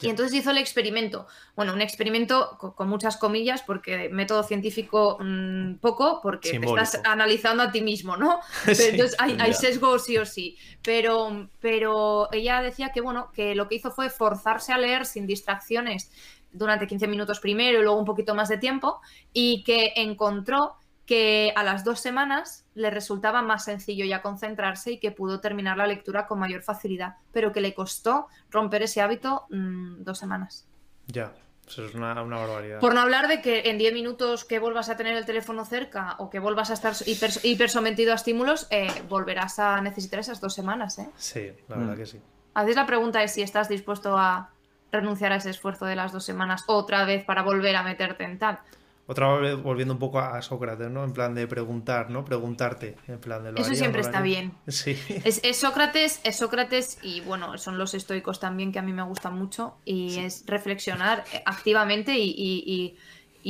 Y 0.00 0.08
entonces 0.08 0.34
hizo 0.38 0.50
el 0.50 0.58
experimento. 0.58 1.26
Bueno, 1.54 1.72
un 1.72 1.80
experimento 1.80 2.58
con, 2.58 2.88
muchas 2.88 3.16
comillas, 3.16 3.62
porque 3.62 4.08
método 4.08 4.42
científico 4.42 5.18
mm, 5.20 5.76
poco, 5.76 6.20
porque 6.22 6.58
te 6.58 6.66
estás 6.66 7.00
analizando 7.04 7.62
a 7.62 7.70
ti 7.70 7.80
mismo, 7.80 8.16
¿no? 8.16 8.40
entonces 8.66 9.14
hay, 9.18 9.36
hay, 9.38 9.54
sesgo 9.54 9.98
sí 9.98 10.18
o 10.18 10.26
sí. 10.26 10.56
Pero, 10.82 11.48
pero 11.60 12.28
ella 12.32 12.60
decía 12.60 12.90
que, 12.92 13.00
bueno, 13.00 13.30
que 13.32 13.54
lo 13.54 13.68
que 13.68 13.76
hizo 13.76 13.90
fue 13.90 14.10
forzarse 14.10 14.72
a 14.72 14.78
leer 14.78 15.06
sin 15.06 15.26
distracciones 15.26 16.10
durante 16.54 16.86
15 16.86 17.06
minutos 17.06 17.40
primero 17.40 17.78
y 17.78 17.82
luego 17.82 17.98
un 17.98 18.06
poquito 18.06 18.34
más 18.34 18.48
de 18.48 18.56
tiempo, 18.56 19.00
y 19.32 19.62
que 19.64 19.92
encontró 19.96 20.76
que 21.06 21.52
a 21.54 21.62
las 21.62 21.84
dos 21.84 22.00
semanas 22.00 22.64
le 22.74 22.90
resultaba 22.90 23.42
más 23.42 23.64
sencillo 23.64 24.06
ya 24.06 24.22
concentrarse 24.22 24.92
y 24.92 24.98
que 24.98 25.10
pudo 25.10 25.40
terminar 25.40 25.76
la 25.76 25.86
lectura 25.86 26.26
con 26.26 26.38
mayor 26.38 26.62
facilidad, 26.62 27.16
pero 27.32 27.52
que 27.52 27.60
le 27.60 27.74
costó 27.74 28.28
romper 28.50 28.82
ese 28.82 29.02
hábito 29.02 29.44
mm, 29.50 30.02
dos 30.02 30.18
semanas. 30.18 30.66
Ya. 31.06 31.34
Eso 31.66 31.86
es 31.86 31.94
una, 31.94 32.12
barbaridad. 32.12 32.78
Por 32.78 32.94
no 32.94 33.00
hablar 33.00 33.26
de 33.26 33.40
que 33.40 33.70
en 33.70 33.78
10 33.78 33.94
minutos 33.94 34.44
que 34.44 34.58
vuelvas 34.58 34.90
a 34.90 34.98
tener 34.98 35.16
el 35.16 35.24
teléfono 35.24 35.64
cerca 35.64 36.14
o 36.18 36.28
que 36.28 36.38
vuelvas 36.38 36.70
a 36.70 36.74
estar 36.74 36.92
hiper, 37.06 37.70
sometido 37.70 38.12
a 38.12 38.16
estímulos, 38.16 38.66
eh, 38.70 38.88
volverás 39.08 39.58
a 39.58 39.80
necesitar 39.80 40.20
esas 40.20 40.42
dos 40.42 40.52
semanas. 40.52 40.98
¿eh? 40.98 41.08
Sí, 41.16 41.52
la 41.68 41.76
verdad 41.76 41.94
mm. 41.94 41.96
que 41.96 42.06
sí. 42.06 42.20
A 42.52 42.62
veces 42.62 42.76
la 42.76 42.86
pregunta 42.86 43.22
es 43.22 43.32
si 43.32 43.42
estás 43.42 43.68
dispuesto 43.68 44.16
a 44.16 44.50
renunciar 44.94 45.32
a 45.32 45.36
ese 45.36 45.50
esfuerzo 45.50 45.84
de 45.86 45.96
las 45.96 46.12
dos 46.12 46.24
semanas 46.24 46.64
otra 46.66 47.04
vez 47.04 47.24
para 47.24 47.42
volver 47.42 47.76
a 47.76 47.82
meterte 47.82 48.24
en 48.24 48.38
tal 48.38 48.60
otra 49.06 49.36
vez 49.36 49.62
volviendo 49.62 49.92
un 49.92 50.00
poco 50.00 50.18
a 50.18 50.40
Sócrates, 50.40 50.90
¿no? 50.90 51.04
En 51.04 51.12
plan 51.12 51.34
de 51.34 51.46
preguntar, 51.46 52.10
¿no? 52.10 52.24
Preguntarte, 52.24 52.96
en 53.06 53.18
plan 53.18 53.44
de 53.44 53.52
lo 53.52 53.58
Eso 53.58 53.74
siempre 53.74 54.00
está 54.00 54.20
bien. 54.20 54.52
Sí. 54.66 54.98
Es, 55.24 55.40
Sócrates, 55.58 56.20
es 56.24 56.36
Sócrates 56.36 56.98
y 57.02 57.20
bueno, 57.20 57.58
son 57.58 57.76
los 57.76 57.94
estoicos 57.94 58.40
también 58.40 58.72
que 58.72 58.78
a 58.78 58.82
mí 58.82 58.92
me 58.92 59.02
gustan 59.02 59.38
mucho 59.38 59.76
y 59.84 60.18
es 60.18 60.44
reflexionar 60.46 61.24
activamente 61.44 62.14
y, 62.18 62.96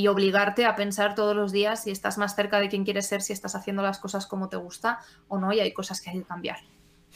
obligarte 0.09 0.65
a 0.65 0.75
pensar 0.75 1.15
todos 1.15 1.35
los 1.35 1.53
días 1.53 1.83
si 1.83 1.91
estás 1.91 2.17
más 2.17 2.35
cerca 2.35 2.59
de 2.59 2.67
quien 2.67 2.83
quieres 2.83 3.07
ser, 3.07 3.21
si 3.21 3.31
estás 3.31 3.55
haciendo 3.55 3.81
las 3.81 3.97
cosas 3.97 4.27
como 4.27 4.49
te 4.49 4.57
gusta 4.57 4.99
o 5.29 5.39
no 5.39 5.53
y 5.53 5.61
hay 5.61 5.71
cosas 5.71 6.01
que 6.01 6.09
hay 6.09 6.19
que 6.19 6.25
cambiar. 6.25 6.59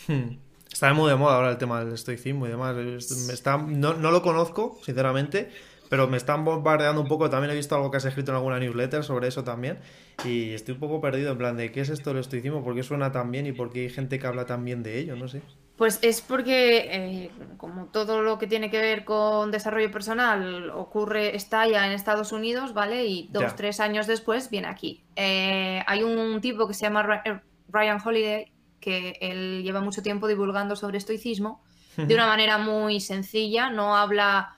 Hmm. 0.07 0.37
Está 0.71 0.93
muy 0.93 1.09
de 1.09 1.15
moda 1.15 1.35
ahora 1.35 1.49
el 1.49 1.57
tema 1.57 1.83
del 1.83 1.93
estoicismo 1.93 2.45
y 2.45 2.49
demás. 2.49 2.75
Está, 2.77 3.57
no, 3.57 3.93
no 3.95 4.11
lo 4.11 4.21
conozco, 4.21 4.77
sinceramente, 4.83 5.51
pero 5.89 6.07
me 6.07 6.17
están 6.17 6.45
bombardeando 6.45 7.01
un 7.01 7.07
poco. 7.07 7.29
También 7.29 7.51
he 7.51 7.55
visto 7.55 7.75
algo 7.75 7.91
que 7.91 7.97
has 7.97 8.05
escrito 8.05 8.31
en 8.31 8.37
alguna 8.37 8.59
newsletter 8.59 9.03
sobre 9.03 9.27
eso 9.27 9.43
también. 9.43 9.79
Y 10.23 10.53
estoy 10.53 10.75
un 10.75 10.79
poco 10.79 11.01
perdido 11.01 11.31
en 11.31 11.37
plan 11.37 11.57
de 11.57 11.71
qué 11.71 11.81
es 11.81 11.89
esto 11.89 12.11
del 12.11 12.19
estoicismo, 12.19 12.63
por 12.63 12.75
qué 12.75 12.83
suena 12.83 13.11
tan 13.11 13.31
bien 13.31 13.47
y 13.47 13.51
por 13.51 13.71
qué 13.71 13.81
hay 13.81 13.89
gente 13.89 14.19
que 14.19 14.27
habla 14.27 14.45
tan 14.45 14.63
bien 14.63 14.83
de 14.83 14.99
ello, 14.99 15.15
no 15.15 15.27
sé. 15.27 15.41
Pues 15.75 15.97
es 16.01 16.19
porque, 16.19 16.89
eh, 16.91 17.31
como 17.55 17.85
todo 17.85 18.21
lo 18.21 18.37
que 18.37 18.47
tiene 18.47 18.69
que 18.69 18.79
ver 18.79 19.05
con 19.05 19.49
desarrollo 19.49 19.89
personal 19.89 20.69
ocurre, 20.71 21.37
está 21.37 21.65
ya 21.67 21.87
en 21.87 21.93
Estados 21.93 22.33
Unidos, 22.33 22.73
¿vale? 22.73 23.05
Y 23.05 23.29
dos, 23.31 23.55
tres 23.55 23.79
años 23.79 24.05
después 24.05 24.49
viene 24.49 24.67
aquí. 24.67 25.05
Eh, 25.15 25.81
hay 25.87 26.03
un 26.03 26.41
tipo 26.41 26.67
que 26.67 26.73
se 26.73 26.81
llama 26.81 27.21
eh, 27.23 27.39
Ryan 27.69 27.97
Holiday, 28.03 28.51
que 28.79 29.17
él 29.21 29.63
lleva 29.63 29.81
mucho 29.81 30.01
tiempo 30.01 30.27
divulgando 30.27 30.75
sobre 30.75 30.97
estoicismo 30.97 31.63
de 31.97 32.15
una 32.15 32.27
manera 32.27 32.57
muy 32.57 33.01
sencilla, 33.01 33.69
no 33.69 33.97
habla 33.97 34.55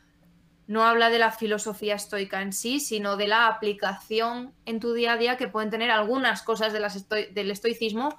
no 0.68 0.86
habla 0.86 1.10
de 1.10 1.20
la 1.20 1.32
filosofía 1.32 1.96
estoica 1.96 2.42
en 2.42 2.54
sí, 2.54 2.80
sino 2.80 3.18
de 3.18 3.28
la 3.28 3.48
aplicación 3.48 4.54
en 4.66 4.80
tu 4.80 4.94
día 4.94 5.14
a 5.14 5.18
día 5.18 5.36
que 5.36 5.50
pueden 5.50 5.70
tener 5.70 5.92
algunas 5.92 6.44
cosas 6.44 6.72
del 6.72 7.52
estoicismo, 7.52 8.18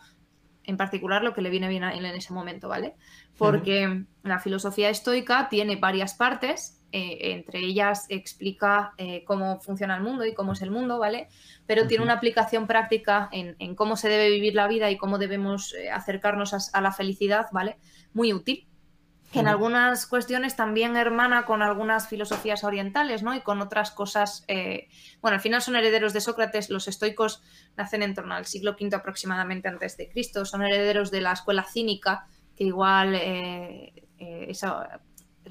en 0.64 0.76
particular 0.76 1.22
lo 1.22 1.32
que 1.32 1.40
le 1.40 1.48
viene 1.48 1.68
bien 1.68 1.82
a 1.82 1.94
él 1.94 2.04
en 2.04 2.14
ese 2.14 2.34
momento, 2.34 2.68
¿vale? 2.68 2.94
Porque 3.38 4.04
la 4.22 4.38
filosofía 4.38 4.90
estoica 4.90 5.48
tiene 5.48 5.76
varias 5.76 6.12
partes, 6.12 6.81
eh, 6.92 7.32
entre 7.32 7.60
ellas 7.60 8.04
explica 8.10 8.92
eh, 8.98 9.24
cómo 9.24 9.60
funciona 9.60 9.96
el 9.96 10.02
mundo 10.02 10.26
y 10.26 10.34
cómo 10.34 10.52
es 10.52 10.60
el 10.60 10.70
mundo, 10.70 10.98
¿vale? 10.98 11.28
Pero 11.66 11.86
tiene 11.86 12.04
una 12.04 12.12
aplicación 12.12 12.66
práctica 12.66 13.30
en, 13.32 13.74
cómo 13.74 13.96
se 13.96 14.10
debe 14.10 14.28
vivir 14.28 14.54
la 14.54 14.68
vida 14.68 14.90
y 14.90 14.98
cómo 14.98 15.16
debemos 15.16 15.72
eh, 15.74 15.90
acercarnos 15.90 16.70
a 16.72 16.80
la 16.82 16.92
felicidad, 16.92 17.46
¿vale? 17.50 17.78
Muy 18.12 18.34
útil 18.34 18.68
que 19.32 19.40
en 19.40 19.48
algunas 19.48 20.06
cuestiones 20.06 20.56
también 20.56 20.94
hermana 20.94 21.46
con 21.46 21.62
algunas 21.62 22.06
filosofías 22.06 22.64
orientales, 22.64 23.22
¿no? 23.22 23.34
Y 23.34 23.40
con 23.40 23.62
otras 23.62 23.90
cosas. 23.90 24.44
Bueno, 25.22 25.36
al 25.36 25.40
final 25.40 25.62
son 25.62 25.74
herederos 25.74 26.12
de 26.12 26.20
Sócrates. 26.20 26.68
Los 26.68 26.86
estoicos 26.86 27.42
nacen 27.74 28.02
en 28.02 28.14
torno 28.14 28.34
al 28.34 28.44
siglo 28.44 28.72
V 28.78 28.94
aproximadamente 28.94 29.68
antes 29.68 29.96
de 29.96 30.10
Cristo. 30.10 30.44
Son 30.44 30.60
herederos 30.60 31.10
de 31.10 31.22
la 31.22 31.32
escuela 31.32 31.64
cínica, 31.64 32.26
que 32.54 32.64
igual. 32.64 33.14
Eh, 33.14 33.94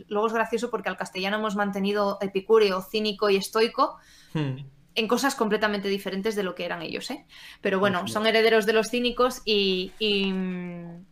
luego 0.08 0.28
es 0.28 0.34
gracioso 0.34 0.70
porque 0.70 0.90
al 0.90 0.98
castellano 0.98 1.38
hemos 1.38 1.56
mantenido 1.56 2.18
epicúreo, 2.22 2.82
cínico 2.82 3.30
y 3.30 3.38
estoico. 3.38 3.98
Hmm 4.34 4.58
en 4.96 5.08
cosas 5.08 5.36
completamente 5.36 5.88
diferentes 5.88 6.36
de 6.36 6.44
lo 6.44 6.56
que 6.56 6.66
eran 6.66 6.82
ellos, 6.82 7.10
¿eh? 7.12 7.26
Pero 7.62 7.80
bueno, 7.80 8.08
son 8.08 8.28
herederos 8.28 8.66
de 8.66 8.74
los 8.74 8.90
cínicos 8.90 9.42
y, 9.46 9.94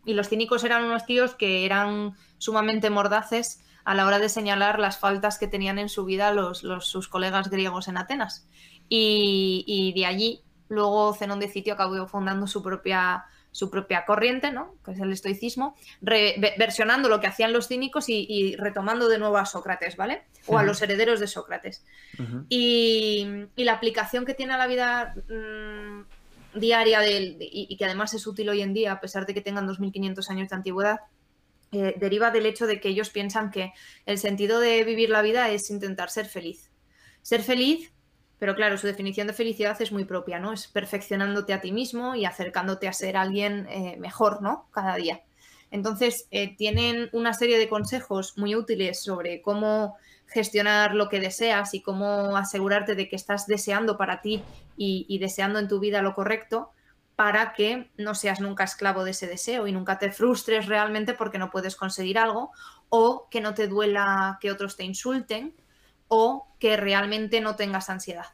los 0.05 0.29
cínicos 0.29 0.63
eran 0.63 0.83
unos 0.83 1.05
tíos 1.05 1.35
que 1.35 1.65
eran 1.65 2.15
sumamente 2.37 2.89
mordaces 2.89 3.63
a 3.85 3.95
la 3.95 4.05
hora 4.05 4.19
de 4.19 4.29
señalar 4.29 4.79
las 4.79 4.99
faltas 4.99 5.39
que 5.39 5.47
tenían 5.47 5.79
en 5.79 5.89
su 5.89 6.05
vida 6.05 6.33
los, 6.33 6.59
sus 6.59 7.07
colegas 7.07 7.49
griegos 7.49 7.87
en 7.87 7.97
Atenas. 7.97 8.47
Y, 8.89 9.63
y 9.65 9.93
de 9.93 10.05
allí, 10.05 10.43
luego 10.67 11.13
Zenón 11.13 11.39
de 11.39 11.47
Citio 11.47 11.73
acabó 11.73 12.05
fundando 12.07 12.47
su 12.47 12.61
propia 12.61 13.25
su 13.51 13.69
propia 13.69 14.05
corriente, 14.05 14.51
¿no? 14.51 14.75
que 14.85 14.91
es 14.91 14.99
el 14.99 15.11
estoicismo, 15.11 15.75
versionando 16.01 17.09
lo 17.09 17.19
que 17.19 17.27
hacían 17.27 17.53
los 17.53 17.67
cínicos 17.67 18.05
y, 18.07 18.55
retomando 18.57 19.07
de 19.09 19.17
nuevo 19.17 19.37
a 19.37 19.45
Sócrates, 19.45 19.95
¿vale? 19.95 20.23
O 20.47 20.57
a 20.57 20.63
los 20.63 20.81
herederos 20.81 21.19
de 21.19 21.27
Sócrates. 21.27 21.83
y, 22.47 23.47
la 23.55 23.73
aplicación 23.73 24.25
que 24.25 24.33
tiene 24.33 24.53
a 24.53 24.57
la 24.57 24.67
vida 24.67 25.13
mm, 25.29 26.59
diaria 26.59 26.99
de, 26.99 27.37
y, 27.39 27.75
que 27.75 27.85
además 27.85 28.13
es 28.13 28.25
útil 28.27 28.49
hoy 28.49 28.61
en 28.61 28.73
día, 28.73 28.93
a 28.93 28.99
pesar 28.99 29.25
de 29.25 29.33
que 29.33 29.41
tengan 29.41 29.67
2.500 29.67 30.29
años 30.29 30.49
de 30.49 30.55
antigüedad, 30.55 30.99
eh, 31.71 31.95
deriva 31.99 32.31
del 32.31 32.47
hecho 32.47 32.65
de 32.65 32.79
que 32.79 32.89
ellos 32.89 33.09
piensan 33.09 33.51
que 33.51 33.73
el 34.05 34.17
sentido 34.17 34.59
de 34.59 34.83
vivir 34.83 35.09
la 35.09 35.21
vida 35.21 35.49
es 35.49 35.69
intentar 35.69 36.09
ser 36.09 36.25
feliz. 36.25 36.71
Ser 37.21 37.43
feliz 37.43 37.91
pero 38.39 38.55
claro, 38.55 38.77
su 38.77 38.87
definición 38.87 39.27
de 39.27 39.33
felicidad 39.33 39.79
es 39.81 39.91
muy 39.91 40.05
propia, 40.05 40.39
¿no? 40.39 40.53
Es 40.53 40.67
perfeccionándote 40.67 41.53
a 41.53 41.61
ti 41.61 41.71
mismo 41.71 42.15
y 42.15 42.25
acercándote 42.25 42.87
a 42.87 42.93
ser 42.93 43.17
alguien 43.17 43.67
eh, 43.69 43.97
mejor, 43.99 44.41
¿no? 44.41 44.67
Cada 44.71 44.95
día. 44.95 45.21
Entonces, 45.71 46.27
eh, 46.31 46.55
tienen 46.55 47.09
una 47.11 47.33
serie 47.33 47.59
de 47.59 47.69
consejos 47.69 48.37
muy 48.37 48.55
útiles 48.55 49.03
sobre 49.03 49.41
cómo 49.41 49.97
gestionar 50.25 50.95
lo 50.95 51.09
que 51.09 51.19
deseas 51.19 51.73
y 51.73 51.81
cómo 51.81 52.37
asegurarte 52.37 52.95
de 52.95 53.09
que 53.09 53.15
estás 53.15 53.45
deseando 53.45 53.97
para 53.97 54.21
ti 54.21 54.41
y, 54.77 55.17
deseando 55.19 55.59
en 55.59 55.67
tu 55.67 55.79
vida 55.79 56.01
lo 56.01 56.15
correcto 56.15 56.71
para 57.17 57.51
que 57.51 57.89
no 57.97 58.15
seas 58.15 58.39
nunca 58.39 58.63
esclavo 58.63 59.03
de 59.03 59.11
ese 59.11 59.27
deseo 59.27 59.67
y 59.67 59.73
nunca 59.73 59.99
te 59.99 60.11
frustres 60.11 60.67
realmente 60.67 61.13
porque 61.13 61.37
no 61.37 61.49
puedes 61.49 61.75
conseguir 61.75 62.17
algo 62.17 62.51
o 62.87 63.27
que 63.29 63.41
no 63.41 63.53
te 63.53 63.67
duela 63.67 64.37
que 64.39 64.51
otros 64.51 64.77
te 64.77 64.85
insulten 64.85 65.53
o 66.09 66.47
que 66.59 66.75
realmente 66.75 67.39
no 67.39 67.55
tengas 67.55 67.89
ansiedad, 67.89 68.25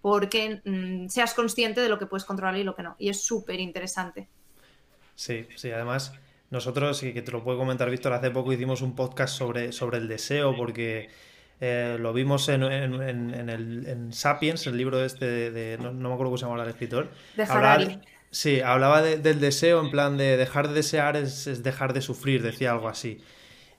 porque 0.00 0.62
mm, 0.64 1.08
seas 1.08 1.34
consciente 1.34 1.80
de 1.80 1.88
lo 1.88 1.98
que 1.98 2.06
puedes 2.06 2.24
controlar 2.24 2.56
y 2.56 2.62
lo 2.62 2.76
que 2.76 2.84
no. 2.84 2.94
Y 2.98 3.08
es 3.08 3.24
súper 3.24 3.58
interesante. 3.58 4.28
Sí, 5.16 5.48
sí, 5.56 5.72
además 5.72 6.12
nosotros, 6.50 7.00
que 7.00 7.22
te 7.22 7.32
lo 7.32 7.42
puedo 7.42 7.58
comentar 7.58 7.90
Víctor, 7.90 8.12
hace 8.12 8.30
poco 8.30 8.52
hicimos 8.52 8.80
un 8.80 8.94
podcast 8.94 9.36
sobre, 9.36 9.72
sobre 9.72 9.98
el 9.98 10.06
deseo, 10.06 10.56
porque 10.56 11.10
eh, 11.60 11.96
lo 11.98 12.12
vimos 12.12 12.48
en, 12.48 12.62
el, 12.62 14.08
Sapiens, 14.12 14.66
el 14.66 14.76
libro 14.76 15.04
este 15.04 15.50
de, 15.50 15.78
no, 15.78 15.92
me 15.92 16.12
acuerdo 16.12 16.26
cómo 16.26 16.38
se 16.38 16.46
llama 16.46 16.62
el 16.62 16.68
escritor. 16.68 17.10
De 17.36 17.98
sí, 18.30 18.60
hablaba 18.60 19.02
del 19.02 19.40
deseo 19.40 19.80
en 19.80 19.90
plan 19.90 20.16
de 20.16 20.36
dejar 20.36 20.68
de 20.68 20.74
desear 20.74 21.16
es 21.16 21.62
dejar 21.62 21.92
de 21.94 22.02
sufrir, 22.02 22.42
decía 22.42 22.70
algo 22.70 22.88
así. 22.88 23.20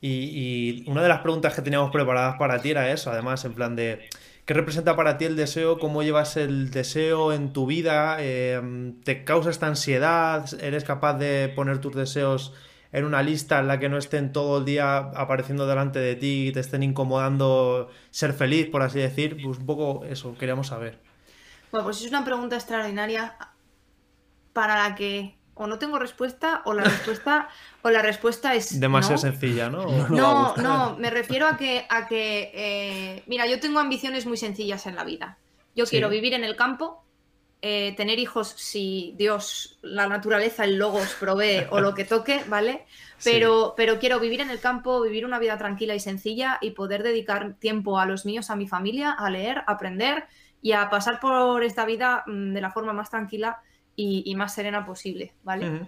Y, 0.02 0.84
una 0.88 1.02
de 1.02 1.10
las 1.10 1.22
preguntas 1.22 1.56
que 1.56 1.62
teníamos 1.62 1.92
preparadas 1.92 2.38
para 2.38 2.62
ti 2.62 2.72
era 2.72 2.92
eso, 2.92 3.12
además, 3.12 3.44
en 3.46 3.54
plan 3.54 3.76
de, 3.76 4.08
¿qué 4.46 4.54
representa 4.54 4.96
para 4.96 5.18
ti 5.18 5.26
el 5.26 5.36
deseo? 5.36 5.80
¿Cómo 5.80 6.04
llevas 6.04 6.38
el 6.38 6.70
deseo 6.72 7.34
en 7.34 7.54
tu 7.54 7.66
vida? 7.66 8.18
Eh, 8.20 8.94
¿Te 9.04 9.24
causa 9.24 9.50
esta 9.50 9.68
ansiedad? 9.68 10.46
¿Eres 10.62 10.84
capaz 10.84 11.16
de 11.16 11.52
poner 11.56 11.80
tus 11.80 11.96
deseos 11.96 12.54
en 12.92 13.06
una 13.06 13.22
lista 13.24 13.60
en 13.60 13.68
la 13.68 13.80
que 13.80 13.90
no 13.90 13.98
estén 13.98 14.32
todo 14.32 14.60
el 14.60 14.66
día 14.66 14.98
apareciendo 14.98 15.68
delante 15.68 16.00
de 16.00 16.16
ti 16.16 16.48
y 16.48 16.52
te 16.52 16.60
estén 16.60 16.84
incomodando 16.84 17.90
ser 18.12 18.34
feliz, 18.34 18.70
por 18.70 18.84
así 18.84 19.00
decir? 19.00 19.38
Pues 19.44 19.58
un 19.58 19.66
poco 19.66 20.06
eso, 20.06 20.38
queríamos 20.38 20.68
saber. 20.68 21.00
Bueno, 21.72 21.86
pues 21.86 22.02
es 22.02 22.10
una 22.10 22.24
pregunta 22.24 22.56
extraordinaria 22.56 23.36
para 24.54 24.88
la 24.88 24.96
que 24.96 25.37
o 25.58 25.68
no 25.68 25.80
tengo 25.80 26.00
respuesta 26.00 26.62
o 26.66 26.74
la 26.74 26.84
respuesta 26.84 27.50
o 27.82 27.90
la 27.90 28.02
respuesta 28.02 28.56
es 28.56 28.80
demasiado 28.80 29.18
sencilla, 29.18 29.70
¿no? 29.70 30.08
No, 30.10 30.56
no, 30.58 30.98
me 30.98 31.10
refiero 31.10 31.48
a 31.48 31.58
que 31.58 31.86
a 31.90 32.08
que 32.08 32.52
eh, 32.54 33.24
mira, 33.28 33.46
yo 33.48 33.60
tengo 33.60 33.80
ambiciones 33.80 34.26
muy 34.26 34.38
sencillas 34.38 34.86
en 34.88 34.96
la 34.96 35.04
vida. 35.04 35.38
Yo 35.76 35.86
quiero 35.86 36.10
vivir 36.10 36.34
en 36.34 36.44
el 36.44 36.56
campo, 36.56 37.04
eh, 37.62 37.94
tener 37.96 38.18
hijos 38.18 38.50
si 38.56 39.14
Dios, 39.18 39.78
la 39.82 40.08
naturaleza, 40.08 40.64
el 40.64 40.78
logos 40.78 41.16
provee 41.20 41.68
o 41.70 41.80
lo 41.80 41.94
que 41.94 42.04
toque, 42.04 42.44
¿vale? 42.50 42.86
Pero, 43.24 43.74
pero 43.76 44.00
quiero 44.00 44.20
vivir 44.20 44.42
en 44.42 44.50
el 44.50 44.60
campo, 44.60 45.02
vivir 45.02 45.26
una 45.26 45.40
vida 45.40 45.58
tranquila 45.58 45.96
y 45.96 46.00
sencilla 46.00 46.60
y 46.62 46.72
poder 46.72 47.04
dedicar 47.04 47.56
tiempo 47.56 48.00
a 48.00 48.06
los 48.06 48.26
míos, 48.26 48.50
a 48.50 48.56
mi 48.56 48.68
familia, 48.68 49.12
a 49.12 49.30
leer, 49.30 49.60
a 49.60 49.74
aprender 49.74 50.26
y 50.62 50.74
a 50.74 50.90
pasar 50.90 51.20
por 51.20 51.64
esta 51.64 51.86
vida 51.86 52.24
mm, 52.28 52.54
de 52.54 52.62
la 52.62 52.72
forma 52.72 52.94
más 52.94 53.10
tranquila 53.10 53.62
y, 53.98 54.34
más 54.36 54.54
serena 54.54 54.86
posible, 54.86 55.34
¿vale? 55.44 55.82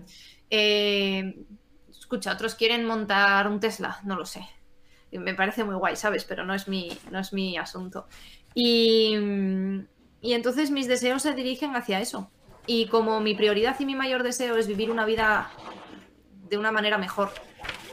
Eh, 0.49 1.45
escucha, 1.89 2.33
otros 2.33 2.55
quieren 2.55 2.85
montar 2.85 3.47
un 3.47 3.59
Tesla, 3.59 3.99
no 4.03 4.15
lo 4.15 4.25
sé. 4.25 4.45
Me 5.11 5.35
parece 5.35 5.63
muy 5.63 5.75
guay, 5.75 5.95
¿sabes? 5.95 6.25
Pero 6.25 6.43
no 6.43 6.53
es 6.53 6.67
mi, 6.67 6.97
no 7.11 7.19
es 7.19 7.33
mi 7.33 7.57
asunto. 7.57 8.07
Y, 8.55 9.15
y 10.21 10.33
entonces 10.33 10.71
mis 10.71 10.87
deseos 10.87 11.21
se 11.21 11.33
dirigen 11.33 11.75
hacia 11.75 12.01
eso. 12.01 12.31
Y 12.65 12.87
como 12.87 13.19
mi 13.21 13.35
prioridad 13.35 13.79
y 13.79 13.85
mi 13.85 13.95
mayor 13.95 14.23
deseo 14.23 14.57
es 14.57 14.67
vivir 14.67 14.91
una 14.91 15.05
vida 15.05 15.51
de 16.49 16.57
una 16.57 16.71
manera 16.71 16.97
mejor 16.97 17.31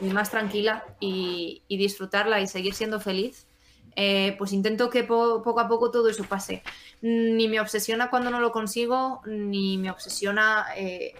y 0.01 0.05
más 0.05 0.31
tranquila 0.31 0.85
y, 0.99 1.63
disfrutarla 1.69 2.41
y 2.41 2.47
seguir 2.47 2.73
siendo 2.73 2.99
feliz, 2.99 3.46
eh, 3.99 4.35
pues 4.37 4.53
intento 4.53 4.91
que 4.91 5.03
poco 5.03 5.59
a 5.59 5.67
poco 5.67 5.89
todo 5.89 6.07
eso 6.07 6.23
pase. 6.23 6.61
Ni 7.01 7.47
me 7.47 7.59
obsesiona 7.59 8.11
cuando 8.11 8.29
no 8.29 8.39
lo 8.39 8.51
consigo, 8.51 9.21
ni 9.25 9.79
me 9.79 9.89
obsesiona 9.89 10.67
eh, 10.75 11.15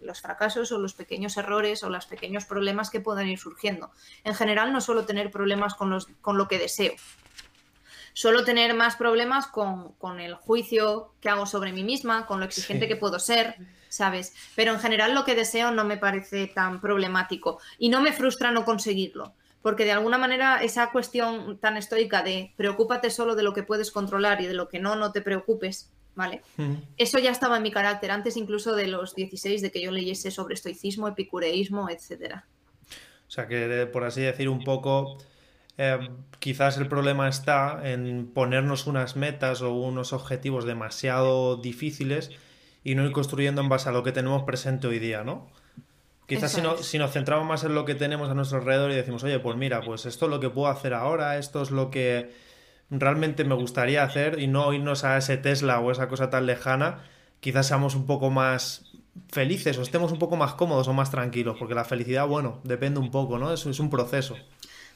los 0.00 0.20
fracasos 0.20 0.70
o 0.70 0.78
los 0.78 0.94
pequeños 0.94 1.36
errores 1.36 1.82
o 1.82 1.90
los 1.90 2.06
pequeños 2.06 2.44
problemas 2.44 2.88
que 2.88 3.00
puedan 3.00 3.26
ir 3.26 3.40
surgiendo. 3.40 3.90
En 4.22 4.36
general 4.36 4.72
no 4.72 4.80
suelo 4.80 5.06
tener 5.06 5.32
problemas 5.32 5.74
con, 5.74 5.90
los, 5.90 6.06
con 6.20 6.38
lo 6.38 6.46
que 6.46 6.60
deseo. 6.60 6.94
Suelo 8.12 8.44
tener 8.44 8.74
más 8.74 8.94
problemas 8.94 9.48
con, 9.48 10.20
el 10.20 10.34
juicio 10.34 11.12
que 11.20 11.30
hago 11.30 11.46
sobre 11.46 11.72
mí 11.72 11.82
misma, 11.82 12.26
con 12.26 12.38
lo 12.38 12.46
exigente 12.46 12.86
que 12.86 12.94
puedo 12.94 13.18
ser, 13.18 13.56
¿sabes? 13.88 14.34
Pero 14.54 14.72
en 14.72 14.78
general 14.78 15.14
lo 15.16 15.24
que 15.24 15.34
deseo 15.34 15.72
no 15.72 15.82
me 15.84 15.96
parece 15.96 16.46
tan 16.46 16.80
problemático 16.80 17.58
y 17.76 17.88
no 17.88 18.00
me 18.00 18.12
frustra 18.12 18.52
no 18.52 18.64
conseguirlo 18.64 19.34
porque 19.62 19.84
de 19.84 19.92
alguna 19.92 20.18
manera 20.18 20.62
esa 20.62 20.90
cuestión 20.90 21.58
tan 21.58 21.76
estoica 21.76 22.22
de 22.22 22.52
preocúpate 22.56 23.10
solo 23.10 23.34
de 23.34 23.44
lo 23.44 23.54
que 23.54 23.62
puedes 23.62 23.90
controlar 23.90 24.40
y 24.40 24.46
de 24.46 24.54
lo 24.54 24.68
que 24.68 24.80
no, 24.80 24.96
no 24.96 25.12
te 25.12 25.22
preocupes, 25.22 25.90
¿vale? 26.14 26.42
Eso 26.96 27.18
ya 27.18 27.30
estaba 27.30 27.56
en 27.56 27.62
mi 27.62 27.70
carácter, 27.70 28.10
antes 28.10 28.36
incluso 28.36 28.74
de 28.74 28.88
los 28.88 29.14
16, 29.14 29.62
de 29.62 29.70
que 29.70 29.80
yo 29.80 29.92
leyese 29.92 30.30
sobre 30.30 30.54
estoicismo, 30.54 31.08
epicureísmo, 31.08 31.88
etc. 31.88 32.42
O 33.26 33.30
sea 33.30 33.46
que, 33.46 33.88
por 33.92 34.04
así 34.04 34.20
decir, 34.20 34.48
un 34.48 34.64
poco, 34.64 35.18
eh, 35.78 36.10
quizás 36.38 36.76
el 36.76 36.88
problema 36.88 37.28
está 37.28 37.80
en 37.84 38.26
ponernos 38.26 38.86
unas 38.86 39.16
metas 39.16 39.62
o 39.62 39.72
unos 39.72 40.12
objetivos 40.12 40.64
demasiado 40.64 41.56
difíciles 41.56 42.30
y 42.84 42.96
no 42.96 43.06
ir 43.06 43.12
construyendo 43.12 43.60
en 43.62 43.68
base 43.68 43.88
a 43.88 43.92
lo 43.92 44.02
que 44.02 44.12
tenemos 44.12 44.42
presente 44.42 44.88
hoy 44.88 44.98
día, 44.98 45.22
¿no? 45.22 45.48
Quizás 46.34 46.52
si, 46.52 46.62
si, 46.82 46.98
nos 46.98 47.12
centramos 47.12 47.46
más 47.46 47.62
en 47.64 47.74
lo 47.74 47.84
que 47.84 47.94
tenemos 47.94 48.30
a 48.30 48.34
nuestro 48.34 48.58
alrededor 48.58 48.90
y 48.90 48.94
decimos, 48.94 49.22
oye, 49.22 49.38
pues 49.38 49.56
mira, 49.56 49.82
pues 49.82 50.06
esto 50.06 50.26
es 50.26 50.30
lo 50.30 50.40
que 50.40 50.48
puedo 50.48 50.68
hacer 50.68 50.94
ahora, 50.94 51.36
esto 51.36 51.60
es 51.60 51.70
lo 51.70 51.90
que 51.90 52.30
realmente 52.90 53.44
me 53.44 53.54
gustaría 53.54 54.02
hacer 54.02 54.38
y 54.38 54.46
no 54.46 54.72
irnos 54.72 55.04
a 55.04 55.18
ese 55.18 55.36
Tesla 55.36 55.80
o 55.80 55.90
esa 55.90 56.08
cosa 56.08 56.30
tan 56.30 56.46
lejana, 56.46 57.04
quizás 57.40 57.66
seamos 57.66 57.94
un 57.94 58.06
poco 58.06 58.30
más 58.30 58.92
felices 59.30 59.76
o 59.76 59.82
estemos 59.82 60.10
un 60.10 60.18
poco 60.18 60.36
más 60.36 60.54
cómodos 60.54 60.88
o 60.88 60.94
más 60.94 61.10
tranquilos, 61.10 61.56
porque 61.58 61.74
la 61.74 61.84
felicidad, 61.84 62.26
bueno, 62.26 62.60
depende 62.64 62.98
un 62.98 63.10
poco, 63.10 63.38
¿no? 63.38 63.52
Es, 63.52 63.66
es 63.66 63.78
un 63.78 63.90
proceso. 63.90 64.36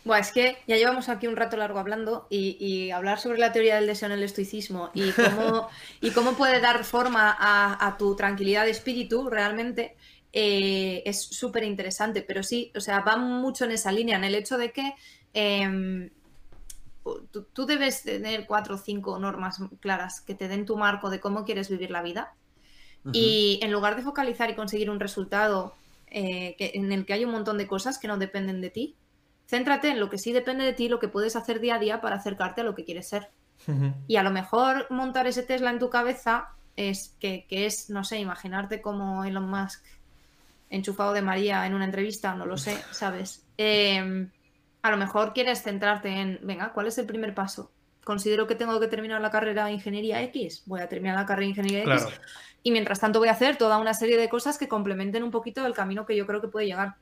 Bueno, 0.07 0.23
es 0.23 0.31
que 0.31 0.57
ya 0.69 0.77
llevamos 0.77 1.09
aquí 1.09 1.27
un 1.27 1.35
rato 1.35 1.57
largo 1.57 1.81
hablando 1.81 2.29
y, 2.31 2.93
hablar 2.93 3.19
sobre 3.19 3.39
la 3.39 3.51
teoría 3.51 3.75
del 3.75 3.89
deseo 3.89 4.07
en 4.07 4.13
el 4.13 4.23
estoicismo 4.23 4.91
y 4.95 5.11
cómo, 5.11 5.69
y 6.01 6.13
cómo 6.13 6.35
puede 6.35 6.61
dar 6.61 6.85
forma 6.85 7.37
a, 7.37 7.97
tu 7.99 8.15
tranquilidad 8.15 8.67
de 8.67 8.71
espíritu 8.71 9.29
realmente 9.29 9.97
eh, 10.39 11.03
es 11.07 11.23
súper 11.23 11.65
interesante. 11.65 12.21
Pero 12.21 12.43
sí, 12.43 12.71
o 12.77 12.81
sea, 12.81 13.01
va 13.01 13.17
mucho 13.17 13.65
en 13.65 13.71
esa 13.71 13.91
línea, 13.91 14.19
en 14.19 14.25
el 14.25 14.35
hecho 14.35 14.59
de 14.59 14.71
que 14.71 14.93
em, 15.33 16.11
tú, 17.55 17.65
debes 17.65 18.03
tener 18.03 18.45
cuatro 18.47 18.75
o 18.75 18.79
cinco 18.79 19.19
normas 19.19 19.59
claras 19.81 20.21
que 20.21 20.35
te 20.35 20.47
den 20.47 20.67
tu 20.67 20.77
marco 20.77 21.09
de 21.09 21.21
cómo 21.21 21.47
quieres 21.47 21.71
vivir 21.71 21.91
la 21.91 22.03
vida. 22.03 22.35
Y 23.13 23.61
en 23.63 23.71
lugar 23.71 23.95
de 23.95 24.03
focalizar 24.03 24.51
y 24.51 24.57
conseguir 24.57 24.91
un 24.91 24.99
resultado 24.99 25.77
eh, 26.09 26.57
en 26.59 26.91
el 26.91 27.07
que 27.07 27.13
hay 27.13 27.25
un 27.25 27.31
montón 27.31 27.57
de 27.57 27.69
cosas 27.69 27.99
que 27.99 28.09
no 28.09 28.19
dependen 28.19 28.61
de 28.61 28.69
ti, 28.69 28.97
céntrate 29.47 29.91
en 29.91 30.01
lo 30.01 30.11
que 30.11 30.19
sí 30.19 30.33
depende 30.33 30.65
de 30.65 30.73
ti, 30.73 30.89
lo 30.89 30.99
que 30.99 31.07
puedes 31.07 31.37
hacer 31.37 31.61
día 31.61 31.77
a 31.77 31.79
día 31.79 32.01
para 32.01 32.17
acercarte 32.17 32.63
a 32.63 32.65
lo 32.65 32.75
que 32.75 32.85
quieres 32.85 33.09
ser. 33.09 33.31
Y 34.09 34.17
a 34.17 34.25
lo 34.25 34.33
mejor 34.33 34.87
montar 34.91 35.29
ese 35.29 35.45
Tesla 35.45 35.71
en 35.71 35.79
tu 35.79 35.89
cabeza 35.89 36.57
es 36.77 37.17
que, 37.19 37.47
es, 37.51 37.91
no 37.91 38.05
sé, 38.05 38.19
imaginarte 38.19 38.81
como 38.81 39.25
Elon 39.25 39.49
Musk 39.49 39.83
enchufado 40.71 41.13
de 41.13 41.23
María 41.23 41.67
en 41.67 41.75
una 41.75 41.85
entrevista, 41.85 42.35
no 42.35 42.47
lo 42.47 42.57
sé, 42.57 42.77
¿sabes? 42.91 43.45
Eh, 43.59 44.29
a 44.83 44.91
lo 44.91 44.97
mejor 44.97 45.33
quieres 45.33 45.63
centrarte 45.63 46.09
en, 46.09 46.39
venga, 46.43 46.73
¿cuál 46.73 46.87
es 46.87 46.99
el 46.99 47.07
primer 47.07 47.35
paso? 47.35 47.73
Considero 48.05 48.47
que 48.47 48.55
tengo 48.55 48.79
que 48.79 48.87
terminar 48.87 49.21
la 49.21 49.31
carrera 49.31 49.67
de 49.67 49.73
Ingeniería 49.73 50.23
X, 50.23 50.63
voy 50.67 50.81
a 50.81 50.89
terminar 50.89 51.17
la 51.17 51.27
carrera 51.27 51.47
de 51.47 51.51
Ingeniería 51.51 51.95
X 51.95 52.07
y 52.63 52.73
mientras 52.73 52.99
tanto 52.99 53.21
voy 53.21 53.29
a 53.29 53.33
hacer 53.33 53.57
toda 53.57 53.79
una 53.79 53.95
serie 53.95 54.17
de 54.17 54.29
cosas 54.29 54.59
que 54.59 54.67
complementen 54.67 55.23
un 55.23 55.31
poquito 55.31 55.65
el 55.67 55.73
camino 55.73 56.05
que 56.05 56.17
yo 56.17 56.27
creo 56.27 56.41
que 56.41 56.49
puede 56.49 56.67
llegar. 56.67 56.97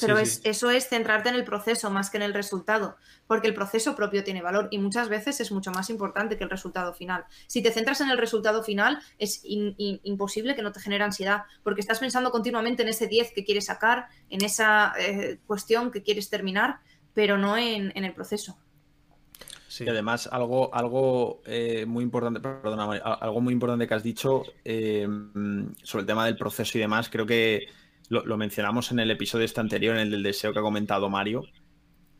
Pero 0.00 0.18
es, 0.18 0.40
eso 0.44 0.70
es 0.70 0.88
centrarte 0.88 1.28
en 1.28 1.34
el 1.34 1.44
proceso 1.44 1.90
más 1.90 2.08
que 2.08 2.16
en 2.16 2.22
el 2.22 2.32
resultado, 2.32 2.96
porque 3.26 3.48
el 3.48 3.54
proceso 3.54 3.94
propio 3.94 4.24
tiene 4.24 4.40
valor 4.40 4.68
y 4.70 4.78
muchas 4.78 5.08
veces 5.08 5.40
es 5.40 5.52
mucho 5.52 5.70
más 5.70 5.90
importante 5.90 6.38
que 6.38 6.44
el 6.44 6.50
resultado 6.50 6.94
final. 6.94 7.26
Si 7.46 7.62
te 7.62 7.72
centras 7.72 8.00
en 8.00 8.10
el 8.10 8.16
resultado 8.16 8.62
final, 8.62 9.00
es 9.18 9.42
imposible 9.44 10.54
que 10.54 10.62
no 10.62 10.72
te 10.72 10.80
genere 10.80 11.04
ansiedad, 11.04 11.42
porque 11.62 11.82
estás 11.82 11.98
pensando 11.98 12.30
continuamente 12.30 12.82
en 12.82 12.88
ese 12.88 13.06
10 13.06 13.32
que 13.32 13.44
quieres 13.44 13.66
sacar, 13.66 14.06
en 14.30 14.42
esa 14.44 14.94
eh, 14.98 15.38
cuestión 15.46 15.90
que 15.90 16.02
quieres 16.02 16.30
terminar, 16.30 16.80
pero 17.12 17.36
no 17.36 17.58
en, 17.58 17.92
el 17.94 18.14
proceso. 18.14 18.56
Sí. 19.68 19.84
Y 19.84 19.88
además, 19.88 20.28
algo, 20.32 20.74
algo 20.74 21.42
eh, 21.44 21.84
muy 21.86 22.02
importante, 22.02 22.40
perdona, 22.40 22.84
algo 22.94 23.40
muy 23.42 23.52
importante 23.52 23.86
que 23.86 23.94
has 23.94 24.02
dicho 24.02 24.42
eh, 24.64 25.06
sobre 25.82 26.00
el 26.02 26.06
tema 26.06 26.26
del 26.26 26.36
proceso 26.36 26.78
y 26.78 26.80
demás, 26.80 27.08
creo 27.10 27.26
que 27.26 27.68
lo, 28.08 28.24
lo, 28.24 28.36
mencionamos 28.36 28.90
en 28.92 29.00
el 29.00 29.10
episodio 29.10 29.44
este 29.44 29.60
anterior, 29.60 29.96
en 29.96 30.02
el 30.02 30.10
del 30.10 30.22
deseo 30.22 30.52
que 30.52 30.58
ha 30.58 30.62
comentado 30.62 31.08
Mario, 31.08 31.44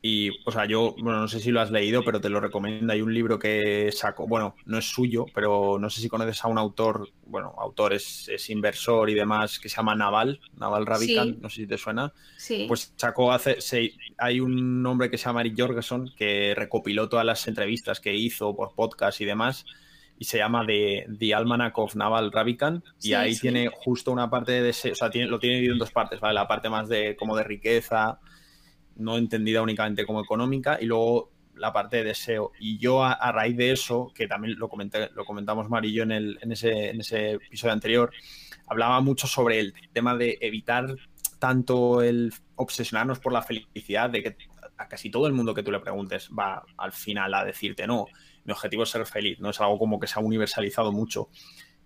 y, 0.04 0.30
o 0.44 0.50
sea, 0.50 0.66
yo, 0.66 0.96
bueno, 0.98 1.20
no 1.20 1.28
sé 1.28 1.38
si 1.38 1.52
lo 1.52 1.60
has 1.60 1.70
leído, 1.70 2.02
pero 2.04 2.20
te 2.20 2.28
lo 2.28 2.40
recomiendo. 2.40 2.92
Hay 2.92 3.00
un 3.02 3.14
libro 3.14 3.38
que 3.38 3.88
sacó, 3.92 4.26
bueno, 4.26 4.56
no 4.66 4.78
es 4.78 4.84
suyo, 4.86 5.26
pero 5.32 5.78
no 5.78 5.88
sé 5.90 6.00
si 6.00 6.08
conoces 6.08 6.44
a 6.44 6.48
un 6.48 6.58
autor, 6.58 7.08
bueno, 7.24 7.54
autor 7.56 7.94
es, 7.94 8.28
inversor 8.50 9.10
y 9.10 9.14
demás, 9.14 9.60
que 9.60 9.68
se 9.68 9.76
llama 9.76 9.94
Naval, 9.94 10.40
Naval 10.56 10.86
Ravikant, 10.86 11.38
no 11.38 11.48
sé 11.48 11.62
si 11.62 11.66
te 11.68 11.78
suena. 11.78 12.12
Sí. 12.36 12.64
Pues 12.66 12.92
sacó 12.96 13.30
hace, 13.30 13.58
hay 14.18 14.40
un 14.40 14.84
hombre 14.84 15.08
que 15.08 15.18
se 15.18 15.26
llama 15.26 15.42
Eric 15.42 15.54
Jorgensen 15.56 16.10
que 16.16 16.52
recopiló 16.56 17.08
todas 17.08 17.24
las 17.24 17.46
entrevistas 17.46 18.00
que 18.00 18.12
hizo 18.12 18.56
por 18.56 18.74
podcast 18.74 19.20
y 19.20 19.24
demás 19.24 19.64
y 20.22 20.24
se 20.24 20.38
llama 20.38 20.64
The, 20.64 21.08
The 21.18 21.34
Almanac 21.34 21.76
of 21.78 21.96
Naval 21.96 22.30
Ravikant 22.30 22.84
y 23.00 23.14
ahí 23.14 23.36
tiene 23.36 23.68
justo 23.74 24.12
una 24.12 24.30
parte 24.30 24.62
de 24.62 24.68
ese, 24.68 24.92
o 24.92 24.94
sea, 24.94 25.10
tiene, 25.10 25.26
lo 25.26 25.40
tiene 25.40 25.56
dividido 25.56 25.72
en 25.74 25.80
dos 25.80 25.90
partes, 25.90 26.20
¿vale? 26.20 26.34
La 26.34 26.46
parte 26.46 26.68
más 26.68 26.88
de 26.88 27.16
como 27.16 27.34
de 27.34 27.42
riqueza, 27.42 28.20
no 28.94 29.18
entendida 29.18 29.62
únicamente 29.62 30.06
como 30.06 30.20
económica, 30.20 30.78
y 30.80 30.84
luego 30.84 31.32
la 31.56 31.72
parte 31.72 31.96
de 31.96 32.04
deseo. 32.04 32.52
Y 32.60 32.78
yo 32.78 33.02
a, 33.04 33.32
raíz 33.32 33.56
de 33.56 33.72
eso, 33.72 34.12
que 34.14 34.28
también 34.28 34.56
lo, 34.60 34.68
comenté, 34.68 35.10
lo 35.12 35.24
comentamos 35.24 35.68
Marillo 35.68 36.04
en, 36.04 36.12
el, 36.12 36.38
en, 36.40 36.52
ese, 36.52 36.90
en 36.90 37.00
ese 37.00 37.32
episodio 37.32 37.72
anterior, 37.72 38.12
hablaba 38.68 39.00
mucho 39.00 39.26
sobre 39.26 39.58
el 39.58 39.74
tema 39.92 40.16
de 40.16 40.38
evitar 40.40 40.86
tanto 41.40 42.00
el 42.00 42.32
obsesionarnos 42.54 43.18
por 43.18 43.32
la 43.32 43.42
felicidad, 43.42 44.08
de 44.08 44.22
que 44.22 44.36
a 44.76 44.86
casi 44.86 45.10
todo 45.10 45.26
el 45.26 45.32
mundo 45.32 45.52
que 45.52 45.64
tú 45.64 45.72
le 45.72 45.80
preguntes 45.80 46.30
va 46.30 46.62
al 46.76 46.92
final 46.92 47.34
a 47.34 47.44
decirte, 47.44 47.88
no, 47.88 48.06
mi 48.44 48.52
objetivo 48.52 48.82
es 48.82 48.90
ser 48.90 49.06
feliz, 49.06 49.40
no 49.40 49.50
es 49.50 49.60
algo 49.60 49.78
como 49.78 50.00
que 50.00 50.06
se 50.06 50.18
ha 50.18 50.22
universalizado 50.22 50.92
mucho. 50.92 51.28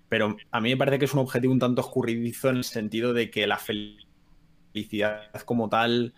Pero 0.08 0.36
a 0.50 0.60
mí 0.60 0.70
me 0.70 0.76
parece 0.76 0.98
que 0.98 1.04
es 1.06 1.14
un 1.14 1.20
objetivo 1.20 1.52
un 1.52 1.58
tanto 1.58 1.80
escurridizo 1.80 2.48
en 2.50 2.56
el 2.56 2.64
sentido 2.64 3.12
de 3.12 3.30
que 3.30 3.46
la 3.46 3.58
felicidad 3.58 5.32
como 5.44 5.68
tal 5.68 6.14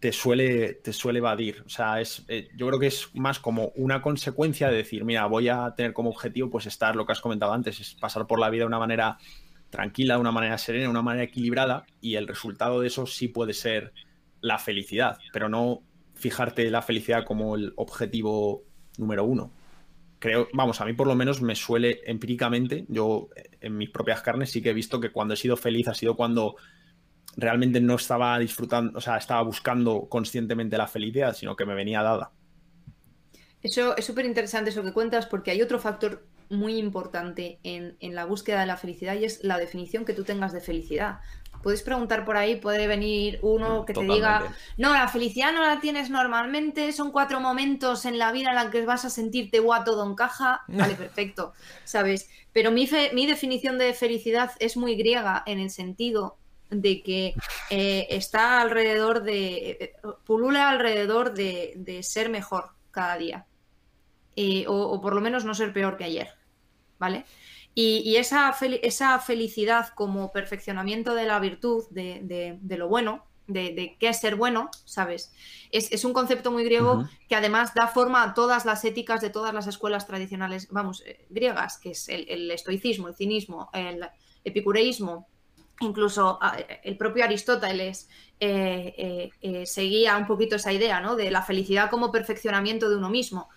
te 0.00 0.12
suele, 0.12 0.74
te 0.74 0.92
suele 0.92 1.18
evadir. 1.18 1.62
O 1.66 1.68
sea, 1.68 2.00
es, 2.00 2.24
eh, 2.28 2.48
yo 2.56 2.66
creo 2.66 2.80
que 2.80 2.86
es 2.88 3.10
más 3.14 3.38
como 3.38 3.70
una 3.76 4.02
consecuencia 4.02 4.68
de 4.68 4.76
decir, 4.78 5.04
mira, 5.04 5.26
voy 5.26 5.48
a 5.48 5.74
tener 5.76 5.92
como 5.92 6.10
objetivo 6.10 6.50
pues 6.50 6.66
estar, 6.66 6.96
lo 6.96 7.06
que 7.06 7.12
has 7.12 7.20
comentado 7.20 7.52
antes, 7.52 7.78
es 7.80 7.94
pasar 7.94 8.26
por 8.26 8.40
la 8.40 8.50
vida 8.50 8.62
de 8.62 8.68
una 8.68 8.78
manera 8.78 9.18
tranquila, 9.68 10.14
de 10.14 10.20
una 10.20 10.32
manera 10.32 10.58
serena, 10.58 10.84
de 10.84 10.90
una 10.90 11.02
manera 11.02 11.24
equilibrada 11.24 11.84
y 12.00 12.16
el 12.16 12.26
resultado 12.26 12.80
de 12.80 12.88
eso 12.88 13.06
sí 13.06 13.28
puede 13.28 13.52
ser 13.52 13.92
la 14.40 14.58
felicidad, 14.58 15.18
pero 15.32 15.48
no 15.48 15.82
fijarte 16.14 16.68
la 16.70 16.82
felicidad 16.82 17.24
como 17.24 17.54
el 17.54 17.72
objetivo 17.76 18.64
número 19.00 19.24
uno. 19.24 19.50
Creo, 20.18 20.48
vamos, 20.52 20.80
a 20.80 20.84
mí 20.84 20.92
por 20.92 21.06
lo 21.06 21.14
menos 21.14 21.40
me 21.40 21.56
suele 21.56 22.02
empíricamente, 22.04 22.84
yo 22.88 23.30
eh, 23.34 23.50
en 23.62 23.76
mis 23.76 23.90
propias 23.90 24.20
carnes 24.20 24.50
sí 24.50 24.62
que 24.62 24.70
he 24.70 24.74
visto 24.74 25.00
que 25.00 25.10
cuando 25.10 25.34
he 25.34 25.36
sido 25.36 25.56
feliz 25.56 25.88
ha 25.88 25.94
sido 25.94 26.14
cuando 26.14 26.56
realmente 27.36 27.80
no 27.80 27.94
estaba 27.94 28.38
disfrutando, 28.38 28.98
o 28.98 29.00
sea, 29.00 29.16
estaba 29.16 29.42
buscando 29.42 30.08
conscientemente 30.08 30.76
la 30.76 30.86
felicidad, 30.86 31.34
sino 31.34 31.56
que 31.56 31.64
me 31.64 31.74
venía 31.74 32.02
dada. 32.02 32.30
Eso 33.62 33.96
es 33.96 34.04
súper 34.04 34.26
interesante 34.26 34.70
eso 34.70 34.82
que 34.82 34.92
cuentas 34.92 35.26
porque 35.26 35.50
hay 35.50 35.62
otro 35.62 35.78
factor 35.78 36.26
muy 36.50 36.78
importante 36.78 37.60
en, 37.62 37.96
la 38.14 38.24
búsqueda 38.24 38.60
de 38.60 38.66
la 38.66 38.76
felicidad 38.76 39.14
y 39.14 39.24
es 39.24 39.44
la 39.44 39.56
definición 39.56 40.04
que 40.04 40.14
tú 40.14 40.24
tengas 40.24 40.52
de 40.52 40.60
felicidad. 40.60 41.20
Puedes 41.62 41.82
preguntar 41.82 42.24
por 42.24 42.36
ahí, 42.36 42.56
puede 42.56 42.86
venir 42.86 43.38
uno 43.42 43.84
que 43.84 43.92
te 43.92 44.04
diga, 44.04 44.54
no, 44.78 44.94
la 44.94 45.08
felicidad 45.08 45.52
no 45.52 45.62
la 45.62 45.80
tienes 45.80 46.08
normalmente, 46.08 46.92
son 46.92 47.12
cuatro 47.12 47.40
momentos 47.40 48.06
en 48.06 48.18
la 48.18 48.32
vida 48.32 48.50
en 48.50 48.56
los 48.56 48.66
que 48.66 48.84
vas 48.86 49.04
a 49.04 49.10
sentirte 49.10 49.58
guato 49.58 49.92
todo 49.92 50.10
encaja. 50.10 50.62
Vale, 50.68 50.94
perfecto, 50.94 51.52
¿sabes? 51.84 52.30
Pero 52.52 52.70
mi, 52.70 52.88
mi 53.12 53.26
definición 53.26 53.78
de 53.78 53.92
felicidad 53.92 54.52
es 54.58 54.76
muy 54.76 54.96
griega 54.96 55.42
en 55.46 55.58
el 55.60 55.70
sentido 55.70 56.38
de 56.70 57.02
que 57.02 57.34
eh, 57.68 58.06
está 58.10 58.60
alrededor 58.60 59.22
de, 59.22 59.70
eh, 59.70 59.92
pulula 60.24 60.70
alrededor 60.70 61.34
de, 61.34 62.00
ser 62.02 62.30
mejor 62.30 62.70
cada 62.90 63.16
día. 63.16 63.46
Eh, 64.36 64.64
o, 64.68 65.00
por 65.00 65.14
lo 65.14 65.20
menos 65.20 65.44
no 65.44 65.54
ser 65.54 65.72
peor 65.72 65.96
que 65.96 66.04
ayer. 66.04 66.28
¿Vale? 66.98 67.24
Y, 67.74 68.16
esa, 68.16 68.54
esa, 68.82 69.18
felicidad 69.20 69.88
como 69.94 70.32
perfeccionamiento 70.32 71.14
de 71.14 71.24
la 71.24 71.38
virtud, 71.38 71.84
de, 71.90 72.58
lo 72.62 72.88
bueno, 72.88 73.24
de, 73.46 73.96
qué 73.98 74.08
es 74.08 74.20
ser 74.20 74.36
bueno, 74.36 74.70
¿sabes? 74.84 75.32
Es, 75.70 76.04
un 76.04 76.12
concepto 76.12 76.50
muy 76.50 76.64
griego 76.64 77.08
que 77.28 77.36
además 77.36 77.72
da 77.74 77.86
forma 77.86 78.22
a 78.22 78.34
todas 78.34 78.64
las 78.64 78.84
éticas 78.84 79.20
de 79.20 79.30
todas 79.30 79.54
las 79.54 79.66
escuelas 79.66 80.06
tradicionales, 80.06 80.68
vamos, 80.70 81.02
eh, 81.06 81.26
griegas, 81.30 81.78
que 81.78 81.92
es 81.92 82.08
el, 82.08 82.50
estoicismo, 82.50 83.08
el 83.08 83.14
cinismo, 83.14 83.70
el 83.72 84.04
epicureísmo, 84.44 85.28
incluso 85.80 86.38
el 86.82 86.96
propio 86.96 87.24
Aristóteles 87.24 88.08
eh, 88.38 89.30
eh, 89.40 89.66
seguía 89.66 90.16
un 90.16 90.26
poquito 90.26 90.56
esa 90.56 90.72
idea, 90.72 91.00
¿no? 91.00 91.16
De 91.16 91.30
la 91.30 91.42
felicidad 91.42 91.90
como 91.90 92.10
perfeccionamiento 92.10 92.88
de 92.88 92.96
uno 92.96 93.10
mismo. 93.10 93.48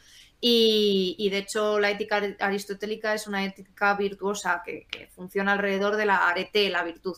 Y, 0.46 1.30
de 1.30 1.38
hecho 1.38 1.80
la 1.80 1.90
ética 1.90 2.22
aristotélica 2.42 3.14
es 3.14 3.28
una 3.28 3.46
ética 3.46 3.96
virtuosa 3.96 4.62
que, 4.66 5.08
funciona 5.16 5.54
alrededor 5.54 5.96
de 5.96 6.06
la 6.06 6.28
arete, 6.28 6.70
la 6.70 6.84
virtud. 6.84 7.18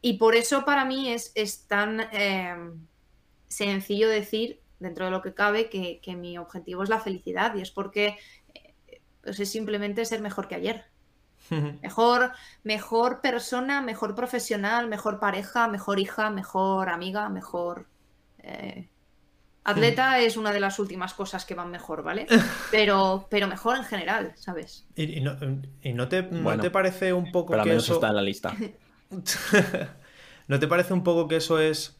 Y 0.00 0.18
por 0.18 0.36
eso 0.36 0.64
para 0.64 0.84
mí 0.84 1.12
es, 1.12 1.66
tan 1.66 1.98
em, 2.12 2.86
sencillo 3.48 4.08
decir, 4.08 4.60
dentro 4.78 5.06
de 5.06 5.10
lo 5.10 5.20
que 5.20 5.34
cabe, 5.34 5.68
que, 5.68 6.16
mi 6.16 6.38
objetivo 6.38 6.84
es 6.84 6.88
la 6.88 7.00
felicidad 7.00 7.56
y 7.56 7.60
es 7.60 7.72
porque 7.72 8.18
eh, 8.54 9.00
pues 9.20 9.40
es 9.40 9.50
simplemente 9.50 10.04
ser 10.04 10.20
mejor 10.20 10.46
que 10.46 10.54
ayer. 10.54 10.84
Mejor, 11.82 12.32
mejor 12.62 13.20
persona, 13.20 13.82
mejor 13.82 14.14
profesional, 14.14 14.88
mejor 14.88 15.18
pareja, 15.18 15.66
mejor 15.66 15.98
hija, 15.98 16.30
mejor 16.30 16.88
amiga, 16.88 17.28
mejor 17.28 17.88
eh, 18.38 18.88
Atleta 19.64 20.20
es 20.20 20.36
una 20.36 20.52
de 20.52 20.60
las 20.60 20.78
últimas 20.78 21.14
cosas 21.14 21.46
que 21.46 21.54
van 21.54 21.70
mejor, 21.70 22.02
¿vale? 22.02 22.26
Pero, 22.70 23.26
pero 23.30 23.48
mejor 23.48 23.76
en 23.76 23.84
general, 23.84 24.32
¿sabes? 24.36 24.86
¿Y, 24.94 25.20
no, 25.20 25.38
te, 26.08 26.22
te, 26.22 26.70
parece 26.70 27.12
un 27.12 27.32
poco 27.32 27.52
pero 27.52 27.62
que 27.62 27.70
menos 27.70 27.84
eso... 27.84 27.94
está 27.94 28.08
en 28.08 28.16
la 28.16 28.22
lista. 28.22 28.54
¿No 30.48 30.58
te 30.58 30.68
parece 30.68 30.92
un 30.92 31.02
poco 31.02 31.28
que 31.28 31.36
eso 31.36 31.58
es... 31.58 31.98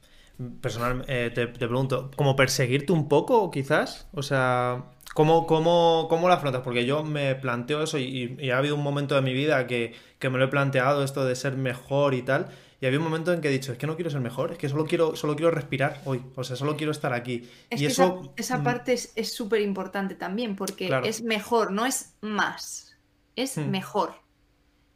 Personal, 0.61 1.05
eh, 1.07 1.31
te, 1.33 1.47
pregunto, 1.47 2.11
¿como 2.17 2.35
perseguirte 2.35 2.93
un 2.93 3.09
poco, 3.09 3.53
quizás? 3.53 4.09
O 4.13 4.23
sea, 4.23 4.87
¿cómo, 5.15 5.47
cómo, 5.47 6.07
cómo 6.11 6.27
lo 6.27 6.35
afrontas? 6.35 6.63
Porque 6.63 6.85
yo 6.85 7.05
me 7.05 7.37
planteo 7.37 7.85
eso 7.85 7.99
y, 7.99 8.51
ha 8.51 8.59
habido 8.59 8.75
un 8.75 8.83
momento 8.83 9.15
de 9.15 9.23
mi 9.23 9.33
vida 9.33 9.69
que, 9.69 9.95
que 10.19 10.31
me 10.31 10.39
lo 10.39 10.47
he 10.47 10.49
planteado, 10.49 11.05
esto 11.05 11.25
de 11.25 11.37
ser 11.37 11.57
mejor 11.57 12.15
y 12.15 12.23
tal, 12.23 12.49
y 12.85 12.87
había 12.87 12.99
un 12.99 13.05
momento 13.07 13.33
en 13.33 13.41
que 13.41 13.49
he 13.49 13.51
dicho, 13.51 13.73
es 13.73 13.79
que 13.79 13.87
no 13.87 13.95
quiero 13.95 14.11
ser 14.11 14.21
mejor, 14.21 14.53
es 14.53 14.59
que 14.59 14.69
solo 14.69 14.85
quiero, 14.85 15.17
solo 15.17 15.35
quiero 15.37 15.51
respirar 15.51 16.03
hoy, 16.05 16.23
o 16.35 16.45
sea, 16.45 16.55
solo 16.55 16.77
quiero 16.77 16.93
estar 16.93 17.15
aquí. 17.15 17.49
y 17.71 17.87
eso... 17.87 18.35
esa, 18.37 18.59
mm, 18.59 18.63
parte 18.63 18.93
es 18.93 19.33
súper 19.33 19.63
importante 19.63 20.15
también, 20.15 20.55
porque 20.55 20.91
es 21.03 21.23
mejor, 21.23 21.73
no 21.73 21.87
es 21.87 22.13
más, 22.21 22.95
es 23.37 23.57
hmm. 23.57 23.71
mejor. 23.71 24.17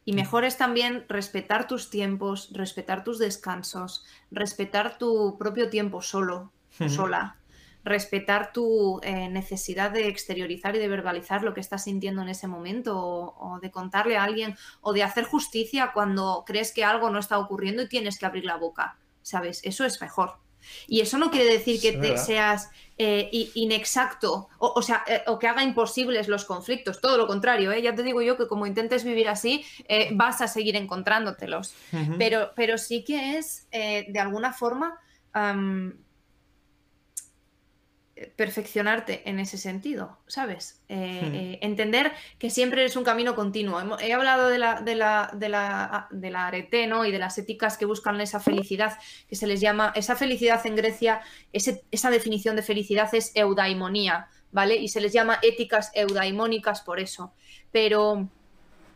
Y 0.05 0.13
mejor 0.13 0.43
es 0.43 0.55
también 0.55 1.03
respetar 1.09 1.65
tus 1.65 1.89
tiempos, 1.89 2.51
respetar 2.53 3.03
tus 3.03 3.17
descansos, 3.17 4.05
respetar 4.29 4.99
tu 4.99 5.39
propio 5.39 5.71
tiempo 5.71 6.03
solo, 6.03 6.51
sola 6.89 7.38
respetar 7.89 8.53
tu 8.53 9.01
eh, 9.03 9.27
necesidad 9.29 9.91
de 9.91 10.07
exteriorizar 10.07 10.75
y 10.75 10.79
de 10.79 10.87
verbalizar 10.87 11.43
lo 11.43 11.53
que 11.53 11.59
estás 11.59 11.83
sintiendo 11.83 12.21
en 12.21 12.29
ese 12.29 12.47
momento 12.47 12.95
o, 12.97 13.59
de 13.61 13.71
contarle 13.71 14.15
a 14.15 14.23
alguien 14.23 14.55
o 14.81 14.93
de 14.93 15.03
hacer 15.03 15.25
justicia 15.25 15.91
cuando 15.93 16.43
crees 16.45 16.71
que 16.71 16.85
algo 16.85 17.09
no 17.09 17.19
está 17.19 17.37
ocurriendo 17.39 17.81
y 17.81 17.89
tienes 17.89 18.17
que 18.17 18.25
abrir 18.25 18.45
la 18.45 18.57
boca, 18.57 18.97
¿sabes? 19.21 19.59
Eso 19.63 19.83
es 19.85 19.99
mejor. 20.01 20.37
Y 20.87 21.01
eso 21.01 21.17
no 21.17 21.31
quiere 21.31 21.51
decir 21.51 21.81
que 21.81 21.93
te 21.93 22.17
seas 22.17 22.69
eh, 22.97 23.29
inexacto 23.55 24.49
o, 24.59 24.81
sea, 24.81 25.03
eh, 25.07 25.23
o 25.25 25.39
que 25.39 25.47
haga 25.47 25.63
imposibles 25.63 26.27
los 26.27 26.45
conflictos, 26.45 27.01
todo 27.01 27.17
lo 27.17 27.27
contrario, 27.27 27.73
ya 27.75 27.95
te 27.95 28.03
digo 28.03 28.21
yo 28.21 28.37
que 28.37 28.47
como 28.47 28.67
intentes 28.67 29.03
vivir 29.03 29.29
así, 29.29 29.65
vas 30.11 30.41
a 30.41 30.47
seguir 30.47 30.75
encontrándotelos. 30.75 31.73
pero, 32.17 32.51
pero 32.55 32.77
sí 32.77 33.03
que 33.03 33.37
es, 33.37 33.67
de 33.71 34.19
alguna 34.19 34.53
forma, 34.53 34.99
perfeccionarte 38.35 39.21
en 39.29 39.39
ese 39.39 39.57
sentido, 39.57 40.17
¿sabes? 40.27 40.81
Eh, 40.89 41.21
hmm. 41.23 41.35
eh, 41.35 41.59
entender 41.61 42.11
que 42.37 42.49
siempre 42.49 42.83
es 42.83 42.95
un 42.95 43.03
camino 43.03 43.33
continuo. 43.33 43.97
He 43.99 44.13
hablado 44.13 44.49
de 44.49 44.57
la, 44.57 44.81
de 44.81 44.95
la, 44.95 45.31
de 45.33 45.47
la, 45.47 46.07
de 46.11 46.29
la 46.29 46.47
arete, 46.47 46.87
¿no? 46.87 47.05
Y 47.05 47.11
de 47.11 47.19
las 47.19 47.37
éticas 47.37 47.77
que 47.77 47.85
buscan 47.85 48.19
esa 48.19 48.39
felicidad, 48.39 48.97
que 49.29 49.35
se 49.35 49.47
les 49.47 49.61
llama, 49.61 49.93
esa 49.95 50.15
felicidad 50.15 50.65
en 50.65 50.75
Grecia, 50.75 51.21
esa 51.53 52.09
definición 52.09 52.55
de 52.57 52.61
felicidad 52.61 53.13
es 53.15 53.31
eudaimonía, 53.35 54.27
¿vale? 54.51 54.75
Y 54.75 54.89
se 54.89 54.99
les 54.99 55.13
llama 55.13 55.39
éticas 55.41 55.91
eudaimónicas 55.93 56.81
por 56.81 56.99
eso. 56.99 57.33
Pero, 57.71 58.27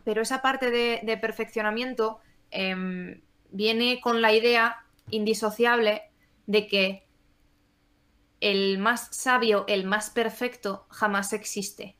pero 0.04 0.22
esa 0.22 0.42
parte 0.42 0.70
de, 0.70 1.18
perfeccionamiento 1.18 2.20
em, 2.52 3.22
viene 3.52 4.02
con 4.02 4.22
la 4.22 4.34
idea 4.34 4.84
indisociable 5.12 6.04
de 6.46 6.68
que 6.68 7.04
el 8.44 8.78
más 8.78 9.08
sabio, 9.12 9.64
el 9.70 9.86
más 9.86 10.10
perfecto, 10.10 10.86
jamás 10.90 11.32
existe. 11.32 11.96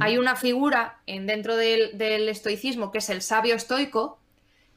Hay 0.00 0.16
una 0.16 0.34
figura 0.34 1.02
en, 1.04 1.26
dentro 1.26 1.56
del, 1.56 2.00
estoicismo 2.28 2.90
que 2.90 2.98
es 2.98 3.10
el 3.10 3.20
sabio 3.20 3.54
estoico, 3.54 4.18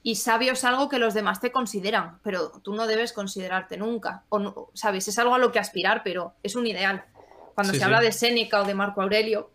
y 0.03 0.15
sabio 0.15 0.53
es 0.53 0.63
algo 0.65 0.89
que 0.89 0.99
los 0.99 1.13
demás 1.13 1.39
te 1.39 1.51
consideran, 1.51 2.19
pero 2.23 2.51
tú 2.61 2.73
no 2.73 2.87
debes 2.87 3.13
considerarte 3.13 3.77
nunca. 3.77 4.23
O 4.29 4.69
¿Sabes? 4.73 5.07
Es 5.07 5.17
algo 5.19 5.35
a 5.35 5.37
lo 5.37 5.51
que 5.51 5.59
aspirar, 5.59 6.01
pero 6.03 6.33
es 6.43 6.55
un 6.55 6.67
ideal. 6.67 7.05
Cuando 7.55 7.73
se 7.73 7.83
habla 7.83 8.01
de 8.01 8.11
Séneca 8.11 8.61
o 8.61 8.65
de 8.65 8.73
Marco 8.73 9.01
Aurelio, 9.01 9.51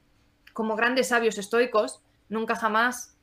como 0.53 0.77
grandes 0.77 1.09
sabios 1.09 1.39
estoicos, 1.39 2.01
nunca 2.29 2.55
jamás 2.55 3.17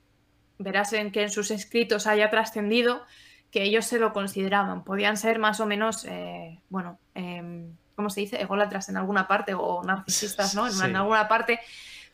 verás 0.57 0.93
en 0.93 1.11
que 1.11 1.23
en 1.23 1.29
sus 1.29 1.51
escritos 1.51 2.05
haya 2.05 2.29
trascendido 2.29 3.01
que 3.49 3.63
ellos 3.63 3.85
se 3.85 3.97
lo 3.97 4.13
consideraban. 4.13 4.83
Podían 4.83 5.17
ser 5.17 5.39
más 5.39 5.59
o 5.59 5.65
menos, 5.65 6.05
eh, 6.05 6.59
bueno, 6.69 6.99
em, 7.15 7.75
¿cómo 7.99 8.09
se 8.09 8.21
dice? 8.21 8.41
Ególatras 8.41 8.87
en 8.87 8.95
alguna 8.95 9.27
parte 9.27 9.53
o 9.53 9.83
narcisistas, 9.83 10.55
¿no? 10.55 10.69
En, 10.69 10.95
alguna 10.95 11.27
parte. 11.27 11.59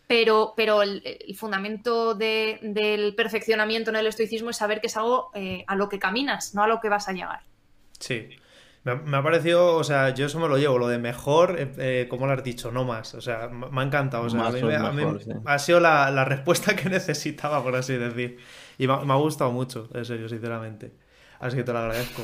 Pero, 0.08 0.56
pero 0.58 0.82
el, 0.82 1.04
fundamento 1.38 2.16
del 2.16 3.14
perfeccionamiento 3.16 3.92
en 3.92 3.98
el 3.98 4.08
estoicismo 4.08 4.50
es 4.50 4.58
saber 4.58 4.82
que 4.82 4.88
es 4.88 4.98
algo 4.98 5.30
eh, 5.36 5.64
a 5.68 5.76
lo 5.76 5.88
que 5.88 6.00
caminas, 6.00 6.56
no 6.56 6.64
a 6.64 6.68
lo 6.68 6.80
que 6.80 6.90
vas 6.90 7.08
a 7.08 7.12
llegar. 7.12 7.42
Sí. 8.00 8.30
Me 8.84 9.18
ha, 9.18 9.22
parecido, 9.22 9.76
o 9.76 9.84
sea, 9.84 10.10
yo 10.10 10.26
eso 10.26 10.40
me 10.40 10.48
lo 10.48 10.58
llevo, 10.58 10.80
lo 10.80 10.88
de 10.88 10.98
mejor, 10.98 11.60
eh, 11.60 11.72
eh, 11.78 12.08
como 12.10 12.26
lo 12.26 12.34
has 12.34 12.44
dicho, 12.44 12.72
no 12.72 12.84
más. 12.84 13.14
O 13.14 13.22
sea, 13.22 13.48
me 13.50 13.82
ha 13.82 13.84
encantado. 13.84 14.24
O 14.24 14.30
sea, 14.32 14.48
a 14.48 14.52
mí, 14.52 15.04
ha 15.46 15.60
sido 15.60 15.80
la, 15.80 16.26
respuesta 16.26 16.76
que 16.76 16.90
necesitaba, 16.90 17.62
por 17.62 17.76
así 17.76 17.94
decir. 17.94 18.40
Y 18.80 18.88
me, 18.88 18.94
ha 18.94 19.18
gustado 19.18 19.52
mucho, 19.52 19.88
en 19.94 20.04
serio, 20.04 20.28
sinceramente. 20.30 20.94
Así 21.40 21.56
que 21.56 21.64
te 21.64 21.74
lo 21.74 21.78
agradezco. 21.78 22.24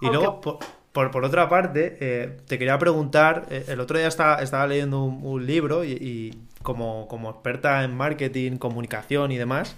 Y 0.00 0.06
luego, 0.06 0.40
por, 0.40 0.58
otra 0.94 1.48
parte, 1.48 1.96
eh, 2.00 2.36
te 2.46 2.58
quería 2.58 2.78
preguntar, 2.78 3.46
eh, 3.50 3.64
el 3.68 3.80
otro 3.80 3.98
día 3.98 4.06
estaba, 4.06 4.36
estaba 4.36 4.66
leyendo 4.66 5.02
un, 5.02 5.46
libro 5.46 5.84
y, 5.84 6.38
como, 6.62 7.08
como, 7.08 7.30
experta 7.30 7.84
en 7.84 7.96
marketing, 7.96 8.58
comunicación 8.58 9.32
y 9.32 9.36
demás, 9.36 9.76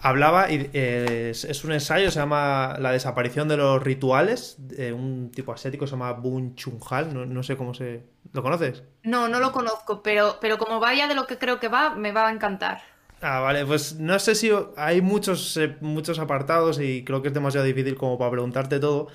hablaba, 0.00 0.50
y 0.50 0.70
eh, 0.74 1.30
es, 1.30 1.64
un 1.64 1.72
ensayo, 1.72 2.10
se 2.10 2.20
llama 2.20 2.76
La 2.78 2.92
desaparición 2.92 3.48
de 3.48 3.56
los 3.56 3.82
rituales, 3.82 4.56
de 4.58 4.92
un 4.92 5.30
tipo 5.30 5.52
ascético, 5.52 5.86
se 5.86 5.92
llama 5.92 6.12
Bun 6.12 6.54
Chunhal, 6.54 7.14
no, 7.14 7.24
no 7.24 7.42
sé 7.42 7.56
cómo 7.56 7.72
se... 7.72 8.02
¿Lo 8.32 8.42
conoces? 8.42 8.82
No, 9.02 9.28
no 9.28 9.40
lo 9.40 9.52
conozco, 9.52 10.02
pero, 10.02 10.38
pero 10.40 10.58
como 10.58 10.80
vaya 10.80 11.08
de 11.08 11.14
lo 11.14 11.26
que 11.26 11.38
creo 11.38 11.60
que 11.60 11.68
va, 11.68 11.94
me 11.94 12.12
va 12.12 12.28
a 12.28 12.32
encantar. 12.32 12.82
Ah, 13.20 13.38
vale, 13.40 13.64
pues 13.64 13.94
no 14.00 14.18
sé 14.18 14.34
si 14.34 14.50
hay 14.76 15.00
muchos, 15.00 15.58
muchos 15.80 16.18
apartados 16.18 16.80
y 16.80 17.04
creo 17.04 17.22
que 17.22 17.28
es 17.28 17.34
demasiado 17.34 17.64
difícil 17.64 17.94
como 17.94 18.18
para 18.18 18.32
preguntarte 18.32 18.80
todo, 18.80 19.08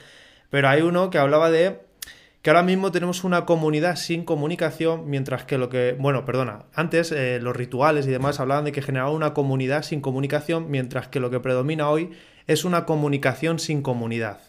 pero 0.50 0.70
hay 0.70 0.82
uno 0.82 1.10
que 1.10 1.18
hablaba 1.18 1.50
de 1.50 1.88
que 2.42 2.52
ahora 2.52 2.64
mismo 2.64 2.92
tenemos 2.92 3.24
una 3.24 3.46
comunidad 3.46 3.98
sin 3.98 4.24
comunicación, 4.24 5.10
mientras 5.10 5.44
que 5.44 5.58
lo 5.58 5.70
que, 5.70 5.96
bueno, 6.00 6.24
perdona, 6.24 6.66
antes 6.74 7.12
eh, 7.12 7.40
los 7.42 7.56
rituales 7.56 8.08
y 8.08 8.12
demás 8.12 8.40
hablaban 8.40 8.64
de 8.64 8.72
que 8.72 8.82
generaba 8.82 9.12
una 9.12 9.34
comunidad 9.34 9.84
sin 9.84 10.00
comunicación, 10.00 10.72
mientras 10.72 11.08
que 11.10 11.20
lo 11.20 11.30
que 11.30 11.40
predomina 11.40 11.90
hoy 11.90 12.12
es 12.46 12.64
una 12.64 12.86
comunicación 12.86 13.60
sin 13.60 13.82
comunidad. 13.82 14.40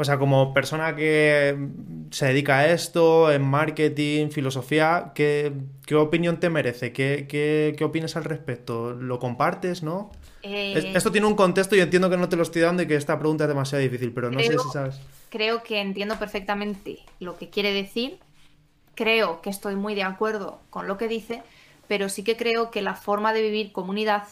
O 0.00 0.04
sea, 0.04 0.16
como 0.16 0.54
persona 0.54 0.94
que 0.94 1.58
se 2.12 2.26
dedica 2.26 2.58
a 2.58 2.68
esto, 2.68 3.32
en 3.32 3.42
marketing, 3.42 4.28
filosofía, 4.28 5.10
¿qué, 5.12 5.52
opinión 5.92 6.38
te 6.38 6.50
merece? 6.50 6.92
¿Qué, 6.92 7.26
qué, 7.28 7.84
opinas 7.84 8.14
al 8.14 8.22
respecto? 8.22 8.92
¿Lo 8.92 9.18
compartes, 9.18 9.82
no? 9.82 10.12
Eh, 10.44 10.92
esto 10.94 11.10
tiene 11.10 11.26
un 11.26 11.34
contexto 11.34 11.74
y 11.74 11.80
entiendo 11.80 12.08
que 12.08 12.16
no 12.16 12.28
te 12.28 12.36
lo 12.36 12.44
estoy 12.44 12.62
dando 12.62 12.84
y 12.84 12.86
que 12.86 12.94
esta 12.94 13.18
pregunta 13.18 13.42
es 13.42 13.48
demasiado 13.48 13.82
difícil, 13.82 14.12
pero 14.12 14.30
no 14.30 14.38
sé 14.38 14.52
si 14.52 14.70
sabes. 14.72 15.00
Creo 15.30 15.64
que 15.64 15.80
entiendo 15.80 16.16
perfectamente 16.16 17.00
lo 17.18 17.36
que 17.36 17.50
quiere 17.50 17.72
decir. 17.72 18.20
Creo 18.94 19.42
que 19.42 19.50
estoy 19.50 19.74
muy 19.74 19.96
de 19.96 20.04
acuerdo 20.04 20.60
con 20.70 20.86
lo 20.86 20.96
que 20.96 21.08
dice, 21.08 21.42
pero 21.88 22.08
sí 22.08 22.22
que 22.22 22.36
creo 22.36 22.70
que 22.70 22.82
la 22.82 22.94
forma 22.94 23.32
de 23.32 23.42
vivir 23.42 23.72
comunidad 23.72 24.28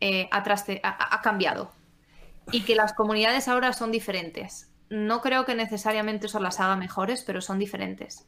eh, 0.00 0.28
ha, 0.32 1.22
cambiado 1.22 1.70
y 2.50 2.62
que 2.62 2.74
las 2.74 2.94
comunidades 2.94 3.46
ahora 3.46 3.72
son 3.72 3.92
diferentes. 3.92 4.73
No 4.90 5.20
creo 5.20 5.44
que 5.44 5.54
necesariamente 5.54 6.26
eso 6.26 6.40
las 6.40 6.60
haga 6.60 6.76
mejores, 6.76 7.22
pero 7.22 7.40
son 7.40 7.58
diferentes. 7.58 8.26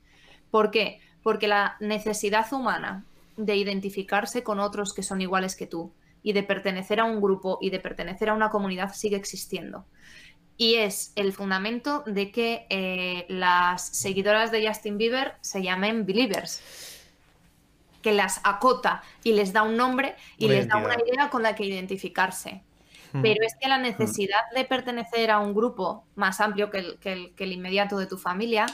¿Por 0.51 0.71
qué? 0.71 1.01
Porque 1.23 1.49
la 1.49 1.77
necesidad 1.81 2.53
humana 2.53 3.05
de 3.37 3.57
identificarse 3.57 4.43
con 4.43 4.61
otros 4.61 4.95
que 4.95 5.03
son 5.03 5.21
iguales 5.21 5.57
que 5.57 5.67
tú, 5.67 5.93
y 6.23 6.33
de 6.33 6.43
pertenecer 6.43 6.99
a 6.99 7.05
un 7.05 7.21
grupo 7.21 7.59
y 7.61 7.71
de 7.71 7.79
pertenecer 7.79 8.31
a 8.31 8.35
una 8.35 8.51
comunidad 8.51 8.93
sigue 8.93 9.17
existiendo. 9.17 9.87
y 10.59 10.77
es 10.77 11.13
el 11.17 11.33
fundamento 11.33 12.03
de 12.07 12.31
que 12.31 12.67
eh, 12.71 13.27
las 13.29 13.87
seguidoras 13.89 14.51
de 14.51 14.67
Justin 14.67 14.97
Bieber 14.97 15.35
se 15.43 15.63
llamen 15.63 16.07
believers 16.07 16.63
que 18.03 18.13
las 18.13 18.41
acota 18.43 19.03
y 19.23 19.33
les 19.33 19.53
da 19.53 19.63
un 19.63 19.77
nombre 19.77 20.15
y 20.39 20.49
les 20.49 20.67
da 20.67 20.77
una 20.77 20.97
idea 21.07 21.29
con 21.29 21.43
la 21.43 21.55
que 21.55 21.65
identificarse. 21.65 22.63
Pero 23.23 23.45
es 23.45 23.55
que 23.61 23.69
la 23.69 23.79
necesidad 23.79 24.41
de 24.55 24.65
pertenecer 24.65 25.31
a 25.31 25.39
un 25.39 25.55
grupo 25.55 26.05
más 26.15 26.41
amplio 26.41 26.71
que 26.71 26.79
el, 26.79 26.99
que 26.99 27.45
el, 27.45 27.53
inmediato 27.53 27.99
de 27.99 28.07
tu 28.07 28.19
familia 28.19 28.67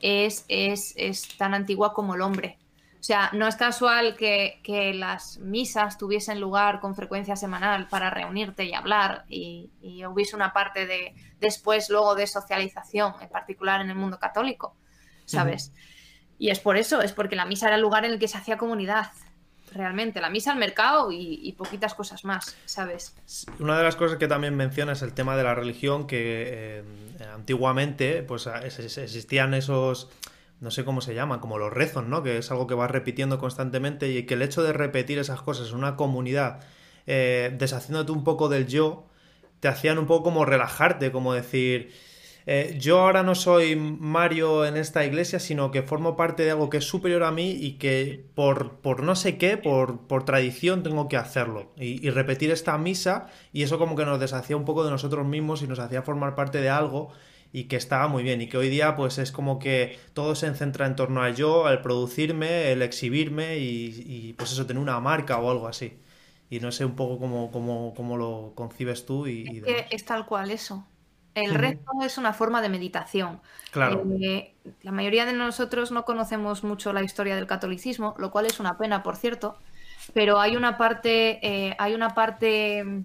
es, 0.00 0.44
es, 0.48 1.28
tan 1.36 1.54
antigua 1.54 1.92
como 1.92 2.14
el 2.14 2.22
hombre. 2.22 2.58
O 2.98 3.02
sea, 3.02 3.30
no 3.32 3.48
es 3.48 3.56
casual 3.56 4.14
que, 4.16 4.92
las 4.94 5.38
misas 5.38 5.96
tuviesen 5.96 6.40
lugar 6.40 6.80
con 6.80 6.94
frecuencia 6.94 7.34
semanal 7.34 7.88
para 7.88 8.10
reunirte 8.10 8.64
y 8.64 8.74
hablar 8.74 9.24
y, 9.28 9.70
hubiese 10.06 10.36
una 10.36 10.52
parte 10.52 10.86
de 10.86 11.14
después 11.40 11.88
luego 11.88 12.14
de 12.14 12.26
socialización, 12.26 13.14
en 13.20 13.28
particular 13.28 13.80
en 13.80 13.90
el 13.90 13.96
mundo 13.96 14.18
católico, 14.18 14.76
¿sabes? 15.24 15.72
Y 16.38 16.50
es 16.50 16.60
por 16.60 16.76
eso, 16.76 17.02
es 17.02 17.12
porque 17.12 17.36
la 17.36 17.44
misa 17.44 17.66
era 17.66 17.76
el 17.76 17.82
lugar 17.82 18.04
en 18.04 18.12
el 18.12 18.18
que 18.18 18.28
se 18.28 18.38
hacía 18.38 18.56
comunidad. 18.56 19.10
Realmente, 19.72 20.20
la 20.20 20.30
misa, 20.30 20.52
el 20.52 20.58
mercado 20.58 21.10
y, 21.12 21.54
poquitas 21.56 21.94
cosas 21.94 22.24
más, 22.24 22.56
¿sabes? 22.64 23.14
Una 23.58 23.76
de 23.76 23.84
las 23.84 23.96
cosas 23.96 24.18
que 24.18 24.26
también 24.26 24.56
menciona 24.56 24.92
es 24.92 25.02
el 25.02 25.12
tema 25.12 25.36
de 25.36 25.44
la 25.44 25.54
religión, 25.54 26.06
que 26.06 26.80
eh, 26.80 26.84
antiguamente 27.34 28.22
pues 28.22 28.46
existían 28.46 29.54
esos, 29.54 30.08
no 30.60 30.70
sé 30.70 30.84
cómo 30.84 31.00
se 31.00 31.14
llaman, 31.14 31.40
como 31.40 31.58
los 31.58 31.72
rezos, 31.72 32.06
¿no? 32.06 32.22
Que 32.22 32.38
es 32.38 32.50
algo 32.50 32.66
que 32.66 32.74
vas 32.74 32.90
repitiendo 32.90 33.38
constantemente 33.38 34.10
y 34.10 34.24
que 34.26 34.34
el 34.34 34.42
hecho 34.42 34.62
de 34.62 34.72
repetir 34.72 35.18
esas 35.18 35.42
cosas 35.42 35.70
en 35.70 35.76
una 35.76 35.96
comunidad, 35.96 36.60
eh, 37.06 37.54
deshaciéndote 37.58 38.12
un 38.12 38.24
poco 38.24 38.48
del 38.48 38.66
yo, 38.66 39.06
te 39.60 39.68
hacían 39.68 39.98
un 39.98 40.06
poco 40.06 40.24
como 40.24 40.44
relajarte, 40.44 41.12
como 41.12 41.32
decir 41.34 41.92
eh, 42.46 42.76
yo 42.78 43.00
ahora 43.00 43.22
no 43.22 43.34
soy 43.34 43.76
Mario 43.76 44.64
en 44.64 44.76
esta 44.76 45.04
iglesia, 45.04 45.38
sino 45.38 45.70
que 45.70 45.82
formo 45.82 46.16
parte 46.16 46.44
de 46.44 46.50
algo 46.50 46.70
que 46.70 46.78
es 46.78 46.84
superior 46.84 47.22
a 47.22 47.30
mí 47.30 47.52
y 47.52 47.72
que 47.72 48.24
por, 48.34 48.78
por 48.80 49.02
no 49.02 49.14
sé 49.14 49.36
qué, 49.36 49.56
por, 49.56 50.06
por 50.06 50.24
tradición 50.24 50.82
tengo 50.82 51.08
que 51.08 51.16
hacerlo. 51.16 51.72
Y, 51.76 52.08
repetir 52.10 52.50
esta 52.50 52.76
misa 52.78 53.28
y 53.52 53.62
eso 53.62 53.78
como 53.78 53.96
que 53.96 54.04
nos 54.04 54.20
deshacía 54.20 54.56
un 54.56 54.64
poco 54.64 54.84
de 54.84 54.90
nosotros 54.90 55.26
mismos 55.26 55.62
y 55.62 55.66
nos 55.66 55.78
hacía 55.78 56.02
formar 56.02 56.34
parte 56.34 56.60
de 56.60 56.70
algo 56.70 57.10
y 57.52 57.64
que 57.64 57.76
estaba 57.76 58.08
muy 58.08 58.22
bien 58.22 58.40
y 58.40 58.48
que 58.48 58.56
hoy 58.56 58.68
día 58.68 58.96
pues 58.96 59.18
es 59.18 59.32
como 59.32 59.58
que 59.58 59.98
todo 60.14 60.34
se 60.34 60.52
centra 60.54 60.86
en 60.86 60.96
torno 60.96 61.22
a 61.22 61.30
yo, 61.30 61.66
al 61.66 61.82
producirme, 61.82 62.72
el 62.72 62.82
exhibirme 62.82 63.58
y, 63.58 64.34
pues 64.36 64.52
eso, 64.52 64.66
tener 64.66 64.82
una 64.82 64.98
marca 65.00 65.38
o 65.38 65.50
algo 65.50 65.68
así. 65.68 65.98
Y 66.48 66.58
no 66.58 66.72
sé 66.72 66.84
un 66.84 66.96
poco 66.96 67.18
cómo, 67.18 67.50
cómo, 67.52 67.94
cómo 67.94 68.16
lo 68.16 68.52
concibes 68.56 69.06
tú 69.06 69.26
y... 69.26 69.58
Es, 69.58 69.64
que 69.64 69.86
es 69.90 70.04
tal 70.04 70.26
cual 70.26 70.50
eso. 70.50 70.84
El 71.34 71.54
resto 71.54 71.90
es 72.04 72.18
una 72.18 72.32
forma 72.32 72.60
de 72.60 72.68
meditación. 72.68 73.40
Claro. 73.70 74.04
Eh, 74.20 74.54
la 74.82 74.92
mayoría 74.92 75.26
de 75.26 75.32
nosotros 75.32 75.92
no 75.92 76.04
conocemos 76.04 76.64
mucho 76.64 76.92
la 76.92 77.02
historia 77.02 77.36
del 77.36 77.46
catolicismo, 77.46 78.14
lo 78.18 78.30
cual 78.30 78.46
es 78.46 78.58
una 78.60 78.76
pena, 78.76 79.02
por 79.02 79.16
cierto, 79.16 79.56
pero 80.12 80.40
hay 80.40 80.56
una 80.56 80.76
parte, 80.76 81.38
eh, 81.46 81.76
hay 81.78 81.94
una 81.94 82.14
parte 82.14 83.04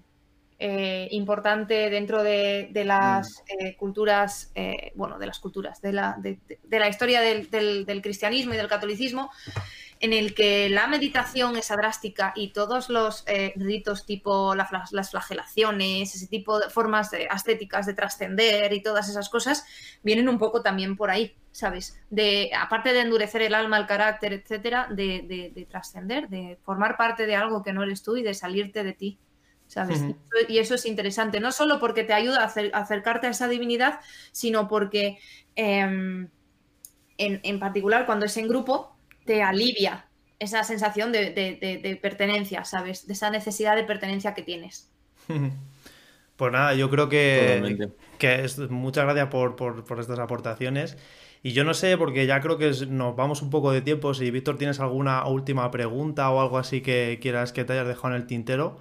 eh, 0.58 1.08
importante 1.12 1.90
dentro 1.90 2.24
de, 2.24 2.72
las 2.84 3.44
mm. 3.48 3.78
culturas, 3.78 4.52
bueno, 4.96 5.20
de 5.20 5.28
las 5.28 5.40
culturas, 5.40 5.82
de 5.82 5.94
la, 5.94 6.16
de, 6.18 6.40
la 6.80 6.90
historia 6.90 7.22
del, 7.22 7.50
del, 7.52 8.02
cristianismo 8.02 8.54
y 8.54 8.58
del 8.58 8.68
catolicismo, 8.68 9.30
en 10.00 10.14
el 10.14 10.34
que 10.34 10.70
la 10.70 10.88
meditación 10.88 11.56
esa 11.56 11.76
drástica 11.78 12.34
y 12.36 12.52
todos 12.52 12.90
los 12.90 13.24
eh, 13.28 13.54
ritos 13.56 14.06
tipo 14.06 14.54
las 14.56 15.10
flagelaciones, 15.10 16.14
ese 16.16 16.28
tipo 16.28 16.60
de 16.60 16.70
formas 16.70 17.12
de, 17.12 17.28
ascéticas 17.30 17.86
de 17.86 17.94
trascender 17.94 18.74
y 18.74 18.82
todas 18.82 19.10
esas 19.10 19.30
cosas 19.30 19.66
vienen 20.04 20.28
un 20.28 20.38
poco 20.38 20.62
también 20.62 20.98
por 20.98 21.10
ahí, 21.10 21.36
¿sabes? 21.52 22.00
De, 22.10 22.52
aparte 22.58 22.92
de 22.94 23.02
endurecer 23.02 23.42
el 23.42 23.54
alma, 23.54 23.78
el 23.78 23.86
carácter, 23.86 24.34
etcétera, 24.34 24.88
de, 24.92 25.68
trascender, 25.70 26.28
de 26.30 26.58
formar 26.64 26.98
parte 26.98 27.26
de 27.26 27.36
algo 27.36 27.64
que 27.64 27.74
no 27.74 27.84
eres 27.84 28.04
tú 28.04 28.18
y 28.18 28.24
de 28.24 28.34
salirte 28.34 28.84
de 28.84 28.94
ti. 28.94 29.20
¿Sabes? 29.68 30.00
y, 30.48 30.60
eso, 30.60 30.76
es 30.76 30.86
interesante, 30.86 31.40
no 31.40 31.52
solo 31.52 31.80
porque 31.80 32.04
te 32.04 32.14
ayuda 32.14 32.44
a, 32.44 32.80
acercarte 32.80 33.26
a 33.26 33.32
esa 33.32 33.48
divinidad, 33.48 34.00
sino 34.32 34.68
porque 34.68 35.18
em, 35.56 36.30
en, 37.18 37.40
en 37.42 37.60
particular 37.60 38.06
cuando 38.06 38.28
es 38.28 38.38
en 38.38 38.48
grupo, 38.48 38.95
te 39.26 39.44
alivia 39.44 40.06
esa 40.40 40.64
sensación 40.64 41.12
de, 41.12 42.00
pertenencia, 42.02 42.64
¿sabes? 42.66 43.08
De 43.08 43.14
esa 43.14 43.30
necesidad 43.30 43.76
de 43.76 43.84
pertenencia 43.84 44.34
que 44.34 44.44
tienes. 44.44 44.90
Pues 46.36 46.52
nada, 46.52 46.74
yo 46.74 46.90
creo 46.90 47.08
que, 47.08 47.90
que 48.18 48.46
muchas 48.70 49.06
gracias 49.06 49.30
por, 49.30 49.86
estas 50.02 50.20
aportaciones. 50.20 50.98
Y 51.44 51.54
yo 51.54 51.64
no 51.64 51.74
sé, 51.74 51.98
porque 51.98 52.26
ya 52.26 52.42
creo 52.42 52.58
que 52.58 52.74
nos 52.90 53.16
vamos 53.16 53.42
un 53.42 53.50
poco 53.50 53.72
de 53.72 53.82
tiempo. 53.82 54.14
Si 54.14 54.30
Víctor 54.32 54.58
tienes 54.58 54.82
alguna 54.82 55.26
última 55.28 55.72
pregunta 55.72 56.30
o 56.32 56.42
algo 56.42 56.58
así 56.58 56.82
que 56.82 57.20
quieras 57.22 57.54
que 57.54 57.64
te 57.64 57.72
hayas 57.72 57.88
dejado 57.88 58.10
en 58.10 58.22
el 58.22 58.28
tintero. 58.28 58.80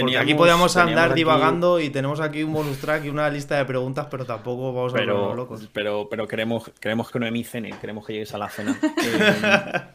Porque 0.00 0.18
aquí 0.18 0.34
podíamos 0.34 0.76
andar 0.76 1.14
divagando 1.14 1.80
y 1.80 1.90
tenemos 1.90 2.20
aquí 2.20 2.42
un 2.42 2.52
bonus 2.52 2.78
track 2.78 3.04
y 3.04 3.08
una 3.08 3.28
lista 3.30 3.56
de 3.56 3.64
preguntas, 3.64 4.06
pero 4.10 4.24
tampoco 4.24 4.72
vamos 4.72 4.94
a 4.94 4.96
pero, 4.96 5.34
locos. 5.34 5.68
Pero, 5.72 6.08
pero 6.10 6.26
queremos, 6.26 6.70
queremos 6.80 7.10
que 7.10 7.18
Noemí 7.18 7.44
cene, 7.44 7.74
queremos 7.80 8.06
que 8.06 8.14
llegues 8.14 8.34
a 8.34 8.38
la 8.38 8.48
cena. 8.48 8.78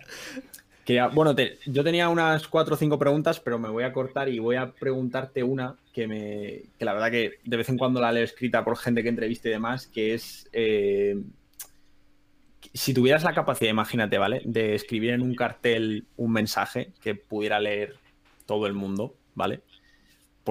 Eh, 0.91 1.10
bueno, 1.14 1.34
yo 1.65 1.84
tenía 1.84 2.10
unas 2.10 2.48
cuatro 2.48 2.76
o 2.76 2.78
cinco 2.78 2.99
preguntas, 2.99 3.40
pero 3.40 3.57
me 3.57 3.69
voy 3.69 3.84
a 3.84 3.94
cortar 3.94 4.28
y 4.28 4.40
voy 4.40 4.57
a 4.57 4.72
preguntarte 4.72 5.41
una 5.41 5.76
que 5.94 6.07
me. 6.07 6.64
que 6.78 6.86
la 6.86 6.94
verdad 6.94 7.11
que 7.11 7.40
de 7.44 7.57
vez 7.57 7.69
en 7.69 7.78
cuando 7.78 8.02
la 8.02 8.11
leo 8.11 8.23
escrita 8.23 8.65
por 8.65 8.78
gente 8.78 9.02
que 9.02 9.10
entreviste 9.10 9.49
y 9.49 9.53
demás, 9.53 9.88
que 9.88 10.14
es. 10.14 10.49
Eh, 10.52 11.15
si 12.73 12.94
tuvieras 12.94 13.23
la 13.23 13.34
capacidad, 13.34 13.69
imagínate, 13.69 14.18
¿vale? 14.18 14.41
De 14.45 14.76
escribir 14.76 15.11
en 15.11 15.22
un 15.22 15.36
cartel 15.36 16.06
un 16.18 16.32
mensaje 16.32 16.91
que 17.02 17.15
pudiera 17.15 17.60
leer 17.60 17.95
todo 18.45 18.68
el 18.68 18.73
mundo, 18.73 19.15
¿vale? 19.34 19.61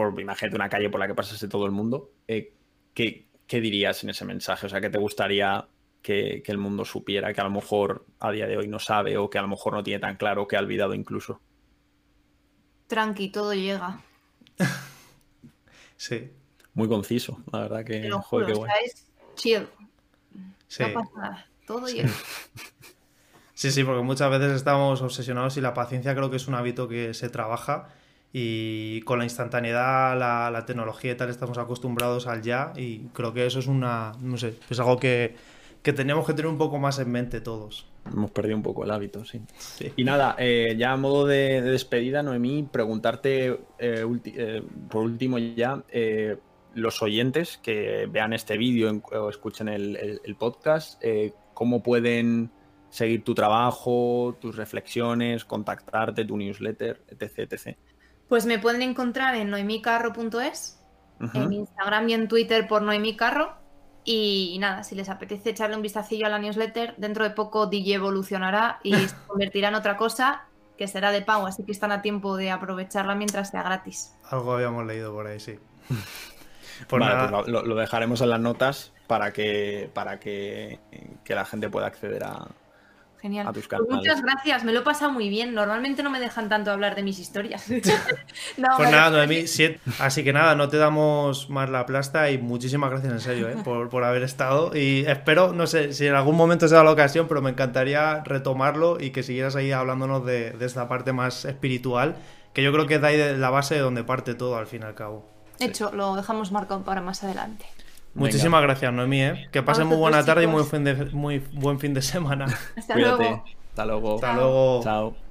Por 0.09 0.21
imagínate 0.21 0.57
una 0.57 0.69
calle 0.69 0.89
por 0.89 1.01
la 1.01 1.07
que 1.07 1.15
pasase 1.15 1.49
todo 1.49 1.67
el 1.67 1.73
mundo, 1.73 2.13
eh, 2.27 2.55
¿qué, 2.95 3.27
dirías 3.49 4.03
en 4.05 4.11
ese 4.11 4.25
mensaje? 4.25 4.67
O 4.67 4.69
sea, 4.69 4.81
¿qué 4.81 4.91
te 4.91 4.99
gustaría 4.99 5.69
que, 6.03 6.43
el 6.47 6.59
mundo 6.59 6.85
supiera 6.85 7.33
que 7.33 7.41
a 7.41 7.45
lo 7.45 7.51
mejor 7.51 8.07
a 8.19 8.31
día 8.31 8.47
de 8.47 8.57
hoy 8.57 8.69
no 8.69 8.79
sabe 8.79 9.19
o 9.19 9.29
que 9.29 9.39
a 9.39 9.43
lo 9.43 9.49
mejor 9.49 9.75
no 9.75 9.83
tiene 9.83 10.01
tan 10.01 10.17
claro 10.17 10.49
que 10.49 10.57
ha 10.57 10.61
olvidado 10.61 10.95
incluso? 10.95 11.41
Tranqui, 12.87 13.31
todo 13.31 13.53
llega. 13.55 14.01
sí. 15.97 16.31
Muy 16.73 16.89
conciso, 16.89 17.43
la 17.53 17.63
verdad 17.63 17.85
que. 17.85 18.09
Lo 18.09 18.23
es 18.85 19.11
chill. 19.35 19.67
No 20.79 20.93
pasa 20.95 21.11
nada, 21.17 21.47
todo 21.67 21.87
llega. 21.89 22.11
Sí, 23.53 23.71
sí, 23.71 23.85
porque 23.85 24.03
muchas 24.03 24.31
veces 24.31 24.53
estamos 24.53 25.03
obsesionados 25.03 25.59
y 25.59 25.61
la 25.61 25.75
paciencia 25.75 26.15
creo 26.15 26.31
que 26.31 26.37
es 26.37 26.49
un 26.49 26.55
hábito 26.55 26.89
que 26.89 27.13
se 27.13 27.29
trabaja 27.29 27.91
y 28.33 29.01
con 29.03 29.19
la 29.19 29.25
instantaneidad, 29.25 30.17
la, 30.19 30.65
tecnología 30.67 31.13
y 31.13 31.15
tal, 31.17 31.31
estamos 31.31 31.59
acostumbrados 31.59 32.27
al 32.27 32.43
ya 32.43 32.73
y 32.77 33.01
creo 33.13 33.33
que 33.33 33.47
eso 33.47 33.59
es 33.59 33.67
una, 33.67 34.13
no 34.21 34.37
sé, 34.37 34.55
es 34.69 34.79
algo 34.79 34.99
que, 34.99 35.35
que 35.83 35.93
tenemos 35.93 36.27
que 36.27 36.35
tener 36.35 36.49
un 36.49 36.59
poco 36.59 36.79
más 36.79 36.99
en 36.99 37.11
mente 37.11 37.41
todos. 37.41 37.87
Hemos 38.07 38.31
perdido 38.31 38.57
un 38.57 38.63
poco 38.63 38.85
el 38.85 38.91
hábito, 38.91 39.25
sí. 39.25 39.43
Y 39.97 40.05
nada, 40.05 40.35
eh, 40.39 40.75
ya 40.79 40.93
a 40.93 40.97
modo 40.97 41.27
de, 41.27 41.61
despedida, 41.61 42.23
Noemí, 42.23 42.63
preguntarte 42.71 43.61
eh, 43.79 44.07
eh, 44.25 44.63
por 44.89 45.03
último 45.03 45.39
ya, 45.39 45.85
los 46.75 47.03
oyentes 47.03 47.59
que 47.59 48.09
vean 48.11 48.33
este 48.33 48.57
vídeo 48.57 49.03
o 49.13 49.29
escuchen 49.29 49.69
el, 49.69 50.21
el 50.25 50.37
podcast, 50.37 51.03
¿cómo 51.53 51.83
pueden 51.83 52.53
seguir 52.91 53.23
tu 53.25 53.35
trabajo, 53.35 54.37
tus 54.41 54.57
reflexiones, 54.57 55.45
contactarte, 55.45 56.25
tu 56.25 56.37
newsletter, 56.37 57.03
etc. 57.09 57.53
etc. 57.53 57.77
Pues 58.31 58.47
me 58.47 58.61
pueden 58.61 58.81
encontrar 58.83 59.35
en 59.35 59.51
noemicarro.es, 59.51 60.79
en 61.35 61.53
Instagram 61.53 62.09
y 62.09 62.15
en 62.15 62.29
Twitter 62.29 62.69
por 62.69 62.81
noemicarro. 62.81 63.57
Y, 64.05 64.57
nada, 64.61 64.85
si 64.85 64.95
les 64.95 65.09
apetece 65.09 65.51
echarle 65.51 65.75
un 65.75 65.83
vistacillo 65.83 66.27
a 66.27 66.29
la 66.29 66.39
newsletter, 66.39 66.95
dentro 66.97 67.25
de 67.25 67.31
poco 67.31 67.67
DJ 67.67 67.95
evolucionará 67.95 68.79
y 68.85 68.95
se 69.09 69.17
convertirá 69.27 69.69
en 69.69 69.75
otra 69.75 69.97
cosa 69.97 70.45
que 70.79 70.87
será 70.87 71.11
de 71.11 71.23
pago, 71.23 71.47
así 71.47 71.65
que 71.65 71.73
están 71.73 71.91
a 71.91 72.03
tiempo 72.03 72.37
de 72.37 72.53
aprovecharla 72.53 73.17
mientras 73.17 73.51
sea 73.51 73.65
gratis. 73.65 74.15
Algo 74.31 74.53
habíamos 74.53 74.87
leído 74.87 75.13
por 75.13 75.27
ahí, 75.27 75.41
sí. 75.41 75.59
Pues 76.89 76.99
vale, 76.99 77.29
pues 77.31 77.49
lo, 77.49 77.75
dejaremos 77.75 78.23
en 78.23 78.31
las 78.31 78.41
notas 78.41 78.95
para 79.07 79.35
que, 79.35 79.91
para 79.93 80.19
que 80.19 80.79
la 81.27 81.45
gente 81.45 81.69
pueda 81.69 81.89
acceder 81.89 82.25
a, 82.25 82.49
Genial. 83.21 83.51
Pues 83.53 83.69
muchas 83.91 84.23
gracias, 84.23 84.65
me 84.65 84.73
lo 84.73 84.81
he 84.81 84.83
pasado 84.83 85.13
muy 85.13 85.29
bien. 85.29 85.53
Normalmente 85.53 86.03
no 86.03 86.09
me 86.09 86.19
dejan 86.21 86.49
tanto 86.49 86.71
hablar 86.71 86.95
de 86.95 87.03
mis 87.03 87.19
historias. 87.19 87.67
pues 88.77 88.91
nada, 88.91 89.11
Noemí, 89.11 89.45
así 89.99 90.25
que 90.25 90.33
nada, 90.33 90.55
no 90.55 90.71
te 90.71 90.79
damos 90.79 91.51
más 91.51 91.69
la 91.69 91.85
plasta 91.85 92.31
y 92.31 92.39
muchísimas 92.39 92.89
gracias 92.91 93.13
en 93.13 93.21
serio 93.21 93.49
¿eh? 93.51 93.57
por, 93.65 94.05
haber 94.05 94.23
estado. 94.23 94.75
Y 94.75 95.05
espero, 95.07 95.53
no 95.53 95.67
sé 95.67 95.93
si 95.93 96.07
en 96.07 96.15
algún 96.15 96.35
momento 96.35 96.67
se 96.67 96.75
da 96.75 96.83
la 96.83 96.93
ocasión, 96.93 97.29
pero 97.29 97.43
me 97.43 97.51
encantaría 97.51 98.25
retomarlo 98.25 98.99
y 98.99 99.11
que 99.11 99.23
siguieras 99.23 99.55
ahí 99.55 99.71
hablándonos 99.71 100.25
de, 100.25 100.57
esta 100.59 100.89
parte 100.89 101.13
más 101.13 101.45
espiritual, 101.45 102.17
que 102.55 102.63
yo 102.63 102.73
creo 102.73 102.87
que 102.87 102.95
es 102.95 103.03
de 103.03 103.07
ahí 103.07 103.17
de 103.19 103.37
la 103.37 103.51
base 103.51 103.75
de 103.75 103.81
donde 103.81 104.03
parte 104.03 104.35
todo 104.35 104.57
al 104.57 104.67
fin 104.67 104.81
y 104.83 104.87
al 104.87 104.95
cabo. 104.95 105.29
Hecho, 105.59 105.93
lo 105.93 106.17
dejamos 106.17 106.53
marcado 106.53 106.85
para 106.85 107.03
más 107.03 107.23
adelante. 107.23 107.67
Muchísimas 108.15 108.63
gracias, 108.63 108.93
Noemí. 108.93 109.23
¿eh? 109.23 109.49
Que 109.53 109.63
pasen 109.63 109.87
muy 109.87 109.97
buena 109.97 110.25
tarde 110.25 110.45
y 110.45 110.47
muy, 110.47 110.65
muy 111.13 111.39
buen 111.53 111.79
fin 111.79 111.95
de 111.95 112.03
semana. 112.03 112.47
Hasta 112.77 112.97
luego. 112.97 113.45
Hasta 113.71 113.85
luego. 113.87 114.15
Hasta 114.17 114.33
luego. 114.35 114.81
Chao. 114.83 115.30